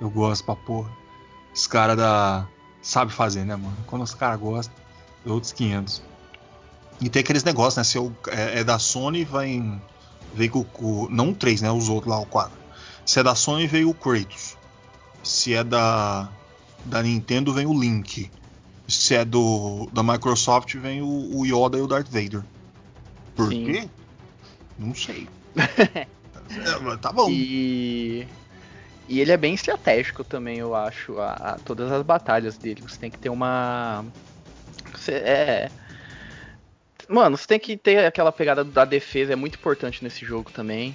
Eu 0.00 0.10
gosto 0.10 0.44
pra 0.44 0.56
porra. 0.56 0.90
Os 1.54 1.66
caras 1.66 1.96
da. 1.96 2.46
Sabe 2.82 3.12
fazer, 3.12 3.44
né, 3.44 3.56
mano? 3.56 3.76
Quando 3.86 4.02
os 4.02 4.14
caras 4.14 4.38
gostam, 4.38 4.74
outros 5.26 5.52
500. 5.52 6.02
E 7.00 7.08
tem 7.08 7.20
aqueles 7.20 7.44
negócios, 7.44 7.76
né? 7.76 7.84
Se 7.84 7.98
eu, 7.98 8.14
é, 8.28 8.60
é 8.60 8.64
da 8.64 8.78
Sony, 8.78 9.24
vai 9.24 9.48
em 9.48 9.80
veio 10.34 10.66
o, 10.78 11.08
não 11.10 11.30
o 11.30 11.34
3, 11.34 11.62
né? 11.62 11.70
Os 11.70 11.88
outros 11.88 12.10
lá, 12.10 12.18
o 12.18 12.26
4. 12.26 12.56
Se 13.04 13.20
é 13.20 13.22
da 13.22 13.34
Sony, 13.34 13.66
veio 13.66 13.90
o 13.90 13.94
Kratos. 13.94 14.56
Se 15.22 15.54
é 15.54 15.64
da, 15.64 16.28
da 16.84 17.02
Nintendo, 17.02 17.52
vem 17.52 17.66
o 17.66 17.78
Link. 17.78 18.30
Se 18.86 19.14
é 19.14 19.24
do 19.24 19.88
da 19.92 20.02
Microsoft, 20.02 20.74
vem 20.76 21.02
o, 21.02 21.38
o 21.38 21.44
Yoda 21.44 21.78
e 21.78 21.82
o 21.82 21.86
Darth 21.86 22.08
Vader. 22.08 22.42
Por 23.36 23.48
Sim. 23.48 23.64
quê? 23.64 23.88
Não 24.78 24.94
sei. 24.94 25.28
é, 25.56 26.96
tá 27.00 27.12
bom. 27.12 27.28
E... 27.30 28.26
e 29.08 29.20
ele 29.20 29.32
é 29.32 29.36
bem 29.36 29.54
estratégico 29.54 30.22
também, 30.22 30.58
eu 30.58 30.74
acho. 30.74 31.18
A, 31.18 31.32
a, 31.32 31.58
todas 31.58 31.90
as 31.90 32.02
batalhas 32.02 32.58
dele. 32.58 32.82
Você 32.82 32.98
tem 32.98 33.10
que 33.10 33.18
ter 33.18 33.30
uma. 33.30 34.04
Você, 34.94 35.12
é 35.12 35.68
Mano, 37.08 37.38
você 37.38 37.46
tem 37.46 37.58
que 37.58 37.74
ter 37.74 38.04
aquela 38.04 38.30
pegada 38.30 38.62
da 38.62 38.84
defesa, 38.84 39.32
é 39.32 39.36
muito 39.36 39.54
importante 39.54 40.04
nesse 40.04 40.26
jogo 40.26 40.50
também. 40.52 40.94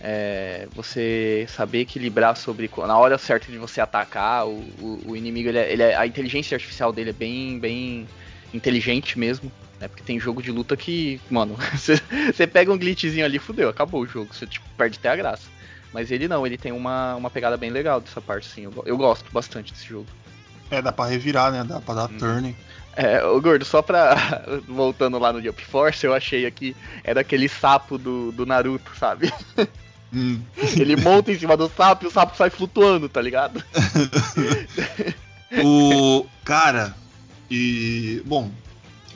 É, 0.00 0.68
você 0.72 1.44
saber 1.48 1.80
equilibrar 1.80 2.36
sobre 2.36 2.70
na 2.78 2.96
hora 2.96 3.18
certa 3.18 3.50
de 3.50 3.58
você 3.58 3.80
atacar 3.80 4.46
o, 4.46 4.60
o, 4.80 5.02
o 5.08 5.16
inimigo, 5.16 5.48
ele 5.48 5.58
é, 5.58 5.72
ele 5.72 5.82
é, 5.82 5.96
a 5.96 6.06
inteligência 6.06 6.54
artificial 6.54 6.92
dele 6.92 7.10
é 7.10 7.12
bem, 7.12 7.58
bem 7.58 8.06
inteligente 8.54 9.18
mesmo. 9.18 9.50
Né? 9.80 9.88
Porque 9.88 10.04
tem 10.04 10.20
jogo 10.20 10.40
de 10.40 10.52
luta 10.52 10.76
que, 10.76 11.20
mano, 11.28 11.56
você 11.74 12.46
pega 12.46 12.72
um 12.72 12.78
glitchzinho 12.78 13.24
ali, 13.24 13.40
fudeu, 13.40 13.68
acabou 13.68 14.02
o 14.02 14.06
jogo. 14.06 14.32
Você 14.32 14.46
tipo, 14.46 14.64
perde 14.76 14.98
até 14.98 15.08
a 15.08 15.16
graça. 15.16 15.50
Mas 15.92 16.10
ele 16.10 16.28
não, 16.28 16.46
ele 16.46 16.58
tem 16.58 16.72
uma, 16.72 17.14
uma 17.14 17.30
pegada 17.30 17.56
bem 17.56 17.70
legal 17.70 18.00
dessa 18.00 18.20
parte, 18.20 18.46
sim. 18.46 18.64
Eu, 18.64 18.82
eu 18.84 18.96
gosto 18.96 19.30
bastante 19.32 19.72
desse 19.72 19.86
jogo. 19.86 20.06
É, 20.70 20.82
dá 20.82 20.92
pra 20.92 21.06
revirar, 21.06 21.50
né? 21.50 21.64
Dá 21.64 21.80
pra 21.80 21.94
dar 21.94 22.10
hum. 22.10 22.18
turn. 22.18 22.56
É, 22.94 23.24
o 23.24 23.40
Gordo, 23.40 23.64
só 23.64 23.80
pra. 23.80 24.42
Voltando 24.66 25.18
lá 25.18 25.32
no 25.32 25.40
Jump 25.40 25.64
Force, 25.64 26.04
eu 26.04 26.12
achei 26.12 26.44
aqui. 26.44 26.76
É 27.04 27.14
daquele 27.14 27.48
sapo 27.48 27.96
do, 27.96 28.32
do 28.32 28.44
Naruto, 28.44 28.90
sabe? 28.98 29.32
Hum. 30.12 30.40
Ele 30.76 30.96
monta 30.96 31.30
em 31.30 31.38
cima 31.38 31.56
do 31.56 31.70
sapo 31.74 32.04
e 32.04 32.08
o 32.08 32.10
sapo 32.10 32.36
sai 32.36 32.50
flutuando, 32.50 33.08
tá 33.08 33.20
ligado? 33.20 33.62
o. 35.62 36.26
Cara, 36.44 36.94
e. 37.50 38.22
Bom, 38.26 38.50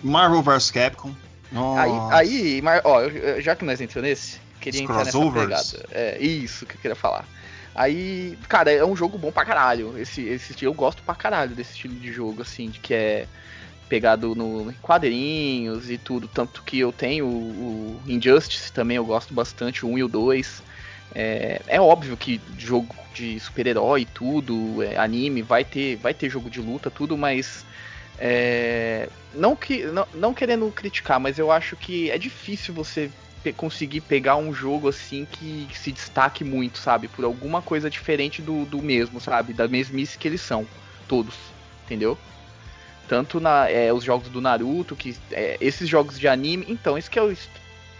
Marvel 0.03 0.43
vs 0.43 0.71
Capcom. 0.71 1.13
Nossa. 1.51 2.15
Aí, 2.15 2.63
aí 2.65 2.81
ó, 2.85 3.41
já 3.41 3.55
que 3.55 3.65
nós 3.65 3.81
entramos 3.81 4.09
nesse, 4.09 4.41
queria 4.63 4.81
Os 4.81 4.85
entrar 4.85 5.05
nessa 5.05 5.31
pegada. 5.31 5.87
É, 5.91 6.19
isso 6.23 6.65
que 6.65 6.77
eu 6.77 6.81
queria 6.81 6.97
falar. 6.97 7.27
Aí, 7.75 8.39
cara, 8.49 8.71
é 8.71 8.85
um 8.85 8.95
jogo 8.95 9.19
bom 9.19 9.33
pra 9.33 9.45
caralho. 9.45 9.99
Esse, 9.99 10.23
esse 10.23 10.63
eu 10.65 10.75
gosto 10.75 11.03
pra 11.03 11.15
caralho 11.15 11.55
desse 11.55 11.73
estilo 11.73 11.95
de 11.95 12.13
jogo, 12.13 12.43
assim, 12.43 12.69
de 12.69 12.79
que 12.79 12.95
é 12.95 13.27
pegado 13.89 14.35
no 14.35 14.73
quadrinhos 14.81 15.91
e 15.91 15.99
tudo. 15.99 16.29
Tanto 16.29 16.63
que 16.63 16.79
eu 16.79 16.93
tenho 16.93 17.27
o, 17.27 18.01
o 18.07 18.11
Injustice 18.11 18.73
também, 18.73 18.97
eu 18.97 19.05
gosto 19.05 19.35
bastante, 19.35 19.85
o 19.85 19.89
1 19.89 19.99
e 19.99 20.05
o 20.05 20.09
2. 20.09 20.63
É, 21.15 21.61
é 21.67 21.81
óbvio 21.81 22.17
que 22.17 22.41
jogo 22.59 22.95
de 23.15 23.39
super-herói 23.39 24.03
e 24.03 24.07
tudo, 24.07 24.83
é, 24.83 24.97
anime, 24.97 25.43
vai 25.43 25.65
ter, 25.65 25.97
vai 25.97 26.15
ter 26.15 26.31
jogo 26.31 26.49
de 26.49 26.61
luta, 26.61 26.91
tudo, 26.91 27.19
mas 27.19 27.67
é, 28.19 29.09
não, 29.35 29.55
que, 29.55 29.85
não, 29.85 30.07
não 30.15 30.33
querendo 30.33 30.71
criticar, 30.71 31.21
mas 31.21 31.39
eu 31.39 31.51
acho 31.51 31.77
que 31.77 32.11
é 32.11 32.17
difícil 32.17 32.73
você 32.73 33.11
pe 33.43 33.53
conseguir 33.53 34.01
pegar 34.03 34.37
um 34.37 34.53
jogo 34.53 34.89
assim 34.89 35.27
que, 35.31 35.67
que, 35.67 35.79
se 35.79 35.93
destaque 35.93 36.45
muito, 36.45 36.79
sabe? 36.79 37.09
Por 37.09 37.25
alguma 37.25 37.61
coisa 37.61 37.91
diferente 37.91 38.41
do, 38.41 38.65
do 38.65 38.83
mesmo, 38.83 39.21
sabe? 39.21 39.53
Da 39.53 39.67
mesmice 39.69 40.17
que 40.19 40.29
eles 40.29 40.41
são, 40.41 40.67
todos, 41.09 41.35
entendeu? 41.85 42.17
Tanto 43.09 43.41
na, 43.41 43.69
é, 43.69 43.93
os 43.93 44.05
jogos 44.05 44.29
do 44.29 44.41
Naruto, 44.41 44.97
que 44.97 45.17
é, 45.33 45.57
esses 45.61 45.89
jogos 45.89 46.19
de 46.19 46.29
anime. 46.29 46.65
Então, 46.69 46.97
isso 46.97 47.11
que 47.11 47.19
é, 47.19 47.23
o, 47.23 47.37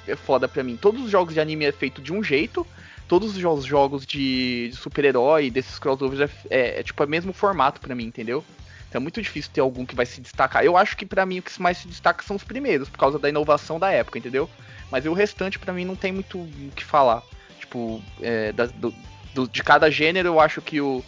é 0.07 0.17
foda 0.17 0.49
pra 0.49 0.63
mim. 0.63 0.77
Todos 0.77 1.03
os 1.03 1.11
jogos 1.11 1.35
de 1.35 1.41
anime 1.41 1.65
é 1.65 1.73
feito 1.73 2.01
de 2.01 2.13
um 2.13 2.23
jeito, 2.23 2.67
todos 3.09 3.37
os 3.37 3.65
jogos 3.65 4.07
de, 4.07 4.71
super-herói, 4.75 5.51
desses 5.51 5.79
crossovers, 5.79 6.21
é, 6.21 6.31
é, 6.49 6.81
é, 6.81 6.83
tipo 6.83 7.03
o 7.05 7.09
mesmo 7.09 7.33
formato 7.33 7.81
para 7.81 7.95
mim, 7.95 8.05
entendeu? 8.05 8.45
Então 8.93 9.01
é 9.01 9.03
muito 9.03 9.23
difícil 9.23 9.51
ter 9.51 9.63
algum 9.63 9.87
que 9.87 9.95
vai 9.95 10.05
se 10.05 10.21
destacar. 10.21 10.63
Eu 10.63 10.77
acho 10.77 10.99
que 10.99 11.07
para 11.07 11.25
mim 11.25 11.39
o 11.39 11.43
que 11.43 11.63
mais 11.63 11.79
se 11.79 11.89
destaca 11.89 12.23
são 12.23 12.37
os 12.37 12.45
primeiros, 12.45 12.91
por 12.91 12.99
causa 12.99 13.19
da 13.19 13.27
inovação 13.27 13.81
da 13.81 13.91
época, 13.91 14.19
entendeu? 14.19 14.51
Mas 14.91 15.07
o 15.07 15.15
restante 15.15 15.59
para 15.59 15.73
mim 15.73 15.87
não 15.87 15.97
tem 15.97 16.13
muito 16.13 16.37
o 16.37 16.73
que 16.77 16.85
falar. 16.85 17.23
Tipo, 17.59 18.03
é, 18.21 18.53
da, 18.53 18.67
do, 18.67 18.95
do, 19.33 19.49
de 19.49 19.63
cada 19.63 19.91
gênero 19.91 20.29
eu 20.29 20.39
acho 20.39 20.61
que 20.61 20.79
o 20.79 21.03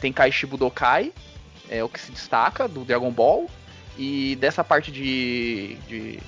Tenkaichi 0.00 0.46
Budokai 0.46 1.12
é 1.68 1.84
o 1.84 1.90
que 1.90 2.00
se 2.00 2.10
destaca, 2.10 2.66
do 2.66 2.86
Dragon 2.86 3.10
Ball. 3.10 3.50
E 3.98 4.36
dessa 4.36 4.64
parte 4.64 4.90
de, 4.90 5.74
de 5.86 6.18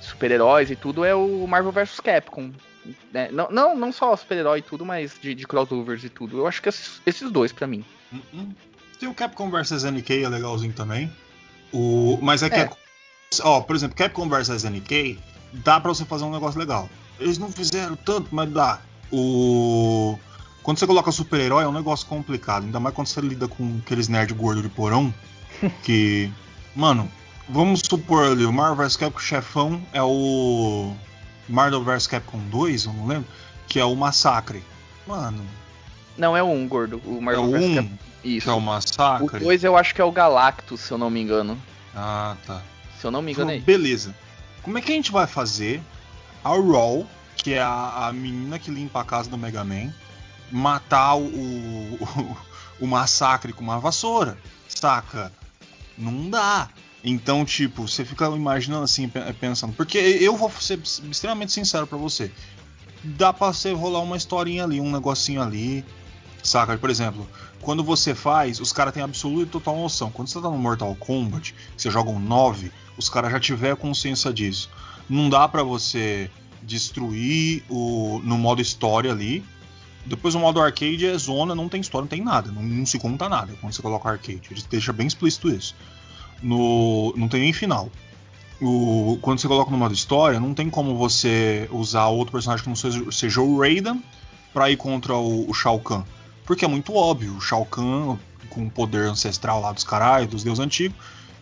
super-heróis 0.00 0.70
e 0.70 0.76
tudo 0.76 1.04
é 1.04 1.12
o 1.12 1.44
Marvel 1.48 1.72
vs 1.72 1.98
Capcom. 1.98 2.52
Né? 3.12 3.30
Não, 3.32 3.50
não, 3.50 3.76
não 3.76 3.90
só 3.90 4.14
super-herói 4.14 4.60
e 4.60 4.62
tudo, 4.62 4.86
mas 4.86 5.18
de, 5.20 5.34
de, 5.34 5.44
crossovers 5.44 6.04
e 6.04 6.08
tudo. 6.08 6.38
Eu 6.38 6.46
acho 6.46 6.62
que 6.62 6.68
esses, 6.68 7.02
esses 7.04 7.32
dois 7.32 7.50
para 7.50 7.66
mim. 7.66 7.84
Uh 8.12 8.18
-uh. 8.32 8.75
Tem 8.98 9.08
o 9.08 9.14
Capcom 9.14 9.50
vs 9.50 9.84
NK, 9.84 10.24
é 10.24 10.28
legalzinho 10.28 10.72
também. 10.72 11.12
O, 11.72 12.18
mas 12.22 12.42
é 12.42 12.50
que. 12.50 12.56
É. 12.56 12.62
É, 12.62 12.70
ó, 13.42 13.60
por 13.60 13.76
exemplo, 13.76 13.96
Capcom 13.96 14.28
vs 14.28 14.64
NK, 14.64 15.18
dá 15.52 15.80
pra 15.80 15.92
você 15.92 16.04
fazer 16.04 16.24
um 16.24 16.30
negócio 16.30 16.58
legal. 16.58 16.88
Eles 17.18 17.38
não 17.38 17.50
fizeram 17.50 17.96
tanto, 17.96 18.28
mas 18.30 18.50
dá. 18.50 18.80
O. 19.10 20.18
Quando 20.62 20.78
você 20.78 20.86
coloca 20.86 21.12
super-herói 21.12 21.64
é 21.64 21.68
um 21.68 21.72
negócio 21.72 22.06
complicado, 22.06 22.64
ainda 22.64 22.80
mais 22.80 22.94
quando 22.94 23.06
você 23.06 23.20
lida 23.20 23.46
com 23.46 23.78
aqueles 23.84 24.08
nerd 24.08 24.32
gordo 24.34 24.62
de 24.62 24.68
porão. 24.68 25.12
que. 25.82 26.30
Mano, 26.74 27.10
vamos 27.48 27.80
supor 27.80 28.32
ali, 28.32 28.44
o 28.44 28.52
Marvel 28.52 28.84
vs 28.84 28.96
Capcom 28.96 29.20
chefão 29.20 29.82
é 29.92 30.02
o. 30.02 30.92
Marvel 31.48 31.82
vs 31.84 32.06
Capcom 32.06 32.40
2, 32.50 32.86
eu 32.86 32.92
não 32.92 33.06
lembro, 33.06 33.26
que 33.68 33.78
é 33.78 33.84
o 33.84 33.94
Massacre. 33.94 34.62
Mano. 35.06 35.44
Não, 36.18 36.36
é 36.36 36.42
o 36.42 36.46
1, 36.46 36.68
gordo. 36.68 37.00
O 37.04 37.20
Marvel 37.20 37.44
é 37.44 37.46
o 37.46 37.50
vs 37.50 37.64
1, 37.64 37.74
Capcom. 37.74 37.98
Isso. 38.26 38.44
Que 38.44 38.50
é 38.50 38.52
o 38.52 38.60
Massacre. 38.60 39.36
O 39.36 39.40
2 39.40 39.64
eu 39.64 39.76
acho 39.76 39.94
que 39.94 40.00
é 40.00 40.04
o 40.04 40.10
Galactus, 40.10 40.80
se 40.80 40.92
eu 40.92 40.98
não 40.98 41.08
me 41.08 41.20
engano. 41.20 41.56
Ah, 41.94 42.36
tá. 42.46 42.60
Se 42.98 43.06
eu 43.06 43.10
não 43.10 43.22
me 43.22 43.32
engano 43.32 43.52
então, 43.52 43.62
é 43.62 43.64
Beleza. 43.64 44.14
Como 44.62 44.76
é 44.76 44.80
que 44.80 44.90
a 44.90 44.94
gente 44.94 45.12
vai 45.12 45.26
fazer 45.26 45.80
a 46.42 46.48
Raw, 46.48 47.06
que 47.36 47.54
é 47.54 47.62
a, 47.62 48.08
a 48.08 48.12
menina 48.12 48.58
que 48.58 48.70
limpa 48.70 49.00
a 49.00 49.04
casa 49.04 49.30
do 49.30 49.38
Mega 49.38 49.62
Man, 49.62 49.92
matar 50.50 51.14
o, 51.14 51.24
o, 51.24 52.36
o 52.82 52.86
Massacre 52.86 53.52
com 53.52 53.62
uma 53.62 53.78
vassoura? 53.78 54.36
Saca? 54.68 55.30
Não 55.96 56.28
dá. 56.28 56.68
Então, 57.04 57.44
tipo, 57.44 57.86
você 57.86 58.04
fica 58.04 58.26
imaginando 58.26 58.82
assim, 58.82 59.08
pensando. 59.38 59.72
Porque 59.72 59.98
eu 59.98 60.36
vou 60.36 60.50
ser 60.50 60.80
extremamente 61.08 61.52
sincero 61.52 61.86
para 61.86 61.96
você. 61.96 62.32
Dá 63.04 63.32
pra 63.32 63.52
você 63.52 63.72
rolar 63.72 64.00
uma 64.00 64.16
historinha 64.16 64.64
ali, 64.64 64.80
um 64.80 64.90
negocinho 64.90 65.40
ali. 65.40 65.84
Saca? 66.46 66.76
Por 66.78 66.90
exemplo, 66.90 67.26
quando 67.60 67.82
você 67.82 68.14
faz, 68.14 68.60
os 68.60 68.72
caras 68.72 68.94
têm 68.94 69.02
absoluta 69.02 69.42
e 69.42 69.46
total 69.46 69.76
noção. 69.76 70.10
Quando 70.10 70.28
você 70.28 70.40
tá 70.40 70.48
no 70.48 70.58
Mortal 70.58 70.94
Kombat, 70.94 71.54
você 71.76 71.90
joga 71.90 72.10
um 72.10 72.18
9, 72.18 72.72
os 72.96 73.08
caras 73.08 73.32
já 73.32 73.40
tiver 73.40 73.76
consciência 73.76 74.32
disso. 74.32 74.70
Não 75.08 75.28
dá 75.28 75.48
para 75.48 75.62
você 75.62 76.30
destruir 76.62 77.62
o 77.68 78.20
no 78.24 78.38
modo 78.38 78.60
história 78.60 79.10
ali. 79.10 79.44
Depois 80.04 80.34
o 80.34 80.38
modo 80.38 80.60
arcade 80.60 81.04
é 81.04 81.18
zona, 81.18 81.54
não 81.54 81.68
tem 81.68 81.80
história, 81.80 82.02
não 82.02 82.08
tem 82.08 82.22
nada, 82.22 82.52
não, 82.52 82.62
não 82.62 82.86
se 82.86 82.96
conta 82.96 83.28
nada 83.28 83.52
quando 83.60 83.72
você 83.72 83.82
coloca 83.82 84.08
arcade. 84.08 84.42
Ele 84.50 84.62
deixa 84.70 84.92
bem 84.92 85.06
explícito 85.06 85.48
isso 85.48 85.74
no 86.42 87.14
não 87.16 87.28
tem 87.28 87.40
nem 87.40 87.52
final. 87.52 87.90
O, 88.60 89.18
quando 89.20 89.38
você 89.38 89.48
coloca 89.48 89.70
no 89.70 89.76
modo 89.76 89.92
história, 89.92 90.40
não 90.40 90.54
tem 90.54 90.70
como 90.70 90.96
você 90.96 91.68
usar 91.70 92.06
outro 92.06 92.32
personagem 92.32 92.62
que 92.62 92.68
não 92.68 92.76
seja, 92.76 93.12
seja 93.12 93.40
o 93.40 93.58
Raiden 93.60 94.02
para 94.52 94.70
ir 94.70 94.76
contra 94.76 95.14
o, 95.14 95.50
o 95.50 95.54
Shao 95.54 95.78
Kahn. 95.78 96.02
Porque 96.46 96.64
é 96.64 96.68
muito 96.68 96.94
óbvio, 96.94 97.36
o 97.36 97.40
Shao 97.40 97.66
Kahn 97.66 98.16
com 98.48 98.66
o 98.66 98.70
poder 98.70 99.08
ancestral 99.08 99.60
lá 99.60 99.72
dos 99.72 99.84
caras, 99.84 100.26
dos 100.28 100.42
deuses 100.42 100.64
antigos, 100.64 100.96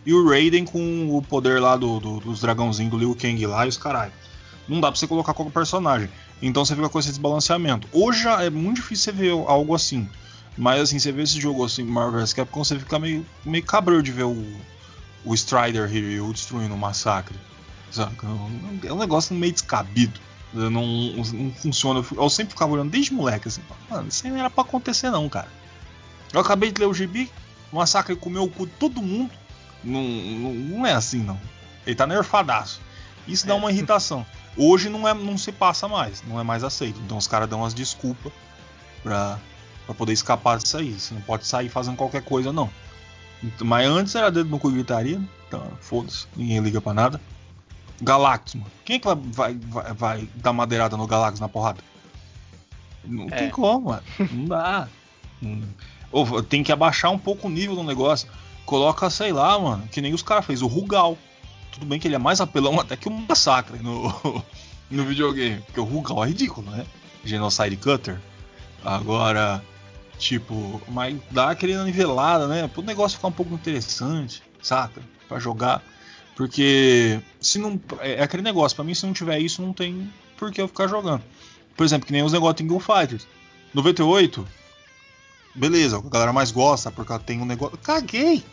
e 0.05 0.13
o 0.13 0.27
Raiden 0.27 0.65
com 0.65 1.15
o 1.15 1.21
poder 1.21 1.61
lá 1.61 1.77
do, 1.77 1.99
do, 1.99 2.19
dos 2.19 2.41
dragãozinhos 2.41 2.91
do 2.91 2.97
Liu 2.97 3.15
Kang 3.15 3.45
lá 3.45 3.65
e 3.65 3.69
os 3.69 3.77
caralho. 3.77 4.11
Não 4.67 4.81
dá 4.81 4.91
pra 4.91 4.99
você 4.99 5.07
colocar 5.07 5.33
qualquer 5.33 5.53
personagem. 5.53 6.09
Então 6.41 6.65
você 6.65 6.75
fica 6.75 6.89
com 6.89 6.99
esse 6.99 7.09
desbalanceamento. 7.09 7.87
Hoje 7.91 8.27
é 8.27 8.49
muito 8.49 8.77
difícil 8.77 9.13
você 9.13 9.19
ver 9.19 9.31
algo 9.31 9.73
assim. 9.73 10.09
Mas 10.57 10.81
assim, 10.81 10.99
você 10.99 11.11
vê 11.11 11.23
esse 11.23 11.39
jogo 11.39 11.63
assim, 11.63 11.83
Marvel 11.83 12.19
vs 12.19 12.33
Capcom, 12.33 12.63
você 12.63 12.77
fica 12.77 12.97
meio, 12.99 13.25
meio 13.45 13.63
cabreiro 13.63 14.01
de 14.01 14.11
ver 14.11 14.23
o, 14.23 14.45
o 15.23 15.33
Strider 15.33 15.87
Ryu 15.87 16.31
destruindo 16.31 16.73
o 16.73 16.77
massacre. 16.77 17.37
Saca? 17.91 18.27
É 18.83 18.91
um 18.91 18.97
negócio 18.97 19.35
meio 19.35 19.53
descabido. 19.53 20.19
Não, 20.55 20.85
não 20.85 21.51
funciona. 21.51 22.03
Eu 22.15 22.29
sempre 22.29 22.53
ficava 22.53 22.71
olhando 22.71 22.89
desde 22.89 23.13
moleque 23.13 23.47
assim, 23.47 23.61
mano, 23.89 24.07
isso 24.07 24.27
não 24.27 24.37
era 24.37 24.49
pra 24.49 24.63
acontecer 24.63 25.09
não, 25.09 25.27
cara. 25.27 25.49
Eu 26.31 26.39
acabei 26.39 26.71
de 26.71 26.79
ler 26.79 26.87
o 26.87 26.93
gibi, 26.93 27.31
o 27.71 27.75
massacre 27.75 28.15
comeu 28.15 28.43
o 28.43 28.49
cu 28.49 28.65
de 28.65 28.73
todo 28.73 29.01
mundo. 29.01 29.31
Não, 29.83 30.01
não, 30.01 30.53
não, 30.53 30.85
é 30.85 30.93
assim 30.93 31.19
não. 31.19 31.39
Ele 31.85 31.95
tá 31.95 32.07
nerfadaço. 32.07 32.81
Isso 33.27 33.45
é. 33.45 33.49
dá 33.49 33.55
uma 33.55 33.71
irritação. 33.71 34.25
Hoje 34.57 34.89
não, 34.89 35.07
é, 35.07 35.13
não 35.13 35.37
se 35.37 35.51
passa 35.51 35.87
mais, 35.87 36.23
não 36.27 36.39
é 36.39 36.43
mais 36.43 36.63
aceito. 36.63 36.99
Então 37.05 37.17
os 37.17 37.27
caras 37.27 37.49
dão 37.49 37.59
umas 37.59 37.73
desculpas 37.73 38.31
pra, 39.03 39.37
pra 39.85 39.93
poder 39.93 40.13
escapar 40.13 40.57
disso 40.57 40.77
aí. 40.77 40.93
Você 40.93 41.13
não 41.13 41.21
pode 41.21 41.45
sair 41.45 41.69
fazendo 41.69 41.97
qualquer 41.97 42.23
coisa, 42.23 42.51
não. 42.53 42.69
Mas 43.61 43.87
antes 43.87 44.15
era 44.15 44.31
dedo 44.31 44.49
no 44.49 44.57
cu 44.57 44.71
gritaria, 44.71 45.21
então 45.47 45.61
foda-se, 45.81 46.25
ninguém 46.35 46.59
liga 46.59 46.81
pra 46.81 46.93
nada. 46.93 47.21
Galactus, 48.01 48.55
mano. 48.55 48.71
Quem 48.83 48.97
é 48.97 48.99
que 48.99 49.05
vai, 49.05 49.15
vai, 49.53 49.93
vai 49.93 50.29
dar 50.35 50.53
madeirada 50.53 50.97
no 50.97 51.07
Galactus 51.07 51.39
na 51.39 51.49
porrada? 51.49 51.81
Não 53.03 53.25
é. 53.25 53.31
tem 53.31 53.49
como, 53.49 53.89
mano. 53.89 54.03
Não 54.31 54.45
dá. 54.45 54.87
Hum. 55.41 55.63
Ou 56.11 56.41
tem 56.41 56.63
que 56.63 56.71
abaixar 56.71 57.11
um 57.11 57.19
pouco 57.19 57.47
o 57.47 57.51
nível 57.51 57.75
do 57.75 57.83
negócio. 57.83 58.27
Coloca, 58.65 59.09
sei 59.09 59.31
lá, 59.31 59.59
mano, 59.59 59.87
que 59.91 60.01
nem 60.01 60.13
os 60.13 60.23
caras 60.23 60.45
fez, 60.45 60.61
o 60.61 60.67
Rugal. 60.67 61.17
Tudo 61.71 61.85
bem 61.85 61.99
que 61.99 62.07
ele 62.07 62.15
é 62.15 62.19
mais 62.19 62.41
apelão 62.41 62.79
até 62.79 62.95
que 62.95 63.07
o 63.07 63.11
Massacre 63.11 63.79
no, 63.79 64.43
no 64.89 65.05
videogame. 65.05 65.61
Porque 65.61 65.79
o 65.79 65.83
Rugal 65.83 66.23
é 66.23 66.27
ridículo, 66.27 66.69
né? 66.71 66.85
Genocide 67.23 67.77
Cutter. 67.77 68.19
Agora, 68.83 69.63
Tipo, 70.17 70.81
mas 70.87 71.17
dá 71.29 71.51
aquele 71.51 71.75
nivelada, 71.83 72.47
né? 72.47 72.67
Para 72.67 72.81
o 72.81 72.85
negócio 72.85 73.17
ficar 73.17 73.27
um 73.27 73.33
pouco 73.33 73.53
interessante, 73.53 74.41
saca? 74.61 75.01
Para 75.27 75.39
jogar. 75.39 75.83
Porque 76.35 77.19
se 77.39 77.57
não. 77.57 77.79
É, 77.99 78.15
é 78.15 78.23
aquele 78.23 78.43
negócio, 78.43 78.75
para 78.75 78.85
mim, 78.85 78.93
se 78.93 79.05
não 79.05 79.13
tiver 79.13 79.39
isso, 79.39 79.61
não 79.61 79.73
tem 79.73 80.11
por 80.37 80.51
que 80.51 80.61
eu 80.61 80.67
ficar 80.67 80.87
jogando. 80.87 81.23
Por 81.75 81.85
exemplo, 81.85 82.05
que 82.05 82.13
nem 82.13 82.23
os 82.23 82.33
negócios 82.33 82.61
em 82.61 82.67
Gun 82.67 82.79
Fighters. 82.79 83.27
98, 83.73 84.47
beleza, 85.53 85.97
a 85.97 86.09
galera 86.09 86.31
mais 86.31 86.51
gosta 86.51 86.91
porque 86.91 87.11
ela 87.11 87.19
tem 87.19 87.41
um 87.41 87.45
negócio. 87.45 87.77
Caguei! 87.77 88.43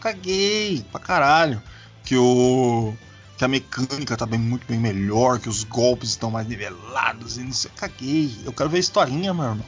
Caguei 0.00 0.84
pra 0.90 1.00
caralho. 1.00 1.62
Que 2.04 2.16
o. 2.16 2.94
Que 3.36 3.44
a 3.44 3.48
mecânica 3.48 4.16
tá 4.16 4.26
bem, 4.26 4.38
muito 4.38 4.64
bem 4.66 4.78
melhor, 4.78 5.40
que 5.40 5.48
os 5.48 5.64
golpes 5.64 6.10
estão 6.10 6.30
mais 6.30 6.46
nivelados 6.46 7.36
e 7.36 7.42
não 7.42 7.52
sei. 7.52 7.70
Caguei. 7.74 8.32
Eu 8.44 8.52
quero 8.52 8.70
ver 8.70 8.76
a 8.76 8.80
historinha, 8.80 9.34
meu 9.34 9.44
irmão. 9.44 9.66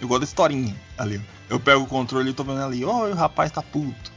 Eu 0.00 0.06
gosto 0.06 0.20
da 0.20 0.26
historinha 0.26 0.76
ali. 0.96 1.20
Eu 1.48 1.58
pego 1.58 1.82
o 1.82 1.86
controle 1.86 2.30
e 2.30 2.32
tô 2.32 2.44
vendo 2.44 2.62
ali, 2.62 2.84
ó, 2.84 3.06
oh, 3.06 3.10
o 3.10 3.14
rapaz 3.14 3.50
tá 3.50 3.60
puto. 3.60 4.12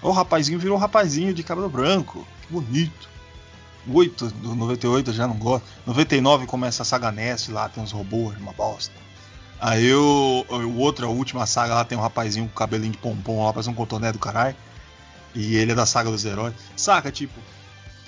O 0.00 0.10
rapazinho 0.10 0.58
virou 0.58 0.76
um 0.76 0.80
rapazinho 0.80 1.34
de 1.34 1.42
cabelo 1.42 1.68
branco. 1.68 2.26
Que 2.42 2.52
bonito. 2.52 3.08
8 3.90 4.28
do 4.28 4.54
98 4.54 5.10
eu 5.10 5.14
já 5.14 5.26
não 5.26 5.36
gosto. 5.36 5.64
99 5.86 6.46
começa 6.46 6.82
a 6.82 6.84
saga 6.84 7.10
Ness 7.10 7.48
lá, 7.48 7.68
tem 7.68 7.82
uns 7.82 7.92
robôs, 7.92 8.36
uma 8.38 8.52
bosta. 8.52 8.94
Aí 9.60 9.92
o, 9.92 10.44
o 10.48 10.78
outro, 10.78 11.06
a 11.06 11.10
última 11.10 11.46
saga 11.46 11.74
lá, 11.74 11.84
tem 11.84 11.98
um 11.98 12.00
rapazinho 12.00 12.46
com 12.46 12.54
cabelinho 12.54 12.92
de 12.92 12.98
pompom 12.98 13.44
lá, 13.44 13.52
parece 13.52 13.68
um 13.68 13.74
cotoné 13.74 14.12
do 14.12 14.18
caralho. 14.18 14.56
E 15.34 15.56
ele 15.56 15.72
é 15.72 15.74
da 15.74 15.86
saga 15.86 16.10
dos 16.10 16.24
heróis. 16.24 16.54
Saca, 16.76 17.10
tipo. 17.10 17.38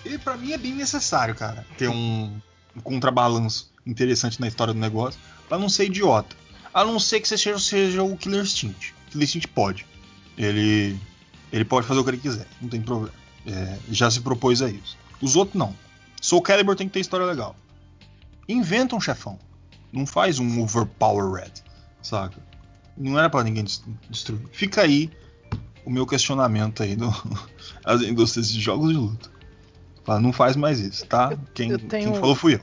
E 0.04 0.16
para 0.16 0.36
mim 0.36 0.52
é 0.52 0.58
bem 0.58 0.74
necessário, 0.74 1.34
cara, 1.34 1.66
ter 1.76 1.88
um, 1.88 2.40
um 2.74 2.80
contrabalanço 2.80 3.70
interessante 3.86 4.40
na 4.40 4.48
história 4.48 4.72
do 4.72 4.80
negócio, 4.80 5.20
para 5.48 5.58
não 5.58 5.68
ser 5.68 5.86
idiota. 5.86 6.36
A 6.72 6.84
não 6.84 6.98
ser 6.98 7.20
que 7.20 7.28
você 7.28 7.36
seja, 7.36 7.58
seja 7.58 8.02
o 8.02 8.16
Killer 8.16 8.42
Instinct. 8.42 8.94
Killer 9.10 9.24
Instinct 9.24 9.48
pode. 9.48 9.86
Ele 10.38 10.98
ele 11.52 11.64
pode 11.64 11.86
fazer 11.86 12.00
o 12.00 12.04
que 12.04 12.10
ele 12.10 12.18
quiser, 12.18 12.46
não 12.60 12.68
tem 12.68 12.80
problema. 12.80 13.12
É, 13.46 13.78
já 13.90 14.10
se 14.10 14.20
propôs 14.20 14.60
a 14.62 14.68
isso. 14.68 14.96
Os 15.20 15.36
outros 15.36 15.56
não. 15.56 15.74
Soul 16.20 16.42
Calibur 16.42 16.76
tem 16.76 16.86
que 16.86 16.92
ter 16.92 17.00
história 17.00 17.24
legal. 17.24 17.56
Inventa 18.48 18.94
um 18.94 19.00
chefão. 19.00 19.38
Não 19.92 20.06
faz 20.06 20.38
um 20.38 20.62
overpowered, 20.62 21.62
saca? 22.02 22.40
Não 22.96 23.18
era 23.18 23.30
para 23.30 23.44
ninguém 23.44 23.64
destruir. 24.08 24.42
Fica 24.52 24.82
aí 24.82 25.10
o 25.84 25.90
meu 25.90 26.06
questionamento 26.06 26.82
aí 26.82 26.96
das 26.96 28.02
indústrias 28.02 28.50
de 28.50 28.60
jogos 28.60 28.90
de 28.90 28.96
luta. 28.96 29.30
Fala, 30.04 30.20
não 30.20 30.32
faz 30.32 30.56
mais 30.56 30.80
isso, 30.80 31.06
tá? 31.06 31.36
Quem, 31.54 31.76
tenho... 31.76 31.88
quem 31.88 32.14
falou 32.14 32.34
fui 32.34 32.54
eu. 32.54 32.60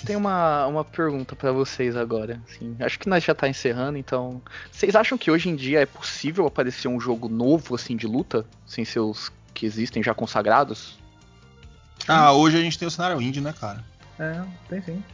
Eu 0.00 0.06
tenho 0.06 0.18
uma, 0.18 0.66
uma 0.66 0.84
pergunta 0.84 1.34
para 1.34 1.52
vocês 1.52 1.96
agora. 1.96 2.40
Assim, 2.48 2.76
acho 2.80 2.98
que 2.98 3.08
nós 3.08 3.22
já 3.22 3.34
tá 3.34 3.48
encerrando, 3.48 3.98
então. 3.98 4.40
Vocês 4.70 4.94
acham 4.94 5.16
que 5.16 5.30
hoje 5.30 5.48
em 5.48 5.56
dia 5.56 5.80
é 5.80 5.86
possível 5.86 6.46
aparecer 6.46 6.88
um 6.88 7.00
jogo 7.00 7.28
novo 7.28 7.74
assim 7.74 7.96
de 7.96 8.06
luta, 8.06 8.44
sem 8.66 8.84
seus 8.84 9.30
que 9.54 9.66
existem 9.66 10.02
já 10.02 10.14
consagrados? 10.14 10.98
Ah, 12.08 12.32
hoje 12.32 12.58
a 12.58 12.60
gente 12.60 12.78
tem 12.78 12.88
o 12.88 12.90
cenário 12.90 13.20
indie, 13.20 13.40
né, 13.40 13.54
cara? 13.58 13.84
É, 14.18 14.42
tem 14.68 14.82
sim. 14.82 15.04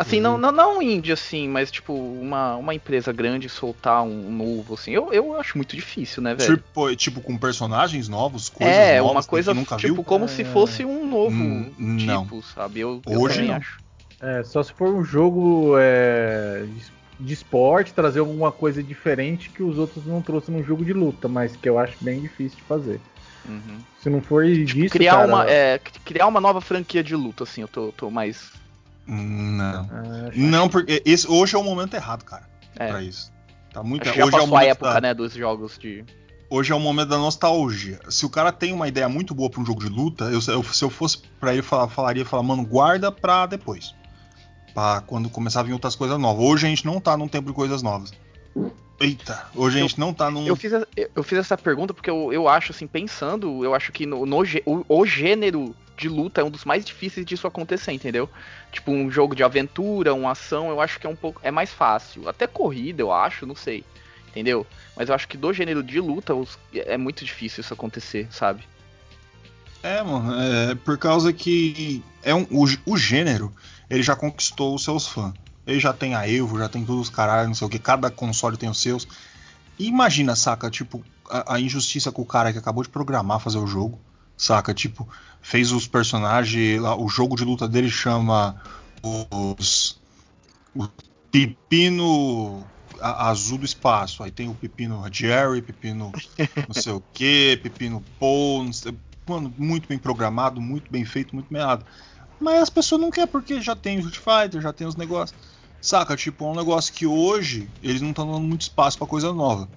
Assim, 0.00 0.16
uhum. 0.16 0.38
não, 0.38 0.38
não, 0.38 0.52
não 0.52 0.82
indie, 0.82 1.12
assim, 1.12 1.46
mas 1.46 1.70
tipo, 1.70 1.92
uma, 1.92 2.56
uma 2.56 2.74
empresa 2.74 3.12
grande 3.12 3.50
soltar 3.50 4.02
um 4.02 4.30
novo, 4.30 4.72
assim, 4.72 4.92
eu, 4.92 5.12
eu 5.12 5.38
acho 5.38 5.58
muito 5.58 5.76
difícil, 5.76 6.22
né, 6.22 6.34
velho? 6.34 6.56
Tipo, 6.56 6.96
tipo 6.96 7.20
com 7.20 7.36
personagens 7.36 8.08
novos, 8.08 8.48
coisas 8.48 8.74
é, 8.74 8.98
novas 8.98 9.12
uma 9.12 9.22
coisa, 9.24 9.52
nunca 9.52 9.76
tipo, 9.76 9.96
viu? 9.96 10.04
como 10.04 10.24
é... 10.24 10.28
se 10.28 10.42
fosse 10.42 10.86
um 10.86 11.06
novo 11.06 11.36
hum, 11.36 11.96
tipo, 11.98 12.36
não. 12.36 12.42
sabe? 12.42 12.80
Eu, 12.80 13.02
Hoje 13.04 13.42
eu 13.42 13.48
não. 13.48 13.54
acho. 13.56 13.78
É, 14.20 14.42
só 14.44 14.62
se 14.62 14.72
for 14.72 14.88
um 14.88 15.02
jogo 15.02 15.74
é, 15.78 16.66
de 17.18 17.32
esporte, 17.32 17.94
trazer 17.94 18.20
alguma 18.20 18.52
coisa 18.52 18.82
diferente 18.82 19.48
que 19.50 19.62
os 19.62 19.78
outros 19.78 20.04
não 20.04 20.20
trouxeram 20.20 20.58
no 20.58 20.64
jogo 20.64 20.84
de 20.84 20.92
luta, 20.92 21.26
mas 21.28 21.56
que 21.56 21.68
eu 21.68 21.78
acho 21.78 21.96
bem 22.00 22.20
difícil 22.20 22.58
de 22.58 22.64
fazer. 22.64 23.00
Uhum. 23.48 23.78
Se 23.98 24.10
não 24.10 24.20
for 24.20 24.44
tipo, 24.44 24.64
disso, 24.66 24.92
criar 24.92 25.12
cara... 25.12 25.26
uma 25.26 25.50
é, 25.50 25.78
criar 26.04 26.26
uma 26.26 26.40
nova 26.40 26.60
franquia 26.60 27.02
de 27.02 27.16
luta, 27.16 27.44
assim, 27.44 27.62
eu 27.62 27.68
tô, 27.68 27.90
tô 27.92 28.10
mais 28.10 28.52
não. 29.06 29.88
Ah, 29.90 30.30
não, 30.34 30.68
porque 30.68 31.02
esse, 31.04 31.26
hoje 31.28 31.56
é 31.56 31.58
o 31.58 31.64
momento 31.64 31.94
errado, 31.94 32.24
cara. 32.24 32.48
É. 32.78 32.88
Pra 32.88 33.02
isso. 33.02 33.32
Tá 33.72 33.82
muito 33.82 34.02
Acho 34.02 34.12
que 34.12 34.18
já 34.18 34.24
hoje 34.26 34.34
é 34.36 34.38
o 34.38 34.40
passou 34.42 34.56
a 34.56 34.60
momento 34.60 34.70
época, 34.70 34.94
da- 34.94 35.00
né, 35.00 35.14
dos 35.14 35.32
jogos 35.32 35.78
de. 35.78 36.04
Hoje 36.48 36.72
é 36.72 36.74
o 36.74 36.80
momento 36.80 37.08
da 37.08 37.18
nostalgia. 37.18 38.00
Se 38.08 38.26
o 38.26 38.30
cara 38.30 38.50
tem 38.50 38.72
uma 38.72 38.88
ideia 38.88 39.08
muito 39.08 39.34
boa 39.34 39.48
pra 39.48 39.60
um 39.60 39.64
jogo 39.66 39.80
de 39.80 39.88
luta, 39.88 40.24
eu, 40.24 40.40
eu- 40.48 40.62
se 40.64 40.84
eu 40.84 40.90
fosse 40.90 41.18
pra 41.38 41.52
ele, 41.52 41.62
falar, 41.62 41.88
falaria, 41.88 42.24
falar, 42.24 42.42
mano, 42.42 42.64
guarda 42.64 43.10
pra 43.12 43.46
depois. 43.46 43.94
Pra 44.74 45.02
quando 45.06 45.28
começar 45.28 45.60
a 45.60 45.62
vir 45.64 45.72
outras 45.72 45.96
coisas 45.96 46.18
novas. 46.18 46.44
Hoje 46.44 46.66
a 46.66 46.70
gente 46.70 46.86
não 46.86 47.00
tá 47.00 47.16
num 47.16 47.28
tempo 47.28 47.48
de 47.48 47.54
coisas 47.54 47.82
novas. 47.82 48.12
Eita, 49.00 49.46
hoje 49.54 49.78
a 49.78 49.80
Eu- 49.80 49.88
gente 49.88 49.98
não 49.98 50.12
tá 50.12 50.30
num. 50.30 50.46
Eu 50.46 50.54
fiz, 50.54 50.72
a- 50.74 50.86
eu 51.14 51.22
fiz 51.22 51.38
essa 51.38 51.56
pergunta 51.56 51.94
porque 51.94 52.10
eu, 52.10 52.32
eu 52.32 52.46
acho, 52.48 52.70
assim, 52.72 52.86
pensando, 52.86 53.64
eu 53.64 53.74
acho 53.74 53.90
que 53.92 54.04
no, 54.06 54.26
no 54.26 54.42
o, 54.66 54.84
o 54.88 55.06
gênero 55.06 55.74
de 55.96 56.08
luta 56.08 56.40
é 56.40 56.44
um 56.44 56.50
dos 56.50 56.64
mais 56.64 56.84
difíceis 56.84 57.24
disso 57.26 57.46
acontecer, 57.46 57.92
entendeu? 57.92 58.28
Tipo, 58.70 58.92
um 58.92 59.10
jogo 59.10 59.34
de 59.34 59.42
aventura, 59.42 60.14
uma 60.14 60.32
ação, 60.32 60.68
eu 60.68 60.80
acho 60.80 61.00
que 61.00 61.06
é 61.06 61.10
um 61.10 61.16
pouco. 61.16 61.40
É 61.42 61.50
mais 61.50 61.70
fácil. 61.72 62.28
Até 62.28 62.46
corrida, 62.46 63.02
eu 63.02 63.10
acho, 63.12 63.46
não 63.46 63.56
sei. 63.56 63.84
Entendeu? 64.28 64.66
Mas 64.96 65.08
eu 65.08 65.14
acho 65.14 65.26
que 65.26 65.36
do 65.36 65.52
gênero 65.52 65.82
de 65.82 65.98
luta 65.98 66.34
os- 66.34 66.58
é 66.72 66.96
muito 66.96 67.24
difícil 67.24 67.62
isso 67.62 67.72
acontecer, 67.74 68.28
sabe? 68.30 68.62
É, 69.82 70.02
mano, 70.02 70.34
é 70.38 70.74
por 70.74 70.98
causa 70.98 71.32
que 71.32 72.02
é 72.22 72.34
um, 72.34 72.46
o, 72.50 72.66
o 72.84 72.96
gênero, 72.98 73.50
ele 73.90 74.02
já 74.02 74.14
conquistou 74.14 74.74
os 74.74 74.84
seus 74.84 75.06
fãs. 75.08 75.34
Ele 75.66 75.80
já 75.80 75.92
tem 75.92 76.14
a 76.14 76.26
Evo, 76.28 76.58
já 76.58 76.68
tem 76.68 76.84
todos 76.84 77.02
os 77.02 77.10
caralhos, 77.10 77.48
não 77.48 77.54
sei 77.54 77.66
o 77.66 77.70
que, 77.70 77.78
cada 77.78 78.10
console 78.10 78.56
tem 78.56 78.68
os 78.68 78.80
seus. 78.80 79.06
E 79.78 79.86
imagina, 79.88 80.34
saca, 80.36 80.70
tipo, 80.70 81.04
a, 81.28 81.54
a 81.54 81.60
injustiça 81.60 82.12
com 82.12 82.22
o 82.22 82.26
cara 82.26 82.52
que 82.52 82.58
acabou 82.58 82.82
de 82.82 82.88
programar 82.88 83.40
fazer 83.40 83.58
o 83.58 83.66
jogo, 83.66 84.00
saca? 84.36 84.72
Tipo, 84.72 85.08
fez 85.42 85.72
os 85.72 85.86
personagens, 85.86 86.80
lá, 86.80 86.96
o 86.96 87.08
jogo 87.08 87.36
de 87.36 87.44
luta 87.44 87.68
dele 87.68 87.90
chama 87.90 88.60
os. 89.02 90.00
O 90.74 90.86
Pepino 91.32 92.64
Azul 93.00 93.58
do 93.58 93.64
Espaço. 93.64 94.22
Aí 94.22 94.30
tem 94.30 94.48
o 94.48 94.54
Pepino 94.54 95.02
Jerry, 95.10 95.62
Pepino 95.62 96.12
não 96.68 96.74
sei 96.74 96.92
o 96.92 97.02
que, 97.12 97.58
Pepino 97.62 98.04
Paul, 98.18 98.72
sei, 98.72 98.94
mano, 99.26 99.52
muito 99.56 99.88
bem 99.88 99.98
programado, 99.98 100.60
muito 100.60 100.90
bem 100.90 101.04
feito, 101.04 101.34
muito 101.34 101.52
meado. 101.52 101.84
Mas 102.40 102.62
as 102.62 102.70
pessoas 102.70 103.00
não 103.00 103.10
querem 103.10 103.28
porque 103.28 103.60
já 103.60 103.76
tem 103.76 103.98
o 103.98 104.00
Street 104.00 104.16
Fighter, 104.16 104.62
já 104.62 104.72
tem 104.72 104.86
os 104.86 104.96
negócios. 104.96 105.38
Saca? 105.80 106.16
Tipo, 106.16 106.46
é 106.46 106.48
um 106.48 106.54
negócio 106.54 106.92
que 106.92 107.06
hoje 107.06 107.68
eles 107.82 108.00
não 108.00 108.10
estão 108.10 108.26
dando 108.26 108.40
muito 108.40 108.62
espaço 108.62 108.96
pra 108.96 109.06
coisa 109.06 109.32
nova. 109.32 109.68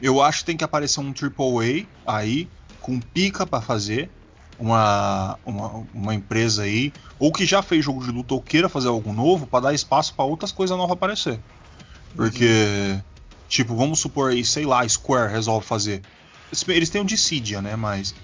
Eu 0.00 0.22
acho 0.22 0.40
que 0.40 0.44
tem 0.46 0.56
que 0.56 0.64
aparecer 0.64 1.00
um 1.00 1.12
AAA 1.12 1.86
aí, 2.06 2.48
com 2.80 3.00
pica 3.00 3.46
pra 3.46 3.60
fazer. 3.60 4.10
Uma, 4.58 5.38
uma, 5.42 5.86
uma 5.94 6.14
empresa 6.14 6.64
aí, 6.64 6.92
ou 7.18 7.32
que 7.32 7.46
já 7.46 7.62
fez 7.62 7.82
jogo 7.82 8.04
de 8.04 8.10
luta 8.10 8.34
ou 8.34 8.42
queira 8.42 8.68
fazer 8.68 8.88
algo 8.88 9.10
novo, 9.10 9.46
pra 9.46 9.58
dar 9.58 9.72
espaço 9.72 10.12
pra 10.12 10.26
outras 10.26 10.52
coisas 10.52 10.76
novas 10.76 10.92
aparecer. 10.92 11.40
Porque, 12.14 13.00
tipo, 13.48 13.74
vamos 13.74 14.00
supor 14.00 14.32
aí, 14.32 14.44
sei 14.44 14.66
lá, 14.66 14.86
Square 14.86 15.32
resolve 15.32 15.66
fazer. 15.66 16.02
Eles 16.68 16.90
têm 16.90 17.00
o 17.00 17.06
Dissidia, 17.06 17.62
né? 17.62 17.74
Mas 17.74 18.14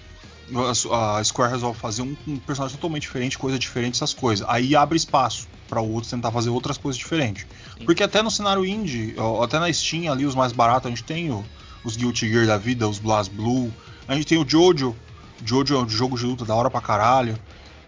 a, 0.91 1.23
Square 1.23 1.51
resolve 1.51 1.79
fazer 1.79 2.01
um, 2.01 2.15
um 2.27 2.37
personagem 2.37 2.75
totalmente 2.77 3.03
diferente, 3.03 3.37
coisa 3.37 3.57
diferente, 3.59 3.95
essas 3.95 4.13
coisas. 4.13 4.45
Aí 4.49 4.75
abre 4.75 4.95
espaço 4.97 5.47
para 5.67 5.81
o 5.81 5.91
outro 5.91 6.09
tentar 6.09 6.31
fazer 6.31 6.49
outras 6.49 6.77
coisas 6.77 6.97
diferentes. 6.97 7.45
Sim. 7.77 7.85
Porque 7.85 8.01
até 8.03 8.21
no 8.21 8.31
cenário 8.31 8.65
indie, 8.65 9.13
ó, 9.17 9.43
até 9.43 9.59
na 9.59 9.71
Steam 9.71 10.11
ali, 10.11 10.25
os 10.25 10.35
mais 10.35 10.51
baratos, 10.53 10.85
a 10.87 10.89
gente 10.89 11.03
tem 11.03 11.29
o- 11.31 11.43
os 11.83 11.95
Guilty 11.97 12.29
Gear 12.29 12.47
da 12.47 12.57
vida, 12.57 12.87
os 12.87 12.99
Blast 12.99 13.31
Blue. 13.33 13.71
A 14.07 14.15
gente 14.15 14.25
tem 14.27 14.37
o 14.37 14.47
Jojo. 14.47 14.95
Jojo 15.45 15.75
é 15.75 15.79
um 15.83 15.89
jogo 15.89 16.17
de 16.17 16.25
luta 16.25 16.45
da 16.45 16.55
hora 16.55 16.69
pra 16.69 16.81
caralho. 16.81 17.37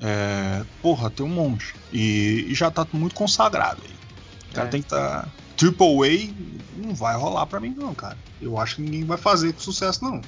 É, 0.01 0.63
porra, 0.81 1.09
tem 1.09 1.25
um 1.25 1.29
monte. 1.29 1.73
E, 1.91 2.45
e 2.49 2.53
já 2.55 2.69
tá 2.71 2.85
muito 2.93 3.15
consagrado 3.15 3.81
aí. 3.83 3.95
O 4.51 4.53
cara 4.53 4.67
É. 4.67 4.71
tem 4.71 4.81
que 4.81 4.89
tá. 4.89 5.27
Triple 5.57 5.85
A 6.05 6.85
não 6.87 6.95
vai 6.95 7.15
rolar 7.17 7.45
pra 7.45 7.59
mim, 7.59 7.73
não, 7.77 7.93
cara. 7.93 8.17
Eu 8.41 8.57
acho 8.57 8.77
que 8.77 8.81
ninguém 8.81 9.03
vai 9.03 9.17
fazer 9.17 9.51
com 9.53 9.59
sucesso, 9.59 10.03
não. 10.03 10.21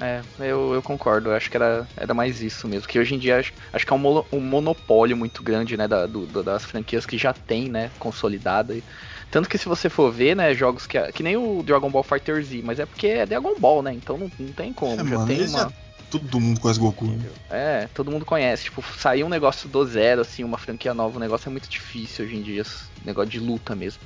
É, 0.00 0.22
eu, 0.38 0.74
eu 0.74 0.82
concordo. 0.82 1.30
Eu 1.30 1.34
acho 1.34 1.50
que 1.50 1.56
era, 1.56 1.88
era 1.96 2.14
mais 2.14 2.40
isso 2.40 2.68
mesmo. 2.68 2.88
Que 2.88 2.98
hoje 2.98 3.14
em 3.14 3.18
dia 3.18 3.38
acho, 3.38 3.52
acho 3.72 3.84
que 3.86 3.92
é 3.92 3.96
um, 3.96 4.24
um 4.32 4.40
monopólio 4.40 5.16
muito 5.16 5.42
grande, 5.42 5.76
né? 5.76 5.88
Da, 5.88 6.06
do- 6.06 6.26
das 6.42 6.64
franquias 6.64 7.04
que 7.04 7.18
já 7.18 7.32
tem, 7.32 7.68
né? 7.68 7.90
Consolidada. 7.98 8.76
Tanto 9.30 9.48
que 9.48 9.58
se 9.58 9.68
você 9.68 9.88
for 9.88 10.12
ver, 10.12 10.36
né? 10.36 10.54
Jogos 10.54 10.86
que. 10.86 11.00
Que 11.12 11.22
nem 11.22 11.36
o 11.36 11.62
Dragon 11.62 11.90
Ball 11.90 12.02
Fighter 12.02 12.42
Z, 12.42 12.60
mas 12.62 12.78
é 12.78 12.86
porque 12.86 13.08
é 13.08 13.26
Dragon 13.26 13.54
Ball, 13.58 13.82
né? 13.82 13.92
Então 13.92 14.16
não, 14.16 14.30
não 14.38 14.52
tem 14.52 14.72
como. 14.72 14.92
É, 14.92 14.96
já 15.04 15.16
mano, 15.16 15.26
tem 15.26 15.48
uma. 15.48 15.72
Todo 16.10 16.40
mundo 16.40 16.60
conhece 16.60 16.80
Goku. 16.80 17.04
né? 17.04 17.30
É, 17.50 17.88
todo 17.94 18.10
mundo 18.10 18.24
conhece. 18.24 18.64
Tipo, 18.64 18.82
sair 18.96 19.24
um 19.24 19.28
negócio 19.28 19.68
do 19.68 19.84
zero, 19.84 20.22
assim, 20.22 20.42
uma 20.42 20.56
franquia 20.56 20.94
nova, 20.94 21.16
um 21.16 21.20
negócio 21.20 21.48
é 21.48 21.52
muito 21.52 21.68
difícil 21.68 22.24
hoje 22.24 22.36
em 22.36 22.42
dia. 22.42 22.62
Negócio 23.04 23.30
de 23.30 23.38
luta 23.38 23.74
mesmo. 23.74 24.02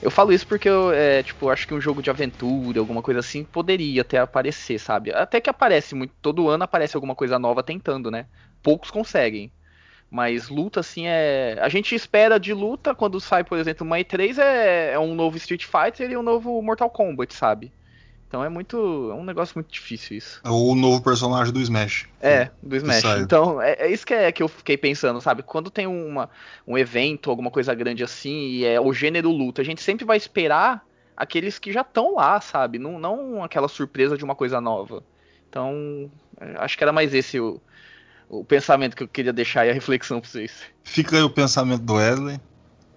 Eu 0.00 0.10
falo 0.10 0.32
isso 0.32 0.46
porque 0.46 0.68
eu, 0.68 0.92
é, 0.92 1.22
tipo, 1.22 1.48
acho 1.48 1.66
que 1.66 1.74
um 1.74 1.80
jogo 1.80 2.02
de 2.02 2.10
aventura, 2.10 2.80
alguma 2.80 3.02
coisa 3.02 3.20
assim, 3.20 3.44
poderia 3.44 4.02
até 4.02 4.18
aparecer, 4.18 4.78
sabe? 4.78 5.12
Até 5.12 5.40
que 5.40 5.50
aparece 5.50 5.94
muito. 5.94 6.12
Todo 6.20 6.48
ano 6.48 6.64
aparece 6.64 6.96
alguma 6.96 7.14
coisa 7.14 7.38
nova 7.38 7.62
tentando, 7.62 8.10
né? 8.10 8.26
Poucos 8.62 8.90
conseguem. 8.90 9.52
Mas 10.10 10.48
luta, 10.48 10.80
assim, 10.80 11.06
é. 11.06 11.56
A 11.60 11.68
gente 11.68 11.94
espera 11.94 12.38
de 12.38 12.52
luta 12.52 12.94
quando 12.94 13.20
sai, 13.20 13.44
por 13.44 13.58
exemplo, 13.58 13.86
uma 13.86 13.98
E3 13.98 14.38
é, 14.38 14.92
é 14.92 14.98
um 14.98 15.14
novo 15.14 15.36
Street 15.36 15.64
Fighter 15.64 16.10
e 16.10 16.16
um 16.16 16.22
novo 16.22 16.60
Mortal 16.60 16.90
Kombat, 16.90 17.32
sabe? 17.34 17.72
Então 18.32 18.42
é 18.42 18.48
muito. 18.48 19.10
É 19.10 19.14
um 19.14 19.24
negócio 19.24 19.52
muito 19.56 19.70
difícil 19.70 20.16
isso. 20.16 20.40
É 20.42 20.48
o 20.48 20.74
novo 20.74 21.02
personagem 21.02 21.52
do 21.52 21.60
Smash. 21.60 22.08
É, 22.18 22.48
do 22.62 22.74
Smash. 22.76 23.04
Então, 23.20 23.60
é, 23.60 23.72
é 23.72 23.92
isso 23.92 24.06
que, 24.06 24.14
é, 24.14 24.32
que 24.32 24.42
eu 24.42 24.48
fiquei 24.48 24.74
pensando, 24.74 25.20
sabe? 25.20 25.42
Quando 25.42 25.70
tem 25.70 25.86
uma, 25.86 26.30
um 26.66 26.78
evento, 26.78 27.28
alguma 27.28 27.50
coisa 27.50 27.74
grande 27.74 28.02
assim, 28.02 28.48
e 28.48 28.64
é 28.64 28.80
o 28.80 28.90
gênero 28.94 29.30
luta, 29.30 29.60
a 29.60 29.64
gente 29.64 29.82
sempre 29.82 30.06
vai 30.06 30.16
esperar 30.16 30.82
aqueles 31.14 31.58
que 31.58 31.70
já 31.70 31.82
estão 31.82 32.14
lá, 32.14 32.40
sabe? 32.40 32.78
Não, 32.78 32.98
não 32.98 33.44
aquela 33.44 33.68
surpresa 33.68 34.16
de 34.16 34.24
uma 34.24 34.34
coisa 34.34 34.62
nova. 34.62 35.04
Então, 35.50 36.10
é, 36.40 36.54
acho 36.56 36.78
que 36.78 36.84
era 36.84 36.90
mais 36.90 37.12
esse 37.12 37.38
o, 37.38 37.60
o 38.30 38.42
pensamento 38.42 38.96
que 38.96 39.02
eu 39.02 39.08
queria 39.08 39.34
deixar 39.34 39.66
e 39.66 39.70
a 39.70 39.74
reflexão 39.74 40.22
pra 40.22 40.30
vocês. 40.30 40.54
Fica 40.82 41.16
aí 41.16 41.22
o 41.22 41.28
pensamento 41.28 41.82
do 41.82 41.96
Wesley 41.96 42.40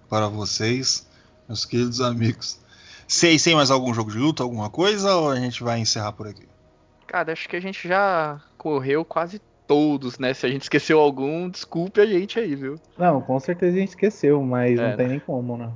para 0.08 0.28
vocês, 0.28 1.06
meus 1.46 1.66
queridos 1.66 2.00
amigos. 2.00 2.58
Sei, 3.08 3.38
sei 3.38 3.54
mais 3.54 3.70
algum 3.70 3.94
jogo 3.94 4.10
de 4.10 4.18
luta, 4.18 4.42
alguma 4.42 4.68
coisa, 4.68 5.14
ou 5.14 5.30
a 5.30 5.36
gente 5.36 5.62
vai 5.62 5.78
encerrar 5.78 6.12
por 6.12 6.26
aqui? 6.26 6.46
Cara, 7.06 7.32
acho 7.32 7.48
que 7.48 7.56
a 7.56 7.60
gente 7.60 7.86
já 7.86 8.40
correu 8.58 9.04
quase 9.04 9.40
todos, 9.66 10.18
né? 10.18 10.34
Se 10.34 10.44
a 10.44 10.48
gente 10.48 10.62
esqueceu 10.62 10.98
algum, 11.00 11.48
desculpe 11.48 12.00
a 12.00 12.06
gente 12.06 12.38
aí, 12.38 12.54
viu? 12.54 12.80
Não, 12.98 13.20
com 13.20 13.38
certeza 13.38 13.76
a 13.76 13.80
gente 13.80 13.90
esqueceu, 13.90 14.42
mas 14.42 14.78
É. 14.78 14.90
não 14.90 14.96
tem 14.96 15.08
nem 15.08 15.20
como, 15.20 15.56
né? 15.56 15.70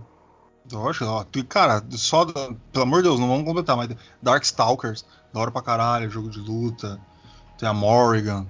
Lógico, 0.73 1.05
ó, 1.07 1.25
cara, 1.49 1.83
só, 1.91 2.25
pelo 2.27 2.83
amor 2.83 2.99
de 2.99 3.09
Deus, 3.09 3.19
não 3.19 3.29
vamos 3.29 3.45
completar, 3.45 3.77
mas 3.77 3.89
Darkstalkers, 4.23 5.05
da 5.33 5.41
hora 5.41 5.51
pra 5.51 5.63
caralho, 5.63 6.11
jogo 6.11 6.31
de 6.31 6.39
luta. 6.39 7.01
Tem 7.59 7.69
a 7.69 7.73
Morrigan, 7.73 8.47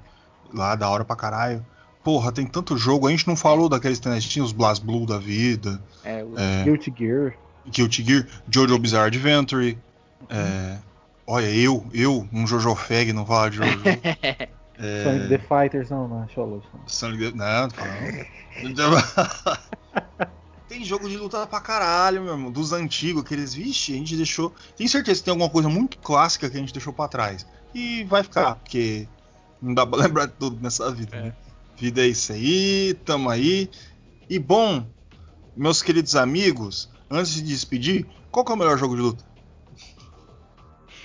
lá, 0.53 0.75
da 0.75 0.89
hora 0.89 1.05
pra 1.05 1.17
caralho. 1.17 1.65
Porra, 2.05 2.33
tem 2.33 2.47
tanto 2.47 2.77
jogo, 2.79 3.07
a 3.07 3.11
gente 3.11 3.27
não 3.27 3.37
falou 3.37 3.69
daqueles 3.69 3.99
que 4.01 4.21
tinha 4.21 4.45
os 4.45 4.53
Blast 4.53 4.85
Blue 4.85 5.07
da 5.07 5.19
vida, 5.19 5.83
É, 6.05 6.23
o- 6.25 6.39
é, 6.39 6.65
Guilty 6.65 6.93
Gear. 6.97 7.35
Guilty 7.69 8.05
Gear, 8.05 8.27
Jojo 8.51 8.79
Bizarre 8.79 9.07
Adventure. 9.09 9.77
é, 10.29 10.79
olha, 11.27 11.51
eu, 11.55 11.87
eu, 11.93 12.29
um 12.33 12.47
Jojo 12.47 12.75
Fag, 12.75 13.13
não 13.13 13.27
fala 13.27 13.51
de 13.51 13.57
Jojo. 13.59 13.81
É, 14.83 15.05
Sonic 15.05 15.29
the 15.29 15.39
Fighters, 15.39 15.91
não, 15.91 16.09
não, 16.09 16.27
Cholos. 16.31 16.65
não. 16.73 16.89
Sonic 16.89 17.33
the- 17.33 17.37
Não, 17.37 17.63
não 17.65 18.99
fala. 19.03 19.61
Tem 20.69 20.83
jogo 20.85 21.07
de 21.07 21.19
luta 21.19 21.47
pra 21.47 21.61
caralho, 21.61 22.23
meu 22.23 22.33
irmão. 22.33 22.51
Dos 22.51 22.73
antigos, 22.73 23.23
aqueles, 23.23 23.53
vixe, 23.53 23.93
a 23.93 23.97
gente 23.97 24.17
deixou. 24.17 24.55
Tenho 24.79 24.89
certeza 24.89 25.19
que 25.21 25.25
tem 25.27 25.33
alguma 25.33 25.51
coisa 25.51 25.69
muito 25.69 25.99
clássica 25.99 26.49
que 26.49 26.57
a 26.57 26.61
gente 26.61 26.73
deixou 26.73 26.95
pra 26.95 27.09
trás. 27.09 27.47
E 27.75 28.05
vai 28.05 28.23
ficar, 28.23 28.55
porque 28.55 29.07
não 29.61 29.75
dá 29.75 29.85
pra 29.87 29.99
lembrar 30.03 30.25
de 30.27 30.33
tudo 30.39 30.59
nessa 30.63 30.91
vida, 30.91 31.15
É. 31.15 31.23
né? 31.25 31.33
Vida 31.77 32.01
é 32.03 32.07
isso 32.09 32.33
aí, 32.33 32.95
tamo 33.05 33.29
aí. 33.29 33.69
E 34.31 34.39
bom, 34.39 34.87
meus 35.55 35.83
queridos 35.83 36.17
amigos, 36.17 36.89
antes 37.11 37.35
de 37.35 37.43
despedir, 37.43 38.07
qual 38.31 38.45
que 38.45 38.53
é 38.53 38.55
o 38.55 38.59
melhor 38.59 38.79
jogo 38.79 38.95
de 38.97 39.03
luta? 39.03 39.25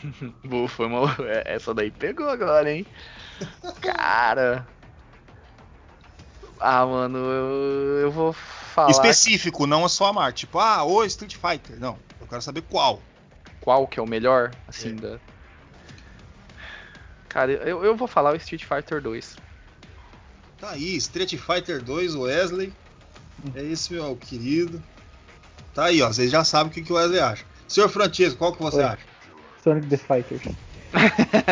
Boa, 0.44 0.68
foi 0.68 0.86
uma... 0.86 1.15
é, 1.27 1.56
Essa 1.56 1.73
daí 1.73 1.90
pegou 1.91 2.30
agora, 2.30 2.72
hein? 2.72 2.86
Cara. 3.82 4.68
Ah, 6.60 6.86
mano, 6.86 7.18
eu, 7.18 7.99
eu 7.99 8.11
vou 8.11 8.32
falar 8.34 8.91
Específico, 8.91 9.68
não 9.68 9.86
é 9.86 9.90
só 9.90 10.07
a 10.07 10.14
marca. 10.14 10.34
Tipo, 10.34 10.60
ah, 10.60 10.84
o 10.84 11.03
Street 11.03 11.36
Fighter. 11.36 11.80
Não, 11.80 11.98
eu 12.22 12.27
quero 12.27 12.41
saber 12.41 12.61
qual. 12.61 13.02
qual 13.60 13.88
que 13.88 13.99
é 13.99 14.03
o 14.03 14.07
melhor, 14.07 14.52
assim, 14.68 14.90
É. 14.90 14.94
da... 14.94 15.19
Cara, 17.27 17.52
eu, 17.52 17.84
eu 17.84 17.98
vou 17.98 18.07
falar 18.07 18.32
o 18.32 18.36
Street 18.38 18.64
Fighter 18.64 19.02
2. 19.02 19.36
Tá 20.57 20.69
aí, 20.69 20.95
Street 20.95 21.36
Fighter 21.36 21.84
2, 21.84 22.15
Wesley. 22.15 22.73
É 23.53 23.61
esse, 23.61 23.91
meu 23.91 24.15
querido. 24.15 24.82
Tá 25.76 25.85
aí, 25.85 26.02
ó. 26.02 26.07
Vocês 26.07 26.31
já 26.31 26.43
sabem 26.43 26.72
o 26.72 26.73
que, 26.73 26.81
que 26.81 26.91
o 26.91 26.95
Wesley 26.95 27.19
acha. 27.19 27.43
Senhor 27.68 27.89
Francesco, 27.89 28.39
qual 28.39 28.53
que 28.53 28.64
você 28.64 28.77
Oi. 28.77 28.84
acha? 28.84 29.03
Sonic 29.61 29.88
the 29.88 29.97
Fighters. 29.97 30.41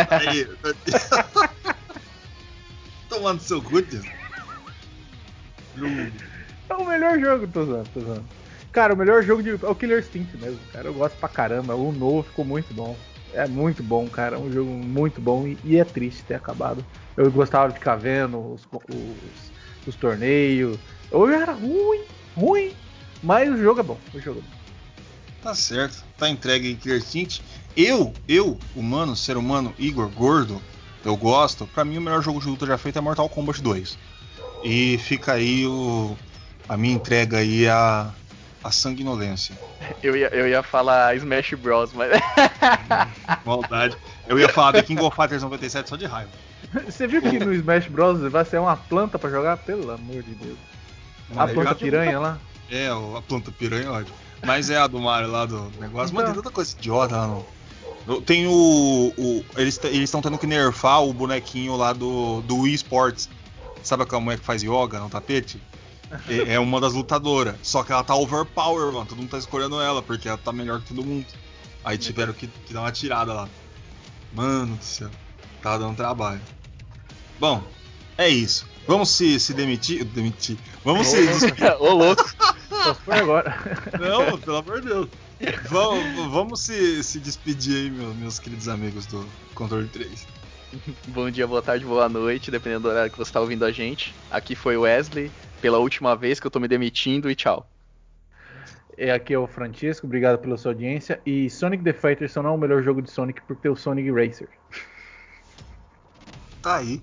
Aí. 0.09 0.47
Tomando 3.09 3.41
seu 3.41 3.61
cu. 3.61 3.79
É 6.69 6.73
o 6.73 6.85
melhor 6.85 7.19
jogo, 7.19 7.47
tô 7.47 7.65
zoando, 7.65 7.89
tô 7.93 7.99
zoando. 7.99 8.25
Cara, 8.71 8.93
o 8.93 8.97
melhor 8.97 9.21
jogo 9.23 9.43
de. 9.43 9.51
É 9.51 9.67
o 9.67 9.75
Killer 9.75 9.99
Instinct 9.99 10.37
mesmo, 10.37 10.59
cara. 10.71 10.87
Eu 10.87 10.93
gosto 10.93 11.15
pra 11.17 11.27
caramba. 11.29 11.75
O 11.75 11.91
novo 11.91 12.23
ficou 12.23 12.45
muito 12.45 12.73
bom. 12.73 12.95
É 13.33 13.47
muito 13.47 13.83
bom, 13.83 14.07
cara. 14.07 14.37
É 14.37 14.39
um 14.39 14.51
jogo 14.51 14.71
muito 14.71 15.19
bom 15.19 15.45
e, 15.45 15.57
e 15.63 15.77
é 15.77 15.83
triste 15.83 16.23
ter 16.23 16.35
acabado. 16.35 16.83
Eu 17.17 17.29
gostava 17.29 17.67
de 17.67 17.75
ficar 17.75 17.95
vendo 17.95 18.53
os, 18.53 18.67
os, 18.71 19.51
os 19.85 19.95
torneios. 19.95 20.77
Hoje 21.11 21.35
era 21.35 21.51
ruim, 21.51 22.01
ruim. 22.35 22.73
Mas 23.23 23.49
o 23.49 23.57
jogo 23.57 23.79
é 23.79 23.83
bom. 23.83 23.97
O 24.13 24.19
jogo 24.19 24.39
é 24.39 24.41
bom. 24.41 24.63
Tá 25.41 25.55
certo. 25.55 26.03
Tá 26.17 26.29
entregue 26.29 26.67
aí, 26.67 26.75
Killer 26.75 26.99
Instinct. 26.99 27.41
Eu, 27.75 28.13
eu, 28.27 28.59
humano, 28.75 29.15
ser 29.15 29.35
humano, 29.35 29.73
Igor, 29.79 30.07
gordo, 30.09 30.61
eu 31.03 31.15
gosto. 31.17 31.65
Pra 31.67 31.83
mim, 31.83 31.97
o 31.97 32.01
melhor 32.01 32.21
jogo 32.21 32.39
de 32.39 32.47
luta 32.47 32.65
já 32.65 32.77
feito 32.77 32.97
é 32.97 33.01
Mortal 33.01 33.27
Kombat 33.27 33.61
2. 33.61 33.97
E 34.63 34.97
fica 34.99 35.33
aí 35.33 35.65
o, 35.65 36.15
a 36.69 36.77
minha 36.77 36.93
entrega 36.93 37.37
aí 37.37 37.67
a, 37.67 38.11
a 38.63 38.71
sanguinolência. 38.71 39.57
Eu 40.01 40.15
ia, 40.15 40.29
eu 40.29 40.47
ia 40.47 40.63
falar 40.63 41.13
Smash 41.17 41.55
Bros, 41.55 41.91
mas... 41.91 42.09
Maldade. 43.45 43.97
Eu 44.27 44.39
ia 44.39 44.47
falar 44.47 44.71
The 44.71 44.81
King 44.81 45.01
of 45.01 45.13
Fighters 45.13 45.43
97 45.43 45.89
só 45.89 45.97
de 45.97 46.05
raiva. 46.05 46.31
Você 46.85 47.05
viu 47.05 47.21
que 47.21 47.37
no 47.37 47.53
Smash 47.53 47.87
Bros. 47.87 48.21
vai 48.31 48.45
ser 48.45 48.59
uma 48.59 48.77
planta 48.77 49.19
pra 49.19 49.29
jogar? 49.29 49.57
Pelo 49.57 49.91
amor 49.91 50.23
de 50.23 50.35
Deus. 50.35 50.57
A 51.31 51.35
Mas 51.35 51.51
planta 51.51 51.75
piranha 51.75 52.17
lá? 52.17 52.39
É, 52.75 52.87
a 52.89 53.21
planta 53.21 53.51
piranha, 53.51 53.91
ótimo. 53.91 54.15
Mas 54.45 54.69
é 54.69 54.77
a 54.77 54.87
do 54.87 54.99
Mario 54.99 55.29
lá 55.31 55.45
do 55.45 55.71
negócio. 55.79 56.13
Mas 56.13 56.23
Então. 56.23 56.25
tem 56.25 56.33
tanta 56.33 56.49
coisa 56.51 56.75
idiota 56.77 57.15
lá 57.15 57.27
no. 57.27 58.21
Tem 58.21 58.47
o. 58.47 59.13
o- 59.17 59.45
eles 59.55 59.79
estão 59.85 60.21
tendo 60.21 60.37
que 60.37 60.47
nerfar 60.47 61.03
o 61.03 61.13
bonequinho 61.13 61.75
lá 61.77 61.93
do, 61.93 62.41
do 62.41 62.57
Wii 62.57 62.73
Sports. 62.75 63.29
Sabe 63.81 64.03
aquela 64.03 64.19
mulher 64.19 64.39
que 64.39 64.45
faz 64.45 64.61
yoga 64.63 64.99
no 64.99 65.09
tapete? 65.09 65.61
É, 66.27 66.55
é 66.55 66.59
uma 66.59 66.81
das 66.81 66.93
lutadoras. 66.93 67.55
Só 67.63 67.83
que 67.83 67.91
ela 67.91 68.03
tá 68.03 68.15
overpower, 68.15 68.91
mano. 68.91 69.05
Todo 69.05 69.17
mundo 69.19 69.29
tá 69.29 69.37
escolhendo 69.37 69.79
ela, 69.79 70.01
porque 70.01 70.27
ela 70.27 70.37
tá 70.37 70.51
melhor 70.51 70.81
que 70.81 70.87
todo 70.93 71.05
mundo. 71.05 71.25
Aí 71.83 71.97
tiveram 71.97 72.33
que, 72.33 72.47
que 72.47 72.73
dar 72.73 72.81
uma 72.81 72.91
tirada 72.91 73.33
lá. 73.33 73.49
Mano 74.33 74.75
do 74.75 74.83
céu. 74.83 75.09
Tá 75.61 75.77
dando 75.77 75.95
trabalho. 75.95 76.41
Bom, 77.39 77.63
é 78.17 78.27
isso. 78.27 78.67
Vamos 78.87 79.09
se, 79.09 79.39
se 79.39 79.53
demitir. 79.53 80.03
Demitir. 80.03 80.57
Vamos 80.83 81.07
se. 81.07 81.17
Ô, 81.79 81.93
louco. 81.93 82.23
Só 82.84 82.93
foi 82.95 83.15
agora. 83.15 83.55
Não, 83.99 84.38
pelo 84.39 84.57
amor 84.57 84.81
de 84.81 84.88
Deus. 84.88 85.07
Vamos, 85.69 86.31
vamos 86.31 86.60
se, 86.61 87.03
se 87.03 87.19
despedir 87.19 87.76
aí, 87.76 87.89
meu- 87.91 88.14
meus 88.15 88.39
queridos 88.39 88.68
amigos 88.68 89.05
do 89.05 89.26
Controle 89.55 89.88
3. 89.89 90.27
Bom 91.07 91.30
dia, 91.30 91.45
boa 91.45 91.61
tarde, 91.61 91.85
boa 91.85 92.10
noite, 92.10 92.49
dependendo 92.49 92.84
do 92.84 92.89
horário 92.89 93.11
que 93.11 93.18
você 93.18 93.31
tá 93.31 93.39
ouvindo 93.39 93.64
a 93.65 93.72
gente. 93.72 94.14
Aqui 94.31 94.55
foi 94.55 94.76
o 94.77 94.81
Wesley, 94.81 95.31
pela 95.61 95.77
última 95.77 96.15
vez 96.15 96.39
que 96.39 96.47
eu 96.47 96.51
tô 96.51 96.60
me 96.60 96.68
demitindo 96.68 97.30
e 97.30 97.35
tchau. 97.35 97.69
É, 98.97 99.11
aqui 99.11 99.34
é 99.34 99.38
o 99.39 99.47
Francisco, 99.47 100.05
obrigado 100.05 100.38
pela 100.39 100.57
sua 100.57 100.72
audiência. 100.72 101.19
E 101.26 101.49
Sonic 101.49 101.84
the 101.84 101.93
Fighters 101.93 102.31
só 102.31 102.41
não 102.43 102.51
é 102.51 102.53
o 102.53 102.57
melhor 102.57 102.81
jogo 102.84 103.01
de 103.01 103.11
Sonic 103.11 103.41
por 103.41 103.55
ter 103.55 103.69
o 103.69 103.76
Sonic 103.76 104.10
Racer. 104.11 104.49
Tá 106.61 106.77
aí. 106.77 107.01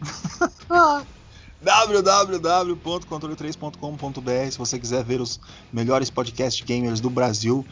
www.controle3.com.br 1.64 4.50
se 4.50 4.58
você 4.58 4.78
quiser 4.78 5.04
ver 5.04 5.20
os 5.20 5.40
melhores 5.72 6.10
podcast 6.10 6.62
gamers 6.64 7.00
do 7.00 7.10
Brasil. 7.10 7.64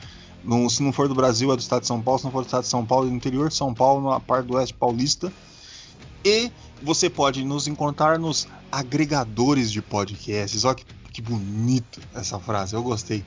Não- 0.44 0.69
se 0.69 0.82
não 0.82 0.93
for 0.93 1.09
do 1.09 1.14
Brasil, 1.14 1.52
é 1.52 1.56
do 1.56 1.60
estado 1.60 1.82
de 1.82 1.86
São 1.86 2.01
Paulo. 2.02 2.19
Se 2.19 2.24
não 2.24 2.32
for 2.32 2.43
do 2.43 2.47
estado 2.47 2.62
de 2.62 2.69
São 2.69 2.85
Paulo, 2.85 3.06
é 3.06 3.10
do 3.10 3.16
interior 3.16 3.48
de 3.48 3.55
São 3.55 3.73
Paulo, 3.73 4.10
na 4.10 4.19
parte 4.20 4.47
do 4.47 4.55
oeste 4.55 4.74
paulista. 4.74 5.32
E 6.24 6.51
você 6.82 7.09
pode 7.10 7.44
nos 7.44 7.66
encontrar 7.69 8.19
nos 8.19 8.47
agregadores 8.70 9.70
de 9.70 9.82
podcasts. 9.82 10.64
Olha 10.64 10.74
que, 10.77 10.85
que 11.12 11.23
bonito 11.23 12.01
essa 12.14 12.39
frase, 12.39 12.74
eu 12.74 12.82
gostei. 12.82 13.24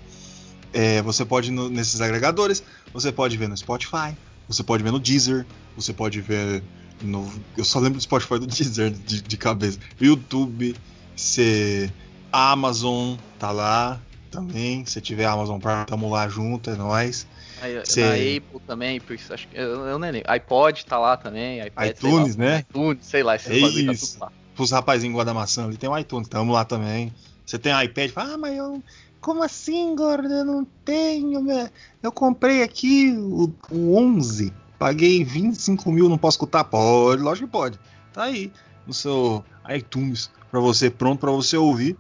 É, 0.74 1.02
você 1.02 1.24
pode 1.24 1.52
no- 1.52 1.70
nesses 1.70 2.02
agregadores, 2.02 2.64
você 2.94 3.12
pode 3.12 3.38
ver 3.38 3.48
no 3.48 3.56
Spotify, 3.56 4.16
você 4.48 4.64
pode 4.64 4.84
ver 4.84 4.92
no 4.92 5.00
Deezer, 5.00 5.46
você 5.76 5.94
pode 5.94 6.20
ver 6.20 6.64
no. 7.02 7.32
Eu 7.58 7.66
só 7.66 7.80
lembro 7.80 7.98
do 7.98 8.02
Spotify 8.04 8.40
do 8.40 8.48
Deezer 8.48 8.92
de, 8.92 9.22
de 9.22 9.38
cabeça. 9.38 9.80
YouTube, 10.00 10.76
se, 11.16 11.92
Amazon 12.32 13.16
tá 13.40 13.52
lá 13.52 14.00
também. 14.32 14.86
Se 14.86 15.00
tiver 15.02 15.26
Amazon 15.26 15.60
Prime, 15.60 15.86
tamo 15.86 16.10
lá 16.10 16.28
junto, 16.28 16.70
é 16.70 16.76
nóis. 16.76 17.26
Aí, 17.62 17.82
Cê- 17.86 18.02
Na 18.02 18.14
Apple 18.14 18.60
também, 18.68 19.00
por 19.00 19.14
isso, 19.16 19.34
acho 19.34 19.48
que, 19.48 19.56
eu, 19.58 19.86
eu 19.88 19.98
nem 19.98 20.12
lembro. 20.12 20.30
iPod 20.32 20.86
tá 20.86 21.00
lá 21.00 21.16
também, 21.16 21.66
iPad, 21.66 21.92
iTunes, 21.92 22.36
lá, 22.36 22.44
né? 22.44 22.60
iTunes, 22.70 23.06
sei 23.06 23.24
lá, 23.24 23.36
esses 23.36 23.50
É 23.50 23.60
bagulho 23.60 23.86
tá 23.86 23.92
isso. 23.94 24.12
tudo 24.14 24.22
lá. 24.22 24.32
Pros 24.56 24.72
rapazinhos 24.72 25.14
guarda 25.14 25.34
maçã 25.34 25.66
ali, 25.66 25.78
tem 25.78 25.90
o 25.90 25.98
iTunes, 25.98 26.28
tamo 26.28 26.52
lá 26.52 26.66
também. 26.66 27.14
Você 27.46 27.58
tem 27.58 27.72
iPad, 27.84 28.12
fala, 28.12 28.34
ah, 28.34 28.38
mas 28.38 28.58
eu. 28.58 28.84
Como 29.22 29.42
assim, 29.42 29.96
gordo? 29.96 30.32
Eu 30.32 30.46
não 30.46 30.66
tenho. 30.84 31.42
meu- 31.42 31.70
Eu 32.04 32.12
comprei 32.12 32.62
aqui 32.62 33.12
o, 33.18 33.54
o 33.72 33.96
11, 33.98 34.54
paguei 34.78 35.24
25 35.24 35.92
mil, 35.92 36.10
não 36.10 36.18
posso 36.18 36.36
escutar? 36.36 36.64
Pode, 36.64 37.22
lógico 37.22 37.48
que 37.48 37.52
pode. 37.52 37.80
Tá 38.14 38.24
aí 38.24 38.52
no 38.86 38.94
seu 38.94 39.44
iTunes 39.70 40.30
pra 40.52 40.60
você, 40.60 40.90
pronto 40.90 41.20
pra 41.20 41.32
você 41.32 41.58
ouvir. 41.58 41.98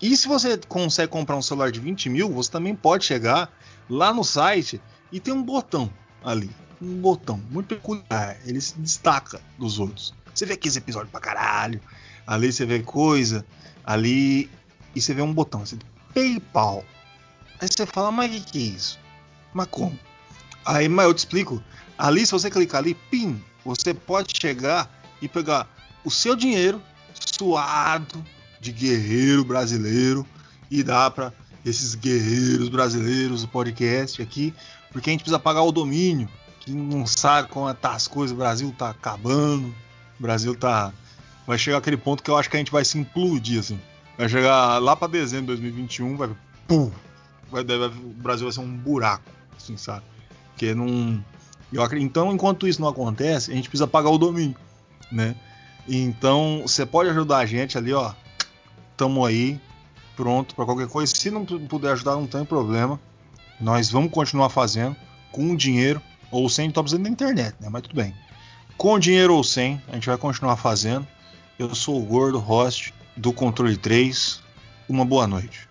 E 0.00 0.16
se 0.16 0.28
você 0.28 0.58
consegue 0.68 1.10
comprar 1.10 1.36
um 1.36 1.42
celular 1.42 1.70
de 1.70 1.80
20 1.80 2.10
mil, 2.10 2.30
você 2.30 2.50
também 2.50 2.74
pode 2.74 3.04
chegar 3.04 3.50
lá 3.88 4.12
no 4.12 4.22
site 4.22 4.80
e 5.10 5.18
tem 5.18 5.32
um 5.32 5.42
botão 5.42 5.90
ali. 6.22 6.50
um 6.82 7.00
botão 7.00 7.40
muito 7.50 7.68
peculiar. 7.68 8.36
Ele 8.44 8.60
se 8.60 8.78
destaca 8.78 9.40
dos 9.58 9.78
outros. 9.78 10.12
Você 10.34 10.44
vê 10.44 10.54
aqueles 10.54 10.76
episódios 10.76 11.10
pra 11.10 11.20
caralho. 11.20 11.80
Ali 12.26 12.52
você 12.52 12.66
vê 12.66 12.80
coisa. 12.80 13.46
Ali. 13.84 14.50
E 14.94 15.00
você 15.00 15.14
vê 15.14 15.22
um 15.22 15.32
botão. 15.32 15.64
Você 15.64 15.78
PayPal. 16.12 16.84
Aí 17.58 17.68
você 17.68 17.86
fala, 17.86 18.10
mas 18.10 18.30
o 18.30 18.34
que, 18.34 18.40
que 18.52 18.58
é 18.58 18.76
isso? 18.76 18.98
Mas 19.54 19.68
como? 19.70 19.98
Aí 20.64 20.88
mas 20.88 21.06
eu 21.06 21.14
te 21.14 21.18
explico. 21.18 21.62
Ali, 21.98 22.26
se 22.26 22.32
você 22.32 22.50
clicar 22.50 22.80
ali, 22.80 22.94
PIN, 22.94 23.42
você 23.64 23.94
pode 23.94 24.32
chegar 24.38 24.90
e 25.20 25.28
pegar 25.28 25.68
o 26.04 26.10
seu 26.10 26.36
dinheiro 26.36 26.80
suado 27.14 28.24
de 28.60 28.72
guerreiro 28.72 29.44
brasileiro 29.44 30.26
e 30.70 30.82
dar 30.82 31.10
para 31.10 31.32
esses 31.64 31.94
guerreiros 31.94 32.68
brasileiros 32.68 33.42
do 33.42 33.48
podcast 33.48 34.22
aqui, 34.22 34.54
porque 34.92 35.10
a 35.10 35.12
gente 35.12 35.20
precisa 35.20 35.38
pagar 35.38 35.62
o 35.62 35.72
domínio, 35.72 36.28
que 36.60 36.70
não 36.70 37.06
sabe 37.06 37.48
como 37.48 37.72
tá 37.74 37.92
as 37.92 38.06
coisas, 38.06 38.34
o 38.34 38.38
Brasil 38.38 38.74
tá 38.76 38.90
acabando, 38.90 39.74
o 40.18 40.22
Brasil 40.22 40.54
tá 40.54 40.92
vai 41.46 41.58
chegar 41.58 41.78
aquele 41.78 41.96
ponto 41.96 42.22
que 42.22 42.30
eu 42.30 42.36
acho 42.36 42.50
que 42.50 42.56
a 42.56 42.58
gente 42.58 42.72
vai 42.72 42.84
se 42.84 42.98
implodir 42.98 43.60
assim. 43.60 43.80
Vai 44.18 44.28
chegar 44.28 44.78
lá 44.78 44.96
para 44.96 45.08
dezembro 45.08 45.54
de 45.54 45.62
2021, 45.62 46.16
vai 46.16 46.30
pum, 46.66 46.90
vai, 47.50 47.64
vai, 47.64 47.88
o 47.88 48.14
Brasil 48.16 48.46
vai 48.46 48.52
ser 48.52 48.60
um 48.60 48.76
buraco, 48.76 49.30
assim, 49.56 49.76
sabe? 49.76 50.04
Porque 50.50 50.74
não 50.74 51.22
então, 51.98 52.32
enquanto 52.32 52.66
isso 52.66 52.80
não 52.80 52.88
acontece, 52.88 53.50
a 53.50 53.54
gente 53.54 53.68
precisa 53.68 53.86
pagar 53.86 54.10
o 54.10 54.18
domínio, 54.18 54.56
né? 55.10 55.34
Então, 55.88 56.62
você 56.62 56.84
pode 56.84 57.10
ajudar 57.10 57.38
a 57.38 57.46
gente 57.46 57.76
ali, 57.76 57.92
ó. 57.92 58.12
Tamo 58.96 59.24
aí, 59.24 59.60
pronto 60.16 60.54
para 60.54 60.64
qualquer 60.64 60.88
coisa. 60.88 61.14
Se 61.14 61.30
não 61.30 61.44
puder 61.44 61.92
ajudar, 61.92 62.16
não 62.16 62.26
tem 62.26 62.44
problema. 62.44 62.98
Nós 63.60 63.90
vamos 63.90 64.10
continuar 64.10 64.48
fazendo 64.48 64.96
com 65.30 65.54
dinheiro 65.54 66.00
ou 66.30 66.48
sem, 66.48 66.70
tô 66.70 66.82
precisando 66.82 67.04
da 67.04 67.10
internet, 67.10 67.54
né? 67.60 67.68
Mas 67.70 67.82
tudo 67.82 67.94
bem. 67.94 68.14
Com 68.76 68.98
dinheiro 68.98 69.34
ou 69.34 69.44
sem, 69.44 69.80
a 69.88 69.94
gente 69.94 70.06
vai 70.06 70.16
continuar 70.16 70.56
fazendo. 70.56 71.06
Eu 71.58 71.74
sou 71.74 72.00
o 72.00 72.04
Gordo, 72.04 72.38
host 72.38 72.92
do 73.16 73.32
Controle 73.32 73.76
3. 73.76 74.40
Uma 74.88 75.04
boa 75.04 75.26
noite. 75.26 75.68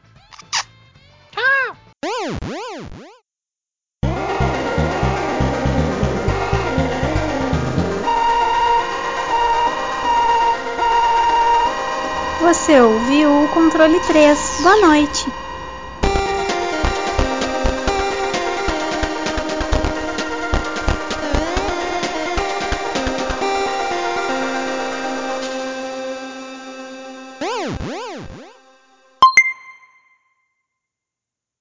Você 12.65 12.81
ouviu 12.81 13.43
o 13.43 13.47
controle 13.49 13.99
3. 13.99 14.61
Boa 14.63 14.87
noite. 14.87 15.44